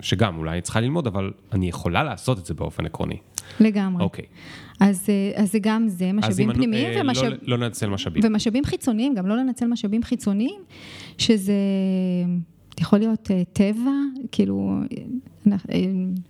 שגם 0.00 0.36
אולי 0.36 0.52
אני 0.52 0.60
צריכה 0.60 0.80
ללמוד, 0.80 1.06
אבל 1.06 1.32
אני 1.52 1.68
יכולה 1.68 2.04
לעשות 2.04 2.38
את 2.38 2.46
זה 2.46 2.54
באופן 2.54 2.86
עקרוני. 2.86 3.18
לגמרי. 3.60 4.04
אוקיי. 4.04 4.24
אז, 4.80 5.06
אה, 5.08 5.42
אז 5.42 5.52
זה 5.52 5.58
גם 5.58 5.88
זה, 5.88 6.12
משאבים 6.12 6.52
פנימיים 6.52 6.96
אה, 6.96 7.00
ומשאב... 7.00 7.24
לא, 7.24 7.38
לא 7.42 7.58
לנצל 7.58 7.88
משאבים. 7.88 8.22
ומשאבים 8.24 8.64
חיצוניים, 8.64 9.14
גם 9.14 9.26
לא 9.26 9.36
לנצל 9.36 9.66
משאבים 9.66 10.02
חיצוניים, 10.02 10.60
שזה 11.18 11.52
יכול 12.80 12.98
להיות 12.98 13.30
אה, 13.30 13.42
טבע, 13.52 13.90
כאילו, 14.32 14.80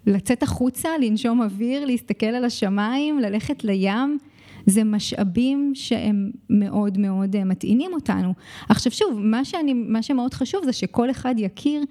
לצאת 0.06 0.42
החוצה, 0.42 0.88
לנשום 1.02 1.42
אוויר, 1.42 1.84
להסתכל 1.84 2.26
על 2.26 2.44
השמיים, 2.44 3.18
ללכת 3.18 3.64
לים. 3.64 4.18
זה 4.66 4.84
משאבים 4.84 5.72
שהם 5.74 6.30
מאוד 6.50 6.98
מאוד 6.98 7.44
מטעינים 7.44 7.94
אותנו. 7.94 8.34
עכשיו 8.68 8.92
שוב, 8.92 9.18
מה, 9.22 9.44
שאני, 9.44 9.74
מה 9.74 10.02
שמאוד 10.02 10.34
חשוב 10.34 10.64
זה 10.64 10.72
שכל 10.72 11.10
אחד 11.10 11.34
יכיר 11.38 11.82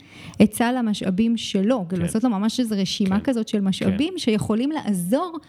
את 0.42 0.54
סל 0.54 0.78
המשאבים 0.78 1.38
שלו, 1.38 1.86
כן. 1.90 2.02
לעשות 2.02 2.24
לו 2.24 2.30
ממש 2.30 2.60
איזו 2.60 2.76
רשימה 2.78 3.20
כן. 3.20 3.24
כזאת 3.24 3.48
של 3.48 3.62
משאבים 3.62 4.14
כן. 4.14 4.18
שיכולים 4.18 4.72
לעזור 4.72 5.40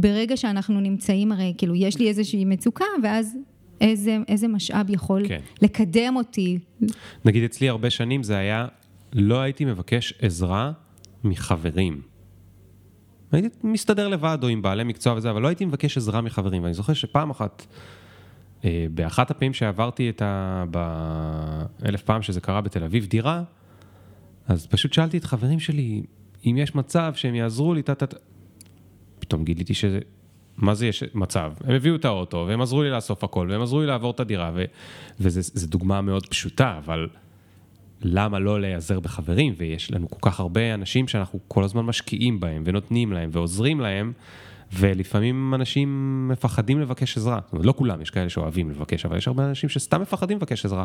ברגע 0.00 0.36
שאנחנו 0.36 0.80
נמצאים, 0.80 1.32
הרי 1.32 1.54
כאילו 1.58 1.74
יש 1.74 1.98
לי 1.98 2.08
איזושהי 2.08 2.44
מצוקה, 2.44 2.84
ואז 3.02 3.36
איזה, 3.80 4.18
איזה 4.28 4.48
משאב 4.48 4.86
יכול 4.90 5.28
כן. 5.28 5.40
לקדם 5.62 6.16
אותי. 6.16 6.58
נגיד 7.24 7.44
אצלי 7.44 7.68
הרבה 7.68 7.90
שנים 7.90 8.22
זה 8.22 8.36
היה, 8.36 8.66
לא 9.12 9.40
הייתי 9.40 9.64
מבקש 9.64 10.14
עזרה 10.22 10.72
מחברים. 11.24 12.00
הייתי 13.32 13.48
מסתדר 13.64 14.08
לבד 14.08 14.38
או 14.42 14.48
עם 14.48 14.62
בעלי 14.62 14.84
מקצוע 14.84 15.14
וזה, 15.14 15.30
אבל 15.30 15.42
לא 15.42 15.48
הייתי 15.48 15.64
מבקש 15.64 15.96
עזרה 15.96 16.20
מחברים. 16.20 16.62
ואני 16.62 16.74
זוכר 16.74 16.92
שפעם 16.92 17.30
אחת, 17.30 17.66
אה, 18.64 18.86
באחת 18.90 19.30
הפעמים 19.30 19.54
שעברתי 19.54 20.10
את 20.10 20.22
ה... 20.22 20.64
באלף 20.70 22.02
פעם 22.02 22.22
שזה 22.22 22.40
קרה 22.40 22.60
בתל 22.60 22.84
אביב, 22.84 23.06
דירה, 23.06 23.42
אז 24.46 24.66
פשוט 24.66 24.92
שאלתי 24.92 25.18
את 25.18 25.24
חברים 25.24 25.60
שלי, 25.60 26.02
אם 26.46 26.56
יש 26.58 26.74
מצב 26.74 27.12
שהם 27.16 27.34
יעזרו 27.34 27.74
לי, 27.74 27.82
טה 27.82 27.94
פתאום 29.28 29.44
גיליתי 29.44 29.74
שזה... 29.74 29.98
מה 30.56 30.74
זה 30.74 30.86
יש 30.86 31.04
מצב? 31.14 31.52
הם 31.64 31.74
הביאו 31.74 31.96
את 31.96 32.04
האוטו, 32.04 32.44
והם 32.48 32.60
עזרו 32.60 32.82
לי 32.82 32.90
לאסוף 32.90 33.24
הכל, 33.24 33.46
והם 33.50 33.62
עזרו 33.62 33.80
לי 33.80 33.86
לעבור 33.86 34.10
את 34.10 34.20
הדירה, 34.20 34.50
ו... 34.54 34.64
וזו 35.20 35.66
דוגמה 35.66 36.00
מאוד 36.00 36.26
פשוטה, 36.26 36.78
אבל 36.78 37.08
למה 38.02 38.38
לא 38.38 38.60
להיעזר 38.60 39.00
בחברים? 39.00 39.54
ויש 39.56 39.92
לנו 39.92 40.10
כל 40.10 40.30
כך 40.30 40.40
הרבה 40.40 40.74
אנשים 40.74 41.08
שאנחנו 41.08 41.38
כל 41.48 41.64
הזמן 41.64 41.82
משקיעים 41.82 42.40
בהם, 42.40 42.62
ונותנים 42.66 43.12
להם, 43.12 43.30
ועוזרים 43.32 43.80
להם, 43.80 44.12
ולפעמים 44.72 45.54
אנשים 45.54 46.28
מפחדים 46.32 46.80
לבקש 46.80 47.16
עזרה. 47.16 47.40
זאת 47.44 47.52
אומרת, 47.52 47.66
לא 47.66 47.74
כולם, 47.76 48.00
יש 48.00 48.10
כאלה 48.10 48.28
שאוהבים 48.28 48.70
לבקש, 48.70 49.06
אבל 49.06 49.16
יש 49.16 49.28
הרבה 49.28 49.48
אנשים 49.48 49.68
שסתם 49.68 50.00
מפחדים 50.00 50.36
לבקש 50.36 50.64
עזרה, 50.64 50.84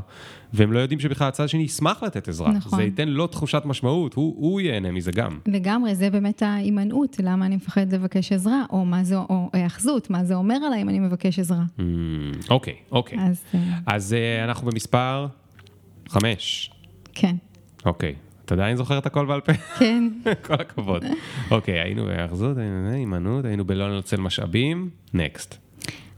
והם 0.53 0.72
לא 0.72 0.80
יודעים 0.80 0.99
שבכלל 0.99 1.27
הצד 1.27 1.43
השני 1.43 1.64
ישמח 1.64 2.03
לתת 2.03 2.27
עזרה. 2.27 2.51
נכון. 2.51 2.80
זה 2.80 2.84
ייתן 2.84 3.07
לו 3.07 3.27
תחושת 3.27 3.61
משמעות, 3.65 4.14
הוא, 4.14 4.35
הוא 4.38 4.61
ייהנה 4.61 4.91
מזה 4.91 5.11
גם. 5.11 5.39
לגמרי, 5.47 5.95
זה 5.95 6.10
באמת 6.10 6.41
ההימנעות, 6.41 7.18
למה 7.23 7.45
אני 7.45 7.55
מפחד 7.55 7.93
לבקש 7.93 8.31
עזרה, 8.31 8.64
או 8.69 8.85
מה 8.85 9.03
זה, 9.03 9.18
או 9.18 9.49
היאחזות, 9.53 10.10
מה 10.10 10.23
זה 10.23 10.35
אומר 10.35 10.55
עליי 10.55 10.81
אם 10.81 10.89
אני 10.89 10.99
מבקש 10.99 11.39
עזרה. 11.39 11.64
Mm, 11.77 11.81
אוקיי, 12.49 12.76
אוקיי. 12.91 13.18
אז, 13.22 13.43
אה, 13.55 13.60
אז 13.88 14.15
uh, 14.15 14.43
אנחנו 14.43 14.72
במספר 14.72 15.27
חמש. 16.10 16.72
כן. 17.14 17.35
אוקיי. 17.85 18.15
אתה 18.45 18.53
עדיין 18.53 18.78
זוכר 18.78 18.98
את 18.98 19.06
הכל 19.06 19.26
בעל 19.26 19.41
פה? 19.41 19.53
כן. 19.53 20.10
כל 20.45 20.53
הכבוד. 20.53 21.03
אוקיי, 21.52 21.80
היינו 21.80 22.06
בהאחזות, 22.06 22.57
היינו 22.57 22.90
בהימנעות, 22.91 23.45
היינו 23.45 23.65
בלא 23.65 23.95
לנצל 23.95 24.22
משאבים, 24.22 24.90
נקסט. 25.14 25.57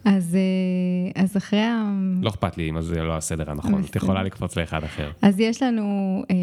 אז, 0.06 0.36
אה, 0.36 1.24
אז 1.24 1.38
אחרי 1.38 1.62
ה... 1.62 1.92
לא 2.22 2.30
אכפת 2.30 2.58
לי 2.58 2.70
אם 2.70 2.82
זה 2.82 3.04
לא 3.04 3.18
הסדר 3.18 3.52
הנכון, 3.52 3.84
את 3.90 3.96
יכולה 3.96 4.24
לקפוץ 4.24 4.56
לאחד 4.58 4.84
אחר. 4.84 5.12
אז 5.22 5.40
יש 5.40 5.64
לנו 5.64 6.24
אה, 6.32 6.36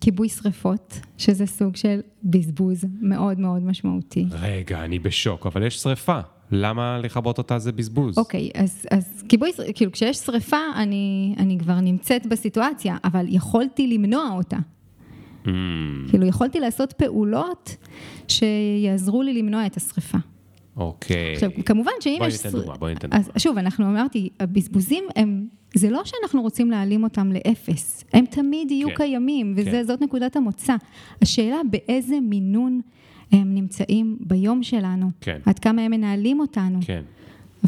כיבוי 0.00 0.28
שריפות, 0.28 1.00
שזה 1.18 1.46
סוג 1.46 1.76
של 1.76 2.00
בזבוז 2.24 2.84
מאוד 3.00 3.38
מאוד 3.38 3.62
משמעותי. 3.62 4.26
רגע, 4.30 4.84
אני 4.84 4.98
בשוק, 4.98 5.46
אבל 5.46 5.66
יש 5.66 5.78
שריפה. 5.78 6.20
למה 6.50 6.98
לכבות 6.98 7.38
אותה 7.38 7.58
זה 7.58 7.72
בזבוז? 7.72 8.18
אוקיי, 8.18 8.50
okay, 8.54 8.58
אז, 8.58 8.86
אז 8.90 9.24
כיבוי, 9.28 9.50
כאילו 9.74 9.92
כשיש 9.92 10.16
שריפה, 10.16 10.56
אני, 10.76 11.34
אני 11.38 11.58
כבר 11.58 11.80
נמצאת 11.80 12.26
בסיטואציה, 12.26 12.96
אבל 13.04 13.26
יכולתי 13.28 13.86
למנוע 13.86 14.30
אותה. 14.36 14.56
Mm. 15.44 15.50
כאילו, 16.08 16.26
יכולתי 16.26 16.60
לעשות 16.60 16.92
פעולות 16.92 17.76
שיעזרו 18.28 19.22
לי 19.22 19.34
למנוע 19.34 19.66
את 19.66 19.76
השריפה. 19.76 20.18
אוקיי. 20.76 21.32
עכשיו, 21.32 21.50
כמובן 21.66 21.92
שאם 22.00 22.16
בואי 22.18 22.28
יש... 22.28 22.36
בואי 22.36 22.52
ניתן 22.52 22.58
דוגמה, 22.58 22.76
בואי 22.76 22.94
ניתן 22.94 23.08
דוגמה. 23.08 23.38
שוב, 23.38 23.58
אנחנו 23.58 23.86
אמרתי, 23.86 24.28
הבזבוזים 24.40 25.04
הם... 25.16 25.46
זה 25.74 25.90
לא 25.90 26.02
שאנחנו 26.04 26.42
רוצים 26.42 26.70
להעלים 26.70 27.04
אותם 27.04 27.32
לאפס, 27.32 28.04
הם 28.12 28.26
תמיד 28.26 28.70
יהיו 28.70 28.88
כן, 28.88 28.94
קיימים, 28.96 29.54
וזאת 29.56 29.98
כן. 29.98 30.04
נקודת 30.04 30.36
המוצא. 30.36 30.74
השאלה 31.22 31.56
באיזה 31.70 32.20
מינון 32.20 32.80
הם 33.32 33.54
נמצאים 33.54 34.16
ביום 34.20 34.62
שלנו, 34.62 35.10
כן. 35.20 35.38
עד 35.46 35.58
כמה 35.58 35.82
הם 35.82 35.90
מנהלים 35.90 36.40
אותנו. 36.40 36.78
כן. 36.86 37.02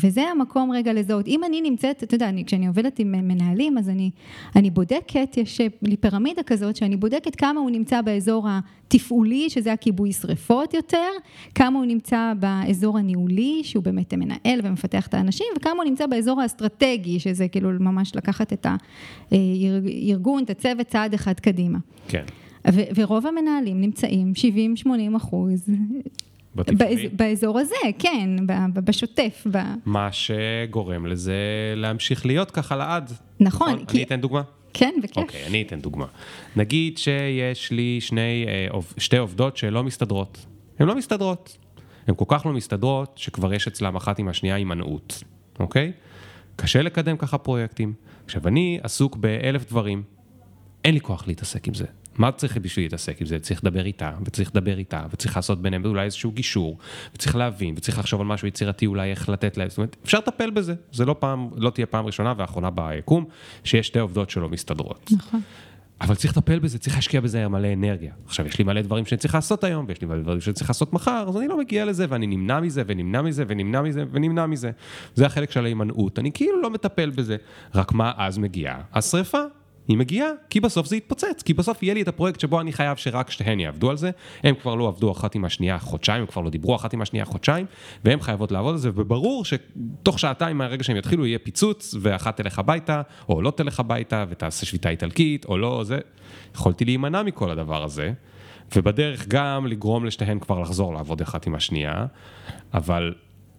וזה 0.02 0.22
המקום 0.22 0.72
רגע 0.72 0.92
לזהות. 0.92 1.28
אם 1.28 1.44
אני 1.44 1.60
נמצאת, 1.60 2.02
אתה 2.02 2.14
יודע, 2.14 2.28
אני, 2.28 2.44
כשאני 2.44 2.66
עובדת 2.66 2.98
עם 2.98 3.12
מנהלים, 3.12 3.78
אז 3.78 3.88
אני, 3.88 4.10
אני 4.56 4.70
בודקת, 4.70 5.36
יש 5.36 5.60
לי 5.82 5.96
פירמידה 5.96 6.42
כזאת, 6.42 6.76
שאני 6.76 6.96
בודקת 6.96 7.36
כמה 7.36 7.60
הוא 7.60 7.70
נמצא 7.70 8.02
באזור 8.02 8.48
התפעולי, 8.48 9.50
שזה 9.50 9.72
הכיבוי 9.72 10.12
שריפות 10.12 10.74
יותר, 10.74 11.08
כמה 11.54 11.78
הוא 11.78 11.86
נמצא 11.86 12.32
באזור 12.40 12.98
הניהולי, 12.98 13.60
שהוא 13.64 13.84
באמת 13.84 14.14
מנהל 14.14 14.60
ומפתח 14.62 15.06
את 15.06 15.14
האנשים, 15.14 15.46
וכמה 15.56 15.76
הוא 15.76 15.84
נמצא 15.84 16.06
באזור 16.06 16.40
האסטרטגי, 16.40 17.20
שזה 17.20 17.48
כאילו 17.48 17.70
ממש 17.80 18.16
לקחת 18.16 18.52
את 18.52 18.66
הארגון, 19.30 20.44
את 20.44 20.50
הצוות 20.50 20.86
צעד 20.86 21.14
אחד 21.14 21.40
קדימה. 21.40 21.78
כן. 22.08 22.24
ורוב 22.94 23.26
המנהלים 23.26 23.80
נמצאים 23.80 24.32
70-80 24.86 25.16
אחוז 25.16 25.68
בתפעולי? 26.56 27.08
באזור 27.08 27.58
הזה, 27.58 27.74
כן, 27.98 28.30
בשוטף. 28.74 29.46
מה 29.84 30.08
שגורם 30.12 31.06
לזה 31.06 31.34
להמשיך 31.76 32.26
להיות 32.26 32.50
ככה 32.50 32.76
לעד. 32.76 33.12
נכון. 33.40 33.72
נכון? 33.72 33.84
כי... 33.86 33.96
אני 33.96 34.02
אתן 34.04 34.20
דוגמה? 34.20 34.42
כן, 34.74 34.94
בכיף. 35.02 35.16
אוקיי, 35.16 35.44
okay, 35.44 35.46
אני 35.48 35.62
אתן 35.62 35.80
דוגמה. 35.80 36.06
נגיד 36.56 36.98
שיש 36.98 37.70
לי 37.70 38.00
שני, 38.00 38.46
אה, 38.48 38.80
שתי 38.98 39.16
עובדות 39.16 39.56
שלא 39.56 39.84
מסתדרות. 39.84 40.46
הן 40.78 40.86
לא 40.86 40.94
מסתדרות. 40.96 41.56
הן 42.06 42.14
כל 42.14 42.24
כך 42.28 42.46
לא 42.46 42.52
מסתדרות, 42.52 43.12
שכבר 43.16 43.54
יש 43.54 43.66
אצלם 43.66 43.96
אחת 43.96 44.18
עם 44.18 44.28
השנייה 44.28 44.54
הימנעות, 44.54 45.22
אוקיי? 45.58 45.92
קשה 46.56 46.82
לקדם 46.82 47.16
ככה 47.16 47.38
פרויקטים. 47.38 47.94
עכשיו, 48.24 48.48
אני 48.48 48.78
עסוק 48.82 49.16
באלף 49.16 49.68
דברים, 49.68 50.02
אין 50.84 50.94
לי 50.94 51.00
כוח 51.00 51.26
להתעסק 51.26 51.68
עם 51.68 51.74
זה. 51.74 51.86
מה 52.18 52.32
צריך 52.32 52.56
בשביל 52.56 52.84
להתעסק 52.84 53.20
עם 53.20 53.26
זה? 53.26 53.38
צריך 53.38 53.64
לדבר 53.64 53.86
איתה, 53.86 54.12
וצריך 54.24 54.50
לדבר 54.50 54.78
איתה, 54.78 55.06
וצריך 55.10 55.36
לעשות 55.36 55.62
ביניהם 55.62 55.84
אולי 55.84 56.04
איזשהו 56.04 56.32
גישור, 56.32 56.78
וצריך 57.14 57.36
להבין, 57.36 57.74
וצריך 57.76 57.98
לחשוב 57.98 58.20
על 58.20 58.26
משהו 58.26 58.48
יצירתי 58.48 58.86
אולי 58.86 59.10
איך 59.10 59.28
לתת 59.28 59.56
להם, 59.56 59.68
זאת 59.68 59.78
אומרת, 59.78 59.96
אפשר 60.04 60.18
לטפל 60.18 60.50
בזה, 60.50 60.74
זה 60.92 61.04
לא 61.04 61.16
פעם, 61.18 61.48
לא 61.56 61.70
תהיה 61.70 61.86
פעם 61.86 62.06
ראשונה 62.06 62.34
ואחרונה 62.36 62.70
ביקום, 62.70 63.24
שיש 63.64 63.86
שתי 63.86 63.98
עובדות 63.98 64.30
שלא 64.30 64.48
מסתדרות. 64.48 65.10
נכון. 65.12 65.40
אבל 66.00 66.14
צריך 66.14 66.36
לטפל 66.36 66.58
בזה, 66.58 66.78
צריך 66.78 66.96
להשקיע 66.96 67.20
בזה 67.20 67.48
מלא 67.48 67.72
אנרגיה. 67.72 68.12
עכשיו, 68.26 68.46
יש 68.46 68.58
לי 68.58 68.64
מלא 68.64 68.82
דברים 68.82 69.06
שאני 69.06 69.18
צריך 69.18 69.34
לעשות 69.34 69.64
היום, 69.64 69.84
ויש 69.88 70.00
לי 70.00 70.06
מלא 70.06 70.22
דברים 70.22 70.40
שאני 70.40 70.54
צריך 70.54 70.70
לעשות 70.70 70.92
מחר, 70.92 71.24
אז 71.28 71.36
אני 71.36 71.48
לא 71.48 71.58
מגיע 71.58 71.84
לזה, 71.84 72.06
ואני 72.08 72.26
נמנע 72.26 72.60
מזה, 72.60 72.82
ונמנע 72.86 73.22
מזה, 73.22 73.44
ונמנע 73.48 73.82
מזה, 73.82 74.04
ונמנע 74.12 74.46
מזה. 74.46 74.70
זה 75.14 75.26
החלק 75.26 75.50
של 75.50 75.64
ההימנעות, 75.64 76.18
אני 76.18 76.32
כאילו 76.32 76.62
לא 76.62 76.70
מטפל 76.70 77.10
בזה. 77.10 77.36
רק 77.74 77.92
מה 77.92 78.12
אז 78.16 78.38
מגיעה? 78.38 78.80
השריפה. 78.92 79.42
היא 79.88 79.98
מגיעה, 79.98 80.28
כי 80.50 80.60
בסוף 80.60 80.86
זה 80.86 80.96
יתפוצץ, 80.96 81.42
כי 81.44 81.54
בסוף 81.54 81.82
יהיה 81.82 81.94
לי 81.94 82.02
את 82.02 82.08
הפרויקט 82.08 82.40
שבו 82.40 82.60
אני 82.60 82.72
חייב 82.72 82.96
שרק 82.96 83.30
שתיהן 83.30 83.60
יעבדו 83.60 83.90
על 83.90 83.96
זה, 83.96 84.10
הם 84.42 84.54
כבר 84.54 84.74
לא 84.74 84.88
עבדו 84.88 85.12
אחת 85.12 85.34
עם 85.34 85.44
השנייה 85.44 85.78
חודשיים, 85.78 86.20
הם 86.20 86.26
כבר 86.26 86.42
לא 86.42 86.50
דיברו 86.50 86.76
אחת 86.76 86.92
עם 86.92 87.02
השנייה 87.02 87.24
חודשיים, 87.24 87.66
והם 88.04 88.20
חייבות 88.20 88.52
לעבוד 88.52 88.72
על 88.72 88.78
זה, 88.78 88.90
וברור 88.94 89.44
שתוך 89.44 90.18
שעתיים 90.18 90.58
מהרגע 90.58 90.84
שהם 90.84 90.96
יתחילו 90.96 91.26
יהיה 91.26 91.38
פיצוץ, 91.38 91.94
ואחת 92.00 92.36
תלך 92.36 92.58
הביתה, 92.58 93.02
או 93.28 93.42
לא 93.42 93.50
תלך 93.50 93.80
הביתה, 93.80 94.24
ותעשה 94.28 94.66
שביתה 94.66 94.88
איטלקית, 94.88 95.44
או 95.44 95.58
לא, 95.58 95.84
זה... 95.84 95.98
יכולתי 96.54 96.84
להימנע 96.84 97.22
מכל 97.22 97.50
הדבר 97.50 97.84
הזה, 97.84 98.12
ובדרך 98.76 99.28
גם 99.28 99.66
לגרום 99.66 100.04
לשתיהן 100.04 100.38
כבר 100.38 100.60
לחזור 100.60 100.94
לעבוד 100.94 101.20
אחת 101.20 101.46
עם 101.46 101.54
השנייה, 101.54 102.06
אבל 102.74 103.14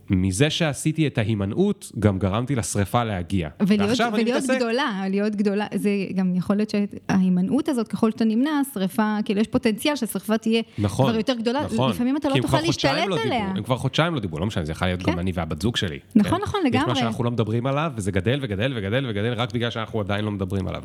מזה 0.09 0.49
שעשיתי 0.49 1.07
את 1.07 1.17
ההימנעות, 1.17 1.91
גם 1.99 2.19
גרמתי 2.19 2.55
לשריפה 2.55 3.03
להגיע. 3.03 3.49
ולהיות, 3.67 3.99
ולהיות 4.13 4.27
מתעסק... 4.27 4.55
גדולה, 4.55 5.03
להיות 5.09 5.35
גדולה, 5.35 5.65
זה 5.75 5.89
גם 6.15 6.35
יכול 6.35 6.55
להיות 6.55 6.69
שההימנעות 6.69 7.69
הזאת, 7.69 7.88
ככל 7.88 8.11
שאתה 8.11 8.25
נמנע, 8.25 8.61
שריפה, 8.73 9.17
כאילו 9.25 9.41
יש 9.41 9.47
פוטנציאל 9.47 9.95
שהשריפה 9.95 10.38
תהיה 10.38 10.61
נכון, 10.77 11.05
כבר 11.09 11.17
יותר 11.17 11.34
גדולה, 11.34 11.61
נכון. 11.65 11.89
לפעמים 11.89 12.17
אתה 12.17 12.29
לא 12.29 12.41
תוכל 12.41 12.61
להשתלט 12.61 13.07
לא 13.07 13.17
עליה. 13.23 13.39
דיברו, 13.39 13.57
הם 13.57 13.63
כבר 13.63 13.77
חודשיים 13.77 14.15
לא 14.15 14.19
דיברו, 14.19 14.39
לא 14.39 14.45
משנה, 14.45 14.65
זה 14.65 14.71
יכול 14.71 14.88
להיות 14.88 15.03
כן. 15.03 15.11
גם 15.11 15.19
אני 15.19 15.31
והבת 15.34 15.61
זוג 15.61 15.75
שלי. 15.75 15.99
נכון, 16.15 16.38
כן? 16.38 16.43
נכון, 16.43 16.61
לגמרי. 16.65 16.84
יש 16.84 16.88
מה 16.88 16.95
שאנחנו 16.95 17.23
לא 17.23 17.31
מדברים 17.31 17.65
עליו, 17.65 17.91
וזה 17.95 18.11
גדל 18.11 18.39
וגדל 18.41 18.73
וגדל 18.75 19.05
וגדל, 19.09 19.34
רק 19.34 19.53
בגלל 19.53 19.69
שאנחנו 19.69 19.99
עדיין 19.99 20.25
לא 20.25 20.31
מדברים 20.31 20.67
עליו. 20.67 20.84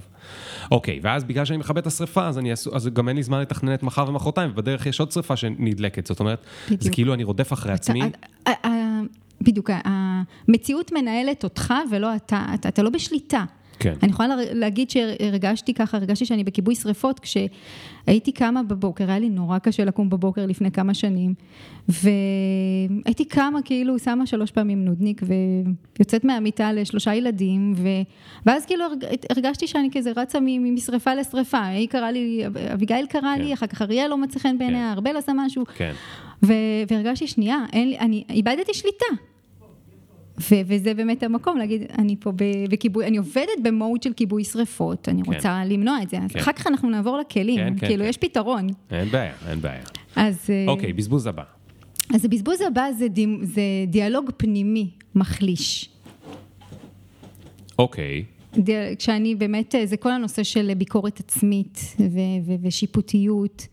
אוקיי, 0.70 1.00
ואז 1.02 1.24
בגלל 1.24 1.44
שאני 1.44 1.58
מכבה 1.58 1.80
את 1.80 1.86
השריפה, 1.86 2.26
אז, 2.26 2.38
אני, 2.38 2.52
אז 2.52 2.88
גם 2.92 3.08
אין 3.08 3.16
לי 3.16 3.22
זמן 3.22 3.40
לתכנן 3.40 3.74
את 3.74 3.82
מחר 3.82 4.08
ומחרתיים, 4.08 4.50
ובדרך 4.50 4.86
יש 4.86 5.00
עוד 5.00 5.10
שריפה 5.10 5.36
שנדלקת, 5.36 6.06
זאת 6.06 6.20
אומרת, 6.20 6.44
בדיוק. 6.66 6.82
זה 6.82 6.90
כאילו 6.90 7.14
אני 7.14 7.24
רודף 7.24 7.52
אחרי 7.52 7.72
עצמי. 7.72 8.02
בדיוק, 9.42 9.70
המציאות 9.84 10.92
מנהלת 10.92 11.44
אותך 11.44 11.74
ולא 11.90 12.16
אתה, 12.16 12.46
אתה, 12.54 12.68
אתה 12.68 12.82
לא 12.82 12.90
בשליטה. 12.90 13.44
כן. 13.82 13.94
אני 14.02 14.10
יכולה 14.10 14.34
להגיד 14.52 14.90
שהרגשתי 14.90 15.74
ככה, 15.74 15.96
הרגשתי 15.96 16.26
שאני 16.26 16.44
בכיבוי 16.44 16.74
שריפות, 16.74 17.20
כשהייתי 17.20 18.32
קמה 18.32 18.62
בבוקר, 18.62 19.08
היה 19.08 19.18
לי 19.18 19.28
נורא 19.28 19.58
קשה 19.58 19.84
לקום 19.84 20.10
בבוקר 20.10 20.46
לפני 20.46 20.70
כמה 20.70 20.94
שנים, 20.94 21.34
והייתי 21.88 23.24
קמה 23.24 23.62
כאילו, 23.64 23.98
שמה 23.98 24.26
שלוש 24.26 24.50
פעמים 24.50 24.84
נודניק, 24.84 25.22
ויוצאת 25.98 26.24
מהמיטה 26.24 26.72
לשלושה 26.72 27.14
ילדים, 27.14 27.74
ו... 27.76 27.88
ואז 28.46 28.66
כאילו 28.66 28.84
הרגשתי 29.30 29.66
שאני 29.66 29.88
כזה 29.92 30.12
רצה 30.16 30.38
משריפה 30.40 31.14
לשריפה, 31.14 31.64
היא 31.64 31.88
קראה 31.88 32.10
לי, 32.10 32.44
אביגיל 32.72 33.06
קראה 33.06 33.34
כן. 33.36 33.42
לי, 33.42 33.54
אחר 33.54 33.66
כך 33.66 33.82
אריאל 33.82 34.10
לא 34.10 34.18
מצא 34.18 34.38
חן 34.38 34.58
בעיניה, 34.58 34.88
כן. 34.88 34.92
ארבל 34.92 35.16
עשה 35.16 35.32
משהו, 35.36 35.64
כן. 35.74 35.92
והרגשתי, 36.42 37.26
שנייה, 37.26 37.58
לי, 37.72 37.98
אני 37.98 38.24
איבדתי 38.30 38.74
שליטה. 38.74 39.31
ו- 40.40 40.54
וזה 40.66 40.94
באמת 40.94 41.22
המקום 41.22 41.58
להגיד, 41.58 41.82
אני 41.98 42.16
פה 42.20 42.32
בכיבוי, 42.68 43.06
אני 43.06 43.16
עובדת 43.16 43.60
במהות 43.62 44.02
של 44.02 44.12
כיבוי 44.12 44.44
שריפות, 44.44 45.08
אני 45.08 45.22
כן. 45.22 45.32
רוצה 45.34 45.64
למנוע 45.64 46.02
את 46.02 46.10
זה. 46.10 46.16
כן. 46.28 46.38
אחר 46.38 46.52
כך 46.52 46.66
אנחנו 46.66 46.90
נעבור 46.90 47.18
לכלים, 47.18 47.56
כן, 47.56 47.74
כן, 47.78 47.86
כאילו 47.86 48.04
כן. 48.04 48.08
יש 48.10 48.16
פתרון. 48.16 48.66
אין 48.90 49.08
בעיה, 49.08 49.32
אין 49.48 49.60
בעיה. 49.60 49.82
אז... 50.16 50.50
אה, 50.50 50.64
אוקיי, 50.68 50.92
בזבוז 50.92 51.26
הבא. 51.26 51.42
אז 52.14 52.24
הבזבוז 52.24 52.60
הבא 52.60 52.86
זה, 52.98 53.08
די, 53.08 53.26
זה 53.42 53.62
דיאלוג 53.86 54.30
פנימי 54.36 54.90
מחליש. 55.14 55.88
אוקיי. 57.78 58.24
די, 58.56 58.72
כשאני 58.98 59.34
באמת, 59.34 59.74
זה 59.84 59.96
כל 59.96 60.10
הנושא 60.10 60.42
של 60.42 60.74
ביקורת 60.74 61.20
עצמית 61.20 61.78
ו- 62.00 62.04
ו- 62.46 62.54
ושיפוטיות. 62.62 63.66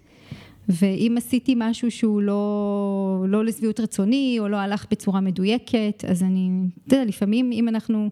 ואם 0.70 1.16
עשיתי 1.18 1.56
משהו 1.58 1.92
שהוא 1.92 2.22
לא, 2.22 3.26
לא 3.28 3.46
לשביעות 3.46 3.80
רצוני, 3.80 4.38
או 4.40 4.48
לא 4.48 4.58
הלך 4.58 4.86
בצורה 4.92 5.22
מדויקת, 5.22 6.06
אז 6.08 6.24
אני, 6.24 6.50
אתה 6.88 6.96
יודע, 6.96 7.06
לפעמים 7.06 7.52
אם 7.52 7.68
אנחנו 7.68 8.10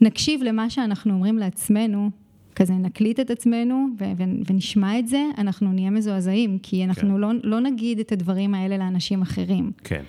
נקשיב 0.00 0.42
למה 0.42 0.70
שאנחנו 0.70 1.12
אומרים 1.12 1.38
לעצמנו, 1.38 2.10
כזה 2.54 2.72
נקליט 2.72 3.20
את 3.20 3.30
עצמנו 3.30 3.86
ו- 4.00 4.04
ו- 4.18 4.50
ונשמע 4.50 4.98
את 4.98 5.08
זה, 5.08 5.24
אנחנו 5.38 5.72
נהיה 5.72 5.90
מזועזעים, 5.90 6.58
כי 6.62 6.84
אנחנו 6.84 7.08
כן. 7.14 7.20
לא, 7.20 7.28
לא 7.42 7.60
נגיד 7.60 7.98
את 7.98 8.12
הדברים 8.12 8.54
האלה 8.54 8.78
לאנשים 8.78 9.22
אחרים. 9.22 9.72
כן. 9.84 10.02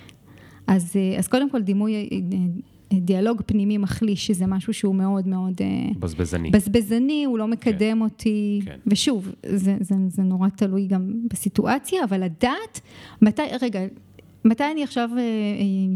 אז, 0.66 0.96
אז 1.18 1.28
קודם 1.28 1.50
כל 1.50 1.62
דימוי 1.62 2.08
דיאלוג 2.92 3.42
פנימי 3.46 3.78
מחליש, 3.78 4.26
שזה 4.26 4.46
משהו 4.46 4.74
שהוא 4.74 4.94
מאוד 4.94 5.28
מאוד... 5.28 5.60
אה, 5.60 5.66
בזבזני. 5.98 6.50
בזבזני, 6.50 7.24
הוא 7.24 7.38
לא 7.38 7.46
מקדם 7.46 7.96
כן. 7.96 8.02
אותי. 8.02 8.60
כן. 8.64 8.78
ושוב, 8.86 9.32
זה, 9.46 9.76
זה, 9.80 9.94
זה 10.08 10.22
נורא 10.22 10.48
תלוי 10.48 10.86
גם 10.86 11.12
בסיטואציה, 11.30 12.04
אבל 12.04 12.24
לדעת 12.24 12.80
מתי, 13.22 13.42
רגע, 13.62 13.80
מתי 14.44 14.64
אני 14.72 14.82
עכשיו 14.82 15.10
אה, 15.12 15.18
אה, 15.18 15.24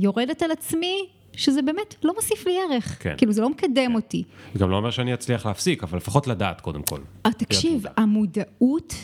יורדת 0.01 0.43
על 0.43 0.51
עצמי, 0.51 0.97
שזה 1.33 1.63
באמת 1.63 1.95
לא 2.05 2.15
מוסיף 2.15 2.47
לי 2.47 2.53
ערך. 2.59 3.03
כן. 3.03 3.15
כאילו, 3.17 3.33
זה 3.33 3.43
לא 3.43 3.51
מקדם 3.51 3.87
כן. 3.89 3.95
אותי. 3.95 4.25
זה 4.55 4.61
גם 4.61 4.71
לא 4.71 4.77
אומר 4.77 4.91
שאני 4.91 5.15
אצליח 5.15 5.47
להפסיק, 5.47 5.83
אבל 5.83 5.99
לפחות 5.99 6.27
לדעת 6.27 6.61
קודם 6.61 6.83
כל. 6.83 6.99
תקשיב, 7.23 7.85
המודעות... 7.97 8.95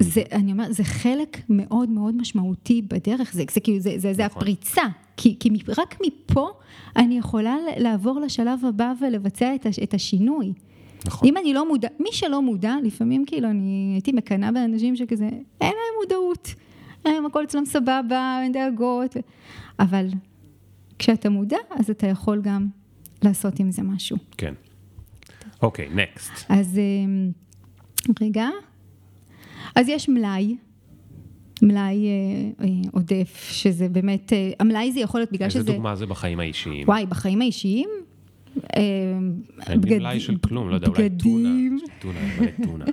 זה, 0.00 0.22
אני 0.32 0.52
אומרת, 0.52 0.74
זה 0.74 0.84
חלק 0.84 1.38
מאוד 1.48 1.88
מאוד 1.88 2.16
משמעותי 2.16 2.82
בדרך, 2.82 3.32
זה, 3.32 3.42
זה 3.50 3.60
כאילו, 3.60 3.80
זה, 3.80 3.90
זה, 3.96 4.14
זה 4.14 4.24
נכון. 4.24 4.42
הפריצה, 4.42 4.82
כי, 5.16 5.36
כי 5.40 5.50
רק 5.78 5.98
מפה 6.06 6.48
אני 6.96 7.18
יכולה 7.18 7.56
לעבור 7.76 8.20
לשלב 8.20 8.64
הבא 8.64 8.92
ולבצע 9.00 9.54
את, 9.54 9.66
את 9.82 9.94
השינוי. 9.94 10.52
נכון. 11.06 11.28
אם 11.28 11.36
אני 11.36 11.54
לא 11.54 11.68
מודע, 11.68 11.88
מי 12.00 12.08
שלא 12.12 12.42
מודע, 12.42 12.74
לפעמים 12.84 13.24
כאילו 13.26 13.50
אני 13.50 13.90
הייתי 13.94 14.12
מקנאה 14.12 14.52
באנשים 14.52 14.96
שכזה, 14.96 15.28
אין 15.60 15.72
להם 15.72 15.94
מודעות, 16.02 16.54
הם 17.04 17.26
הכל 17.26 17.44
אצלם 17.44 17.64
סבבה, 17.64 18.40
אין 18.42 18.52
דאגות, 18.52 19.16
אבל 19.78 20.06
כשאתה 20.98 21.30
מודע, 21.30 21.58
אז 21.70 21.90
אתה 21.90 22.06
יכול 22.06 22.40
גם 22.42 22.66
לעשות 23.22 23.60
עם 23.60 23.70
זה 23.70 23.82
משהו. 23.82 24.16
כן. 24.36 24.54
אוקיי, 25.62 25.86
okay, 25.86 25.94
נקסט. 25.94 26.46
אז 26.48 26.78
אמ, 26.78 27.30
רגע. 28.20 28.48
אז 29.74 29.88
יש 29.88 30.08
מלאי, 30.08 30.56
מלאי 31.62 32.06
אה, 32.06 32.64
אה, 32.64 32.68
עודף, 32.92 33.48
שזה 33.52 33.88
באמת, 33.88 34.32
אה, 34.32 34.50
המלאי 34.60 34.92
זה 34.92 35.00
יכול 35.00 35.20
להיות 35.20 35.32
בגלל 35.32 35.44
איזה 35.44 35.58
שזה... 35.58 35.60
איזה 35.60 35.72
דוגמה 35.72 35.96
זה 35.96 36.06
בחיים 36.06 36.40
האישיים? 36.40 36.88
וואי, 36.88 37.06
בחיים 37.06 37.40
האישיים? 37.40 37.88
אה, 38.76 38.82
לי 39.68 39.98
מלאי 39.98 40.20
של 40.20 40.36
כלום, 40.36 40.70
לא 40.70 40.74
יודע, 40.74 40.88
אולי 40.88 41.10
טונה, 41.10 41.48
טונה, 42.00 42.18
מלא 42.40 42.66
טונה, 42.66 42.84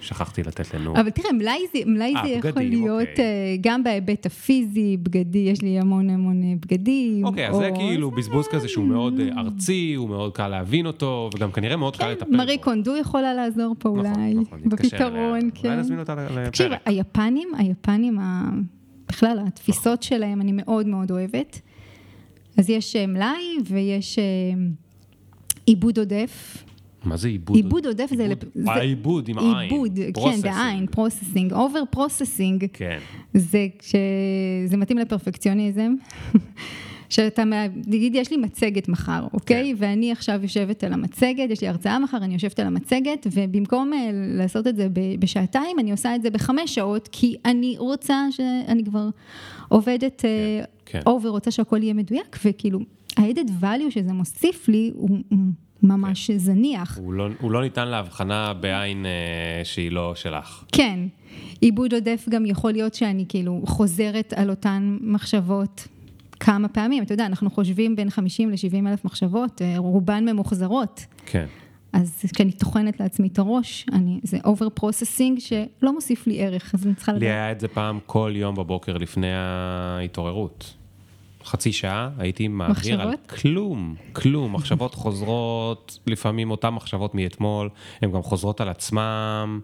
שכחתי 0.00 0.42
לתת 0.42 0.74
לנו. 0.74 0.96
אבל 1.00 1.10
תראה, 1.10 1.32
מלאי 1.32 1.58
זה, 1.72 1.78
מלאי 1.86 2.14
זה 2.24 2.28
יכול 2.28 2.62
להיות 2.62 3.08
אוקיי. 3.08 3.58
גם 3.60 3.82
בהיבט 3.84 4.26
הפיזי, 4.26 4.96
בגדי, 4.96 5.38
יש 5.38 5.62
לי 5.62 5.78
המון 5.80 6.10
המון 6.10 6.42
בגדים. 6.60 7.24
אוקיי, 7.24 7.48
אז 7.48 7.56
זה 7.56 7.70
כאילו 7.74 8.10
בזבוז 8.10 8.46
כזה 8.50 8.68
שהוא 8.68 8.84
מאוד 8.84 9.20
ארצי, 9.36 9.94
הוא 9.96 10.08
מאוד 10.08 10.32
קל 10.32 10.48
להבין 10.48 10.86
אותו, 10.86 11.30
וגם 11.34 11.52
כנראה 11.52 11.76
מאוד 11.76 11.96
קל 11.96 12.10
לטפל 12.10 12.30
בו. 12.30 12.36
מרי 12.36 12.58
קונדו 12.58 12.96
יכולה 12.96 13.34
לעזור 13.34 13.74
פה 13.78 13.88
נכון, 13.88 14.06
אולי, 14.06 14.34
נכון, 14.34 14.60
בפתרון, 14.64 15.50
כן. 15.54 15.68
אולי 15.68 15.80
נזמין 15.80 15.98
אותה 15.98 16.14
לפרק. 16.14 16.48
תקשיב, 16.48 16.72
היפנים, 16.84 17.48
היפנים, 17.58 18.18
בכלל 19.08 19.38
התפיסות 19.46 20.02
שלהם, 20.02 20.40
אני 20.40 20.52
מאוד 20.54 20.86
מאוד 20.86 21.10
אוהבת. 21.10 21.60
אז 22.56 22.70
יש 22.70 22.96
אה, 22.96 23.06
מלאי 23.06 23.56
ויש 23.64 24.18
אה, 24.18 24.24
עיבוד 25.66 25.98
עודף. 25.98 26.64
מה 27.04 27.16
זה 27.16 27.28
עיבוד? 27.28 27.56
עיבוד 27.56 27.86
עודף 27.86 28.10
זה... 28.16 28.28
העיבוד 28.66 29.28
עם 29.28 29.38
העין. 29.38 29.70
עיבוד, 29.70 29.98
כן, 30.14 30.40
בעין, 30.42 30.86
processing, 30.86 31.52
over 31.52 31.82
processing. 31.90 32.66
כן. 32.72 32.98
זה 33.34 33.66
כשזה 33.78 34.76
מתאים 34.76 34.98
לפרפקציוניזם. 34.98 35.94
שאתה, 37.10 37.42
נגיד, 37.86 38.14
יש 38.14 38.30
לי 38.30 38.36
מצגת 38.36 38.88
מחר, 38.88 39.26
אוקיי? 39.32 39.74
כן. 39.78 39.84
ואני 39.84 40.12
עכשיו 40.12 40.40
יושבת 40.42 40.84
על 40.84 40.92
המצגת, 40.92 41.50
יש 41.50 41.60
לי 41.60 41.68
הרצאה 41.68 41.98
מחר, 41.98 42.16
אני 42.16 42.34
יושבת 42.34 42.60
על 42.60 42.66
המצגת, 42.66 43.26
ובמקום 43.32 43.92
אה, 43.92 44.10
לעשות 44.12 44.66
את 44.66 44.76
זה 44.76 44.88
בשעתיים, 45.18 45.78
אני 45.78 45.90
עושה 45.90 46.14
את 46.14 46.22
זה 46.22 46.30
בחמש 46.30 46.74
שעות, 46.74 47.08
כי 47.12 47.36
אני 47.44 47.74
רוצה 47.78 48.26
שאני 48.30 48.84
כבר 48.84 49.08
עובדת 49.70 50.24
כן, 50.86 51.00
אובר, 51.06 51.28
כן. 51.28 51.32
רוצה 51.32 51.50
שהכל 51.50 51.82
יהיה 51.82 51.94
מדויק, 51.94 52.38
וכאילו, 52.44 52.78
ה-added 53.16 53.64
value 53.64 53.90
שזה 53.90 54.12
מוסיף 54.12 54.68
לי, 54.68 54.90
הוא... 54.94 55.18
ממש 55.82 56.30
כן. 56.30 56.38
זניח. 56.38 56.98
הוא 56.98 57.12
לא, 57.12 57.28
הוא 57.40 57.50
לא 57.50 57.62
ניתן 57.62 57.88
להבחנה 57.88 58.54
בעין 58.54 59.06
אה, 59.06 59.64
שהיא 59.64 59.92
לא 59.92 60.14
שלך. 60.14 60.64
כן. 60.72 61.00
עיבוד 61.60 61.94
עודף 61.94 62.26
גם 62.30 62.46
יכול 62.46 62.72
להיות 62.72 62.94
שאני 62.94 63.24
כאילו 63.28 63.62
חוזרת 63.66 64.32
על 64.36 64.50
אותן 64.50 64.96
מחשבות 65.00 65.88
כמה 66.40 66.68
פעמים. 66.68 67.02
אתה 67.02 67.14
יודע, 67.14 67.26
אנחנו 67.26 67.50
חושבים 67.50 67.96
בין 67.96 68.10
50 68.10 68.50
ל-70 68.50 68.88
אלף 68.88 69.04
מחשבות, 69.04 69.62
אה, 69.62 69.74
רובן 69.78 70.28
ממוחזרות. 70.28 71.04
כן. 71.26 71.46
אז 71.92 72.24
כשאני 72.34 72.52
טוחנת 72.52 73.00
לעצמי 73.00 73.28
את 73.28 73.38
הראש, 73.38 73.86
אני, 73.92 74.20
זה 74.22 74.38
over 74.44 74.68
processing 74.68 75.38
שלא 75.38 75.92
מוסיף 75.92 76.26
לי 76.26 76.44
ערך, 76.44 76.74
אז 76.74 76.86
אני 76.86 76.94
צריכה 76.94 77.12
לדעת. 77.12 77.22
לי 77.22 77.30
היה 77.30 77.52
את 77.52 77.60
זה 77.60 77.68
פעם 77.68 77.98
כל 78.06 78.32
יום 78.34 78.54
בבוקר 78.54 78.98
לפני 78.98 79.32
ההתעוררות. 79.34 80.74
חצי 81.44 81.72
שעה 81.72 82.10
הייתי 82.18 82.48
מעביר 82.48 83.00
על 83.00 83.08
מחשבות? 83.08 83.40
כלום, 83.40 83.94
כלום. 84.12 84.52
מחשבות 84.52 84.94
חוזרות, 84.94 85.98
לפעמים 86.06 86.50
אותן 86.50 86.68
מחשבות 86.68 87.14
מאתמול, 87.14 87.68
הן 88.02 88.12
גם 88.12 88.22
חוזרות 88.22 88.60
על 88.60 88.68
עצמם, 88.68 89.60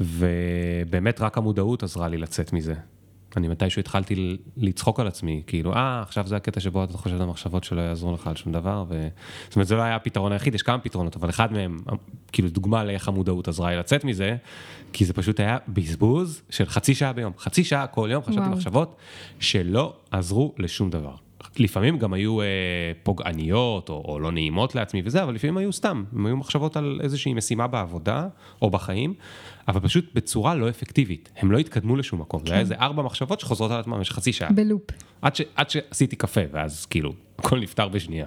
ובאמת 0.00 1.20
רק 1.20 1.38
המודעות 1.38 1.82
עזרה 1.82 2.08
לי 2.08 2.16
לצאת 2.16 2.52
מזה. 2.52 2.74
אני 3.36 3.48
מתישהו 3.48 3.80
התחלתי 3.80 4.36
לצחוק 4.56 5.00
על 5.00 5.06
עצמי, 5.06 5.42
כאילו, 5.46 5.74
אה, 5.74 6.00
עכשיו 6.00 6.26
זה 6.26 6.36
הקטע 6.36 6.60
שבו 6.60 6.84
אתה 6.84 6.98
חושב 6.98 7.14
על 7.14 7.22
המחשבות 7.22 7.64
שלא 7.64 7.80
יעזרו 7.80 8.14
לך 8.14 8.26
על 8.26 8.36
שום 8.36 8.52
דבר, 8.52 8.84
ו... 8.88 9.08
זאת 9.44 9.56
אומרת, 9.56 9.66
זה 9.66 9.74
לא 9.74 9.82
היה 9.82 9.96
הפתרון 9.96 10.32
היחיד, 10.32 10.54
יש 10.54 10.62
כמה 10.62 10.78
פתרונות, 10.78 11.16
אבל 11.16 11.30
אחד 11.30 11.52
מהם, 11.52 11.78
כאילו, 12.32 12.48
דוגמה 12.48 12.84
לאיך 12.84 13.08
המודעות 13.08 13.48
עזרה 13.48 13.70
לי 13.70 13.76
לצאת 13.76 14.04
מזה, 14.04 14.36
כי 14.92 15.04
זה 15.04 15.12
פשוט 15.12 15.40
היה 15.40 15.58
בזבוז 15.68 16.42
של 16.50 16.66
חצי 16.66 16.94
שעה 16.94 17.12
ביום. 17.12 17.32
חצי 17.38 17.64
שעה 17.64 17.86
כל 17.86 18.08
יום 18.12 18.22
חשבתי 18.22 18.40
וואו. 18.40 18.50
מחשבות 18.50 18.96
שלא 19.40 19.94
עזרו 20.10 20.54
לשום 20.58 20.90
דבר. 20.90 21.14
לפעמים 21.58 21.98
גם 21.98 22.12
היו 22.12 22.40
אה, 22.40 22.46
פוגעניות 23.02 23.88
או, 23.88 24.04
או 24.08 24.20
לא 24.20 24.32
נעימות 24.32 24.74
לעצמי 24.74 25.02
וזה, 25.04 25.22
אבל 25.22 25.34
לפעמים 25.34 25.56
היו 25.56 25.72
סתם, 25.72 26.04
הם 26.12 26.26
היו 26.26 26.36
מחשבות 26.36 26.76
על 26.76 27.00
איזושהי 27.02 27.34
משימה 27.34 27.66
בעבודה 27.66 28.28
או 28.62 28.70
בחיים, 28.70 29.14
אבל 29.68 29.80
פשוט 29.80 30.14
בצורה 30.14 30.54
לא 30.54 30.68
אפקטיבית. 30.68 31.32
הם 31.36 31.52
לא 31.52 31.58
התקדמו 31.58 31.96
לשום 31.96 32.20
מקום. 32.20 32.46
זה 32.46 32.52
היה 32.52 32.60
איזה 32.60 32.74
ארבע 32.74 33.02
מחשבות 33.02 33.40
שחוזרות 33.40 33.70
על 33.70 33.80
עצמם 33.80 33.94
במשך 33.96 34.12
חצי 34.12 34.32
שעה. 34.32 34.52
בלופ. 34.52 34.82
עד, 35.22 35.36
ש, 35.36 35.40
עד 35.54 35.70
שעשיתי 35.70 36.16
קפה, 36.16 36.40
ואז 36.52 36.86
כאילו, 36.86 37.12
הכל 37.38 37.60
נפתר 37.60 37.88
בשנייה. 37.88 38.26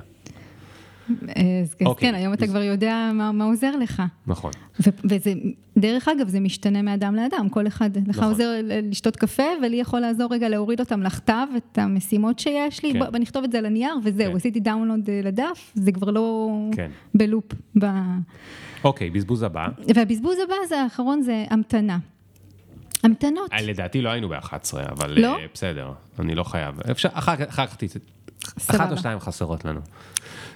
אז 1.09 1.76
אוקיי. 1.85 2.09
כן, 2.09 2.15
היום 2.15 2.34
אתה 2.34 2.47
כבר 2.47 2.61
יודע 2.61 3.11
מה 3.14 3.31
מה 3.31 3.43
עוזר 3.43 3.76
לך. 3.76 4.03
נכון. 4.27 4.51
ו- 4.80 4.89
וזה, 5.03 5.34
דרך 5.77 6.07
אגב, 6.07 6.27
זה 6.27 6.39
משתנה 6.39 6.81
מאדם 6.81 7.15
לאדם, 7.15 7.49
כל 7.49 7.68
אחד, 7.68 7.97
לך 7.97 8.18
נכון. 8.18 8.23
עוזר 8.23 8.51
לשתות 8.65 9.15
קפה, 9.15 9.43
ולי 9.64 9.76
יכול 9.76 9.99
לעזור 9.99 10.34
רגע 10.34 10.49
להוריד 10.49 10.80
אותם 10.80 11.03
לכתב, 11.03 11.47
את 11.57 11.77
המשימות 11.77 12.39
שיש 12.39 12.84
לי, 12.84 12.93
כן. 12.93 12.99
בוא, 12.99 13.07
בוא 13.07 13.19
נכתוב 13.19 13.43
את 13.43 13.51
זה 13.51 13.57
על 13.57 13.65
הנייר, 13.65 13.93
וזהו, 14.03 14.31
כן. 14.31 14.38
עשיתי 14.38 14.59
דאונלוד 14.59 15.09
אה, 15.09 15.22
לדף, 15.23 15.72
זה 15.76 15.91
כבר 15.91 16.11
לא 16.11 16.49
כן. 16.76 16.91
בלופ. 17.15 17.53
ב... 17.80 17.85
אוקיי, 18.84 19.10
בזבוז 19.10 19.44
הבא. 19.44 19.68
והבזבוז 19.95 20.38
הבא, 20.44 20.56
זה 20.70 20.82
האחרון, 20.82 21.22
זה 21.22 21.45
המתנה. 21.49 21.98
המתנות. 23.04 23.54
אה, 23.54 23.62
לדעתי 23.62 24.02
לא 24.02 24.10
היינו 24.10 24.30
ב-11, 24.30 24.91
אבל 24.91 25.22
לא? 25.22 25.36
אה, 25.36 25.45
בסדר, 25.54 25.91
אני 26.20 26.36
לא 26.36 26.44
חייב. 26.44 26.80
אפשר, 26.91 27.10
אחר 27.14 27.36
כך, 27.45 27.76
תצא. 27.76 27.99
אחת 28.70 28.91
או 28.91 28.98
שתיים 28.98 29.20
חסרות 29.20 29.66
לנו. 29.66 29.80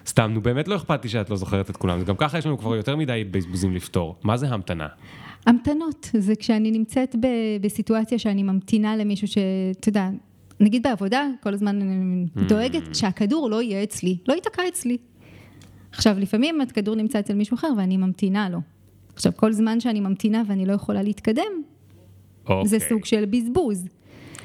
סתם, 0.07 0.31
נו 0.33 0.41
באמת 0.41 0.67
לא 0.67 0.75
אכפת 0.75 1.03
לי 1.03 1.09
שאת 1.09 1.29
לא 1.29 1.35
זוכרת 1.35 1.69
את 1.69 1.77
כולם, 1.77 2.03
גם 2.03 2.15
ככה 2.17 2.37
יש 2.37 2.45
לנו 2.45 2.57
כבר 2.57 2.75
יותר 2.75 2.95
מדי 2.95 3.23
בזבוזים 3.31 3.75
לפתור. 3.75 4.15
מה 4.23 4.37
זה 4.37 4.47
המתנה? 4.47 4.87
המתנות, 5.45 6.09
זה 6.17 6.35
כשאני 6.35 6.71
נמצאת 6.71 7.15
ב, 7.15 7.27
בסיטואציה 7.61 8.19
שאני 8.19 8.43
ממתינה 8.43 8.95
למישהו 8.95 9.27
שאתה 9.27 9.89
יודע, 9.89 10.09
נגיד 10.59 10.83
בעבודה, 10.83 11.27
כל 11.43 11.53
הזמן 11.53 11.81
אני 11.81 12.25
דואגת 12.47 12.95
שהכדור 12.95 13.49
לא 13.49 13.61
יהיה 13.61 13.83
אצלי, 13.83 14.17
לא 14.27 14.33
ייתקע 14.33 14.67
אצלי. 14.67 14.97
עכשיו, 15.91 16.19
לפעמים 16.19 16.61
הכדור 16.61 16.95
נמצא 16.95 17.19
אצל 17.19 17.33
מישהו 17.33 17.55
אחר 17.55 17.67
ואני 17.77 17.97
ממתינה 17.97 18.49
לו. 18.49 18.59
עכשיו, 19.13 19.31
כל 19.35 19.51
זמן 19.51 19.79
שאני 19.79 19.99
ממתינה 19.99 20.43
ואני 20.47 20.65
לא 20.65 20.73
יכולה 20.73 21.03
להתקדם, 21.03 21.51
אוקיי. 22.49 22.67
זה 22.67 22.79
סוג 22.79 23.05
של 23.05 23.25
בזבוז. 23.25 23.87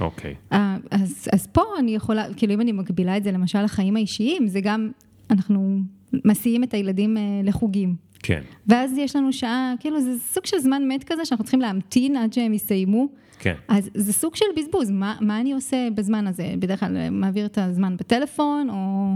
אוקיי. 0.01 0.35
אה, 0.53 0.77
אז, 0.91 1.29
אז 1.33 1.47
פה 1.47 1.63
אני 1.79 1.95
יכולה, 1.95 2.27
כאילו 2.37 2.55
אם 2.55 2.61
אני 2.61 2.73
מקבילה 2.73 3.17
את 3.17 3.25
זה 3.25 3.33
למשל 3.33 3.63
לחיים 3.63 3.97
האישיים, 3.97 4.49
זה 4.49 4.61
גם, 4.61 4.91
אנחנו 5.31 5.81
מסיעים 6.25 6.65
את 6.65 6.75
הילדים 6.75 7.17
אה, 7.17 7.23
לחוגים. 7.45 7.97
כן, 8.23 8.43
ואז 8.67 8.99
יש 8.99 9.17
לנו 9.17 9.33
שעה, 9.33 9.75
כאילו 9.81 10.01
זה 10.01 10.19
סוג 10.19 10.47
של 10.47 10.59
זמן 10.59 10.83
מת 10.89 11.05
כזה 11.05 11.25
שאנחנו 11.25 11.45
צריכים 11.45 11.61
להמתין 11.61 12.17
עד 12.17 12.33
שהם 12.33 12.55
יסיימו. 12.55 13.09
כן. 13.39 13.55
אז 13.69 13.91
זה 13.95 14.13
סוג 14.13 14.37
של 14.37 14.45
בזבוז, 14.57 14.91
מה, 14.91 15.17
מה 15.21 15.41
אני 15.41 15.53
עושה 15.53 15.89
בזמן 15.95 16.27
הזה? 16.27 16.55
בדרך 16.59 16.81
כלל 16.81 16.97
אה, 16.97 17.11
מעביר 17.11 17.47
את 17.47 17.59
הזמן 17.59 17.97
בטלפון, 17.97 18.71
או 18.71 19.15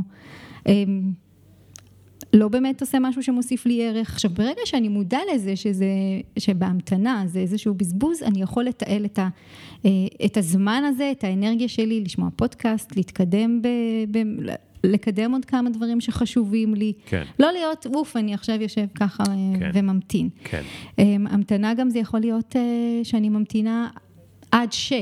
אה, 0.67 0.85
לא 2.33 2.49
באמת 2.49 2.81
עושה 2.81 2.99
משהו 2.99 3.23
שמוסיף 3.23 3.67
לי 3.67 3.89
ערך. 3.89 4.11
עכשיו, 4.13 4.31
ברגע 4.31 4.61
שאני 4.65 4.89
מודע 4.89 5.19
לזה 5.35 5.57
שזה, 5.57 5.87
שבהמתנה 6.39 7.23
זה 7.27 7.39
איזשהו 7.39 7.75
בזבוז, 7.75 8.23
אני 8.23 8.43
יכול 8.43 8.65
לתעל 8.65 9.05
את, 9.05 9.19
ה, 9.19 9.29
אה, 9.85 9.91
את 10.25 10.37
הזמן 10.37 10.83
הזה, 10.87 11.11
את 11.11 11.25
האנרגיה 11.25 11.69
שלי, 11.69 12.01
לשמוע 12.01 12.29
פודקאסט, 12.37 12.97
להתקדם, 12.97 13.63
ב, 13.63 13.69
ב, 14.11 14.19
לקדם 14.85 15.33
עוד 15.33 15.45
כמה 15.45 15.71
דברים 15.71 16.01
שחשובים 16.01 16.75
לי. 16.75 16.93
כן. 17.07 17.25
לא 17.39 17.53
להיות, 17.53 17.87
אוף, 17.95 18.17
אני 18.17 18.35
עכשיו 18.35 18.63
יושב 18.63 18.87
ככה 18.95 19.23
אה, 19.29 19.35
כן. 19.59 19.71
וממתין. 19.75 20.29
כן. 20.45 20.63
אמ, 20.99 21.27
המתנה 21.31 21.75
גם 21.75 21.91
זה 21.91 21.99
יכול 21.99 22.21
להיות 22.21 22.57
אה, 22.57 23.01
שאני 23.03 23.29
ממתינה 23.29 23.89
עד 24.51 24.73
ש... 24.73 24.93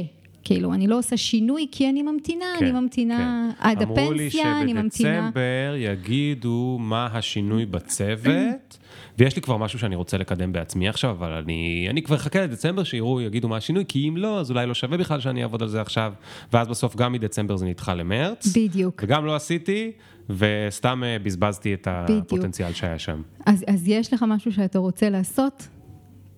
כאילו, 0.49 0.75
אני 0.75 0.87
לא 0.87 0.99
עושה 0.99 1.17
שינוי 1.17 1.67
כי 1.73 1.91
אני 1.91 2.03
ממתינה, 2.03 2.45
כן, 2.59 2.65
אני 2.65 2.81
ממתינה 2.81 3.51
עד 3.59 3.83
הפנסיה, 3.83 4.61
אני 4.61 4.73
ממתינה... 4.73 5.19
אמרו 5.19 5.23
לי 5.23 5.31
שבדצמבר 5.31 5.75
יגידו 5.77 6.77
מה 6.81 7.09
השינוי 7.13 7.67
בצוות, 7.67 8.79
ויש 9.19 9.37
לי 9.37 9.43
כבר 9.43 9.57
משהו 9.57 9.79
שאני 9.79 9.97
רוצה 9.97 10.19
לקדם 10.19 10.53
בעצמי 10.53 10.89
עכשיו, 10.89 11.11
אבל 11.11 11.33
אני, 11.33 11.87
אני 11.91 12.03
כבר 12.03 12.17
אחכה 12.17 12.41
לדצמבר 12.43 12.85
שיראו, 12.85 13.21
יגידו 13.21 13.49
מה 13.49 13.57
השינוי, 13.57 13.85
כי 13.89 14.09
אם 14.09 14.17
לא, 14.17 14.41
אז 14.41 14.51
אולי 14.51 14.67
לא 14.67 14.75
שווה 14.75 14.99
בכלל 14.99 15.21
שאני 15.21 15.43
אעבוד 15.43 15.63
על 15.63 15.69
זה 15.69 15.81
עכשיו, 15.81 16.13
ואז 16.53 16.69
בסוף 16.69 16.97
גם 16.97 17.13
מדצמבר 17.13 17.57
זה 17.57 17.67
נדחה 17.67 17.95
למרץ. 17.95 18.57
בדיוק. 18.57 19.03
וגם 19.05 19.27
לא 19.27 19.37
עשיתי, 19.37 19.93
וסתם 20.31 21.03
אה, 21.05 21.17
בזבזתי 21.19 21.75
את 21.75 21.89
בדיוק. 22.05 22.25
הפוטנציאל 22.25 22.73
שהיה 22.73 22.99
שם. 22.99 23.23
אז, 23.47 23.65
אז 23.67 23.89
יש 23.89 24.13
לך 24.13 24.25
משהו 24.29 24.53
שאתה 24.53 24.79
רוצה 24.79 25.11
לעשות, 25.11 25.69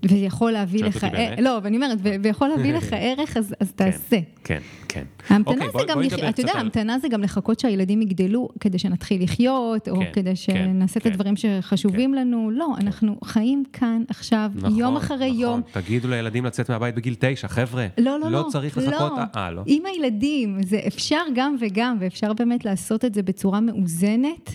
ויכול 0.09 0.53
להביא 0.53 0.85
לך... 0.85 1.05
באמת? 1.05 1.39
לא, 1.41 1.57
אבל 1.59 1.67
אני 1.67 1.77
אומרת, 1.77 1.99
ויכול 2.23 2.49
להביא 2.49 2.73
לך 2.79 2.93
ערך, 2.93 3.37
אז, 3.37 3.55
אז 3.61 3.73
תעשה. 3.73 4.17
כן, 4.45 4.59
כן. 4.89 5.03
ההמתנה 5.29 5.55
אוקיי, 5.55 5.67
זה 5.67 5.73
בואי- 5.73 5.87
גם, 5.87 5.95
בואי 5.95 6.07
לח... 6.07 6.15
אתה 6.15 6.41
יודע, 6.41 6.53
קצת 6.53 6.55
על- 6.55 6.61
המתנה 6.61 6.99
זה 6.99 7.09
גם 7.09 7.23
לחכות 7.23 7.61
שהילדים 7.61 8.03
יגדלו, 8.03 8.49
כדי 8.61 8.79
שנתחיל 8.79 9.23
לחיות, 9.23 9.89
או 9.89 9.97
כן, 9.97 10.05
כדי 10.13 10.31
כן, 10.31 10.37
שנעשה 10.37 10.99
את 10.99 11.05
כן. 11.05 11.11
הדברים 11.13 11.35
שחשובים 11.37 12.15
לנו. 12.15 12.51
לא, 12.51 12.67
אנחנו 12.81 13.17
חיים 13.25 13.65
כאן 13.73 14.03
עכשיו, 14.09 14.51
נכון, 14.55 14.79
יום 14.79 14.97
אחרי 14.97 15.17
נכון. 15.31 15.41
יום. 15.41 15.61
תגידו 15.73 16.09
לילדים 16.09 16.45
לצאת 16.45 16.71
מהבית 16.71 16.95
בגיל 16.95 17.15
תשע, 17.19 17.49
חבר'ה. 17.49 17.87
לא, 17.99 18.19
לא, 18.21 18.31
לא. 18.31 18.31
לא 18.31 18.47
צריך 18.51 18.79
לחכות, 18.79 19.13
אה, 19.37 19.51
לא. 19.51 19.63
עם 19.67 19.83
הילדים, 19.87 20.59
זה 20.67 20.81
אפשר 20.87 21.21
גם 21.35 21.57
וגם, 21.61 21.97
ואפשר 22.01 22.33
באמת 22.33 22.65
לעשות 22.65 23.05
את 23.05 23.15
זה 23.15 23.23
בצורה 23.23 23.61
מאוזנת, 23.61 24.51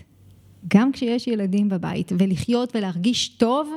גם 0.74 0.92
כשיש 0.92 1.28
ילדים 1.28 1.70
בבית, 1.70 2.12
ולחיות 2.18 2.76
ולהרגיש 2.76 3.28
טוב, 3.28 3.70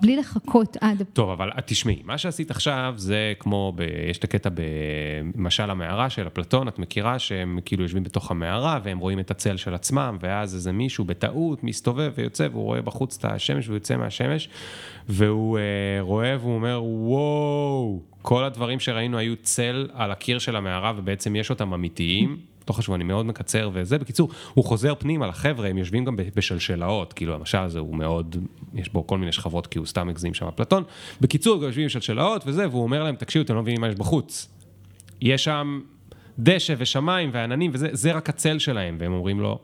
בלי 0.00 0.16
לחכות 0.16 0.76
עד... 0.80 1.02
טוב, 1.12 1.30
אבל 1.30 1.50
תשמעי, 1.66 2.02
מה 2.04 2.18
שעשית 2.18 2.50
עכשיו 2.50 2.94
זה 2.96 3.32
כמו, 3.38 3.72
ב... 3.76 3.80
יש 4.10 4.18
את 4.18 4.24
הקטע 4.24 4.50
במשל 4.54 5.70
המערה 5.70 6.10
של 6.10 6.26
אפלטון, 6.26 6.68
את 6.68 6.78
מכירה 6.78 7.18
שהם 7.18 7.58
כאילו 7.64 7.82
יושבים 7.82 8.02
בתוך 8.02 8.30
המערה 8.30 8.80
והם 8.82 8.98
רואים 8.98 9.18
את 9.18 9.30
הצל 9.30 9.56
של 9.56 9.74
עצמם, 9.74 10.18
ואז 10.20 10.54
איזה 10.54 10.72
מישהו 10.72 11.04
בטעות 11.04 11.64
מסתובב 11.64 12.12
ויוצא 12.16 12.48
והוא 12.50 12.64
רואה 12.64 12.82
בחוץ 12.82 13.16
את 13.18 13.24
השמש 13.24 13.66
והוא 13.66 13.76
יוצא 13.76 13.96
מהשמש, 13.96 14.48
והוא 15.08 15.58
אה, 15.58 15.62
רואה 16.00 16.36
והוא 16.40 16.54
אומר, 16.54 16.80
וואו, 16.82 18.00
כל 18.22 18.44
הדברים 18.44 18.80
שראינו 18.80 19.18
היו 19.18 19.36
צל 19.36 19.88
על 19.92 20.10
הקיר 20.10 20.38
של 20.38 20.56
המערה 20.56 20.92
ובעצם 20.96 21.36
יש 21.36 21.50
אותם 21.50 21.74
אמיתיים. 21.74 22.55
לא 22.68 22.72
חשוב, 22.72 22.94
אני 22.94 23.04
מאוד 23.04 23.26
מקצר 23.26 23.70
וזה. 23.72 23.98
בקיצור, 23.98 24.28
הוא 24.54 24.64
חוזר 24.64 24.94
פנימה 24.98 25.26
לחבר'ה, 25.26 25.68
הם 25.68 25.78
יושבים 25.78 26.04
גם 26.04 26.16
בשלשלאות, 26.34 27.12
כאילו 27.12 27.34
המשל 27.34 27.58
הזה 27.58 27.78
הוא 27.78 27.96
מאוד, 27.96 28.36
יש 28.74 28.92
בו 28.92 29.06
כל 29.06 29.18
מיני 29.18 29.32
שכבות, 29.32 29.66
כי 29.66 29.78
הוא 29.78 29.86
סתם 29.86 30.08
הגזים 30.08 30.34
שם 30.34 30.46
אפלטון. 30.46 30.82
בקיצור, 31.20 31.56
הם 31.56 31.62
יושבים 31.62 31.86
בשלשלאות 31.86 32.42
וזה, 32.46 32.68
והוא 32.68 32.82
אומר 32.82 33.04
להם, 33.04 33.16
תקשיבו, 33.16 33.44
אתם 33.44 33.54
לא 33.54 33.62
מבינים 33.62 33.80
מה 33.80 33.88
יש 33.88 33.94
בחוץ. 33.94 34.48
יש 35.20 35.44
שם 35.44 35.80
דשא 36.38 36.74
ושמיים 36.78 37.30
ועננים 37.32 37.70
וזה, 37.74 37.88
זה 37.92 38.12
רק 38.12 38.28
הצל 38.28 38.58
שלהם, 38.58 38.96
והם 39.00 39.12
אומרים 39.12 39.40
לו, 39.40 39.58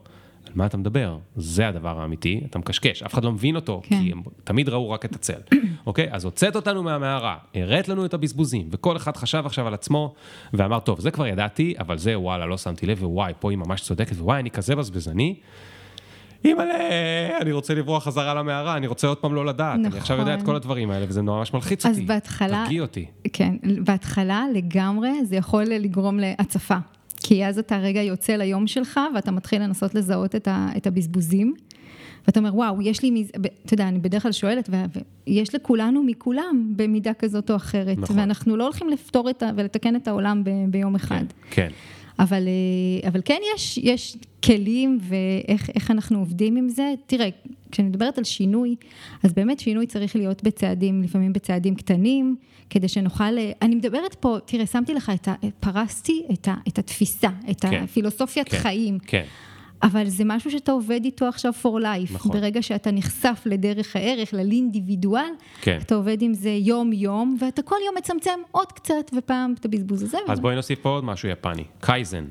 על 0.47 0.53
מה 0.55 0.65
אתה 0.65 0.77
מדבר? 0.77 1.17
זה 1.35 1.67
הדבר 1.67 1.99
האמיתי, 2.01 2.41
אתה 2.49 2.59
מקשקש, 2.59 3.03
אף 3.03 3.13
אחד 3.13 3.23
לא 3.23 3.31
מבין 3.31 3.55
אותו, 3.55 3.81
כן. 3.83 4.01
כי 4.03 4.11
הם 4.11 4.21
תמיד 4.43 4.69
ראו 4.69 4.89
רק 4.89 5.05
את 5.05 5.15
הצל. 5.15 5.39
אוקיי? 5.85 6.07
אז 6.11 6.25
הוצאת 6.25 6.55
אותנו 6.55 6.83
מהמערה, 6.83 7.37
הראת 7.55 7.87
לנו 7.89 8.05
את 8.05 8.13
הבזבוזים, 8.13 8.67
וכל 8.71 8.97
אחד 8.97 9.17
חשב 9.17 9.43
עכשיו 9.45 9.67
על 9.67 9.73
עצמו, 9.73 10.13
ואמר, 10.53 10.79
טוב, 10.79 10.99
זה 10.99 11.11
כבר 11.11 11.27
ידעתי, 11.27 11.73
אבל 11.79 11.97
זה, 11.97 12.19
וואלה, 12.19 12.45
לא 12.45 12.57
שמתי 12.57 12.85
לב, 12.85 13.03
ווואי, 13.03 13.33
פה 13.39 13.51
היא 13.51 13.57
ממש 13.57 13.81
צודקת, 13.81 14.15
ווואי, 14.15 14.39
אני 14.39 14.51
כזה 14.51 14.75
בזבזני. 14.75 15.35
אימא'לה, 16.45 16.73
אני 17.41 17.51
רוצה 17.51 17.73
לברוח 17.73 18.03
חזרה 18.03 18.33
למערה, 18.33 18.77
אני 18.77 18.87
רוצה 18.87 19.07
עוד 19.07 19.17
פעם 19.17 19.35
לא 19.35 19.45
לדעת. 19.45 19.79
אני 19.85 19.97
עכשיו 19.97 20.17
יודע 20.19 20.33
את 20.33 20.37
נכון. 20.39 20.45
כל 20.49 20.55
הדברים 20.55 20.91
האלה, 20.91 21.05
וזה 21.09 21.21
ממש 21.21 21.53
מלחיץ 21.53 21.85
אז 21.85 21.91
אותי. 21.95 22.05
בהתחלה- 22.05 22.61
תרגיע 22.65 22.81
אותי. 22.81 23.05
כן, 23.33 23.55
בהתחלה 23.83 24.45
לגמרי 24.53 25.25
זה 25.25 25.35
יכול 25.35 25.63
לגרום 25.63 26.19
להצפה. 26.19 26.75
כי 27.23 27.45
אז 27.45 27.59
אתה 27.59 27.77
רגע 27.77 28.01
יוצא 28.01 28.33
ליום 28.33 28.67
שלך 28.67 28.99
ואתה 29.15 29.31
מתחיל 29.31 29.61
לנסות 29.61 29.95
לזהות 29.95 30.35
את, 30.35 30.47
ה, 30.47 30.67
את 30.77 30.87
הבזבוזים. 30.87 31.53
ואתה 32.27 32.39
אומר, 32.39 32.55
וואו, 32.55 32.81
יש 32.81 33.03
לי, 33.03 33.11
מז... 33.11 33.31
אתה 33.65 33.73
יודע, 33.73 33.87
אני 33.87 33.99
בדרך 33.99 34.23
כלל 34.23 34.31
שואלת, 34.31 34.69
ויש 35.27 35.55
לכולנו 35.55 36.03
מכולם 36.03 36.73
במידה 36.75 37.13
כזאת 37.13 37.51
או 37.51 37.55
אחרת. 37.55 37.97
נכון. 37.97 38.19
ואנחנו 38.19 38.57
לא 38.57 38.63
הולכים 38.63 38.89
לפתור 38.89 39.29
את 39.29 39.43
ה... 39.43 39.49
ולתקן 39.55 39.95
את 39.95 40.07
העולם 40.07 40.43
ב... 40.43 40.49
ביום 40.69 40.95
אחד. 40.95 41.23
כן, 41.49 41.67
כן. 41.67 41.69
אבל, 42.19 42.43
אה, 42.47 43.09
אבל 43.09 43.21
כן 43.25 43.39
יש, 43.55 43.77
יש 43.77 44.17
כלים 44.43 44.99
ואיך 45.01 45.69
איך 45.75 45.91
אנחנו 45.91 46.19
עובדים 46.19 46.55
עם 46.55 46.69
זה. 46.69 46.93
תראה, 47.05 47.29
כשאני 47.71 47.87
מדברת 47.87 48.17
על 48.17 48.23
שינוי, 48.23 48.75
אז 49.23 49.33
באמת 49.33 49.59
שינוי 49.59 49.87
צריך 49.87 50.15
להיות 50.15 50.43
בצעדים, 50.43 51.01
לפעמים 51.01 51.33
בצעדים 51.33 51.75
קטנים, 51.75 52.35
כדי 52.69 52.87
שנוכל, 52.87 53.37
אה, 53.37 53.51
אני 53.61 53.75
מדברת 53.75 54.13
פה, 54.13 54.37
תראה, 54.45 54.65
שמתי 54.65 54.93
לך 54.93 55.11
את 55.15 55.27
ה... 55.27 55.33
פרסתי 55.59 56.23
את, 56.33 56.47
ה, 56.47 56.55
את 56.67 56.79
התפיסה, 56.79 57.29
את 57.51 57.61
כן. 57.61 57.83
הפילוסופיית 57.83 58.49
כן, 58.49 58.57
חיים. 58.57 58.99
כן. 58.99 59.23
אבל 59.83 60.07
זה 60.07 60.23
משהו 60.25 60.51
שאתה 60.51 60.71
עובד 60.71 60.99
איתו 61.05 61.25
עכשיו 61.25 61.53
for 61.63 61.81
life. 61.81 62.13
נכון. 62.13 62.31
ברגע 62.31 62.61
שאתה 62.61 62.91
נחשף 62.91 63.41
לדרך 63.45 63.95
הערך, 63.95 64.33
לאינדיבידואל, 64.33 65.31
כן. 65.61 65.79
אתה 65.81 65.95
עובד 65.95 66.21
עם 66.21 66.33
זה 66.33 66.49
יום-יום, 66.49 67.37
ואתה 67.41 67.61
כל 67.61 67.75
יום 67.85 67.95
מצמצם 67.97 68.39
עוד 68.51 68.71
קצת, 68.71 69.11
ופעם 69.17 69.53
את 69.59 69.65
הבזבוז 69.65 70.03
הזה. 70.03 70.17
אז 70.27 70.39
בואי 70.39 70.55
נוסיף 70.55 70.79
פה 70.79 70.89
עוד 70.89 71.03
משהו 71.03 71.29
יפני, 71.29 71.63
קייזן. 71.81 72.25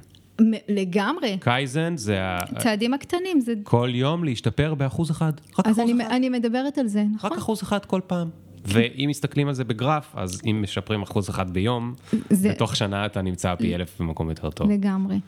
לגמרי. 0.68 1.36
קייזן 1.40 1.96
זה 1.96 2.22
ה... 2.22 2.38
צעדים 2.58 2.94
הקטנים, 2.94 3.40
זה... 3.40 3.54
כל 3.62 3.90
יום 3.92 4.24
להשתפר 4.24 4.74
באחוז 4.74 5.10
אחד. 5.10 5.32
רק 5.58 5.66
אז 5.66 5.78
אחוז 5.78 5.90
אני, 5.90 6.02
אחד. 6.02 6.12
אני 6.14 6.28
מדברת 6.28 6.78
על 6.78 6.86
זה, 6.86 7.04
נכון? 7.14 7.32
רק 7.32 7.38
אחוז 7.38 7.62
אחד 7.62 7.84
כל 7.84 8.00
פעם. 8.06 8.28
ואם 8.64 9.06
מסתכלים 9.10 9.48
על 9.48 9.55
זה 9.55 9.64
בגרף, 9.64 10.12
אז 10.16 10.40
אם 10.47 10.59
משפרים 10.62 11.02
אחוז 11.02 11.30
אחד 11.30 11.51
ביום, 11.51 11.93
זה- 12.30 12.51
בתוך 12.51 12.76
שנה 12.76 13.06
אתה 13.06 13.22
נמצא 13.22 13.55
פי 13.55 13.74
אלף 13.74 14.01
במקום 14.01 14.28
יותר 14.28 14.51
טוב. 14.51 14.70
לגמרי. 14.70 15.20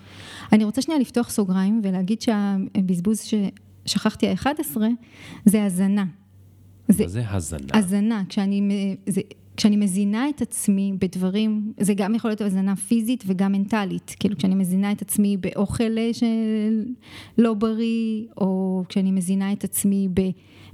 אני 0.52 0.64
רוצה 0.64 0.82
שנייה 0.82 1.00
לפתוח 1.00 1.30
סוגריים 1.30 1.80
ולהגיד 1.84 2.20
שהבזבוז 2.20 3.20
ששכחתי 3.86 4.28
ה-11 4.28 4.76
זה 5.44 5.64
הזנה. 5.64 6.04
זה 6.88 7.06
זה 7.08 7.22
הזנה. 7.30 7.66
הזנה, 7.78 8.22
כשאני, 8.28 8.62
זה, 9.06 9.20
כשאני 9.56 9.76
מזינה 9.76 10.28
את 10.28 10.42
עצמי 10.42 10.92
בדברים, 11.00 11.72
זה 11.80 11.94
גם 11.94 12.14
יכול 12.14 12.30
להיות 12.30 12.40
הזנה 12.40 12.76
פיזית 12.76 13.24
וגם 13.26 13.52
מנטלית. 13.52 14.16
כאילו 14.20 14.36
כשאני 14.36 14.54
מזינה 14.54 14.92
את 14.92 15.02
עצמי 15.02 15.36
באוכל 15.36 15.98
אה, 15.98 16.10
שלא 17.38 17.54
בריא, 17.54 18.22
או 18.36 18.82
כשאני 18.88 19.10
מזינה 19.10 19.52
את 19.52 19.64
עצמי 19.64 20.08
ב... 20.14 20.20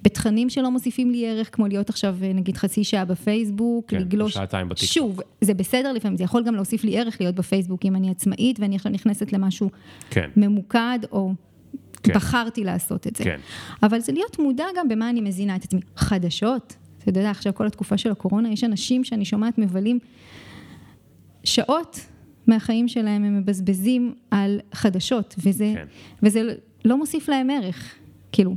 בתכנים 0.02 0.50
שלא 0.50 0.70
מוסיפים 0.70 1.10
לי 1.10 1.28
ערך, 1.28 1.54
כמו 1.54 1.66
להיות 1.66 1.88
עכשיו 1.88 2.16
אה, 2.22 2.32
נגיד 2.32 2.56
חצי 2.56 2.84
שעה 2.84 3.04
בפייסבוק, 3.04 3.90
כן, 3.90 4.00
לגלוש... 4.00 4.36
או 4.36 4.40
שעתיים 4.40 4.68
בטיקטוק. 4.68 4.92
שוב, 4.92 5.20
זה 5.40 5.54
בסדר 5.54 5.92
לפעמים, 5.92 6.16
זה 6.16 6.24
יכול 6.24 6.44
גם 6.44 6.54
להוסיף 6.54 6.84
לי 6.84 6.98
ערך 6.98 7.20
להיות 7.20 7.34
בפייסבוק 7.34 7.84
אם 7.84 7.96
אני 7.96 8.10
עצמאית 8.10 8.60
ואני 8.60 8.76
עכשיו 8.76 8.92
נכנסת 8.92 9.32
למשהו 9.32 9.70
כן, 10.10 10.30
ממוקד, 10.36 10.98
או 11.12 11.32
כן. 12.02 12.14
בחרתי 12.14 12.64
לעשות 12.64 13.06
את 13.06 13.16
זה. 13.16 13.24
כן. 13.24 13.40
אבל 13.82 14.00
זה 14.00 14.12
להיות 14.12 14.38
מודע 14.38 14.64
גם 14.76 14.88
במה 14.88 15.10
אני 15.10 15.20
מזינה 15.20 15.56
את 15.56 15.64
עצמי. 15.64 15.80
חדשות, 15.96 16.76
אתה 16.98 17.08
יודע, 17.08 17.30
עכשיו 17.30 17.54
כל 17.54 17.66
התקופה 17.66 17.98
של 17.98 18.10
הקורונה, 18.10 18.52
יש 18.52 18.64
אנשים 18.64 19.04
שאני 19.04 19.24
שומעת 19.24 19.58
מבלים 19.58 19.98
שעות 21.44 22.00
מהחיים 22.46 22.88
שלהם, 22.88 23.24
הם 23.24 23.38
מבזבזים 23.38 24.14
על 24.30 24.60
חדשות, 24.74 25.34
וזה, 25.38 25.72
כן. 25.74 25.86
וזה 26.22 26.42
לא 26.84 26.98
מוסיף 26.98 27.28
להם 27.28 27.50
ערך. 27.50 27.94
כאילו, 28.32 28.56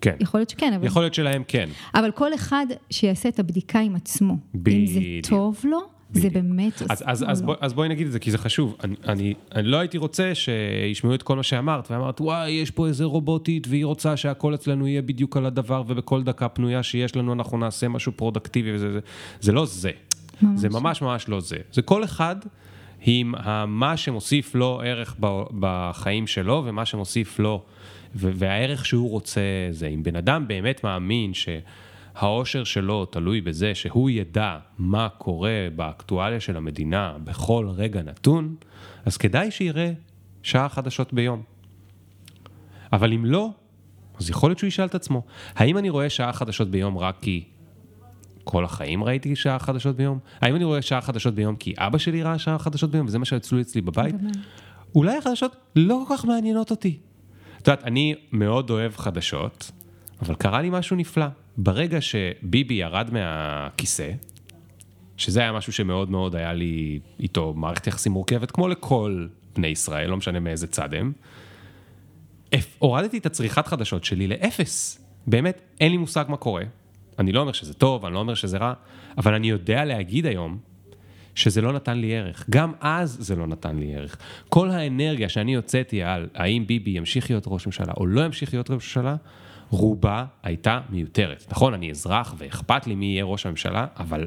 כן. 0.00 0.14
יכול 0.20 0.40
להיות 0.40 0.50
שכן, 0.50 0.72
אבל, 0.72 0.86
יכול 0.86 1.02
להיות 1.02 1.14
שלהם 1.14 1.42
כן. 1.48 1.68
אבל 1.94 2.10
כל 2.10 2.34
אחד 2.34 2.66
שיעשה 2.90 3.28
את 3.28 3.38
הבדיקה 3.38 3.78
עם 3.78 3.96
עצמו. 3.96 4.32
אם 4.32 4.86
זה 4.86 5.00
בדיוק. 5.00 5.26
טוב 5.26 5.60
לו, 5.64 5.78
זה 6.12 6.20
בדיוק. 6.20 6.34
באמת... 6.34 6.82
אז, 6.88 7.02
אז, 7.06 7.24
אז, 7.28 7.40
לא. 7.40 7.46
בוא, 7.46 7.54
אז 7.60 7.72
בואי 7.72 7.88
נגיד 7.88 8.06
את 8.06 8.12
זה, 8.12 8.18
כי 8.18 8.30
זה 8.30 8.38
חשוב. 8.38 8.76
אני, 8.84 8.94
אני, 9.08 9.34
אני 9.54 9.66
לא 9.66 9.76
הייתי 9.76 9.98
רוצה 9.98 10.34
שישמעו 10.34 11.14
את 11.14 11.22
כל 11.22 11.36
מה 11.36 11.42
שאמרת, 11.42 11.90
ואמרת, 11.90 12.20
וואי, 12.20 12.50
יש 12.50 12.70
פה 12.70 12.86
איזה 12.86 13.04
רובוטית, 13.04 13.66
והיא 13.70 13.84
רוצה 13.84 14.16
שהכל 14.16 14.54
אצלנו 14.54 14.86
יהיה 14.86 15.02
בדיוק 15.02 15.36
על 15.36 15.46
הדבר, 15.46 15.82
ובכל 15.86 16.22
דקה 16.22 16.48
פנויה 16.48 16.82
שיש 16.82 17.16
לנו 17.16 17.32
אנחנו 17.32 17.58
נעשה 17.58 17.88
משהו 17.88 18.12
פרודקטיבי, 18.16 18.74
וזה 18.74 18.92
זה. 18.92 19.00
זה 19.40 19.52
לא 19.52 19.66
זה. 19.66 19.90
ממש. 20.42 20.60
זה 20.60 20.68
ממש 20.68 21.02
ממש 21.02 21.28
לא 21.28 21.40
זה. 21.40 21.56
זה 21.72 21.82
כל 21.82 22.04
אחד 22.04 22.36
עם 23.06 23.34
מה 23.66 23.96
שמוסיף 23.96 24.54
לו 24.54 24.80
ערך 24.84 25.16
ב- 25.20 25.42
בחיים 25.60 26.26
שלו, 26.26 26.62
ומה 26.66 26.84
שמוסיף 26.84 27.38
לו, 27.38 27.62
והערך 28.14 28.86
שהוא 28.86 29.10
רוצה 29.10 29.40
זה. 29.70 29.86
אם 29.86 30.02
בן 30.02 30.16
אדם 30.16 30.48
באמת 30.48 30.84
מאמין 30.84 31.32
שהאושר 31.34 32.64
שלו 32.64 33.06
תלוי 33.06 33.40
בזה 33.40 33.74
שהוא 33.74 34.10
ידע 34.10 34.58
מה 34.78 35.08
קורה 35.08 35.68
באקטואליה 35.76 36.40
של 36.40 36.56
המדינה 36.56 37.16
בכל 37.24 37.68
רגע 37.76 38.02
נתון, 38.02 38.56
אז 39.04 39.16
כדאי 39.16 39.50
שיראה 39.50 39.92
שעה 40.42 40.68
חדשות 40.68 41.12
ביום. 41.12 41.42
אבל 42.92 43.12
אם 43.12 43.24
לא, 43.24 43.50
אז 44.20 44.30
יכול 44.30 44.50
להיות 44.50 44.58
שהוא 44.58 44.68
ישאל 44.68 44.86
את 44.86 44.94
עצמו, 44.94 45.22
האם 45.54 45.78
אני 45.78 45.90
רואה 45.90 46.10
שעה 46.10 46.32
חדשות 46.32 46.70
ביום 46.70 46.98
רק 46.98 47.16
כי 47.20 47.44
כל 48.44 48.64
החיים 48.64 49.04
ראיתי 49.04 49.36
שעה 49.36 49.58
חדשות 49.58 49.96
ביום? 49.96 50.18
האם 50.40 50.56
אני 50.56 50.64
רואה 50.64 50.82
שעה 50.82 51.00
חדשות 51.00 51.34
ביום 51.34 51.56
כי 51.56 51.74
אבא 51.78 51.98
שלי 51.98 52.22
ראה 52.22 52.38
שעה 52.38 52.58
חדשות 52.58 52.90
ביום 52.90 53.06
וזה 53.06 53.18
מה 53.18 53.24
שאצלו 53.24 53.60
אצלי 53.60 53.80
בבית? 53.80 54.14
אולי 54.94 55.16
החדשות 55.16 55.56
לא 55.76 56.04
כל 56.08 56.16
כך 56.16 56.24
מעניינות 56.24 56.70
אותי. 56.70 56.98
את 57.62 57.68
יודעת, 57.68 57.84
אני 57.84 58.14
מאוד 58.32 58.70
אוהב 58.70 58.96
חדשות, 58.96 59.70
אבל 60.22 60.34
קרה 60.34 60.62
לי 60.62 60.70
משהו 60.70 60.96
נפלא. 60.96 61.26
ברגע 61.56 62.00
שביבי 62.00 62.74
ירד 62.74 63.10
מהכיסא, 63.12 64.10
שזה 65.16 65.40
היה 65.40 65.52
משהו 65.52 65.72
שמאוד 65.72 66.10
מאוד 66.10 66.36
היה 66.36 66.52
לי 66.52 67.00
איתו 67.20 67.54
מערכת 67.56 67.86
יחסים 67.86 68.12
מורכבת, 68.12 68.50
כמו 68.50 68.68
לכל 68.68 69.26
בני 69.56 69.66
ישראל, 69.66 70.10
לא 70.10 70.16
משנה 70.16 70.40
מאיזה 70.40 70.66
צד 70.66 70.94
הם, 70.94 71.12
הורדתי 72.78 73.18
את 73.18 73.26
הצריכת 73.26 73.66
חדשות 73.66 74.04
שלי 74.04 74.26
לאפס. 74.26 75.04
באמת, 75.26 75.60
אין 75.80 75.92
לי 75.92 75.98
מושג 75.98 76.24
מה 76.28 76.36
קורה. 76.36 76.62
אני 77.18 77.32
לא 77.32 77.40
אומר 77.40 77.52
שזה 77.52 77.74
טוב, 77.74 78.04
אני 78.04 78.14
לא 78.14 78.18
אומר 78.18 78.34
שזה 78.34 78.58
רע, 78.58 78.72
אבל 79.18 79.34
אני 79.34 79.50
יודע 79.50 79.84
להגיד 79.84 80.26
היום 80.26 80.58
שזה 81.38 81.60
לא 81.60 81.72
נתן 81.72 81.98
לי 81.98 82.16
ערך. 82.16 82.44
גם 82.50 82.72
אז 82.80 83.16
זה 83.20 83.36
לא 83.36 83.46
נתן 83.46 83.78
לי 83.78 83.94
ערך. 83.94 84.16
כל 84.48 84.70
האנרגיה 84.70 85.28
שאני 85.28 85.54
הוצאתי 85.54 86.02
על 86.02 86.28
האם 86.34 86.66
ביבי 86.66 86.90
ימשיך 86.90 87.30
להיות 87.30 87.44
ראש 87.46 87.66
ממשלה 87.66 87.92
או 87.96 88.06
לא 88.06 88.24
ימשיך 88.24 88.54
להיות 88.54 88.70
ראש 88.70 88.74
ממשלה, 88.74 89.16
רובה 89.70 90.24
הייתה 90.42 90.80
מיותרת. 90.90 91.46
נכון, 91.50 91.74
אני 91.74 91.90
אזרח 91.90 92.34
ואכפת 92.38 92.86
לי 92.86 92.94
מי 92.94 93.06
יהיה 93.06 93.24
ראש 93.24 93.46
הממשלה, 93.46 93.86
אבל 93.96 94.26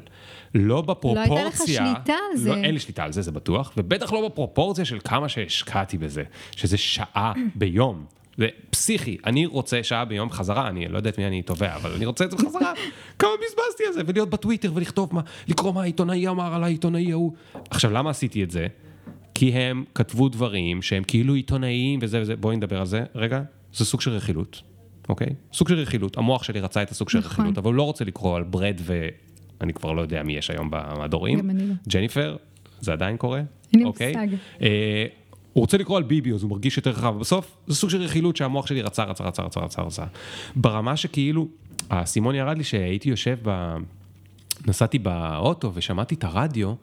לא 0.55 0.81
בפרופורציה... 0.81 1.23
הייתה 1.23 1.47
לך 1.47 1.61
שליטה 1.65 2.13
על 2.31 2.37
זה. 2.37 2.49
לא, 2.49 2.55
אין 2.55 2.73
לי 2.73 2.79
שליטה 2.79 3.03
על 3.03 3.11
זה, 3.11 3.21
זה 3.21 3.31
בטוח, 3.31 3.73
ובטח 3.77 4.13
לא 4.13 4.29
בפרופורציה 4.29 4.85
של 4.85 4.99
כמה 5.03 5.29
שהשקעתי 5.29 5.97
בזה, 5.97 6.23
שזה 6.55 6.77
שעה 6.77 7.33
ביום. 7.55 8.05
זה 8.37 8.47
פסיכי, 8.69 9.17
אני 9.25 9.45
רוצה 9.45 9.83
שעה 9.83 10.05
ביום 10.05 10.29
חזרה, 10.29 10.67
אני 10.67 10.87
לא 10.87 10.97
יודע 10.97 11.09
את 11.09 11.17
מי 11.17 11.27
אני 11.27 11.41
תובע, 11.41 11.75
אבל 11.75 11.91
אני 11.91 12.05
רוצה 12.05 12.25
את 12.25 12.31
זה 12.31 12.37
בחזרה. 12.37 12.73
כמה 13.19 13.29
בזבזתי 13.35 13.83
על 13.87 13.93
זה, 13.93 14.01
ולהיות 14.05 14.29
בטוויטר 14.29 14.71
ולכתוב 14.75 15.09
מה, 15.15 15.21
לקרוא 15.47 15.73
מה 15.73 15.81
העיתונאי 15.81 16.27
אמר 16.27 16.53
על 16.53 16.63
העיתונאי 16.63 17.11
ההוא. 17.11 17.33
עכשיו, 17.69 17.91
למה 17.91 18.09
עשיתי 18.09 18.43
את 18.43 18.51
זה? 18.51 18.67
כי 19.33 19.51
הם 19.51 19.83
כתבו 19.95 20.29
דברים 20.29 20.81
שהם 20.81 21.03
כאילו 21.03 21.33
עיתונאיים 21.33 21.99
וזה 22.01 22.21
וזה, 22.21 22.35
בואי 22.35 22.57
נדבר 22.57 22.79
על 22.79 22.85
זה 22.85 23.03
רגע, 23.15 23.41
זה 23.73 23.85
סוג 23.85 24.01
של 24.01 24.11
רכילות, 24.11 24.61
אוקיי? 25.09 25.29
סוג 25.53 25.69
של 25.69 25.75
רכילות, 25.75 26.17
המוח 26.17 26.43
שלי 26.43 26.59
רצה 26.59 26.81
את 26.81 26.91
הסוג 26.91 27.09
של 27.09 27.19
נכון. 27.19 27.31
רכילות, 27.31 27.57
אבל 27.57 27.67
הוא 27.67 27.75
לא 27.75 27.83
רוצה 27.83 28.05
לקרוא 28.05 28.37
על 28.37 28.43
ברד 28.43 28.81
ו... 28.81 29.07
אני 29.61 29.73
כבר 29.73 29.91
לא 29.91 30.01
יודע 30.01 30.23
מי 30.23 30.33
יש 30.33 30.51
היום 30.51 30.67
במדורים. 30.71 31.39
גם 31.39 31.49
אני 31.49 31.67
לא. 31.67 31.73
ג'ניפר, 31.89 32.37
זה 32.79 32.93
עדיין 32.93 33.17
קורה? 33.17 33.37
אין 33.73 33.79
לי 33.79 33.83
אוקיי? 33.83 34.13
מושג. 34.15 34.27
אה, 34.61 35.05
הוא 35.53 35.61
רוצה 35.61 35.77
לקרוא 35.77 35.97
על 35.97 36.03
ביבי, 36.03 36.33
אז 36.33 36.43
הוא 36.43 36.49
מרגיש 36.49 36.77
יותר 36.77 36.89
רחב, 36.89 37.19
בסוף 37.19 37.57
זה 37.67 37.75
סוג 37.75 37.89
של 37.89 38.01
רכילות 38.01 38.37
שהמוח 38.37 38.67
שלי 38.67 38.81
רצה, 38.81 39.03
רצה, 39.03 39.23
רצה, 39.23 39.43
רצה, 39.43 39.59
רצה, 39.59 39.81
רצה. 39.81 40.03
ברמה 40.55 40.97
שכאילו, 40.97 41.47
האסימון 41.89 42.35
ירד 42.35 42.57
לי 42.57 42.63
שהייתי 42.63 43.09
יושב 43.09 43.37
ב... 43.43 43.75
נסעתי 44.67 44.99
באוטו 44.99 45.71
ושמעתי 45.73 46.15
את 46.15 46.23
הרדיו, 46.23 46.73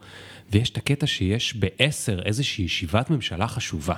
ויש 0.51 0.69
את 0.69 0.77
הקטע 0.77 1.07
שיש 1.07 1.55
בעשר 1.55 2.21
איזושהי 2.25 2.65
ישיבת 2.65 3.09
ממשלה 3.09 3.47
חשובה. 3.47 3.95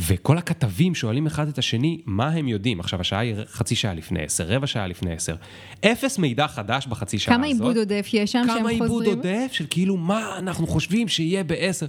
וכל 0.00 0.38
הכתבים 0.38 0.94
שואלים 0.94 1.26
אחד 1.26 1.48
את 1.48 1.58
השני 1.58 2.00
מה 2.06 2.28
הם 2.28 2.48
יודעים. 2.48 2.80
עכשיו, 2.80 3.00
השעה 3.00 3.20
היא 3.20 3.34
חצי 3.46 3.74
שעה 3.74 3.94
לפני 3.94 4.22
עשר, 4.22 4.44
רבע 4.48 4.66
שעה 4.66 4.86
לפני 4.86 5.12
עשר. 5.12 5.34
אפס 5.80 6.18
מידע 6.18 6.48
חדש 6.48 6.86
בחצי 6.86 7.18
שעה 7.18 7.34
כמה 7.34 7.46
הזאת. 7.46 7.60
עיבוד 7.60 7.76
עודף 7.76 8.08
יש 8.12 8.32
שם 8.32 8.42
שהם 8.46 8.58
כמה 8.58 8.58
חוזרים? 8.58 8.82
עיבוד 8.82 9.06
עודף 9.06 9.52
של 9.52 9.66
כאילו 9.70 9.96
מה 9.96 10.38
אנחנו 10.38 10.66
חושבים 10.66 11.08
שיהיה 11.08 11.44
בעשר. 11.44 11.86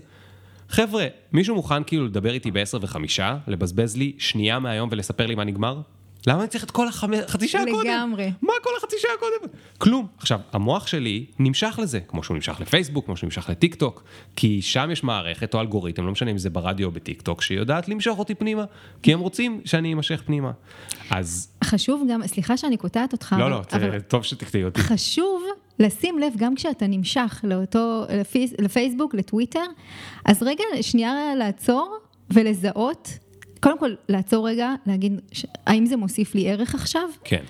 חבר'ה, 0.69 1.06
מישהו 1.34 1.56
מוכן 1.56 1.84
כאילו 1.84 2.06
לדבר 2.06 2.34
איתי 2.34 2.52
בעשר 2.52 2.77
וחמישה, 2.81 3.38
לבזבז 3.48 3.98
לי 3.98 4.14
שנייה 4.18 4.60
מהיום 4.60 4.89
ולספר 4.91 5.26
לי 5.26 5.35
מה 5.35 5.44
נגמר? 5.44 5.81
למה 6.27 6.39
אני 6.41 6.48
צריך 6.48 6.64
את 6.64 6.72
כל 6.72 6.88
החצי 6.88 7.48
שעה 7.48 7.61
קודם? 7.72 7.89
לגמרי. 7.89 8.31
מה 8.41 8.53
כל 8.64 8.69
החצי 8.77 8.95
שעה 8.99 9.11
קודם? 9.19 9.53
כלום. 9.77 10.07
עכשיו, 10.18 10.39
המוח 10.53 10.88
שלי 10.88 11.26
נמשך 11.39 11.80
לזה, 11.81 11.99
כמו 11.99 12.23
שהוא 12.23 12.35
נמשך 12.35 12.60
לפייסבוק, 12.60 13.06
כמו 13.06 13.18
שהוא 13.18 13.27
נמשך 13.27 13.49
לטיק 13.49 13.76
טוק, 13.76 14.03
כי 14.35 14.61
שם 14.61 14.89
יש 14.91 15.03
מערכת 15.03 15.53
או 15.53 15.60
אלגוריתם, 15.61 16.06
לא 16.06 16.11
משנה 16.11 16.31
אם 16.31 16.38
זה 16.38 16.49
ברדיו 16.49 16.88
או 16.88 16.91
בטיק 16.91 17.22
טוק, 17.22 17.41
שיודעת 17.41 17.89
למשוך 17.89 18.19
אותי 18.19 18.35
פנימה, 18.35 18.64
כי 19.03 19.14
הם 19.14 19.19
רוצים 19.19 19.61
שאני 19.65 19.94
אמשך 19.94 20.23
פנימה. 20.26 20.52
אז, 21.10 21.52
חשוב 21.64 22.07
גם, 22.11 22.27
סליחה 22.27 22.57
שאני 22.57 22.77
קוטעת 22.77 23.14
אותך, 23.14 23.35
לא, 23.39 23.45
אבל- 23.45 23.52
לא, 23.52 23.61
אבל 23.88 24.02
טוב 24.02 24.23
שתקטעי 24.23 24.64
אותי. 24.64 24.81
חשוב 24.81 25.44
לשים 25.80 26.20
לב, 26.20 26.34
גם 26.38 26.56
כשאתה 26.56 26.88
נמשך 26.88 27.41
לאותו, 27.48 28.04
לפי, 28.20 28.48
לפייסבוק, 28.62 29.16
לטוויטר, 29.16 29.64
אז 30.26 30.44
רגע, 30.44 30.64
שנייה 30.82 31.36
לעצור 31.36 31.98
ולזהות, 32.34 33.10
קודם 33.62 33.80
כל 33.80 33.94
לעצור 34.10 34.49
רגע, 34.49 34.74
להגיד, 34.86 35.22
ש- 35.32 35.45
האם 35.68 35.86
זה 35.86 35.98
מוסיף 35.98 36.36
לי 36.36 36.49
ערך 36.52 36.76
עכשיו? 36.76 37.10
כן, 37.24 37.44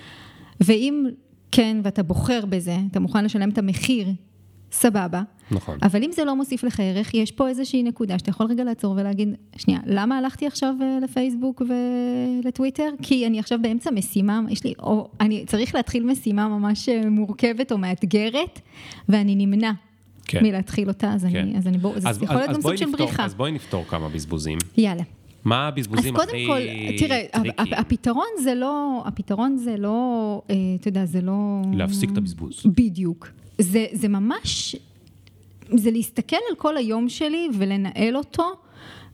ואם 0.60 1.06
כן, 1.52 1.76
ואתה 1.84 2.02
בוחר 2.02 2.44
בזה, 2.48 2.76
אתה 2.90 3.00
מוכן 3.00 3.24
לשלם 3.24 3.50
את 3.50 3.58
המחיר, 3.58 4.08
סבבה. 4.72 5.22
נכון. 5.50 5.78
אבל 5.82 6.02
אם 6.02 6.10
זה 6.12 6.24
לא 6.24 6.36
מוסיף 6.36 6.64
לך 6.64 6.80
ערך, 6.80 7.14
יש 7.14 7.32
פה 7.32 7.48
איזושהי 7.48 7.82
נקודה 7.82 8.18
שאתה 8.18 8.30
יכול 8.30 8.46
רגע 8.46 8.64
לעצור 8.64 8.94
ולהגיד, 8.96 9.28
שנייה, 9.56 9.80
למה 9.86 10.18
הלכתי 10.18 10.46
עכשיו 10.46 10.74
אה, 10.82 10.98
לפייסבוק 11.02 11.62
ולטוויטר? 12.42 12.90
כי 13.02 13.26
אני 13.26 13.38
עכשיו 13.38 13.58
באמצע 13.62 13.90
משימה, 13.90 14.40
יש 14.48 14.64
לי, 14.64 14.72
או 14.78 15.08
אני 15.20 15.44
צריך 15.46 15.74
להתחיל 15.74 16.06
משימה 16.06 16.48
ממש 16.48 16.88
אה, 16.88 17.10
מורכבת 17.10 17.72
או 17.72 17.78
מאתגרת, 17.78 18.60
ואני 19.08 19.46
נמנע. 19.46 19.72
כן. 20.24 20.44
מלהתחיל 20.44 20.88
אותה, 20.88 21.12
אז 21.12 21.26
כן. 21.32 21.38
אני, 21.38 21.58
אז 21.58 21.66
אני, 21.66 21.78
בוא, 21.78 21.92
זה 22.00 22.08
יכול 22.22 22.36
להיות 22.36 22.50
גם 22.50 22.60
סוג 22.62 22.76
של 22.76 22.90
בריחה. 22.90 23.24
אז 23.24 23.34
בואי 23.34 23.52
נפתור 23.52 23.84
כמה 23.84 24.08
בזבוזים. 24.08 24.58
יאללה. 24.76 25.02
מה 25.44 25.68
אז 25.68 25.72
הבזבוזים 25.72 26.14
קודם 26.14 26.28
הכי 26.28 26.46
כל, 26.46 26.60
תראה? 26.98 27.24
הפתרון 27.78 28.26
זה 28.42 28.54
לא, 28.54 29.02
הפתרון 29.06 29.56
זה 29.56 29.76
לא, 29.76 30.42
אה, 30.50 30.54
אתה 30.80 30.88
יודע, 30.88 31.04
זה 31.04 31.20
לא... 31.20 31.62
להפסיק 31.72 32.10
את 32.10 32.16
הבזבוז. 32.16 32.62
בדיוק. 32.66 33.28
זה, 33.58 33.86
זה 33.92 34.08
ממש, 34.08 34.76
זה 35.76 35.90
להסתכל 35.90 36.36
על 36.50 36.56
כל 36.56 36.76
היום 36.76 37.08
שלי 37.08 37.48
ולנהל 37.58 38.16
אותו 38.16 38.44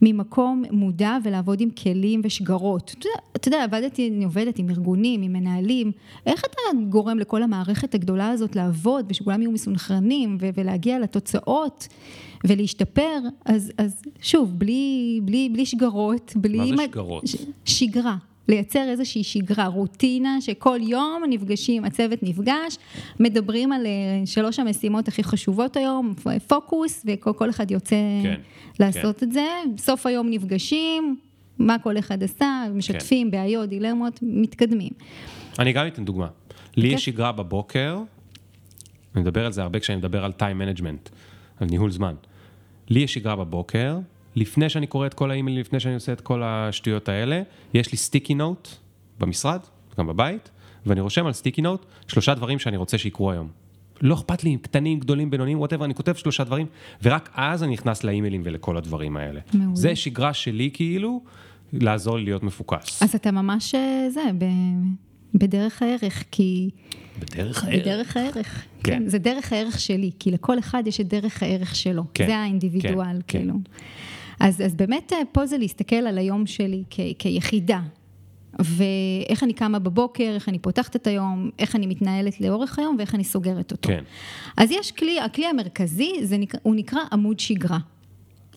ממקום 0.02 0.64
מודע 0.70 1.16
ולעבוד 1.24 1.60
עם 1.60 1.70
כלים 1.70 2.20
ושגרות. 2.24 2.94
אתה 2.98 3.06
יודע, 3.06 3.18
אתה 3.36 3.48
יודע, 3.48 3.64
עבדתי, 3.64 4.08
אני 4.08 4.24
עובדת 4.24 4.58
עם 4.58 4.70
ארגונים, 4.70 5.22
עם 5.22 5.32
מנהלים. 5.32 5.92
איך 6.26 6.40
אתה 6.44 6.78
גורם 6.88 7.18
לכל 7.18 7.42
המערכת 7.42 7.94
הגדולה 7.94 8.28
הזאת 8.28 8.56
לעבוד 8.56 9.06
ושכולם 9.08 9.42
יהיו 9.42 9.50
מסונכרנים 9.50 10.36
ו- 10.40 10.48
ולהגיע 10.56 10.98
לתוצאות 10.98 11.88
ולהשתפר? 12.44 13.18
אז, 13.44 13.72
אז 13.78 14.02
שוב, 14.20 14.52
בלי, 14.58 15.20
בלי, 15.24 15.48
בלי 15.52 15.66
שגרות, 15.66 16.32
בלי... 16.36 16.58
מה 16.58 16.66
זה 16.66 16.82
שגרות? 16.82 17.26
ש- 17.26 17.36
שגרה. 17.64 18.16
לייצר 18.48 18.88
איזושהי 18.88 19.24
שגרה, 19.24 19.66
רוטינה, 19.66 20.40
שכל 20.40 20.78
יום 20.82 21.22
נפגשים, 21.28 21.84
הצוות 21.84 22.22
נפגש, 22.22 22.78
מדברים 23.20 23.72
על 23.72 23.86
אה, 23.86 24.26
שלוש 24.26 24.58
המשימות 24.58 25.08
הכי 25.08 25.24
חשובות 25.24 25.76
היום, 25.76 26.14
פוקוס, 26.46 27.06
וכל 27.06 27.32
כל 27.32 27.50
אחד 27.50 27.70
יוצא 27.70 27.96
כן, 28.22 28.40
לעשות 28.80 29.22
את 29.22 29.32
זה. 29.32 29.46
בסוף 29.76 30.06
היום 30.06 30.30
נפגשים, 30.30 31.16
מה 31.58 31.78
כל 31.78 31.98
אחד 31.98 32.22
עשה, 32.22 32.64
משתפים 32.74 33.30
בעיות, 33.30 33.68
דילמות, 33.68 34.18
מתקדמים. 34.22 34.92
אני 35.58 35.72
גם 35.72 35.86
אתן 35.86 36.04
דוגמה. 36.04 36.28
לי. 36.76 36.88
יש 36.88 37.04
שגרה 37.04 37.32
בבוקר, 37.32 37.98
אני 39.14 39.22
מדבר 39.22 39.46
על 39.46 39.52
זה 39.52 39.62
הרבה 39.62 39.80
כשאני 39.80 39.98
מדבר 39.98 40.24
על 40.24 40.32
time 40.38 40.78
management, 40.78 41.10
על 41.60 41.68
ניהול 41.70 41.90
זמן. 41.90 42.14
לי 42.88 43.00
יש 43.00 43.14
שגרה 43.14 43.36
בבוקר, 43.36 43.98
לפני 44.36 44.68
שאני 44.68 44.86
קורא 44.86 45.06
את 45.06 45.14
כל 45.14 45.30
האימיילים, 45.30 45.60
לפני 45.60 45.80
שאני 45.80 45.94
עושה 45.94 46.12
את 46.12 46.20
כל 46.20 46.42
השטויות 46.44 47.08
האלה, 47.08 47.42
יש 47.74 47.92
לי 47.92 47.98
סטיקי 47.98 48.34
נוט 48.34 48.68
במשרד, 49.20 49.60
גם 49.98 50.06
בבית, 50.06 50.50
ואני 50.86 51.00
רושם 51.00 51.26
על 51.26 51.32
סטיקי 51.32 51.62
נוט 51.62 51.86
שלושה 52.08 52.34
דברים 52.34 52.58
שאני 52.58 52.76
רוצה 52.76 52.98
שיקרו 52.98 53.30
היום. 53.30 53.48
לא 54.00 54.14
אכפת 54.14 54.44
לי 54.44 54.50
אם 54.50 54.58
קטנים, 54.58 55.00
גדולים, 55.00 55.30
בינוניים, 55.30 55.60
ווטאבר, 55.60 55.84
אני 55.84 55.94
כותב 55.94 56.14
שלושה 56.14 56.44
דברים, 56.44 56.66
ורק 57.02 57.30
אז 57.34 57.62
אני 57.62 57.72
נכנס 57.72 58.04
לאימיילים 58.04 58.42
ולכל 58.44 58.76
הדברים 58.76 59.16
האלה. 59.16 59.40
מעולה. 59.54 59.76
זה 59.76 59.96
שגרה 59.96 60.32
שלי 60.34 60.70
כאילו, 60.72 61.20
לעזור 61.72 62.18
לי 62.18 62.24
להיות 62.24 62.42
מפוקס. 62.42 63.02
אז 63.02 63.14
אתה 63.14 63.30
ממש, 63.30 63.74
אה, 63.74 64.10
זה, 64.10 64.20
ב- 64.38 65.34
בדרך 65.34 65.82
הערך, 65.82 66.24
כי... 66.30 66.70
בדרך 67.18 67.64
בדרך 67.64 68.16
הערך. 68.16 68.64
כן. 68.82 68.92
כן, 68.92 69.08
זה 69.08 69.18
דרך 69.18 69.52
הערך 69.52 69.80
שלי, 69.80 70.10
כי 70.18 70.30
לכל 70.30 70.58
אחד 70.58 70.82
יש 70.86 71.00
את 71.00 71.08
דרך 71.08 71.42
הערך 71.42 71.74
שלו. 71.74 72.04
כן, 72.14 72.26
זה 72.26 72.36
האינדיבידואל, 72.36 73.20
כן, 73.26 73.38
כן. 73.38 73.56
אז, 74.40 74.60
אז 74.60 74.74
באמת 74.74 75.12
אה, 75.12 75.18
פה 75.32 75.46
זה 75.46 75.58
להסתכל 75.58 75.96
על 75.96 76.18
היום 76.18 76.46
שלי 76.46 76.82
כ, 76.90 77.00
כיחידה. 77.18 77.80
ואיך 78.58 79.42
אני 79.42 79.52
קמה 79.52 79.78
בבוקר, 79.78 80.32
איך 80.34 80.48
אני 80.48 80.58
פותחת 80.58 80.96
את 80.96 81.06
היום, 81.06 81.50
איך 81.58 81.76
אני 81.76 81.86
מתנהלת 81.86 82.40
לאורך 82.40 82.78
היום 82.78 82.96
ואיך 82.98 83.14
אני 83.14 83.24
סוגרת 83.24 83.72
אותו. 83.72 83.88
כן. 83.88 84.04
אז 84.56 84.70
יש 84.70 84.92
כלי, 84.92 85.20
הכלי 85.20 85.46
המרכזי, 85.46 86.12
זה 86.22 86.38
נקרא, 86.38 86.60
הוא 86.62 86.74
נקרא 86.74 87.00
עמוד 87.12 87.40
שגרה. 87.40 87.78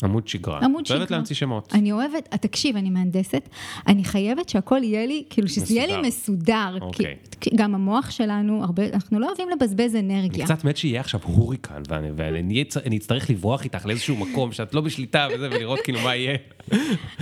עמוד 0.03 0.27
שגרה. 0.27 0.59
עמוד 0.63 0.83
את 0.85 0.91
אוהבת 0.91 1.07
שגרה. 1.07 1.17
להמציא 1.17 1.35
שמות. 1.35 1.73
אני 1.75 1.91
אוהבת, 1.91 2.35
תקשיב, 2.41 2.75
אני 2.77 2.89
מהנדסת, 2.89 3.49
אני 3.87 4.03
חייבת 4.03 4.49
שהכל 4.49 4.79
יהיה 4.83 5.05
לי, 5.05 5.23
כאילו 5.29 5.47
שזה 5.47 5.73
יהיה 5.73 5.87
לי 6.01 6.07
מסודר. 6.07 6.77
אוקיי. 6.81 7.15
כי 7.41 7.49
גם 7.55 7.75
המוח 7.75 8.09
שלנו, 8.11 8.63
הרבה, 8.63 8.83
אנחנו 8.93 9.19
לא 9.19 9.27
אוהבים 9.27 9.47
לבזבז 9.49 9.95
אני 9.95 10.19
אנרגיה. 10.19 10.45
קצת 10.45 10.63
מת 10.63 10.77
שיהיה 10.77 10.99
עכשיו 11.01 11.19
הוריקן, 11.23 11.81
ואני- 11.87 12.11
ואני 12.15 12.63
אני 12.85 12.97
אצטרך 12.97 13.29
לברוח 13.29 13.63
איתך 13.63 13.85
לאיזשהו 13.85 14.15
מקום 14.15 14.51
שאת 14.51 14.73
לא 14.73 14.81
בשליטה 14.81 15.27
וזה, 15.35 15.47
ולראות 15.51 15.79
כאילו 15.83 15.99
מה 16.01 16.15
יהיה. 16.15 16.37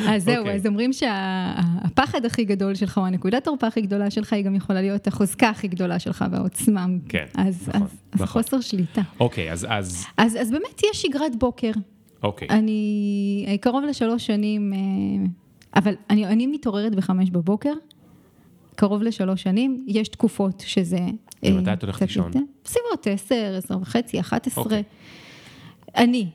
אז 0.07 0.23
זהו, 0.23 0.37
אוקיי. 0.39 0.55
אז 0.55 0.65
אומרים 0.65 0.91
שהפחד 0.93 2.25
הכי 2.25 2.43
גדול 2.45 2.75
שלך, 2.75 2.97
או 2.97 3.05
הנקודת 3.05 3.43
תורפה 3.43 3.67
הכי 3.67 3.81
גדולה 3.81 4.09
שלך, 4.11 4.33
היא 4.33 4.43
גם 4.45 4.55
יכולה 4.55 4.81
להיות 4.81 5.07
החוזקה 5.07 5.49
הכי 5.49 5.67
גדולה 5.67 5.99
שלך 5.99 6.25
והעוצמה. 6.31 6.85
כן, 7.09 7.25
אז, 7.35 7.67
נכון, 7.67 7.81
אז, 7.81 7.87
אז 8.11 8.21
נכון. 8.21 8.27
חוסר 8.27 8.61
שליטה. 8.61 9.01
אוקיי, 9.19 9.51
אז, 9.51 9.67
אז, 9.69 10.05
אז, 10.17 10.37
אז 10.41 10.51
באמת 10.51 10.81
יש 10.91 11.01
שגרת 11.01 11.35
בוקר. 11.39 11.71
אוקיי. 12.25 12.47
אני 12.49 13.45
אה, 13.47 13.57
קרוב 13.57 13.83
לשלוש 13.83 14.25
שנים, 14.25 14.73
אה, 14.73 14.79
אבל 15.75 15.93
אני, 16.09 16.25
אני 16.25 16.47
מתעוררת 16.47 16.95
בחמש 16.95 17.29
בבוקר, 17.29 17.73
קרוב 18.75 19.03
לשלוש 19.03 19.43
שנים, 19.43 19.85
יש 19.87 20.07
תקופות 20.07 20.63
שזה... 20.65 20.97
אה, 20.97 21.49
ומתי 21.55 21.73
את 21.73 21.83
הולכת 21.83 22.01
לישון? 22.01 22.31
בסביבות 22.65 23.07
עשר, 23.07 23.55
עשר 23.57 23.77
וחצי, 23.81 24.19
אחת 24.19 24.47
עשרה. 24.47 24.63
אוקיי. 24.63 24.83
אני, 25.97 26.27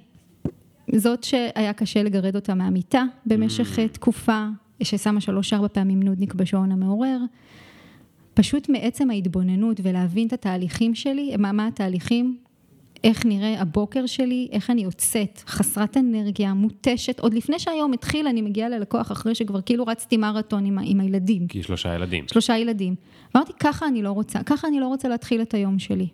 זאת 0.96 1.24
שהיה 1.24 1.72
קשה 1.72 2.02
לגרד 2.02 2.36
אותה 2.36 2.54
מהמיטה 2.54 3.04
במשך 3.26 3.76
Mm. 3.76 3.80
אה, 3.80 3.88
תקופה, 3.88 4.46
ששמה 4.82 5.20
שלוש-ארבע 5.20 5.68
פעמים 5.68 6.02
נודניק 6.02 6.34
בשעון 6.34 6.72
המעורר. 6.72 7.18
פשוט 8.34 8.68
מעצם 8.68 9.10
ההתבוננות 9.10 9.80
ולהבין 9.82 10.26
את 10.26 10.32
התהליכים 10.32 10.94
שלי, 10.94 11.36
מה, 11.38 11.52
מה 11.52 11.66
התהליכים, 11.66 12.36
איך 13.04 13.26
נראה 13.26 13.60
הבוקר 13.60 14.06
שלי, 14.06 14.48
איך 14.52 14.70
אני 14.70 14.82
יוצאת, 14.82 15.42
חסרת 15.46 15.96
אנרגיה, 15.96 16.54
מותשת. 16.54 17.20
עוד 17.20 17.34
לפני 17.34 17.58
שהיום 17.58 17.92
התחיל, 17.92 18.26
אני 18.26 18.42
מגיעה 18.42 18.68
ללקוח 18.68 19.12
אחרי 19.12 19.34
שכבר 19.34 19.60
כאילו 19.60 19.84
רצתי 19.86 20.16
מרתון 20.16 20.64
עם, 20.64 20.78
עם 20.84 21.00
הילדים. 21.00 21.46
כי 21.46 21.62
שלושה 21.62 21.94
ילדים. 21.94 22.24
שלושה 22.28 22.58
ילדים. 22.58 22.94
ואמרתי, 23.34 23.52
ככה 23.60 23.86
אני 23.86 24.02
לא 24.02 24.10
רוצה, 24.10 24.42
ככה 24.42 24.68
אני 24.68 24.80
לא 24.80 24.86
רוצה 24.86 25.08
להתחיל 25.08 25.42
את 25.42 25.54
היום 25.54 25.78
שלי. 25.78 26.06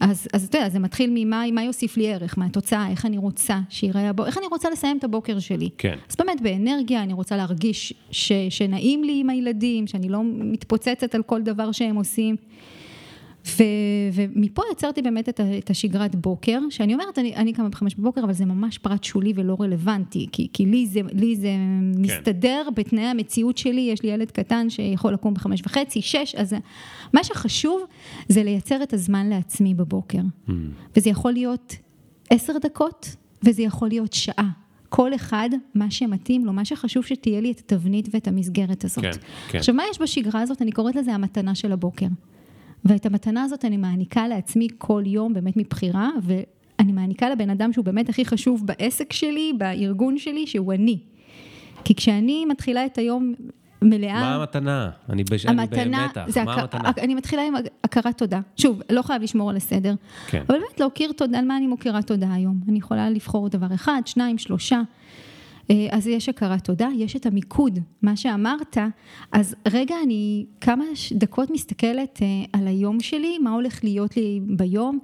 אז, 0.00 0.28
אז 0.32 0.44
אתה 0.44 0.58
יודע, 0.58 0.68
זה 0.68 0.78
מתחיל 0.78 1.10
ממה 1.14 1.44
מה 1.52 1.64
יוסיף 1.64 1.96
לי 1.96 2.14
ערך, 2.14 2.38
מהתוצאה, 2.38 2.90
איך 2.90 3.06
אני 3.06 3.18
רוצה 3.18 3.60
שיראה 3.68 4.08
הבוקר, 4.08 4.28
איך 4.28 4.38
אני 4.38 4.46
רוצה 4.46 4.70
לסיים 4.70 4.98
את 4.98 5.04
הבוקר 5.04 5.38
שלי. 5.38 5.68
כן. 5.78 5.98
אז 6.10 6.16
באמת 6.18 6.40
באנרגיה, 6.40 7.02
אני 7.02 7.12
רוצה 7.12 7.36
להרגיש 7.36 7.94
ש, 8.10 8.32
שנעים 8.50 9.04
לי 9.04 9.20
עם 9.20 9.30
הילדים, 9.30 9.86
שאני 9.86 10.08
לא 10.08 10.20
מתפוצצת 10.24 11.14
על 11.14 11.22
כל 11.22 11.42
דבר 11.42 11.72
שהם 11.72 11.96
עושים. 11.96 12.36
ו, 13.46 13.62
ומפה 14.12 14.62
יצרתי 14.72 15.02
באמת 15.02 15.28
את, 15.28 15.40
את 15.58 15.70
השגרת 15.70 16.14
בוקר, 16.14 16.58
שאני 16.70 16.94
אומרת, 16.94 17.18
אני, 17.18 17.36
אני 17.36 17.52
קמה 17.52 17.68
בחמש 17.68 17.94
בבוקר, 17.94 18.24
אבל 18.24 18.32
זה 18.32 18.44
ממש 18.44 18.78
פרט 18.78 19.04
שולי 19.04 19.32
ולא 19.36 19.56
רלוונטי, 19.60 20.26
כי, 20.32 20.48
כי 20.52 20.66
לי 20.66 20.86
זה, 20.86 21.00
לי 21.12 21.36
זה 21.36 21.48
כן. 21.48 22.00
מסתדר 22.00 22.68
בתנאי 22.74 23.04
המציאות 23.04 23.58
שלי, 23.58 23.80
יש 23.80 24.02
לי 24.02 24.08
ילד 24.08 24.30
קטן 24.30 24.70
שיכול 24.70 25.12
לקום 25.12 25.34
בחמש 25.34 25.62
וחצי, 25.66 26.02
שש, 26.02 26.34
אז 26.34 26.54
מה 27.12 27.24
שחשוב 27.24 27.82
זה 28.28 28.42
לייצר 28.42 28.82
את 28.82 28.92
הזמן 28.92 29.26
לעצמי 29.28 29.74
בבוקר. 29.74 30.20
Mm. 30.48 30.52
וזה 30.96 31.10
יכול 31.10 31.32
להיות 31.32 31.74
עשר 32.30 32.52
דקות, 32.62 33.16
וזה 33.42 33.62
יכול 33.62 33.88
להיות 33.88 34.12
שעה. 34.12 34.50
כל 34.88 35.14
אחד, 35.14 35.50
מה 35.74 35.90
שמתאים 35.90 36.44
לו, 36.44 36.52
מה 36.52 36.64
שחשוב 36.64 37.04
שתהיה 37.04 37.40
לי 37.40 37.50
את 37.50 37.58
התבנית 37.58 38.08
ואת 38.12 38.28
המסגרת 38.28 38.84
הזאת. 38.84 39.04
כן, 39.04 39.10
כן. 39.48 39.58
עכשיו, 39.58 39.74
מה 39.74 39.82
יש 39.90 40.00
בשגרה 40.00 40.40
הזאת? 40.40 40.62
אני 40.62 40.72
קוראת 40.72 40.96
לזה 40.96 41.14
המתנה 41.14 41.54
של 41.54 41.72
הבוקר. 41.72 42.06
ואת 42.88 43.06
המתנה 43.06 43.42
הזאת 43.42 43.64
אני 43.64 43.76
מעניקה 43.76 44.28
לעצמי 44.28 44.68
כל 44.78 45.02
יום, 45.06 45.34
באמת 45.34 45.56
מבחירה, 45.56 46.10
ואני 46.22 46.92
מעניקה 46.92 47.30
לבן 47.30 47.50
אדם 47.50 47.72
שהוא 47.72 47.84
באמת 47.84 48.08
הכי 48.08 48.24
חשוב 48.24 48.66
בעסק 48.66 49.12
שלי, 49.12 49.52
בארגון 49.58 50.18
שלי, 50.18 50.46
שהוא 50.46 50.72
אני. 50.72 50.98
כי 51.84 51.94
כשאני 51.94 52.44
מתחילה 52.44 52.86
את 52.86 52.98
היום 52.98 53.34
מלאה... 53.82 54.20
מה 54.20 54.34
המתנה? 54.34 54.90
אני 55.10 55.24
בש- 55.24 55.46
אני 55.46 55.60
המתנה, 55.62 56.02
במתח. 56.06 56.24
זה 56.28 56.44
מה 56.44 56.54
הכ- 56.56 56.60
המתנה? 56.60 56.90
אני 57.04 57.14
מתחילה 57.14 57.42
עם 57.46 57.54
הכרת 57.84 58.18
תודה. 58.18 58.40
שוב, 58.56 58.82
לא 58.90 59.02
חייב 59.02 59.22
לשמור 59.22 59.50
על 59.50 59.56
הסדר. 59.56 59.94
כן. 60.26 60.42
אבל 60.48 60.58
באמת 60.58 60.80
להכיר 60.80 61.12
תודה, 61.12 61.38
על 61.38 61.44
מה 61.44 61.56
אני 61.56 61.66
מוקירה 61.66 62.02
תודה 62.02 62.32
היום. 62.32 62.60
אני 62.68 62.78
יכולה 62.78 63.10
לבחור 63.10 63.48
דבר 63.48 63.66
אחד, 63.74 64.02
שניים, 64.06 64.38
שלושה. 64.38 64.80
אה, 65.70 65.86
אז 65.90 66.06
יש 66.06 66.28
הכרת 66.28 66.64
תודה, 66.64 66.88
יש 66.96 67.16
את 67.16 67.26
המיקוד, 67.26 67.78
מה 68.02 68.16
שאמרת, 68.16 68.76
אז 69.32 69.54
רגע 69.68 69.94
אני 70.04 70.46
כמה 70.60 70.84
דקות 71.12 71.50
מסתכלת 71.50 72.18
אה, 72.22 72.26
על 72.52 72.68
היום 72.68 73.00
שלי, 73.00 73.38
מה 73.38 73.50
הולך 73.50 73.84
להיות 73.84 74.16
לי 74.16 74.40
ביום, 74.46 74.98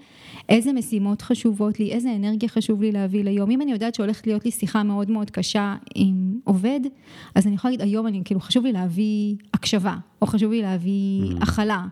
איזה 0.49 0.73
משימות 0.73 1.23
חשובות 1.23 1.81
לי, 1.81 1.93
איזה 1.93 2.17
אנרגיה 2.17 2.49
חשוב 2.49 2.83
לי 2.83 2.93
להביא 2.93 3.25
ליום. 3.25 3.51
אם 3.51 3.63
אני 3.63 3.73
יודעת 3.73 3.95
שהולכת 3.95 4.27
להיות 4.27 4.45
לי 4.45 4.51
שיחה 4.51 4.83
מאוד 4.83 5.11
מאוד 5.11 5.31
קשה 5.31 5.77
עם 5.95 6.39
עובד, 6.45 6.81
אז 7.35 7.47
אני 7.47 7.55
יכולה 7.55 7.73
להגיד, 7.73 7.87
היום 7.87 8.07
אני, 8.07 8.23
כאילו, 8.25 8.41
חשוב 8.41 8.65
לי 8.65 8.73
להביא 8.73 9.37
הקשבה, 9.55 9.97
או 10.23 10.27
חשוב 10.27 10.53
לי 10.53 10.63
להביא 10.63 11.23
הכלה. 11.41 11.85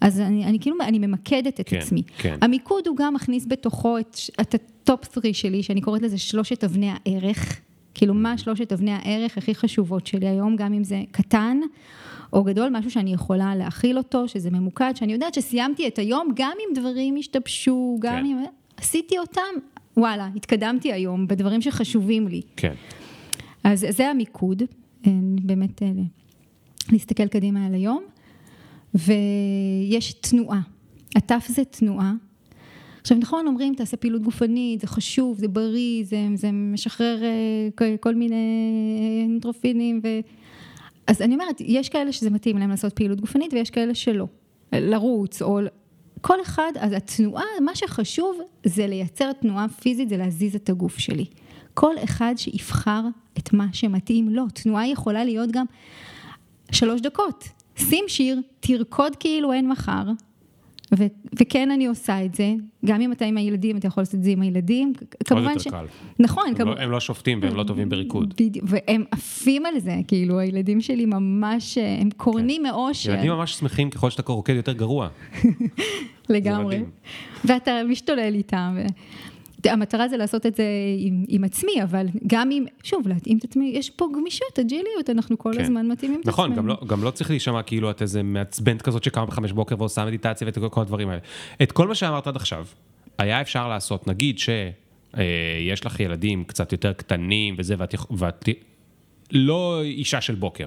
אז 0.00 0.20
אני, 0.20 0.44
אני 0.44 0.60
כאילו, 0.60 0.76
אני 0.80 0.98
ממקדת 0.98 1.60
את 1.60 1.68
כן, 1.68 1.76
עצמי. 1.76 2.02
כן. 2.18 2.38
המיקוד 2.42 2.86
הוא 2.86 2.96
גם 2.96 3.14
מכניס 3.14 3.46
בתוכו 3.48 3.98
את, 3.98 4.16
את 4.40 4.54
ה 4.54 4.69
top 4.69 5.14
3 5.14 5.40
שלי, 5.40 5.62
שאני 5.62 5.80
קוראת 5.80 6.02
לזה 6.02 6.18
שלושת 6.18 6.64
אבני 6.64 6.90
הערך. 6.90 7.60
כאילו, 7.94 8.14
מה 8.14 8.38
שלושת 8.38 8.72
אבני 8.72 8.92
הערך 8.92 9.38
הכי 9.38 9.54
חשובות 9.54 10.06
שלי 10.06 10.28
היום, 10.28 10.56
גם 10.56 10.72
אם 10.72 10.84
זה 10.84 11.02
קטן 11.10 11.60
או 12.32 12.44
גדול, 12.44 12.68
משהו 12.72 12.90
שאני 12.90 13.12
יכולה 13.12 13.56
להכיל 13.56 13.98
אותו, 13.98 14.28
שזה 14.28 14.50
ממוקד, 14.50 14.92
שאני 14.94 15.12
יודעת 15.12 15.34
שסיימתי 15.34 15.88
את 15.88 15.98
היום, 15.98 16.28
גם 16.36 16.52
אם 16.60 16.74
דברים 16.74 17.16
השתבשו, 17.18 17.96
גם 18.00 18.12
כן. 18.12 18.24
אם... 18.24 18.44
עשיתי 18.76 19.18
אותם, 19.18 19.40
וואלה, 19.96 20.28
התקדמתי 20.36 20.92
היום 20.92 21.26
בדברים 21.26 21.62
שחשובים 21.62 22.28
לי. 22.28 22.42
כן. 22.56 22.74
אז 23.64 23.86
זה 23.88 24.10
המיקוד, 24.10 24.62
אה, 25.06 25.12
באמת 25.42 25.82
אה, 25.82 25.88
להסתכל 26.92 27.28
קדימה 27.28 27.66
על 27.66 27.74
היום, 27.74 28.04
ויש 28.94 30.12
תנועה. 30.12 30.60
התף 31.16 31.46
זה 31.48 31.64
תנועה. 31.64 32.12
עכשיו 33.04 33.18
נכון 33.18 33.46
אומרים 33.46 33.74
תעשה 33.74 33.96
פעילות 33.96 34.22
גופנית, 34.22 34.80
זה 34.80 34.86
חשוב, 34.86 35.38
זה 35.38 35.48
בריא, 35.48 36.04
זה, 36.04 36.26
זה 36.34 36.50
משחרר 36.52 37.22
אה, 37.22 37.96
כל 38.00 38.14
מיני 38.14 39.26
אנטרופינים 39.28 40.00
ו... 40.02 40.08
אז 41.06 41.22
אני 41.22 41.34
אומרת, 41.34 41.60
יש 41.60 41.88
כאלה 41.88 42.12
שזה 42.12 42.30
מתאים 42.30 42.58
להם 42.58 42.70
לעשות 42.70 42.92
פעילות 42.92 43.20
גופנית 43.20 43.52
ויש 43.52 43.70
כאלה 43.70 43.94
שלא. 43.94 44.26
לרוץ 44.72 45.42
או 45.42 45.60
כל 46.20 46.42
אחד, 46.42 46.72
אז 46.80 46.92
התנועה, 46.92 47.44
מה 47.60 47.74
שחשוב 47.74 48.38
זה 48.66 48.86
לייצר 48.86 49.32
תנועה 49.32 49.68
פיזית, 49.68 50.08
זה 50.08 50.16
להזיז 50.16 50.54
את 50.54 50.68
הגוף 50.68 50.98
שלי. 50.98 51.24
כל 51.74 51.94
אחד 52.04 52.34
שיבחר 52.36 53.02
את 53.38 53.52
מה 53.52 53.66
שמתאים 53.72 54.28
לו. 54.28 54.44
תנועה 54.54 54.88
יכולה 54.88 55.24
להיות 55.24 55.50
גם 55.50 55.66
שלוש 56.72 57.00
דקות. 57.00 57.44
שים 57.76 58.04
שיר, 58.08 58.40
תרקוד 58.60 59.16
כאילו 59.16 59.52
אין 59.52 59.68
מחר, 59.68 60.04
ו- 60.98 61.06
וכן 61.40 61.70
אני 61.70 61.86
עושה 61.86 62.24
את 62.24 62.34
זה, 62.34 62.54
גם 62.84 63.00
אם 63.00 63.12
אתה 63.12 63.24
עם 63.24 63.36
הילדים, 63.36 63.76
אתה 63.76 63.86
יכול 63.86 64.00
לעשות 64.00 64.14
את 64.14 64.22
זה 64.22 64.30
עם 64.30 64.42
הילדים, 64.42 64.92
כמובן 65.24 65.58
ש... 65.58 65.68
קל. 65.68 65.86
נכון. 66.18 66.44
הם, 66.48 66.54
כמו... 66.54 66.74
לא, 66.74 66.80
הם 66.80 66.90
לא 66.90 67.00
שופטים 67.00 67.40
והם 67.42 67.56
לא 67.56 67.64
טובים 67.64 67.88
בריקוד. 67.88 68.34
בדיוק, 68.38 68.66
והם 68.68 69.04
עפים 69.10 69.66
על 69.66 69.78
זה, 69.78 69.96
כאילו, 70.08 70.38
הילדים 70.38 70.80
שלי 70.80 71.06
ממש, 71.06 71.78
הם 71.78 72.08
קורנים 72.16 72.62
כן. 72.66 72.70
מאושר. 72.70 73.12
ילדים 73.12 73.32
ממש 73.32 73.54
שמחים 73.54 73.90
ככל 73.90 74.10
שאתה 74.10 74.32
רוקד 74.32 74.54
יותר 74.54 74.72
גרוע. 74.72 75.08
לגמרי. 76.28 76.82
ואתה 77.44 77.72
משתולל 77.88 78.34
איתם. 78.34 78.76
ו... 78.76 78.86
המטרה 79.72 80.08
זה 80.08 80.16
לעשות 80.16 80.46
את 80.46 80.54
זה 80.54 80.64
עם, 80.98 81.24
עם 81.28 81.44
עצמי, 81.44 81.82
אבל 81.82 82.06
גם 82.26 82.50
אם, 82.50 82.64
שוב, 82.82 83.08
להתאים 83.08 83.38
את 83.38 83.44
עצמי, 83.44 83.72
יש 83.74 83.90
פה 83.90 84.08
גמישות, 84.14 84.58
אג'יליות, 84.60 85.10
אנחנו 85.10 85.38
כל 85.38 85.52
כן. 85.54 85.60
הזמן 85.60 85.88
מתאימים 85.88 86.20
את 86.20 86.26
נכון, 86.26 86.52
עצמנו. 86.52 86.72
נכון, 86.72 86.78
גם, 86.80 86.88
לא, 86.88 86.96
גם 86.96 87.04
לא 87.04 87.10
צריך 87.10 87.30
להישמע 87.30 87.62
כאילו 87.62 87.90
את 87.90 88.02
איזה 88.02 88.22
מעצבנת 88.22 88.82
כזאת 88.82 89.04
שקמה 89.04 89.26
בחמש 89.26 89.52
בוקר 89.52 89.74
ועושה 89.78 90.04
מדיטציה 90.04 90.46
ואת 90.46 90.58
כל 90.72 90.80
הדברים 90.80 91.08
האלה. 91.08 91.20
את 91.62 91.72
כל 91.72 91.88
מה 91.88 91.94
שאמרת 91.94 92.26
עד 92.26 92.36
עכשיו, 92.36 92.66
היה 93.18 93.40
אפשר 93.40 93.68
לעשות, 93.68 94.06
נגיד 94.06 94.38
שיש 94.38 95.80
אה, 95.80 95.84
לך 95.84 96.00
ילדים 96.00 96.44
קצת 96.44 96.72
יותר 96.72 96.92
קטנים 96.92 97.54
וזה, 97.58 97.74
ואת, 97.78 97.94
ואת 98.10 98.48
לא 99.32 99.80
אישה 99.82 100.20
של 100.20 100.34
בוקר. 100.34 100.66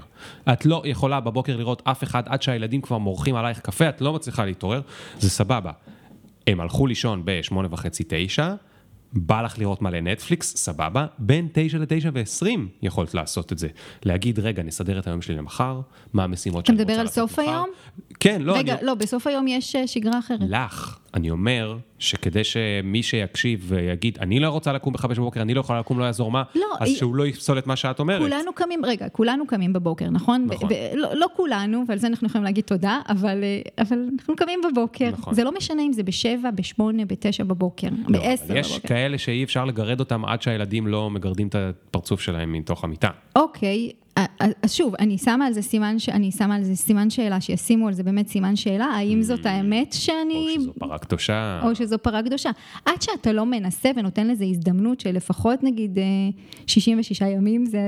את 0.53 0.65
לא 0.65 0.84
יכולה 0.86 1.19
בבוקר 1.19 1.57
לראות 1.57 1.82
אף 1.86 2.03
אחד 2.03 2.24
עד 2.26 2.41
שהילדים 2.41 2.82
כבר 2.82 2.98
מורחים 2.98 3.36
עלייך 3.36 3.60
קפה, 3.60 3.90
את 3.90 4.02
לא 4.02 4.14
מצליחה 4.14 4.45
להתעורר, 4.45 4.82
זה 5.19 5.30
סבבה. 5.30 5.72
הם 6.48 6.61
הלכו 6.61 6.88
לישון 6.88 7.22
בשמונה 7.26 7.68
וחצי, 7.72 8.03
תשע, 8.07 8.53
בא 9.14 9.42
לך 9.42 9.60
לראות 9.60 9.82
מלא 9.82 10.00
נטפליקס, 10.02 10.58
סבבה, 10.58 11.06
בין 11.20 11.48
9 11.54 11.78
ל-9 11.78 12.10
ו-20 12.14 12.48
יכולת 12.82 13.14
לעשות 13.14 13.52
את 13.52 13.58
זה. 13.58 13.68
להגיד, 14.06 14.40
רגע, 14.40 14.64
נסדר 14.64 15.00
את 15.00 15.08
היום 15.08 15.22
שלי 15.22 15.36
למחר, 15.36 15.82
מה 16.14 16.24
המשימות 16.24 16.66
שאני 16.66 16.82
רוצה 16.82 17.04
לעשות 17.04 17.32
מחר. 17.32 17.34
אתה 17.34 17.52
מדבר 17.52 17.52
על 17.52 17.68
סוף 17.68 17.70
היום? 17.70 17.70
כן, 18.20 18.42
לא. 18.42 18.58
רגע, 18.58 18.74
אני... 18.74 18.86
לא, 18.86 18.94
בסוף 18.94 19.28
היום 19.28 19.48
יש 19.48 19.76
אה, 19.76 19.88
שגרה 19.88 20.20
אחרת. 20.20 20.40
לך, 20.50 21.00
אני 21.18 21.30
אומר 21.30 21.77
שכדי 21.99 22.44
שמי 22.44 23.03
שיקשיב 23.03 23.65
ויגיד, 23.68 24.18
אני 24.22 24.39
לא 24.39 24.49
רוצה 24.49 24.73
לקום 24.73 24.94
בחמש 24.94 25.19
בבוקר, 25.19 25.41
אני 25.41 25.53
לא 25.53 25.60
יכולה 25.60 25.80
לקום, 25.80 25.99
לא 25.99 26.03
יעזור 26.03 26.31
מה, 26.31 26.44
לא, 26.56 26.65
אז 26.80 26.88
היא... 26.88 26.98
שהוא 26.98 27.15
לא 27.15 27.27
יפסול 27.27 27.57
את 27.57 27.68
מה 27.68 27.76
שאת 27.76 27.99
אומרת. 27.99 28.22
כולנו 28.22 28.53
קמים, 28.53 28.85
רגע, 28.85 29.10
כולנו 29.10 29.48
קמים 29.48 29.73
בבוקר, 29.73 30.10
נכון? 30.10 30.48
נכון. 30.52 30.69
לא, 30.94 31.14
לא 31.14 31.27
כולנו, 31.35 31.84
ועל 31.88 31.98
זה 31.98 32.07
אנחנו 32.07 32.27
יכולים 32.27 32.44
להגיד 32.44 32.64
תודה, 32.64 32.99
אבל, 33.10 33.44
אה, 33.44 33.84
אבל 33.84 33.98
אנחנו 34.14 34.35
קמים 34.35 34.60
בבוקר. 34.72 35.10
נכון. 35.11 35.34
זה 35.34 35.44
לא 35.44 35.52
משנה 35.57 35.81
אם 35.81 35.94
זה 35.94 36.03
בשבע, 36.03 36.52
בשמונה, 36.56 37.06
בתשע 37.06 37.44
בבוקר, 37.44 37.88
לא, 38.07 38.19
בעשר 38.19 38.44
בבוקר. 38.44 38.60
יש 38.60 38.80
כאלה 38.80 39.18
שאי 39.18 39.44
אפשר 39.44 39.65
לגרד 39.65 39.99
אותם 39.99 40.26
עד 40.26 40.41
שהילדים 40.41 40.88
לא 40.88 41.10
מגרדים 41.10 41.48
את 41.48 41.56
הפרצוף 41.56 42.22
שלהם 42.22 42.53
מתוך 42.53 42.84
המיטה. 42.84 43.10
אוקיי, 43.35 43.91
אז 44.39 44.73
שוב, 44.73 44.95
אני 44.99 45.18
שמה 45.18 45.45
על 45.45 45.53
זה 45.53 45.61
סימן, 45.61 45.95
אני 46.11 46.31
שמה 46.31 46.56
על 46.56 46.64
זה 46.64 46.76
סימן 46.76 47.10
שאלה, 47.10 47.41
שישימו 47.41 47.88
על 47.88 47.94
זה 47.94 48.03
באמת 48.03 48.27
סימן 48.27 48.56
שאלה, 48.56 48.85
האם 48.85 49.22
זאת 49.22 49.45
mm. 49.45 49.49
האמת 49.49 49.94
שאני... 49.94 50.56
או 50.57 50.61
שזו 50.61 50.73
פרה 50.80 50.98
קדושה. 50.98 51.60
או 51.64 51.76
שזו 51.76 51.98
פרה 51.98 52.23
קדושה. 52.23 52.49
עד 52.85 53.02
שאתה 53.02 53.31
לא 53.31 53.45
מנסה 53.45 53.89
ונותן 53.95 54.27
לזה 54.27 54.45
הזדמנות 54.45 54.99
של 54.99 55.11
לפחות 55.11 55.64
נגיד 55.64 55.98
66 56.68 57.22
אה, 57.22 57.27
ימים, 57.27 57.65
זה 57.65 57.80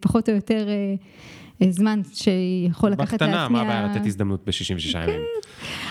פחות 0.00 0.28
או 0.28 0.34
יותר 0.34 0.66
אה, 0.68 1.70
זמן 1.70 2.00
שיכול 2.12 2.90
לקחת 2.90 3.22
להטמיע... 3.22 3.28
בקטנה, 3.28 3.48
מה 3.48 3.60
הבעיה 3.60 3.86
לתת 3.86 4.06
הזדמנות 4.06 4.44
ב-66 4.46 4.98
ימים? 4.98 5.20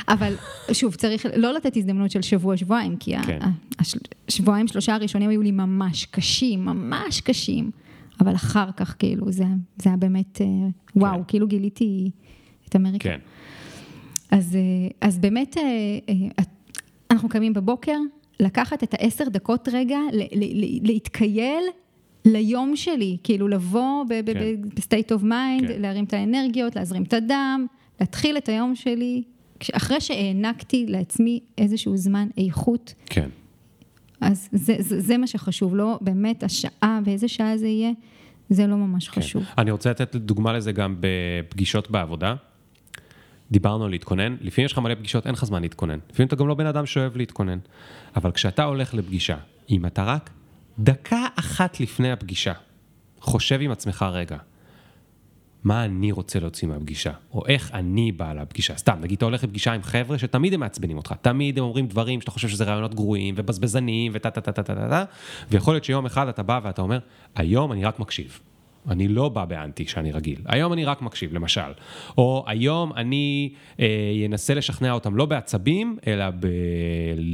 אבל 0.07 0.33
שוב, 0.71 0.95
צריך 0.95 1.25
לא 1.35 1.53
לתת 1.53 1.77
הזדמנות 1.77 2.11
של 2.11 2.21
שבוע-שבועיים, 2.21 2.97
כי 2.97 3.17
כן. 3.17 3.39
השבועיים, 4.27 4.67
שלושה 4.67 4.95
הראשונים 4.95 5.29
היו 5.29 5.41
לי 5.41 5.51
ממש 5.51 6.05
קשים, 6.05 6.65
ממש 6.65 7.21
קשים. 7.21 7.71
אבל 8.21 8.35
אחר 8.35 8.71
כך, 8.77 8.95
כאילו, 8.99 9.31
זה, 9.31 9.43
זה 9.77 9.89
היה 9.89 9.97
באמת, 9.97 10.41
אה, 10.41 10.47
וואו, 10.95 11.17
כן. 11.17 11.23
כאילו 11.27 11.47
גיליתי 11.47 12.11
את 12.69 12.75
אמריקה. 12.75 13.09
כן. 13.09 13.19
אז, 14.31 14.55
אה, 14.55 15.07
אז 15.07 15.19
באמת, 15.19 15.57
אה, 15.57 16.43
אנחנו 17.11 17.29
קמים 17.29 17.53
בבוקר, 17.53 17.97
לקחת 18.39 18.83
את 18.83 18.93
העשר 18.93 19.29
דקות 19.29 19.69
רגע, 19.71 19.97
להתכייל 20.81 21.63
ליום 22.25 22.75
שלי, 22.75 23.17
כאילו 23.23 23.47
לבוא 23.47 24.05
ב 24.75 24.81
state 24.81 25.11
of 25.11 25.23
mind, 25.23 25.71
להרים 25.71 26.05
את 26.05 26.13
האנרגיות, 26.13 26.75
להזרים 26.75 27.03
את 27.03 27.13
הדם, 27.13 27.65
להתחיל 27.99 28.37
את 28.37 28.49
היום 28.49 28.75
שלי, 28.75 29.23
אחרי 29.73 30.01
שהענקתי 30.01 30.85
לעצמי 30.87 31.39
איזשהו 31.57 31.97
זמן 31.97 32.27
איכות. 32.37 32.93
כן. 33.05 33.29
אז 34.23 34.49
זה, 34.51 34.75
זה, 34.79 35.01
זה 35.01 35.17
מה 35.17 35.27
שחשוב, 35.27 35.75
לא 35.75 35.99
באמת 36.01 36.43
השעה, 36.43 36.99
באיזה 37.05 37.27
שעה 37.27 37.57
זה 37.57 37.67
יהיה, 37.67 37.91
זה 38.49 38.67
לא 38.67 38.75
ממש 38.75 39.09
כן. 39.09 39.21
חשוב. 39.21 39.43
אני 39.57 39.71
רוצה 39.71 39.89
לתת 39.89 40.15
דוגמה 40.15 40.53
לזה 40.53 40.71
גם 40.71 40.95
בפגישות 40.99 41.91
בעבודה. 41.91 42.35
דיברנו 43.51 43.85
על 43.85 43.91
להתכונן, 43.91 44.35
לפעמים 44.41 44.65
יש 44.65 44.71
לך 44.71 44.79
מלא 44.79 44.95
פגישות, 44.95 45.25
אין 45.25 45.33
לך 45.33 45.45
זמן 45.45 45.61
להתכונן. 45.61 45.99
לפעמים 46.11 46.27
אתה 46.27 46.35
גם 46.35 46.47
לא 46.47 46.55
בן 46.55 46.65
אדם 46.65 46.85
שאוהב 46.85 47.17
להתכונן. 47.17 47.59
אבל 48.15 48.31
כשאתה 48.31 48.63
הולך 48.63 48.93
לפגישה, 48.93 49.37
אם 49.69 49.85
אתה 49.85 50.03
רק 50.03 50.29
דקה 50.79 51.25
אחת 51.35 51.79
לפני 51.79 52.11
הפגישה, 52.11 52.53
חושב 53.19 53.61
עם 53.61 53.71
עצמך 53.71 54.05
רגע, 54.11 54.37
מה 55.63 55.85
אני 55.85 56.11
רוצה 56.11 56.39
להוציא 56.39 56.67
מהפגישה, 56.67 57.11
או 57.33 57.47
איך 57.47 57.71
אני 57.73 58.11
בא 58.11 58.33
לפגישה. 58.33 58.77
סתם, 58.77 58.97
נגיד 59.01 59.17
אתה 59.17 59.25
הולך 59.25 59.43
לפגישה 59.43 59.73
עם 59.73 59.83
חבר'ה 59.83 60.17
שתמיד 60.17 60.53
הם 60.53 60.59
מעצבנים 60.59 60.97
אותך, 60.97 61.13
תמיד 61.21 61.57
הם 61.57 61.63
אומרים 61.63 61.87
דברים 61.87 62.21
שאתה 62.21 62.31
חושב 62.31 62.47
שזה 62.47 62.63
רעיונות 62.63 62.95
גרועים 62.95 63.35
ובזבזניים 63.37 64.11
וטה 64.15 64.29
טה 64.29 64.41
טה 64.41 64.51
טה 64.51 64.63
טה 64.63 64.75
טה, 64.89 65.03
ויכול 65.51 65.73
להיות 65.73 65.83
שיום 65.83 66.05
אחד 66.05 66.27
אתה 66.27 66.43
בא 66.43 66.59
ואתה 66.63 66.81
אומר, 66.81 66.99
היום 67.35 67.71
אני 67.71 67.85
רק 67.85 67.99
מקשיב. 67.99 68.39
אני 68.89 69.07
לא 69.07 69.29
בא 69.29 69.45
באנטי 69.45 69.85
שאני 69.87 70.11
רגיל, 70.11 70.39
היום 70.45 70.73
אני 70.73 70.85
רק 70.85 71.01
מקשיב, 71.01 71.33
למשל. 71.33 71.61
או 72.17 72.43
היום 72.47 72.93
אני 72.95 73.53
אנסה 74.25 74.53
אה, 74.53 74.57
לשכנע 74.57 74.91
אותם 74.91 75.15
לא 75.15 75.25
בעצבים, 75.25 75.97
אלא 76.07 76.25
ב... 76.39 76.47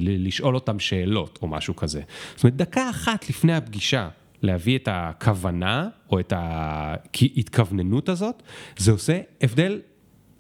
לשאול 0.08 0.56
אותם 0.56 0.80
שאלות 0.80 1.40
או 1.42 1.48
משהו 1.48 1.76
כזה. 1.76 2.02
זאת 2.36 2.44
אומרת, 2.44 2.56
דקה 2.56 2.90
אחת 2.90 3.30
לפני 3.30 3.54
הפגישה, 3.54 4.10
להביא 4.42 4.78
את 4.78 4.88
הכוונה, 4.92 5.90
או 6.12 6.20
את 6.20 6.34
ההתכווננות 6.36 8.10
הזאת, 8.10 8.44
זה 8.78 8.92
עושה 8.92 9.20
הבדל 9.42 9.82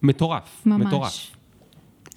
מטורף. 0.01 0.61
ממש. 0.65 0.88
מטורף. 0.88 1.35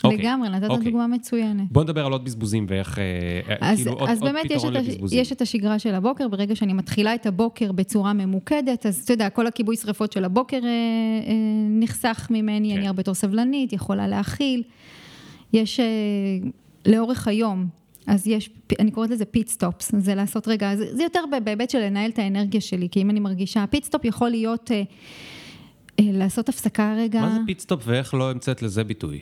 אוקיי, 0.05 0.19
לגמרי, 0.19 0.49
נתת 0.49 0.71
אוקיי. 0.71 0.85
דוגמה 0.85 1.07
מצוינת. 1.07 1.73
בוא 1.73 1.83
נדבר 1.83 2.07
על 2.07 2.13
עוד 2.13 2.25
בזבוזים 2.25 2.67
ואיך, 2.69 2.99
אה, 2.99 3.05
אה, 3.49 3.57
אז, 3.61 3.79
כאילו, 3.79 4.09
אז 4.09 4.19
עוד, 4.19 4.29
באמת 4.29 4.51
עוד 4.51 4.59
פתרון 4.59 4.73
לבזבוזים. 4.73 5.21
יש 5.21 5.33
את 5.33 5.41
השגרה 5.41 5.79
של 5.79 5.95
הבוקר, 5.95 6.29
ברגע 6.29 6.57
שאני 6.57 6.73
מתחילה 6.73 7.15
את 7.15 7.27
הבוקר 7.27 7.73
בצורה 7.73 8.13
ממוקדת, 8.13 8.87
אז 8.87 9.03
אתה 9.05 9.13
יודע, 9.13 9.31
כל 9.31 9.47
הכיבוי 9.47 9.77
שרפות 9.77 10.13
של 10.13 10.25
הבוקר 10.25 10.57
אה, 10.57 10.69
אה, 10.69 11.35
נחסך 11.69 12.29
ממני, 12.31 12.71
כן. 12.71 12.77
אני 12.77 12.87
הרבה 12.87 13.01
יותר 13.01 13.15
סבלנית, 13.15 13.73
יכולה 13.73 14.09
להכיל. 14.09 14.63
יש 15.53 15.81
אה, 15.81 15.87
לאורך 16.87 17.29
היום, 17.29 17.67
אז 18.07 18.27
יש, 18.27 18.51
אני 18.79 18.91
קוראת 18.91 19.11
לזה 19.11 19.25
pit 19.25 19.49
stops, 19.49 19.93
זה 19.99 20.15
לעשות 20.15 20.49
רגע, 20.49 20.77
זה, 20.77 20.97
זה 20.97 21.03
יותר 21.03 21.21
בהיבט 21.45 21.71
של 21.71 21.79
לנהל 21.79 22.11
את 22.11 22.19
האנרגיה 22.19 22.61
שלי, 22.61 22.89
כי 22.91 23.03
אם 23.03 23.11
אני 23.11 23.21
מרגישה, 23.21 23.65
pit 23.71 23.85
stop 23.85 24.05
יכול 24.05 24.31
להיות 24.31 24.71
אה, 24.71 24.83
אה, 26.01 26.05
לעשות 26.13 26.49
הפסקה 26.49 26.95
רגע. 26.99 27.21
מה 27.21 27.35
זה 27.35 27.41
pit 27.47 27.61
stop 27.61 27.83
ואיך 27.87 28.15
לא 28.15 28.31
המצאת 28.31 28.63
לזה 28.63 28.85
ביטוי? 28.85 29.21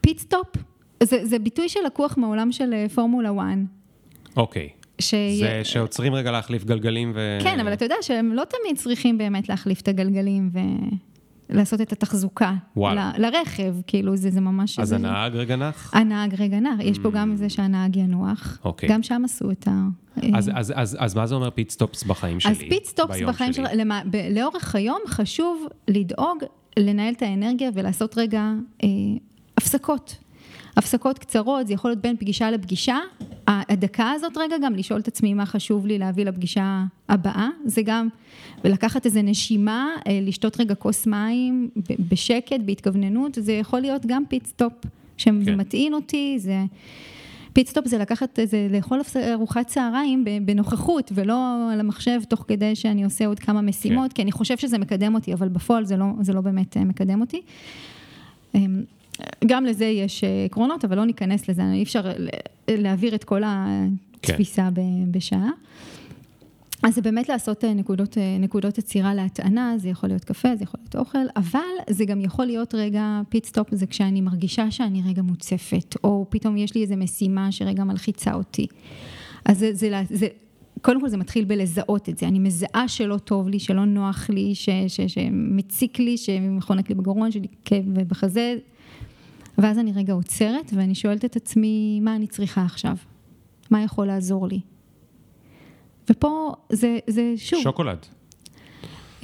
pit 0.00 0.18
stop 0.18 0.56
זה, 1.02 1.26
זה 1.26 1.38
ביטוי 1.38 1.68
שלקוח 1.68 2.16
מעולם 2.16 2.52
של 2.52 2.74
אה, 2.74 2.88
פורמולה 2.88 3.30
1. 3.30 3.36
אוקיי. 4.36 4.68
ש... 4.98 5.14
זה 5.40 5.60
שעוצרים 5.64 6.14
רגע 6.14 6.30
להחליף 6.30 6.64
גלגלים 6.64 7.12
ו... 7.14 7.38
כן, 7.42 7.60
אבל 7.60 7.72
אתה 7.72 7.84
יודע 7.84 7.94
שהם 8.02 8.32
לא 8.32 8.42
תמיד 8.44 8.76
צריכים 8.76 9.18
באמת 9.18 9.48
להחליף 9.48 9.80
את 9.80 9.88
הגלגלים 9.88 10.50
ו... 10.52 10.58
לעשות 11.50 11.80
את 11.80 11.92
התחזוקה 11.92 12.54
וואלה. 12.76 13.12
ל, 13.18 13.26
לרכב, 13.26 13.74
כאילו 13.86 14.16
זה, 14.16 14.30
זה 14.30 14.40
ממש... 14.40 14.78
אז 14.78 14.88
זה... 14.88 14.94
הנהג 14.94 15.36
רגע 15.36 15.56
נח? 15.56 15.90
הנהג 15.94 16.34
רגע 16.38 16.60
נח, 16.60 16.80
יש 16.80 16.98
פה 16.98 17.10
גם 17.10 17.32
mm. 17.32 17.36
זה 17.36 17.48
שהנהג 17.48 17.96
ינוח, 17.96 18.58
אוקיי. 18.64 18.88
גם 18.88 19.02
שם 19.02 19.22
עשו 19.24 19.50
את 19.50 19.68
ה... 19.68 19.88
אז, 20.34 20.50
אז, 20.54 20.72
אז, 20.76 20.96
אז 21.00 21.14
מה 21.14 21.26
זה 21.26 21.34
אומר 21.34 21.50
pit 21.50 21.70
stops 21.70 22.04
בחיים 22.04 22.40
שלי? 22.40 22.52
אז 22.52 22.58
pit 22.58 22.84
stops 22.84 23.20
בחיים 23.28 23.52
שלי, 23.52 23.64
למה, 23.74 24.02
ב, 24.10 24.16
לאורך 24.30 24.74
היום 24.74 24.98
חשוב 25.08 25.66
לדאוג 25.88 26.38
לנהל 26.76 27.14
את 27.14 27.22
האנרגיה 27.22 27.70
ולעשות 27.74 28.18
רגע 28.18 28.52
אה, 28.82 28.88
הפסקות. 29.56 30.16
הפסקות 30.78 31.18
קצרות, 31.18 31.66
זה 31.66 31.74
יכול 31.74 31.90
להיות 31.90 32.00
בין 32.00 32.16
פגישה 32.16 32.50
לפגישה, 32.50 32.98
הדקה 33.46 34.10
הזאת 34.10 34.32
רגע 34.36 34.56
גם 34.62 34.74
לשאול 34.74 35.00
את 35.00 35.08
עצמי 35.08 35.34
מה 35.34 35.46
חשוב 35.46 35.86
לי 35.86 35.98
להביא 35.98 36.24
לפגישה 36.24 36.84
הבאה, 37.08 37.48
זה 37.64 37.82
גם 37.84 38.08
לקחת 38.64 39.06
איזה 39.06 39.22
נשימה, 39.22 39.88
אה, 40.06 40.18
לשתות 40.22 40.60
רגע 40.60 40.74
כוס 40.74 41.06
מים 41.06 41.70
בשקט, 42.08 42.60
בהתכווננות, 42.64 43.38
זה 43.40 43.52
יכול 43.52 43.80
להיות 43.80 44.06
גם 44.06 44.22
pit 44.28 44.47
stop 44.47 44.72
שמטעין 45.16 45.92
כן. 45.92 45.94
אותי, 45.94 46.34
זה... 46.38 46.64
pit 47.52 47.67
stop 47.67 47.88
זה 47.88 47.98
לקחת, 47.98 48.38
זה 48.44 48.66
לאכול 48.70 49.00
ארוחת 49.32 49.66
צהריים 49.66 50.24
בנוכחות 50.42 51.12
ולא 51.14 51.72
על 51.72 51.80
המחשב 51.80 52.20
תוך 52.28 52.44
כדי 52.48 52.76
שאני 52.76 53.04
עושה 53.04 53.26
עוד 53.26 53.38
כמה 53.38 53.62
משימות, 53.62 54.10
כן. 54.10 54.14
כי 54.14 54.22
אני 54.22 54.32
חושב 54.32 54.56
שזה 54.56 54.78
מקדם 54.78 55.14
אותי, 55.14 55.32
אבל 55.32 55.48
בפועל 55.48 55.84
זה 55.84 55.96
לא, 55.96 56.06
זה 56.20 56.32
לא 56.32 56.40
באמת 56.40 56.76
אה, 56.76 56.84
מקדם 56.84 57.20
אותי. 57.20 57.40
גם 59.46 59.64
לזה 59.64 59.84
יש 59.84 60.24
אה, 60.24 60.44
עקרונות, 60.44 60.84
אבל 60.84 60.96
לא 60.96 61.04
ניכנס 61.04 61.48
לזה, 61.48 61.62
אי 61.72 61.82
אפשר 61.82 62.12
להעביר 62.68 63.14
את 63.14 63.24
כל 63.24 63.42
התפיסה 63.46 64.68
כן. 64.74 65.12
בשעה. 65.12 65.50
אז 66.82 66.94
זה 66.94 67.02
באמת 67.02 67.28
לעשות 67.28 67.64
אה, 67.64 67.74
נקודות, 67.74 68.18
אה, 68.18 68.36
נקודות 68.40 68.78
עצירה 68.78 69.14
להטענה, 69.14 69.74
זה 69.78 69.88
יכול 69.88 70.08
להיות 70.08 70.24
קפה, 70.24 70.56
זה 70.56 70.64
יכול 70.64 70.80
להיות 70.80 70.96
אוכל, 70.96 71.18
אבל 71.36 71.60
זה 71.90 72.04
גם 72.04 72.20
יכול 72.20 72.46
להיות 72.46 72.74
רגע 72.74 73.20
pit 73.28 73.45
stop, 73.45 73.74
זה 73.74 73.86
כשאני 73.86 74.20
מרגישה 74.20 74.70
שאני 74.70 75.02
רגע 75.06 75.22
מוצפת, 75.22 75.96
או 76.04 76.26
פתאום 76.28 76.56
יש 76.56 76.74
לי 76.74 76.82
איזו 76.82 76.96
משימה 76.96 77.52
שרגע 77.52 77.84
מלחיצה 77.84 78.34
אותי. 78.34 78.66
אז 79.44 79.58
זה, 79.58 79.74
זה, 79.74 80.02
זה, 80.10 80.26
קודם 80.82 81.00
כל 81.00 81.08
זה 81.08 81.16
מתחיל 81.16 81.44
בלזהות 81.44 82.08
את 82.08 82.18
זה, 82.18 82.28
אני 82.28 82.38
מזהה 82.38 82.88
שלא 82.88 83.18
טוב 83.18 83.48
לי, 83.48 83.58
שלא 83.58 83.84
נוח 83.84 84.30
לי, 84.30 84.54
ש, 84.54 84.68
ש, 84.88 85.00
שמציק 85.00 85.98
לי, 85.98 86.16
שמחניק 86.16 86.88
לי 86.88 86.94
בגרון, 86.94 87.30
שלי 87.30 87.46
כאב 87.64 87.84
בחזה, 88.08 88.56
ואז 89.58 89.78
אני 89.78 89.92
רגע 89.92 90.12
עוצרת 90.12 90.70
ואני 90.74 90.94
שואלת 90.94 91.24
את 91.24 91.36
עצמי, 91.36 92.00
מה 92.02 92.16
אני 92.16 92.26
צריכה 92.26 92.64
עכשיו? 92.64 92.96
מה 93.70 93.82
יכול 93.82 94.06
לעזור 94.06 94.48
לי? 94.48 94.60
ופה 96.10 96.54
זה, 96.72 96.98
זה 97.06 97.32
שוב... 97.36 97.62
שוקולד. 97.62 98.06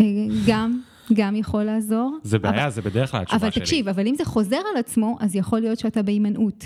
אה, 0.01 0.05
גם, 0.47 0.81
גם 1.13 1.37
יכול 1.37 1.65
לעזור. 1.65 2.19
זה 2.23 2.39
בעיה, 2.39 2.63
אבל, 2.63 2.71
זה 2.71 2.83
בדרך 2.83 3.11
כלל 3.11 3.23
התשובה 3.23 3.39
שלי. 3.39 3.49
אבל 3.49 3.61
תקשיב, 3.61 3.89
אבל 3.89 4.07
אם 4.07 4.15
זה 4.15 4.25
חוזר 4.25 4.61
על 4.73 4.77
עצמו, 4.77 5.17
אז 5.21 5.37
יכול 5.37 5.61
להיות 5.61 5.79
שאתה 5.79 6.03
בהימנעות. 6.03 6.65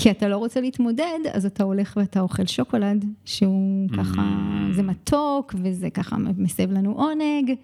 כי 0.00 0.10
אתה 0.10 0.28
לא 0.28 0.36
רוצה 0.36 0.60
להתמודד, 0.60 1.18
אז 1.32 1.46
אתה 1.46 1.64
הולך 1.64 1.94
ואתה 1.96 2.20
אוכל 2.20 2.46
שוקולד, 2.46 3.04
שהוא 3.24 3.88
ככה, 3.98 4.22
mm. 4.22 4.74
זה 4.74 4.82
מתוק, 4.82 5.54
וזה 5.62 5.90
ככה 5.90 6.16
מסב 6.16 6.72
לנו 6.72 6.92
עונג. 6.92 7.54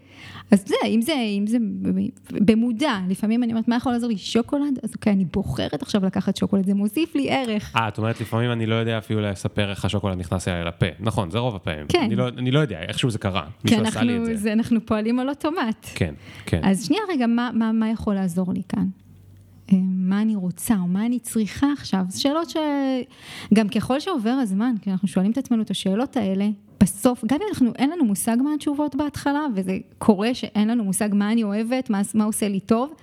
אז 0.51 0.65
זה, 0.67 0.75
אם 0.87 1.01
זה, 1.03 1.13
אם 1.13 1.47
זה 1.47 1.59
במודע, 2.33 2.99
לפעמים 3.09 3.43
אני 3.43 3.53
אומרת, 3.53 3.69
מה 3.69 3.77
יכול 3.77 3.93
לעזור 3.93 4.09
לי? 4.09 4.19
שוקולד? 4.19 4.79
אז 4.83 4.95
אוקיי, 4.95 5.13
אני 5.13 5.25
בוחרת 5.25 5.83
עכשיו 5.83 6.07
לקחת 6.07 6.37
שוקולד, 6.37 6.67
זה 6.67 6.75
מוסיף 6.75 7.15
לי 7.15 7.31
ערך. 7.31 7.77
אה, 7.77 7.89
את 7.89 7.99
אומרת, 7.99 8.21
לפעמים 8.21 8.53
אני 8.53 8.67
לא 8.67 8.75
יודע 8.75 8.99
אפילו 8.99 9.21
לספר 9.21 9.71
איך 9.71 9.85
השוקולד 9.85 10.19
נכנס 10.19 10.49
אליי 10.49 10.65
לפה. 10.65 10.87
נכון, 11.01 11.31
זה 11.31 11.39
רוב 11.39 11.57
הפעמים. 11.57 11.87
כן. 11.89 12.03
אני 12.03 12.17
לא, 12.17 12.29
אני 12.29 12.51
לא 12.51 12.59
יודע, 12.59 12.81
איכשהו 12.81 13.11
זה 13.11 13.19
קרה. 13.19 13.47
מישהו 13.65 13.83
עשה 13.85 14.03
לי 14.03 14.17
את 14.17 14.25
זה. 14.25 14.37
זה. 14.37 14.53
אנחנו 14.53 14.87
פועלים 14.87 15.19
על 15.19 15.29
אוטומט. 15.29 15.87
כן, 15.95 16.15
כן. 16.47 16.61
אז 16.65 16.87
שנייה 16.87 17.03
רגע, 17.09 17.27
מה, 17.27 17.51
מה, 17.55 17.73
מה 17.73 17.91
יכול 17.91 18.15
לעזור 18.15 18.53
לי 18.53 18.63
כאן? 18.69 18.87
אה, 19.73 19.79
מה 19.83 20.23
אני 20.23 20.37
רוצה 20.37 20.75
או 20.75 20.87
מה 20.87 21.07
אני 21.07 21.19
צריכה 21.19 21.67
עכשיו, 21.73 22.05
זה 22.09 22.21
שאלות 22.21 22.51
שגם 22.51 23.69
ככל 23.69 24.01
שעובר 24.01 24.31
הזמן, 24.31 24.75
כי 24.83 24.91
אנחנו 24.91 25.09
שואלים 25.09 25.33
את 25.33 25.39
עצמנו 25.39 25.63
את 25.63 25.71
השאלות 25.71 26.17
האלה, 26.17 26.49
בסוף, 26.83 27.25
גם 27.27 27.39
אם 27.43 27.47
אנחנו, 27.49 27.73
אין 27.79 27.91
לנו 27.91 28.05
מושג 28.05 28.37
מה 28.41 28.55
התשובות 28.55 28.95
בהתחלה, 28.95 29.47
וזה 29.55 29.79
קורה 29.99 30.35
שאין 30.35 30.69
לנו 30.69 30.85
מושג 30.85 31.09
מה 31.13 31.33
אני 31.33 31.43
אוהבת, 31.43 31.91
מה, 31.91 32.01
מה 32.15 32.25
עושה 32.25 32.49
לי 32.49 32.61
טוב, 32.61 32.95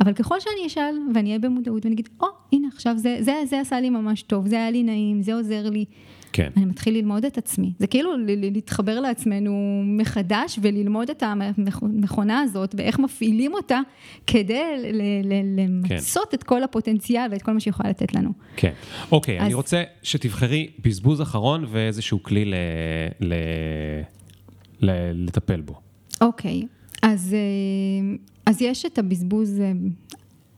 אבל 0.00 0.12
ככל 0.12 0.40
שאני 0.40 0.66
אשאל 0.66 0.98
ואני 1.14 1.28
אהיה 1.28 1.38
במודעות 1.38 1.84
ואני 1.84 1.94
אגיד, 1.94 2.08
או, 2.20 2.26
oh, 2.26 2.30
הנה 2.52 2.68
עכשיו 2.68 2.98
זה, 2.98 3.16
זה, 3.20 3.34
זה 3.44 3.60
עשה 3.60 3.80
לי 3.80 3.90
ממש 3.90 4.22
טוב, 4.22 4.48
זה 4.48 4.56
היה 4.56 4.70
לי 4.70 4.82
נעים, 4.82 5.22
זה 5.22 5.34
עוזר 5.34 5.70
לי. 5.70 5.84
כן. 6.32 6.50
אני 6.56 6.64
מתחיל 6.64 6.94
ללמוד 6.94 7.24
את 7.24 7.38
עצמי. 7.38 7.72
זה 7.78 7.86
כאילו 7.86 8.10
להתחבר 8.26 9.00
לעצמנו 9.00 9.82
מחדש 9.84 10.58
וללמוד 10.62 11.10
את 11.10 11.22
המכונה 11.22 12.40
הזאת 12.40 12.74
ואיך 12.78 12.98
מפעילים 12.98 13.54
אותה 13.54 13.80
כדי 14.26 14.62
למצות 15.56 16.28
כן. 16.30 16.36
את 16.36 16.42
כל 16.42 16.62
הפוטנציאל 16.62 17.28
ואת 17.30 17.42
כל 17.42 17.52
מה 17.52 17.60
שיכולה 17.60 17.90
לתת 17.90 18.14
לנו. 18.14 18.32
כן. 18.56 18.72
אוקיי, 19.12 19.40
אז... 19.40 19.46
אני 19.46 19.54
רוצה 19.54 19.82
שתבחרי 20.02 20.70
בזבוז 20.84 21.22
אחרון 21.22 21.64
ואיזשהו 21.68 22.22
כלי 22.22 22.44
ל... 22.44 22.54
ל... 23.20 23.34
ל... 24.80 24.90
לטפל 25.26 25.60
בו. 25.60 25.74
אוקיי, 26.20 26.62
אז, 27.02 27.34
אה, 27.34 28.16
אז 28.46 28.62
יש 28.62 28.86
את 28.86 28.98
הבזבוז, 28.98 29.60
אה, 29.60 29.72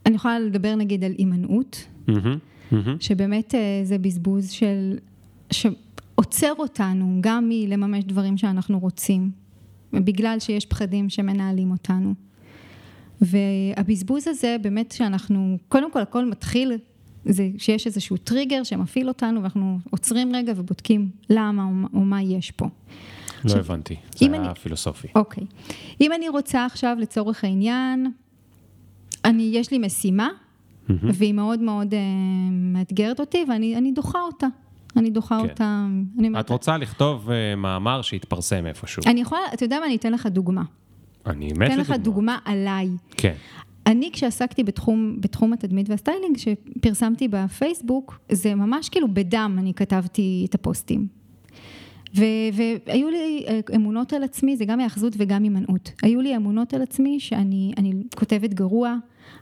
אני 0.07 0.15
יכולה 0.15 0.39
לדבר 0.39 0.75
נגיד 0.75 1.05
על 1.05 1.13
הימנעות. 1.19 1.87
Mm-hmm, 2.09 2.13
mm-hmm. 2.73 2.77
שבאמת 3.01 3.55
אה, 3.55 3.81
זה 3.85 3.99
בזבוז 3.99 4.51
של 4.51 4.99
שעוצר 5.55 6.53
אותנו 6.59 7.19
גם 7.21 7.49
מלממש 7.49 8.05
דברים 8.05 8.37
שאנחנו 8.37 8.79
רוצים, 8.79 9.31
בגלל 9.93 10.37
שיש 10.41 10.67
פחדים 10.67 11.09
שמנהלים 11.09 11.71
אותנו. 11.71 12.15
והבזבוז 13.21 14.29
הזה 14.29 14.57
באמת 14.63 14.93
שאנחנו, 14.93 15.59
קודם 15.69 15.93
כל 15.93 16.01
הכל 16.01 16.25
מתחיל, 16.25 16.73
זה 17.25 17.49
שיש 17.59 17.87
איזשהו 17.87 18.17
טריגר 18.17 18.63
שמפעיל 18.63 19.09
אותנו 19.09 19.41
ואנחנו 19.41 19.79
עוצרים 19.91 20.35
רגע 20.35 20.53
ובודקים 20.57 21.11
למה 21.31 21.65
או, 21.65 21.99
או 21.99 22.01
מה 22.01 22.23
יש 22.23 22.51
פה. 22.51 22.65
לא 22.65 22.71
עכשיו, 23.45 23.59
הבנתי, 23.59 23.97
זה 24.17 24.27
היה 24.27 24.37
אני, 24.37 24.55
פילוסופי. 24.63 25.09
אוקיי. 25.15 25.45
אם 26.01 26.13
אני 26.13 26.29
רוצה 26.29 26.65
עכשיו 26.67 26.97
לצורך 27.01 27.45
העניין, 27.45 28.13
אני, 29.25 29.51
יש 29.53 29.71
לי 29.71 29.79
משימה, 29.79 30.29
mm-hmm. 30.29 30.93
והיא 31.15 31.35
מאוד 31.35 31.61
מאוד 31.61 31.93
uh, 31.93 31.97
מאתגרת 32.51 33.21
אותי 33.21 33.45
ואני 33.49 33.93
דוחה 33.95 34.21
אותה. 34.21 34.47
אני 34.97 35.11
דוחה 35.11 35.39
כן. 35.39 35.49
אותה. 35.51 35.87
אני... 36.19 36.41
את 36.41 36.51
רוצה 36.51 36.77
לכתוב 36.77 37.29
uh, 37.29 37.57
מאמר 37.57 38.03
שיתפרסם 38.03 38.67
איפשהו. 38.67 39.03
אני 39.07 39.21
יכולה, 39.21 39.41
אתה 39.55 39.65
יודע 39.65 39.81
מה, 39.81 39.87
אני 39.87 39.97
אתן 39.97 40.13
לך 40.13 40.27
דוגמה. 40.27 40.63
אני 41.27 41.47
מת 41.47 41.53
לדוגמה. 41.53 41.67
אתן 41.67 41.81
לך 41.81 41.91
דוגמה 41.91 42.39
עליי. 42.45 42.89
כן. 43.17 43.35
אני 43.87 44.11
כשעסקתי 44.13 44.65
בתחום, 44.65 45.17
בתחום 45.21 45.53
התדמית 45.53 45.91
והסטיילינג, 45.91 46.37
שפרסמתי 46.37 47.29
בפייסבוק, 47.29 48.19
זה 48.33 48.55
ממש 48.55 48.89
כאילו 48.89 49.09
בדם 49.15 49.57
אני 49.59 49.75
כתבתי 49.75 50.47
את 50.49 50.55
הפוסטים. 50.55 51.07
ו- 52.17 52.25
והיו 52.87 53.11
לי 53.11 53.45
אה, 53.49 53.61
אמונות 53.75 54.13
על 54.13 54.23
עצמי, 54.23 54.57
זה 54.57 54.65
גם 54.65 54.81
היאחזות 54.81 55.13
וגם 55.19 55.43
הימנעות. 55.43 55.93
היו 56.03 56.21
לי 56.21 56.37
אמונות 56.37 56.75
על 56.75 56.83
עצמי 56.83 57.21
שאני 57.21 57.73
כותבת 58.17 58.55
גרוע, 58.55 58.97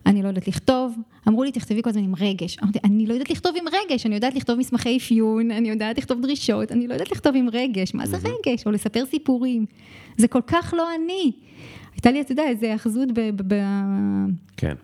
אני 0.07 0.23
לא 0.23 0.29
יודעת 0.29 0.49
לכתוב, 0.49 0.97
אמרו 1.29 1.45
לי 1.45 1.53
תכתבי 1.53 1.83
כל 1.83 1.91
הזמן 1.91 2.05
עם 2.05 2.15
רגש, 2.21 2.59
אמרתי 2.63 2.79
אני 2.85 3.07
לא 3.07 3.13
יודעת 3.13 3.31
לכתוב 3.31 3.57
עם 3.57 3.65
רגש, 3.69 4.07
אני 4.07 4.15
יודעת 4.15 4.35
לכתוב 4.35 4.59
מסמכי 4.59 4.97
אפיון, 4.97 5.51
אני 5.51 5.69
יודעת 5.69 5.99
לכתוב 5.99 6.21
דרישות, 6.21 6.73
אני 6.73 6.89
לא 6.89 6.93
יודעת 6.93 7.13
לכתוב 7.13 7.37
עם 7.37 7.49
רגש, 7.53 7.95
מה 7.95 8.07
זה 8.07 8.17
רגש? 8.17 8.67
או 8.67 8.71
לספר 8.71 9.05
סיפורים, 9.07 9.67
זה 10.17 10.29
כל 10.29 10.41
כך 10.47 10.75
לא 10.77 10.89
אני. 10.95 11.33
הייתה 11.95 12.11
לי, 12.11 12.21
אתה 12.21 12.33
יודע, 12.33 12.49
איזו 12.49 12.67
היאחזות 12.67 13.09
כן. 14.57 14.75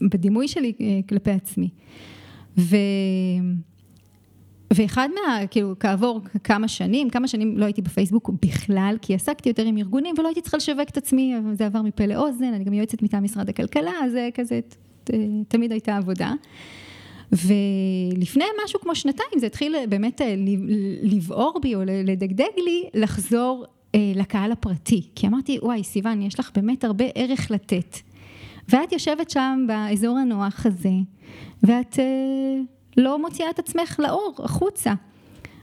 בדימוי 0.00 0.48
שלי 0.48 0.72
אה, 0.80 1.00
כלפי 1.08 1.30
עצמי. 1.30 1.68
ו... 2.58 2.76
ואחד 4.72 5.08
מה, 5.14 5.46
כאילו, 5.50 5.74
כעבור 5.80 6.20
כמה 6.44 6.68
שנים, 6.68 7.10
כמה 7.10 7.28
שנים 7.28 7.58
לא 7.58 7.64
הייתי 7.64 7.82
בפייסבוק 7.82 8.30
בכלל, 8.42 8.96
כי 9.02 9.14
עסקתי 9.14 9.48
יותר 9.48 9.64
עם 9.64 9.78
ארגונים 9.78 10.14
ולא 10.18 10.28
הייתי 10.28 10.40
צריכה 10.40 10.56
לשווק 10.56 10.88
את 10.88 10.96
עצמי, 10.96 11.34
זה 11.52 11.66
עבר 11.66 11.82
מפה 11.82 12.06
לאוזן, 12.06 12.52
אני 12.54 12.64
גם 12.64 12.72
יועצת 12.72 13.02
מטעם 13.02 13.24
משרד 13.24 13.48
הכלכלה, 13.48 13.92
אז 14.04 14.12
זה 14.12 14.28
כזה, 14.34 14.60
תמיד 15.48 15.72
הייתה 15.72 15.96
עבודה. 15.96 16.32
ולפני 17.32 18.44
משהו 18.64 18.80
כמו 18.80 18.94
שנתיים 18.94 19.30
זה 19.36 19.46
התחיל 19.46 19.76
באמת 19.88 20.20
אה, 20.20 20.34
לבעור 21.02 21.58
בי 21.62 21.74
או 21.74 21.80
לדגדג 21.84 22.44
לי, 22.56 22.84
לחזור 22.94 23.64
אה, 23.94 24.12
לקהל 24.14 24.52
הפרטי. 24.52 25.08
כי 25.14 25.26
אמרתי, 25.26 25.58
וואי, 25.62 25.84
סיוון, 25.84 26.22
יש 26.22 26.40
לך 26.40 26.50
באמת 26.54 26.84
הרבה 26.84 27.04
ערך 27.14 27.50
לתת. 27.50 27.96
ואת 28.68 28.92
יושבת 28.92 29.30
שם 29.30 29.64
באזור 29.68 30.18
הנוח 30.18 30.66
הזה, 30.66 30.92
ואת... 31.62 31.98
לא 33.00 33.22
מוציאה 33.22 33.50
את 33.50 33.58
עצמך 33.58 33.96
לאור, 33.98 34.34
החוצה. 34.44 34.92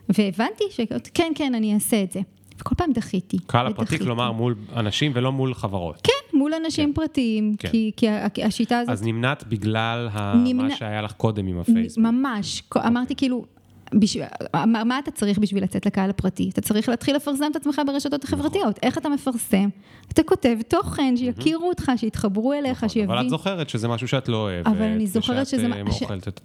והבנתי 0.09 0.63
שכן, 0.69 1.31
כן, 1.35 1.55
אני 1.55 1.73
אעשה 1.73 2.03
את 2.03 2.11
זה. 2.11 2.19
וכל 2.59 2.75
פעם 2.75 2.91
דחיתי. 2.93 3.37
קהל 3.47 3.67
הפרטי, 3.67 3.99
כלומר 3.99 4.31
מול 4.31 4.55
אנשים 4.75 5.11
ולא 5.15 5.31
מול 5.31 5.53
חברות. 5.53 6.01
כן, 6.03 6.37
מול 6.37 6.53
אנשים 6.53 6.89
כן. 6.89 6.93
פרטיים, 6.93 7.55
כן. 7.59 7.69
כי, 7.69 7.91
כי 8.33 8.43
השיטה 8.43 8.79
הזאת... 8.79 8.91
אז 8.91 9.03
נמנעת 9.03 9.43
בגלל 9.47 10.09
נמנע... 10.35 10.63
מה 10.63 10.75
שהיה 10.75 11.01
לך 11.01 11.11
קודם 11.11 11.47
עם 11.47 11.59
הפייסבוק. 11.59 12.05
ממש, 12.05 12.63
אוקיי. 12.75 12.87
אמרתי 12.87 13.15
כאילו, 13.15 13.45
בשביל, 13.93 14.23
מה, 14.53 14.83
מה 14.83 14.99
אתה 14.99 15.11
צריך 15.11 15.39
בשביל 15.39 15.63
לצאת 15.63 15.85
לקהל 15.85 16.09
הפרטי? 16.09 16.49
אתה 16.49 16.61
צריך 16.61 16.89
להתחיל 16.89 17.15
לפרסם 17.15 17.45
את 17.51 17.55
עצמך 17.55 17.81
ברשתות 17.87 18.23
נכון. 18.23 18.39
החברתיות. 18.39 18.79
איך 18.83 18.97
אתה 18.97 19.09
מפרסם? 19.09 19.69
אתה 20.13 20.23
כותב 20.23 20.57
תוכן, 20.67 21.17
שיכירו 21.17 21.69
אותך, 21.69 21.91
שיתחברו 21.97 22.53
אליך, 22.53 22.77
נכון, 22.77 22.89
שיבין. 22.89 23.09
אבל 23.09 23.25
את 23.25 23.29
זוכרת 23.29 23.69
שזה 23.69 23.87
משהו 23.87 24.07
שאת 24.07 24.29
לא 24.29 24.37
אוהבת. 24.37 24.67
אבל 24.67 24.81
אני 24.81 25.07
זוכרת 25.07 25.47
שזה... 25.47 25.67
אה, 25.67 25.91
ש... 25.91 26.03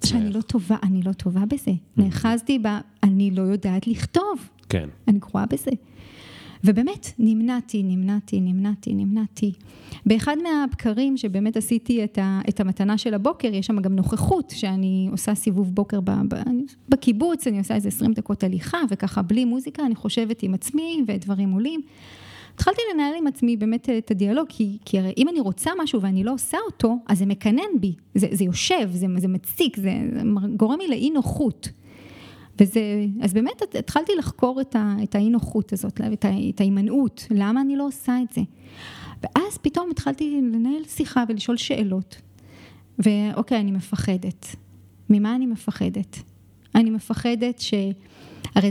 שאני 0.08 0.32
לא 0.32 0.40
טובה, 0.40 0.76
אני 0.82 1.02
לא 1.02 1.12
טובה 1.12 1.40
בזה. 1.48 1.72
נאחזתי 1.96 2.58
ב... 2.58 2.66
אני 3.02 3.30
לא 3.30 3.42
יודעת 3.42 3.86
לכתוב. 3.86 4.48
כן. 4.68 4.88
אני 5.08 5.18
גרועה 5.18 5.46
בזה. 5.46 5.70
ובאמת, 6.64 7.06
נמנעתי, 7.18 7.82
נמנעתי, 7.82 8.40
נמנעתי, 8.40 8.94
נמנעתי. 8.94 9.52
באחד 10.06 10.36
מהבקרים 10.42 11.16
שבאמת 11.16 11.56
עשיתי 11.56 12.04
את, 12.04 12.18
ה, 12.18 12.40
את 12.48 12.60
המתנה 12.60 12.98
של 12.98 13.14
הבוקר, 13.14 13.54
יש 13.54 13.66
שם 13.66 13.80
גם 13.80 13.96
נוכחות, 13.96 14.52
שאני 14.56 15.08
עושה 15.10 15.34
סיבוב 15.34 15.74
בוקר 15.74 16.00
ב, 16.00 16.10
ב, 16.28 16.36
בקיבוץ, 16.88 17.46
אני 17.46 17.58
עושה 17.58 17.74
איזה 17.74 17.88
20 17.88 18.12
דקות 18.12 18.44
הליכה, 18.44 18.78
וככה 18.90 19.22
בלי 19.22 19.44
מוזיקה, 19.44 19.86
אני 19.86 19.94
חושבת 19.94 20.42
עם 20.42 20.54
עצמי, 20.54 21.04
ודברים 21.06 21.52
עולים. 21.52 21.80
התחלתי 22.54 22.80
לנהל 22.94 23.14
עם 23.18 23.26
עצמי 23.26 23.56
באמת 23.56 23.88
את 23.98 24.10
הדיאלוג, 24.10 24.46
כי, 24.48 24.78
כי 24.84 24.98
הרי 24.98 25.12
אם 25.18 25.28
אני 25.28 25.40
רוצה 25.40 25.70
משהו 25.82 26.02
ואני 26.02 26.24
לא 26.24 26.32
עושה 26.32 26.58
אותו, 26.66 26.96
אז 27.08 27.18
זה 27.18 27.26
מקנן 27.26 27.80
בי, 27.80 27.94
זה, 28.14 28.26
זה 28.32 28.44
יושב, 28.44 28.88
זה, 28.92 29.06
זה 29.18 29.28
מציק, 29.28 29.76
זה, 29.76 29.92
זה 30.12 30.22
גורם 30.56 30.78
לי 30.78 30.88
לאי 30.88 31.10
נוחות. 31.10 31.68
וזה, 32.60 32.80
אז 33.22 33.32
באמת 33.34 33.62
התחלתי 33.78 34.12
לחקור 34.18 34.60
את, 34.60 34.76
את 35.02 35.14
האי 35.14 35.30
נוחות 35.30 35.72
הזאת, 35.72 36.00
את, 36.00 36.24
את 36.50 36.60
ההימנעות, 36.60 37.26
למה 37.30 37.60
אני 37.60 37.76
לא 37.76 37.86
עושה 37.86 38.16
את 38.22 38.34
זה. 38.34 38.40
ואז 39.22 39.58
פתאום 39.62 39.90
התחלתי 39.90 40.40
לנהל 40.40 40.84
שיחה 40.88 41.24
ולשאול 41.28 41.56
שאלות. 41.56 42.20
ואוקיי, 42.98 43.60
אני 43.60 43.70
מפחדת. 43.70 44.46
ממה 45.10 45.34
אני 45.34 45.46
מפחדת? 45.46 46.18
אני 46.74 46.90
מפחדת 46.90 47.58
ש... 47.58 47.74
הרי 48.54 48.70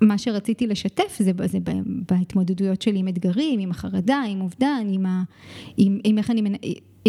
מה 0.00 0.18
שרציתי 0.18 0.66
לשתף 0.66 1.16
זה, 1.18 1.32
זה 1.44 1.58
בהתמודדויות 2.08 2.82
שלי 2.82 2.98
עם 2.98 3.08
אתגרים, 3.08 3.60
עם 3.60 3.70
החרדה, 3.70 4.22
עם 4.28 4.40
אובדן, 4.40 4.86
עם, 4.88 5.06
ה, 5.06 5.22
עם, 5.76 5.98
עם, 6.04 6.18
איך, 6.18 6.30
אני, 6.30 6.42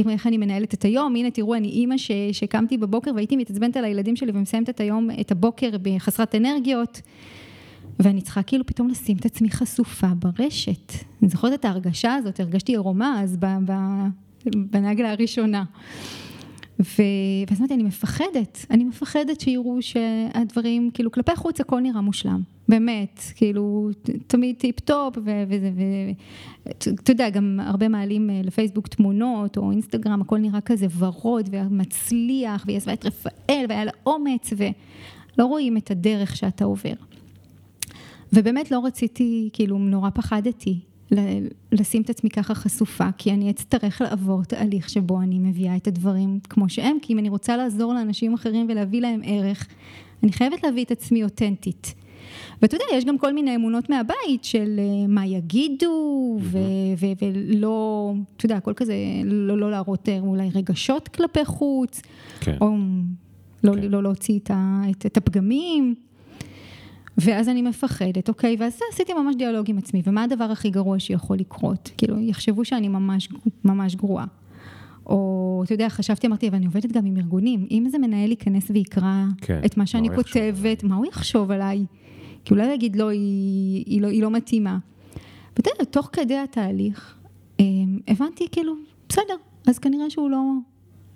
איך 0.10 0.28
אני 0.28 0.38
מנהלת 0.38 0.74
את 0.74 0.86
היום. 0.86 1.16
הנה 1.16 1.32
תראו, 1.32 1.56
אני 1.56 1.68
אימא 1.68 1.96
שקמתי 2.32 2.78
בבוקר 2.78 3.12
והייתי 3.16 3.36
מתעצבנת 3.36 3.78
על 3.78 3.86
הילדים 3.86 4.16
שלי 4.16 4.32
ומסיימת 4.36 4.70
את 4.70 4.80
היום, 4.80 5.10
את 5.22 5.32
הבוקר 5.32 5.70
בחסרת 5.82 6.36
אנרגיות. 6.36 7.02
ואני 8.00 8.22
צריכה 8.22 8.44
כאילו 8.44 8.66
פתאום 8.66 8.88
לשים 8.90 9.18
את 9.18 9.26
עצמי 9.26 9.50
חשופה 9.50 10.08
ברשת. 10.08 10.94
אני 11.22 11.30
זוכרת 11.30 11.54
את 11.54 11.66
ההרגשה 11.66 12.16
הזאת, 12.16 12.40
הרגשתי 12.40 12.72
עירומה 12.72 13.22
אז 13.24 13.38
בנגלה 14.56 15.12
הראשונה. 15.12 15.64
ו... 16.80 17.02
ואז 17.50 17.60
אמרתי, 17.60 17.74
אני 17.74 17.84
מפחדת, 17.84 18.66
אני 18.72 18.84
מפחדת 18.84 19.42
שיראו 19.42 19.82
שהדברים, 19.82 20.92
כאילו 20.94 21.12
כלפי 21.12 21.36
חוץ 21.36 21.62
הכל 21.62 21.80
נראה 21.80 22.02
מושלם, 22.02 22.42
באמת, 22.70 23.22
כאילו 23.36 23.90
תמיד 24.28 24.56
טיפ 24.56 24.80
טופ, 24.80 25.18
וזה, 25.48 25.72
ואתה 26.66 27.12
יודע, 27.12 27.30
גם 27.30 27.60
הרבה 27.64 27.88
מעלים 27.88 28.30
אה, 28.30 28.42
לפייסבוק 28.44 28.88
תמונות 28.88 29.58
או 29.58 29.72
אינסטגרם, 29.72 30.22
הכל 30.22 30.38
נראה 30.38 30.62
כזה 30.62 30.86
ורוד 30.98 31.50
ומצליח, 31.52 32.64
והיא 32.66 32.78
עזבה 32.78 32.94
את 32.94 33.06
רפאל 33.06 33.66
והיה 33.70 33.86
לה 33.86 33.92
אומץ, 34.06 34.54
ולא 34.58 35.46
רואים 35.46 35.78
את 35.78 35.92
הדרך 35.92 36.36
שאתה 36.36 36.66
עובר. 36.66 36.94
ובאמת 38.34 38.72
לא 38.72 38.86
רציתי, 38.86 39.50
כאילו 39.54 39.78
נורא 39.78 40.10
פחדתי 40.10 40.80
לשים 41.72 42.02
את 42.02 42.10
עצמי 42.10 42.30
ככה 42.30 42.56
חשופה, 42.56 43.08
כי 43.18 43.32
אני 43.32 43.50
אצטרך 43.50 44.02
לעבור 44.02 44.44
תהליך 44.44 44.90
שבו 44.90 45.22
אני 45.22 45.40
מביאה 45.40 45.76
את 45.76 45.88
הדברים 45.88 46.40
כמו 46.50 46.70
שהם, 46.70 46.98
כי 47.02 47.14
אם 47.14 47.20
אני 47.20 47.30
רוצה 47.30 47.58
לעזור 47.58 47.94
לאנשים 47.94 48.34
אחרים 48.34 48.66
ולהביא 48.70 49.02
להם 49.02 49.22
ערך, 49.24 49.68
אני 50.24 50.32
חייבת 50.32 50.64
להביא 50.64 50.84
את 50.84 50.92
עצמי 50.92 51.24
אותנטית. 51.24 51.94
ואתה 52.62 52.76
יודע, 52.76 52.86
יש 52.94 53.06
גם 53.06 53.18
כל 53.18 53.34
מיני 53.34 53.56
אמונות 53.56 53.90
מהבית 53.90 54.44
של 54.44 54.80
אה, 54.80 55.08
מה 55.08 55.26
יגידו, 55.26 56.38
ו- 56.42 56.58
ו- 56.98 57.26
ולא, 57.26 58.14
אתה 58.38 58.46
יודע, 58.46 58.58
הכל 58.58 58.74
כזה, 58.74 58.94
לא, 59.26 59.58
לא 59.58 59.72
להראות 59.72 60.10
אה, 60.10 60.20
אולי 60.20 60.50
רגשות 60.56 61.08
כלפי 61.08 61.46
חוץ, 61.46 62.02
כן. 62.40 62.58
או 62.62 62.76
לא, 63.64 63.74
כן. 63.74 63.82
לא 63.82 64.04
להוציא 64.04 64.40
את, 64.40 64.52
ה- 64.54 64.82
את, 64.92 65.06
את 65.06 65.18
הפגמים. 65.18 65.96
ואז 67.18 67.50
אני 67.50 67.62
מפחדת, 67.62 68.30
אוקיי, 68.30 68.56
ואז 68.60 68.80
עשיתי 68.94 69.14
ממש 69.14 69.36
דיאלוג 69.36 69.70
עם 69.70 69.78
עצמי, 69.78 70.02
ומה 70.06 70.24
הדבר 70.24 70.44
הכי 70.44 70.70
גרוע 70.70 71.00
שיכול 71.00 71.38
לקרות? 71.38 71.92
כאילו, 71.98 72.20
יחשבו 72.20 72.66
שאני 72.66 72.88
ממש, 72.88 73.30
ממש 73.66 73.96
גרועה. 73.96 74.26
או, 75.06 75.62
אתה 75.66 75.74
יודע, 75.74 75.90
חשבתי, 75.90 76.28
אמרתי, 76.28 76.50
ואני 76.50 76.66
עובדת 76.66 76.92
גם 76.92 77.06
עם 77.06 77.18
ארגונים, 77.18 77.68
אם 77.72 77.84
איזה 77.86 77.98
מנהל 77.98 78.30
ייכנס 78.30 78.70
ויקרא 78.70 79.24
כן, 79.42 79.62
את 79.66 79.78
מה 79.78 79.86
שאני 79.86 80.10
מה 80.10 80.16
כותבת, 80.16 80.84
מה 80.84 80.96
הוא 80.96 81.06
יחשוב 81.06 81.52
עליי? 81.52 81.86
כי 82.46 82.54
אולי 82.54 82.66
הוא 82.66 82.74
יגיד, 82.74 82.96
לא, 82.96 83.10
היא, 83.10 83.84
היא, 83.86 84.02
לא, 84.02 84.08
היא 84.08 84.22
לא 84.22 84.32
מתאימה. 84.32 84.78
ואתה 85.58 85.70
יודע, 85.70 85.84
תוך 85.84 86.10
כדי 86.14 86.38
התהליך, 86.38 87.16
אמ, 87.60 88.00
הבנתי, 88.08 88.48
כאילו, 88.52 88.74
בסדר, 89.10 89.36
אז 89.68 89.80
כנראה 89.80 90.10
שהוא 90.10 90.30
לא 90.30 90.42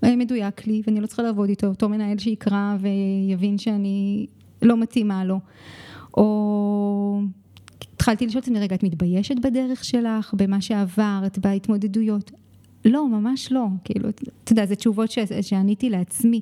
אה, 0.04 0.16
מדויק 0.16 0.68
לי, 0.68 0.82
ואני 0.88 1.02
לא 1.02 1.08
צריכה 1.08 1.24
לעבוד 1.24 1.50
איתו, 1.50 1.68
אותו 1.68 1.90
מנהל 1.90 2.18
שיקרא 2.18 2.76
ויבין 2.80 3.58
שאני 3.58 4.26
לא 4.62 4.78
מתאימה 4.78 5.24
לו. 5.26 5.40
או 6.18 7.22
התחלתי 7.94 8.28
לשאול 8.28 8.40
את 8.40 8.44
עצמי, 8.44 8.60
רגע, 8.60 8.76
את 8.76 8.84
מתביישת 8.84 9.36
בדרך 9.44 9.84
שלך, 9.84 10.34
במה 10.38 10.62
שעברת, 10.62 11.40
בהתמודדויות? 11.40 12.32
לא, 12.86 13.10
ממש 13.10 13.52
לא. 13.52 13.66
כאילו, 13.84 14.10
אתה 14.44 14.52
יודע, 14.52 14.66
זה 14.66 14.76
תשובות 14.76 15.12
ש... 15.12 15.20
שעניתי 15.42 15.90
לעצמי. 15.90 16.42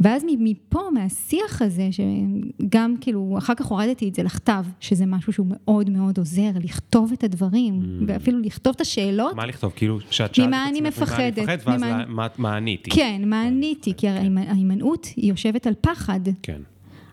ואז 0.00 0.24
מפה, 0.38 0.80
מהשיח 0.94 1.62
הזה, 1.62 1.88
שגם 1.90 2.94
כאילו, 3.00 3.34
אחר 3.38 3.54
כך 3.54 3.66
הורדתי 3.66 4.08
את 4.08 4.14
זה 4.14 4.22
לכתב, 4.22 4.64
שזה 4.80 5.06
משהו 5.06 5.32
שהוא 5.32 5.46
מאוד 5.50 5.90
מאוד 5.90 6.18
עוזר, 6.18 6.50
לכתוב 6.64 7.12
את 7.12 7.24
הדברים, 7.24 7.80
mm. 7.80 8.04
ואפילו 8.06 8.38
לכתוב 8.38 8.72
את 8.76 8.80
השאלות. 8.80 9.36
מה 9.36 9.46
לכתוב? 9.46 9.72
כאילו, 9.76 9.98
שאת 10.10 10.34
שאלת 10.34 10.48
ממה 10.48 10.68
אני 10.68 10.80
מפחדת. 10.80 11.38
ממה 11.38 11.44
אני 11.44 11.54
מפחדת, 11.54 12.16
ואז. 12.16 12.30
מה 12.38 12.56
עניתי. 12.56 12.90
כן, 12.90 13.22
מה 13.26 13.42
עניתי, 13.42 13.92
כי 13.96 14.08
ההימנעות 14.08 15.06
היא 15.16 15.30
יושבת 15.30 15.66
על 15.66 15.74
פחד. 15.80 16.20
כן. 16.42 16.60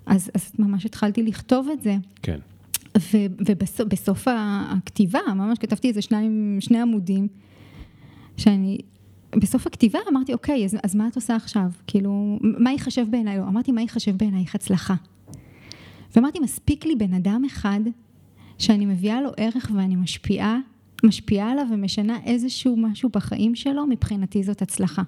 אז, 0.06 0.32
אז 0.34 0.52
ממש 0.60 0.86
התחלתי 0.86 1.24
לכתוב 1.24 1.68
את 1.74 1.82
זה. 1.82 1.96
כן. 2.22 2.40
ו, 2.98 3.18
ובסוף 3.80 4.28
הכתיבה, 4.28 5.20
ממש 5.36 5.60
כתבתי 5.60 5.88
איזה 5.88 6.02
שניים, 6.02 6.58
שני 6.60 6.82
עמודים, 6.82 7.28
שאני, 8.38 8.78
בסוף 9.36 9.68
הכתיבה 9.68 10.00
אמרתי, 10.12 10.34
אוקיי, 10.34 10.66
אז, 10.66 10.78
אז 10.84 10.96
מה 10.96 11.08
את 11.08 11.16
עושה 11.16 11.36
עכשיו? 11.36 11.72
כאילו, 11.88 12.40
מה 12.42 12.72
ייחשב 12.72 13.06
בעיניי? 13.10 13.38
לא, 13.38 13.44
אמרתי, 13.44 13.72
מה 13.72 13.82
ייחשב 13.82 14.18
בעינייך 14.18 14.56
הצלחה? 14.56 14.96
ואמרתי, 16.16 16.40
מספיק 16.40 16.86
לי 16.86 16.96
בן 16.96 17.14
אדם 17.14 17.42
אחד 17.46 17.80
שאני 18.58 18.86
מביאה 18.86 19.22
לו 19.22 19.30
ערך 19.38 19.72
ואני 19.76 19.96
משפיעה, 19.96 20.60
משפיעה 21.04 21.52
עליו 21.52 21.66
ומשנה 21.72 22.18
איזשהו 22.26 22.78
משהו 22.78 23.10
בחיים 23.14 23.56
שלו, 23.56 23.88
מבחינתי 23.88 24.44
זאת 24.44 24.62
הצלחה. 24.62 25.04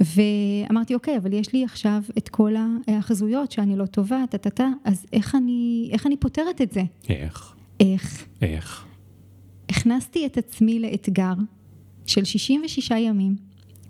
ואמרתי, 0.00 0.94
אוקיי, 0.94 1.16
אבל 1.16 1.32
יש 1.32 1.52
לי 1.52 1.64
עכשיו 1.64 2.02
את 2.18 2.28
כל 2.28 2.52
ההאחזויות 2.56 3.52
שאני 3.52 3.76
לא 3.76 3.86
טובה, 3.86 4.24
טה-טה-טה, 4.30 4.68
אז 4.84 5.06
איך 5.12 5.34
אני, 5.34 5.90
איך 5.92 6.06
אני 6.06 6.16
פותרת 6.16 6.60
את 6.60 6.72
זה? 6.72 6.82
איך? 7.08 7.54
איך? 7.80 8.26
איך? 8.42 8.86
הכנסתי 9.68 10.26
את 10.26 10.38
עצמי 10.38 10.78
לאתגר 10.80 11.34
של 12.06 12.24
66 12.24 12.90
ימים, 12.90 13.36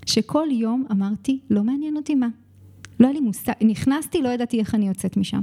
שכל 0.07 0.49
יום 0.51 0.85
אמרתי, 0.91 1.39
לא 1.51 1.65
מעניין 1.65 1.97
אותי 1.97 2.15
מה. 2.15 2.29
לא 3.01 3.07
היה 3.07 3.15
לי 3.15 3.21
מושג, 3.21 3.53
נכנסתי, 3.61 4.23
לא 4.23 4.29
ידעתי 4.29 4.59
איך 4.59 4.75
אני 4.75 4.89
יוצאת 4.89 5.17
משם. 5.17 5.41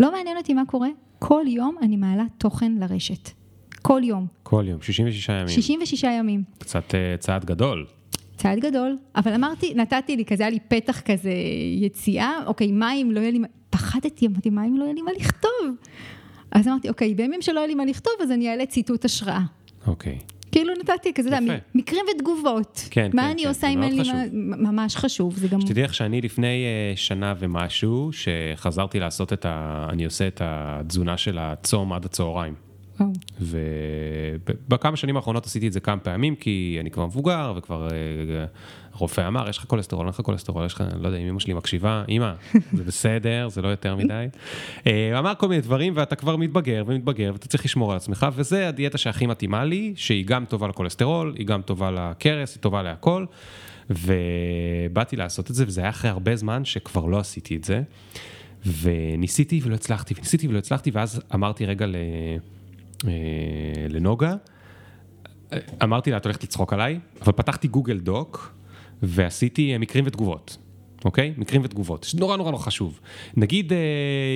לא 0.00 0.12
מעניין 0.12 0.36
אותי 0.36 0.54
מה 0.54 0.62
קורה, 0.66 0.88
כל 1.18 1.44
יום 1.46 1.76
אני 1.82 1.96
מעלה 1.96 2.24
תוכן 2.38 2.72
לרשת. 2.72 3.30
כל 3.82 4.00
יום. 4.04 4.26
כל 4.42 4.64
יום, 4.68 4.82
66 4.82 5.28
ימים. 5.28 5.48
66 5.48 6.04
ימים. 6.04 6.42
קצת 6.58 6.90
uh, 6.90 7.20
צעד 7.20 7.44
גדול. 7.44 7.86
צעד 8.40 8.58
גדול, 8.58 8.96
אבל 9.16 9.34
אמרתי, 9.34 9.74
נתתי 9.74 10.16
לי 10.16 10.24
כזה, 10.24 10.42
היה 10.42 10.50
לי 10.50 10.58
פתח 10.68 11.00
כזה 11.00 11.32
יציאה, 11.80 12.32
אוקיי, 12.46 12.72
מה 12.72 12.94
אם 12.94 13.10
לא 13.12 13.20
יהיה 13.20 13.30
לי, 13.30 13.38
פחדתי, 13.70 14.26
אמרתי, 14.26 14.50
מה 14.50 14.64
אם 14.66 14.76
לא 14.76 14.84
יהיה 14.84 14.94
לי 14.94 15.02
מה 15.02 15.10
לכתוב? 15.12 15.76
אז 16.52 16.68
אמרתי, 16.68 16.88
אוקיי, 16.88 17.14
בימים 17.14 17.42
שלא 17.42 17.58
יהיה 17.58 17.66
לי 17.66 17.74
מה 17.74 17.84
לכתוב, 17.84 18.12
אז 18.22 18.30
אני 18.30 18.50
אעלה 18.50 18.66
ציטוט 18.66 19.04
השראה. 19.04 19.40
אוקיי. 19.86 20.18
כאילו 20.52 20.72
נתתי 20.74 21.12
כזה, 21.14 21.28
יפה. 21.28 21.52
מקרים 21.74 22.04
ותגובות. 22.14 22.88
כן, 22.90 23.10
מה 23.14 23.22
כן, 23.22 23.28
אני 23.28 23.42
כן, 23.42 23.48
עושה 23.48 23.68
אם 23.68 23.82
אין 23.82 23.96
לי 23.96 24.10
מה... 24.32 24.56
ממש 24.70 24.96
חשוב, 24.96 25.36
זה 25.36 25.48
גם... 25.48 25.60
שתדעי 25.60 25.84
לך 25.84 25.94
שאני 25.94 26.20
לפני 26.20 26.64
uh, 26.94 26.98
שנה 26.98 27.34
ומשהו, 27.38 28.10
שחזרתי 28.12 29.00
לעשות 29.00 29.32
את 29.32 29.46
ה... 29.46 29.86
אני 29.92 30.04
עושה 30.04 30.26
את 30.28 30.40
התזונה 30.44 31.16
של 31.16 31.38
הצום 31.38 31.92
עד 31.92 32.04
הצהריים. 32.04 32.69
ובכמה 33.40 34.96
שנים 34.96 35.16
האחרונות 35.16 35.46
עשיתי 35.46 35.68
את 35.68 35.72
זה 35.72 35.80
כמה 35.80 36.00
פעמים, 36.00 36.36
כי 36.36 36.76
אני 36.80 36.90
כבר 36.90 37.06
מבוגר, 37.06 37.52
וכבר 37.56 37.88
אה, 37.92 38.44
הרופא 38.94 39.28
אמר, 39.28 39.48
יש 39.48 39.58
לך 39.58 39.64
כולסטרול, 39.64 40.06
אין 40.06 40.08
לך 40.08 40.20
כולסטרול, 40.20 40.66
יש 40.66 40.74
לך, 40.74 40.84
לא 41.00 41.08
יודע 41.08 41.18
אם 41.18 41.28
אמא 41.28 41.40
שלי 41.40 41.54
מקשיבה, 41.54 42.04
אמא, 42.08 42.32
זה 42.72 42.84
בסדר, 42.84 43.48
זה 43.48 43.62
לא 43.62 43.68
יותר 43.68 43.96
מדי. 43.96 44.26
אה, 44.86 45.18
אמר 45.18 45.32
כל 45.38 45.48
מיני 45.48 45.60
דברים, 45.60 45.92
ואתה 45.96 46.16
כבר 46.16 46.36
מתבגר 46.36 46.84
ומתבגר, 46.86 47.30
ואתה 47.32 47.48
צריך 47.48 47.64
לשמור 47.64 47.90
על 47.90 47.96
עצמך, 47.96 48.26
וזה 48.34 48.68
הדיאטה 48.68 48.98
שהכי 48.98 49.26
מתאימה 49.26 49.64
לי, 49.64 49.92
שהיא 49.96 50.26
גם 50.26 50.44
טובה 50.44 50.68
לכולסטרול, 50.68 51.34
היא 51.38 51.46
גם 51.46 51.62
טובה 51.62 51.90
לכרס, 51.90 52.54
היא 52.54 52.62
טובה 52.62 52.82
להכל. 52.82 53.24
ובאתי 53.90 55.16
לעשות 55.16 55.50
את 55.50 55.54
זה, 55.54 55.64
וזה 55.66 55.80
היה 55.80 55.90
אחרי 55.90 56.10
הרבה 56.10 56.36
זמן 56.36 56.64
שכבר 56.64 57.06
לא 57.06 57.18
עשיתי 57.18 57.56
את 57.56 57.64
זה. 57.64 57.82
וניסיתי 58.82 59.60
ולא 59.64 59.74
הצלחתי, 59.74 60.14
וניסיתי 60.16 60.48
ולא 60.48 60.58
הצלחתי, 60.58 60.90
ואז 60.90 61.20
אמרתי 61.34 61.66
רגע 61.66 61.86
ל... 61.86 61.94
אה, 63.08 63.12
לנוגה. 63.88 64.34
אמרתי 65.82 66.10
לה, 66.10 66.16
את 66.16 66.24
הולכת 66.24 66.42
לצחוק 66.42 66.72
עליי, 66.72 67.00
אבל 67.22 67.32
פתחתי 67.32 67.68
גוגל 67.68 67.98
דוק 67.98 68.54
ועשיתי 69.02 69.72
אה, 69.72 69.78
מקרים 69.78 70.04
ותגובות. 70.06 70.56
אוקיי? 71.04 71.32
מקרים 71.36 71.60
ותגובות, 71.64 72.06
זה 72.10 72.18
נורא 72.18 72.36
נורא 72.36 72.58
חשוב. 72.58 73.00
נגיד 73.36 73.72
אה, 73.72 73.78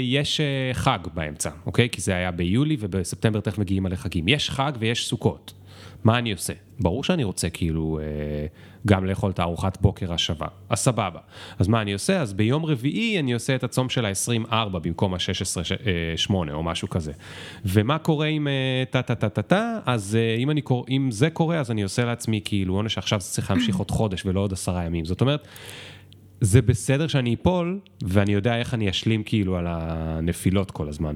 יש 0.03 0.41
אה, 0.41 0.74
חג 0.74 0.99
באמצע, 1.15 1.51
אוקיי? 1.66 1.89
כי 1.89 2.01
זה 2.01 2.15
היה 2.15 2.31
ביולי 2.31 2.77
ובספטמבר 2.81 3.41
תכף 3.41 3.59
מגיעים 3.59 3.82
מלא 3.82 3.97
חגים. 3.97 4.28
יש 4.28 4.51
חג 4.51 4.73
ויש 4.78 5.09
סוכות. 5.09 5.53
מה 6.05 6.19
אני 6.19 6.32
עושה? 6.32 6.53
ברור 6.81 7.05
שאני 7.05 7.24
רוצה 7.24 7.51
כאילו 7.51 7.99
אה, 8.03 8.47
גם 8.86 9.05
לאכול 9.05 9.31
את 9.31 9.39
הארוחת 9.39 9.78
בוקר 9.81 10.12
השווה. 10.12 10.47
אז 10.69 10.78
סבבה. 10.78 11.20
אז 11.59 11.69
מה 11.69 11.82
אני 11.82 11.93
עושה? 11.93 12.20
אז 12.20 12.32
ביום 12.32 12.65
רביעי 12.65 13.19
אני 13.19 13.32
עושה 13.35 13.55
את 13.55 13.65
הצום 13.65 13.89
של 13.89 14.05
ה-24 14.05 14.78
במקום 14.78 15.15
ה-16-8 15.15 16.32
או 16.53 16.62
משהו 16.62 16.89
כזה. 16.89 17.12
ומה 17.65 17.99
קורה 17.99 18.27
עם 18.27 18.49
טה 18.91 19.03
טה 19.03 19.15
טה 19.15 19.28
טה 19.28 19.43
טה? 19.43 19.78
אז 19.86 20.19
אה, 20.20 20.36
אם, 20.36 20.51
אני, 20.51 20.62
אם 20.91 21.11
זה 21.11 21.31
קורה, 21.31 21.59
אז 21.59 21.70
אני 21.70 21.82
עושה 21.82 22.05
לעצמי 22.05 22.41
כאילו 22.45 22.74
עונש 22.74 22.95
שעכשיו 22.95 23.20
זה 23.20 23.31
צריך 23.31 23.51
להמשיך 23.51 23.77
עוד 23.77 23.91
חודש 23.91 24.27
ולא 24.27 24.41
עוד 24.41 24.53
עשרה 24.53 24.85
ימים. 24.85 25.05
זאת 25.05 25.20
אומרת... 25.20 25.49
זה 26.40 26.62
בסדר 26.62 27.06
שאני 27.06 27.35
אפול, 27.35 27.78
ואני 28.02 28.32
יודע 28.32 28.56
איך 28.56 28.74
אני 28.74 28.90
אשלים 28.90 29.23
כאילו 29.23 29.56
על 29.56 29.66
הנפילות 29.69 30.70
כל 30.70 30.89
הזמן. 30.89 31.15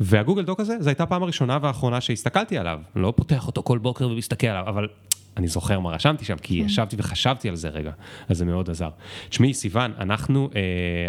והגוגל 0.00 0.42
דוק 0.42 0.60
הזה, 0.60 0.76
זו 0.80 0.88
הייתה 0.88 1.02
הפעם 1.02 1.22
הראשונה 1.22 1.58
והאחרונה 1.62 2.00
שהסתכלתי 2.00 2.58
עליו. 2.58 2.80
אני 2.96 3.02
לא 3.02 3.12
פותח 3.16 3.46
אותו 3.46 3.62
כל 3.62 3.78
בוקר 3.78 4.08
ומסתכל 4.08 4.46
עליו, 4.46 4.68
אבל 4.68 4.88
אני 5.36 5.48
זוכר 5.48 5.80
מה 5.80 5.90
רשמתי 5.90 6.24
שם, 6.24 6.36
כי 6.36 6.60
כן. 6.60 6.66
ישבתי 6.66 6.96
וחשבתי 6.98 7.48
על 7.48 7.56
זה 7.56 7.68
רגע, 7.68 7.90
אז 8.28 8.38
זה 8.38 8.44
מאוד 8.44 8.70
עזר. 8.70 8.90
תשמעי, 9.28 9.54
סיוון, 9.54 9.92
אנחנו, 9.98 10.50
אה, 10.54 10.60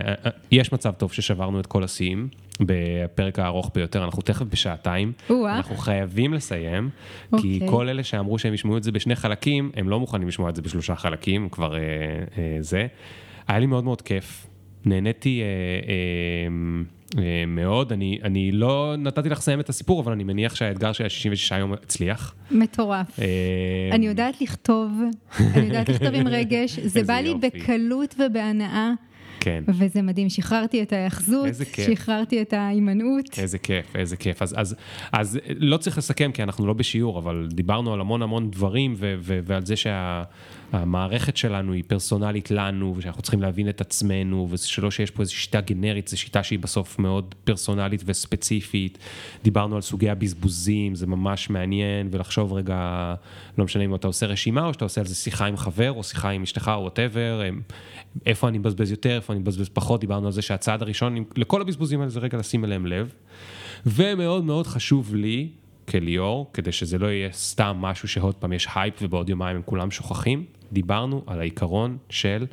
אה, 0.07 0.13
אה, 0.25 0.31
יש 0.51 0.73
מצב 0.73 0.93
טוב 0.93 1.13
ששברנו 1.13 1.59
את 1.59 1.65
כל 1.65 1.83
השיאים 1.83 2.27
בפרק 2.59 3.39
הארוך 3.39 3.71
ביותר, 3.75 4.03
אנחנו 4.05 4.21
תכף 4.21 4.45
בשעתיים, 4.45 5.11
אנחנו 5.45 5.75
חייבים 5.75 6.33
לסיים, 6.33 6.89
okay. 7.33 7.41
כי 7.41 7.53
אוקיי. 7.53 7.69
כל 7.69 7.89
אלה 7.89 8.03
שאמרו 8.03 8.39
שהם 8.39 8.53
ישמעו 8.53 8.77
את 8.77 8.83
זה 8.83 8.91
בשני 8.91 9.15
חלקים, 9.15 9.71
הם 9.75 9.89
לא 9.89 9.99
מוכנים 9.99 10.27
לשמוע 10.27 10.49
את 10.49 10.55
זה 10.55 10.61
בשלושה 10.61 10.95
חלקים, 10.95 11.49
כבר 11.49 11.75
אה, 11.75 11.79
אה, 12.37 12.57
זה. 12.59 12.87
היה 13.47 13.59
לי 13.59 13.65
מאוד 13.65 13.83
מאוד 13.83 14.01
כיף, 14.01 14.47
נהניתי 14.85 15.41
אה, 15.41 15.45
אה, 15.45 16.85
אה, 17.17 17.45
מאוד, 17.47 17.91
אני, 17.91 18.19
אני 18.23 18.51
לא 18.51 18.95
נתתי 18.97 19.29
לך 19.29 19.37
לסיים 19.37 19.59
את 19.59 19.69
הסיפור, 19.69 20.01
אבל 20.01 20.11
אני 20.11 20.23
מניח 20.23 20.55
שהאתגר 20.55 20.93
של 20.93 21.03
ה-66 21.03 21.55
יום 21.55 21.73
הצליח. 21.73 22.35
מטורף. 22.51 23.19
אה, 23.19 23.25
אני 23.91 24.07
יודעת 24.07 24.41
לכתוב, 24.41 24.91
אני 25.39 25.65
יודעת 25.65 25.89
לכתוב 25.89 26.13
עם 26.13 26.27
רגש, 26.27 26.79
זה 26.93 27.03
בא 27.03 27.13
לי 27.13 27.33
בקלות 27.35 28.15
ובהנאה. 28.19 28.91
כן. 29.39 29.63
וזה 29.67 30.01
מדהים, 30.01 30.29
שחררתי 30.29 30.81
את 30.81 30.93
ההאחזות, 30.93 31.47
שחררתי 31.85 32.41
את 32.41 32.53
ההימנעות. 32.53 33.39
איזה 33.39 33.57
כיף, 33.57 33.95
איזה 33.95 34.17
כיף. 34.17 34.41
אז, 34.41 34.55
אז, 34.57 34.75
אז 35.11 35.39
לא 35.59 35.77
צריך 35.77 35.97
לסכם, 35.97 36.31
כי 36.31 36.43
אנחנו 36.43 36.67
לא 36.67 36.73
בשיעור, 36.73 37.19
אבל 37.19 37.47
דיברנו 37.51 37.93
על 37.93 38.01
המון 38.01 38.21
המון 38.21 38.51
דברים, 38.51 38.93
ו, 38.97 39.15
ו, 39.19 39.39
ועל 39.43 39.65
זה 39.65 39.75
שהמערכת 39.75 40.27
שה, 40.71 41.31
שלנו 41.35 41.73
היא 41.73 41.83
פרסונלית 41.87 42.51
לנו, 42.51 42.93
ושאנחנו 42.97 43.21
צריכים 43.21 43.41
להבין 43.41 43.69
את 43.69 43.81
עצמנו, 43.81 44.47
ושלא 44.51 44.91
שיש 44.91 45.11
פה 45.11 45.21
איזו 45.21 45.35
שיטה 45.35 45.61
גנרית, 45.61 46.07
זו 46.07 46.19
שיטה 46.19 46.43
שהיא 46.43 46.59
בסוף 46.59 46.99
מאוד 46.99 47.35
פרסונלית 47.43 48.03
וספציפית. 48.05 48.97
דיברנו 49.43 49.75
על 49.75 49.81
סוגי 49.81 50.09
הבזבוזים, 50.09 50.95
זה 50.95 51.07
ממש 51.07 51.49
מעניין, 51.49 52.09
ולחשוב 52.11 52.53
רגע, 52.53 53.13
לא 53.57 53.65
משנה 53.65 53.83
אם 53.83 53.95
אתה 53.95 54.07
עושה 54.07 54.25
רשימה, 54.25 54.65
או 54.65 54.73
שאתה 54.73 54.85
עושה 54.85 55.01
על 55.01 55.07
זה 55.07 55.15
שיחה 55.15 55.45
עם 55.45 55.57
חבר, 55.57 55.91
או 55.91 56.03
שיחה 56.03 56.29
עם 56.29 56.43
אשתך, 56.43 56.71
או 56.75 56.81
whatever, 56.81 57.41
איפה 58.25 58.47
אני 58.47 58.57
מבזבז 58.57 58.91
יותר, 58.91 59.15
איפה 59.15 59.33
אני 59.33 59.39
מבזבז 59.39 59.69
פחות, 59.69 60.01
דיברנו 60.01 60.25
על 60.25 60.31
זה 60.31 60.41
שהצעד 60.41 60.81
הראשון, 60.81 61.23
לכל 61.35 61.61
הבזבוזים 61.61 61.99
האלה 61.99 62.09
זה 62.09 62.19
רגע 62.19 62.37
לשים 62.37 62.65
אליהם 62.65 62.85
לב. 62.85 63.13
ומאוד 63.85 64.43
מאוד 64.43 64.67
חשוב 64.67 65.15
לי, 65.15 65.49
כליאור, 65.89 66.49
כדי 66.53 66.71
שזה 66.71 66.97
לא 66.97 67.07
יהיה 67.07 67.31
סתם 67.31 67.77
משהו 67.79 68.07
שעוד 68.07 68.35
פעם 68.35 68.53
יש 68.53 68.67
הייפ 68.75 68.93
ובעוד 69.01 69.29
יומיים 69.29 69.55
הם 69.55 69.61
כולם 69.65 69.91
שוכחים, 69.91 70.45
דיברנו 70.71 71.23
על 71.27 71.39
העיקרון 71.39 71.97
של 72.09 72.45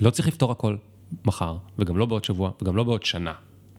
לא 0.00 0.10
צריך 0.10 0.28
לפתור 0.28 0.52
הכל 0.52 0.76
מחר, 1.24 1.56
וגם 1.78 1.96
לא 1.96 2.06
בעוד 2.06 2.24
שבוע, 2.24 2.50
וגם 2.62 2.76
לא 2.76 2.84
בעוד 2.84 3.02
שנה. 3.02 3.32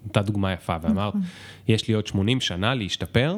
נתת 0.05 0.25
דוגמה 0.25 0.53
יפה 0.53 0.75
ואמרת, 0.81 1.15
נכון. 1.15 1.21
יש 1.67 1.87
לי 1.87 1.93
עוד 1.93 2.07
80 2.07 2.41
שנה 2.41 2.75
להשתפר, 2.75 3.37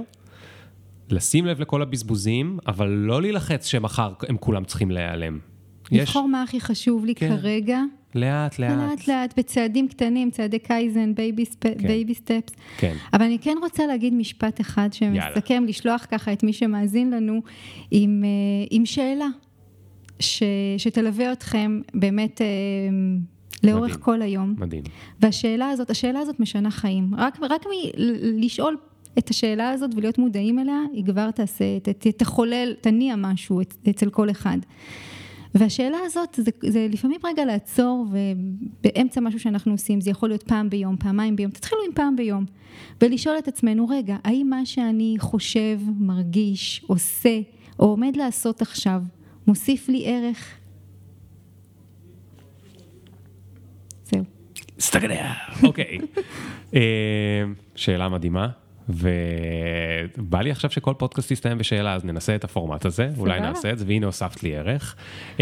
לשים 1.09 1.45
לב 1.45 1.61
לכל 1.61 1.81
הבזבוזים, 1.81 2.59
אבל 2.67 2.87
לא 2.89 3.21
להילחץ 3.21 3.65
שמחר 3.65 4.13
הם 4.29 4.37
כולם 4.37 4.65
צריכים 4.65 4.91
להיעלם. 4.91 5.39
לבחור 5.91 6.27
מה 6.27 6.43
הכי 6.43 6.61
חשוב 6.61 7.05
לי 7.05 7.15
כן. 7.15 7.37
כרגע. 7.37 7.79
לאט, 8.15 8.59
לאט. 8.59 8.71
לאט, 8.71 9.07
לאט, 9.07 9.39
בצעדים 9.39 9.87
קטנים, 9.87 10.31
צעדי 10.31 10.59
kaizen, 10.59 11.15
baby, 11.15 11.45
ste... 11.45 11.63
כן. 11.63 11.87
baby 11.87 12.13
steps. 12.13 12.53
כן. 12.77 12.95
אבל 13.13 13.25
אני 13.25 13.39
כן 13.39 13.55
רוצה 13.61 13.87
להגיד 13.87 14.13
משפט 14.13 14.61
אחד 14.61 14.93
שמסכם, 14.93 15.53
יאללה. 15.53 15.67
לשלוח 15.67 16.05
ככה 16.11 16.33
את 16.33 16.43
מי 16.43 16.53
שמאזין 16.53 17.11
לנו 17.11 17.41
עם, 17.91 18.23
אה, 18.23 18.29
עם 18.71 18.85
שאלה, 18.85 19.27
ש... 20.19 20.43
שתלווה 20.77 21.31
אתכם 21.31 21.81
באמת 21.93 22.41
אה, 22.41 22.47
לאורך 23.63 23.91
מדהים. 23.91 24.03
כל 24.03 24.21
היום. 24.21 24.55
מדהים. 24.57 24.83
והשאלה 25.19 25.69
הזאת, 25.69 25.89
השאלה 25.89 26.19
הזאת 26.19 26.39
משנה 26.39 26.71
חיים. 26.71 27.11
רק, 27.17 27.37
רק 27.41 27.65
מלשאול 27.97 28.77
את 29.17 29.29
השאלה 29.29 29.69
הזאת 29.69 29.91
ולהיות 29.95 30.17
מודעים 30.17 30.59
אליה, 30.59 30.79
היא 30.93 31.05
כבר 31.05 31.31
תעשה, 31.31 31.65
תחולל, 32.17 32.73
תניע 32.81 33.15
משהו 33.15 33.61
אצל 33.89 34.09
כל 34.09 34.29
אחד. 34.29 34.57
והשאלה 35.55 35.97
הזאת, 36.05 36.39
זה, 36.41 36.51
זה 36.63 36.87
לפעמים 36.91 37.19
רגע 37.23 37.45
לעצור 37.45 38.05
ובאמצע 38.11 39.21
משהו 39.21 39.39
שאנחנו 39.39 39.71
עושים, 39.71 40.01
זה 40.01 40.09
יכול 40.09 40.29
להיות 40.29 40.43
פעם 40.43 40.69
ביום, 40.69 40.97
פעמיים 40.97 41.35
ביום, 41.35 41.51
תתחילו 41.51 41.81
עם 41.85 41.91
פעם 41.93 42.15
ביום, 42.15 42.45
ולשאול 43.01 43.37
את 43.37 43.47
עצמנו, 43.47 43.87
רגע, 43.89 44.17
האם 44.23 44.47
מה 44.49 44.65
שאני 44.65 45.15
חושב, 45.19 45.79
מרגיש, 45.99 46.83
עושה, 46.87 47.39
או 47.79 47.85
עומד 47.85 48.15
לעשות 48.15 48.61
עכשיו, 48.61 49.01
מוסיף 49.47 49.89
לי 49.89 50.03
ערך? 50.07 50.57
זהו. 54.05 54.23
סטגניה, 54.79 55.33
אוקיי. 55.63 55.97
אה, 56.75 57.43
שאלה 57.75 58.09
מדהימה. 58.09 58.62
ובא 58.89 60.41
לי 60.41 60.51
עכשיו 60.51 60.71
שכל 60.71 60.93
פודקאסט 60.97 61.31
יסתיים 61.31 61.57
בשאלה, 61.57 61.93
אז 61.93 62.05
ננסה 62.05 62.35
את 62.35 62.43
הפורמט 62.43 62.85
הזה, 62.85 63.09
אולי 63.17 63.39
נעשה 63.39 63.71
את 63.71 63.77
זה, 63.77 63.85
והנה 63.87 64.05
הוספת 64.05 64.43
לי 64.43 64.57
ערך. 64.57 64.95
Uh, 65.37 65.39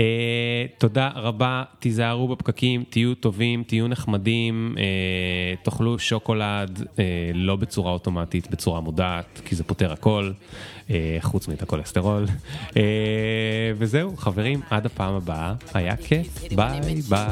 תודה 0.77 1.09
רבה, 1.15 1.63
תיזהרו 1.79 2.27
בפקקים, 2.27 2.83
תהיו 2.89 3.15
טובים, 3.15 3.63
תהיו 3.63 3.87
נחמדים, 3.87 4.75
uh, 4.75 5.63
תאכלו 5.63 5.99
שוקולד, 5.99 6.79
uh, 6.79 6.97
לא 7.33 7.55
בצורה 7.55 7.91
אוטומטית, 7.91 8.51
בצורה 8.51 8.79
מודעת, 8.79 9.41
כי 9.45 9.55
זה 9.55 9.63
פותר 9.63 9.91
הכל. 9.91 10.31
אה, 10.91 11.17
חוץ 11.21 11.47
מאת 11.47 11.61
הכולסטרול. 11.61 12.25
אה, 12.77 12.81
וזהו, 13.77 14.17
חברים, 14.17 14.61
עד 14.69 14.85
הפעם 14.85 15.13
הבאה, 15.13 15.53
היה 15.73 15.95
כיף, 15.95 16.27
ביי 16.55 16.79
ביי. 17.09 17.27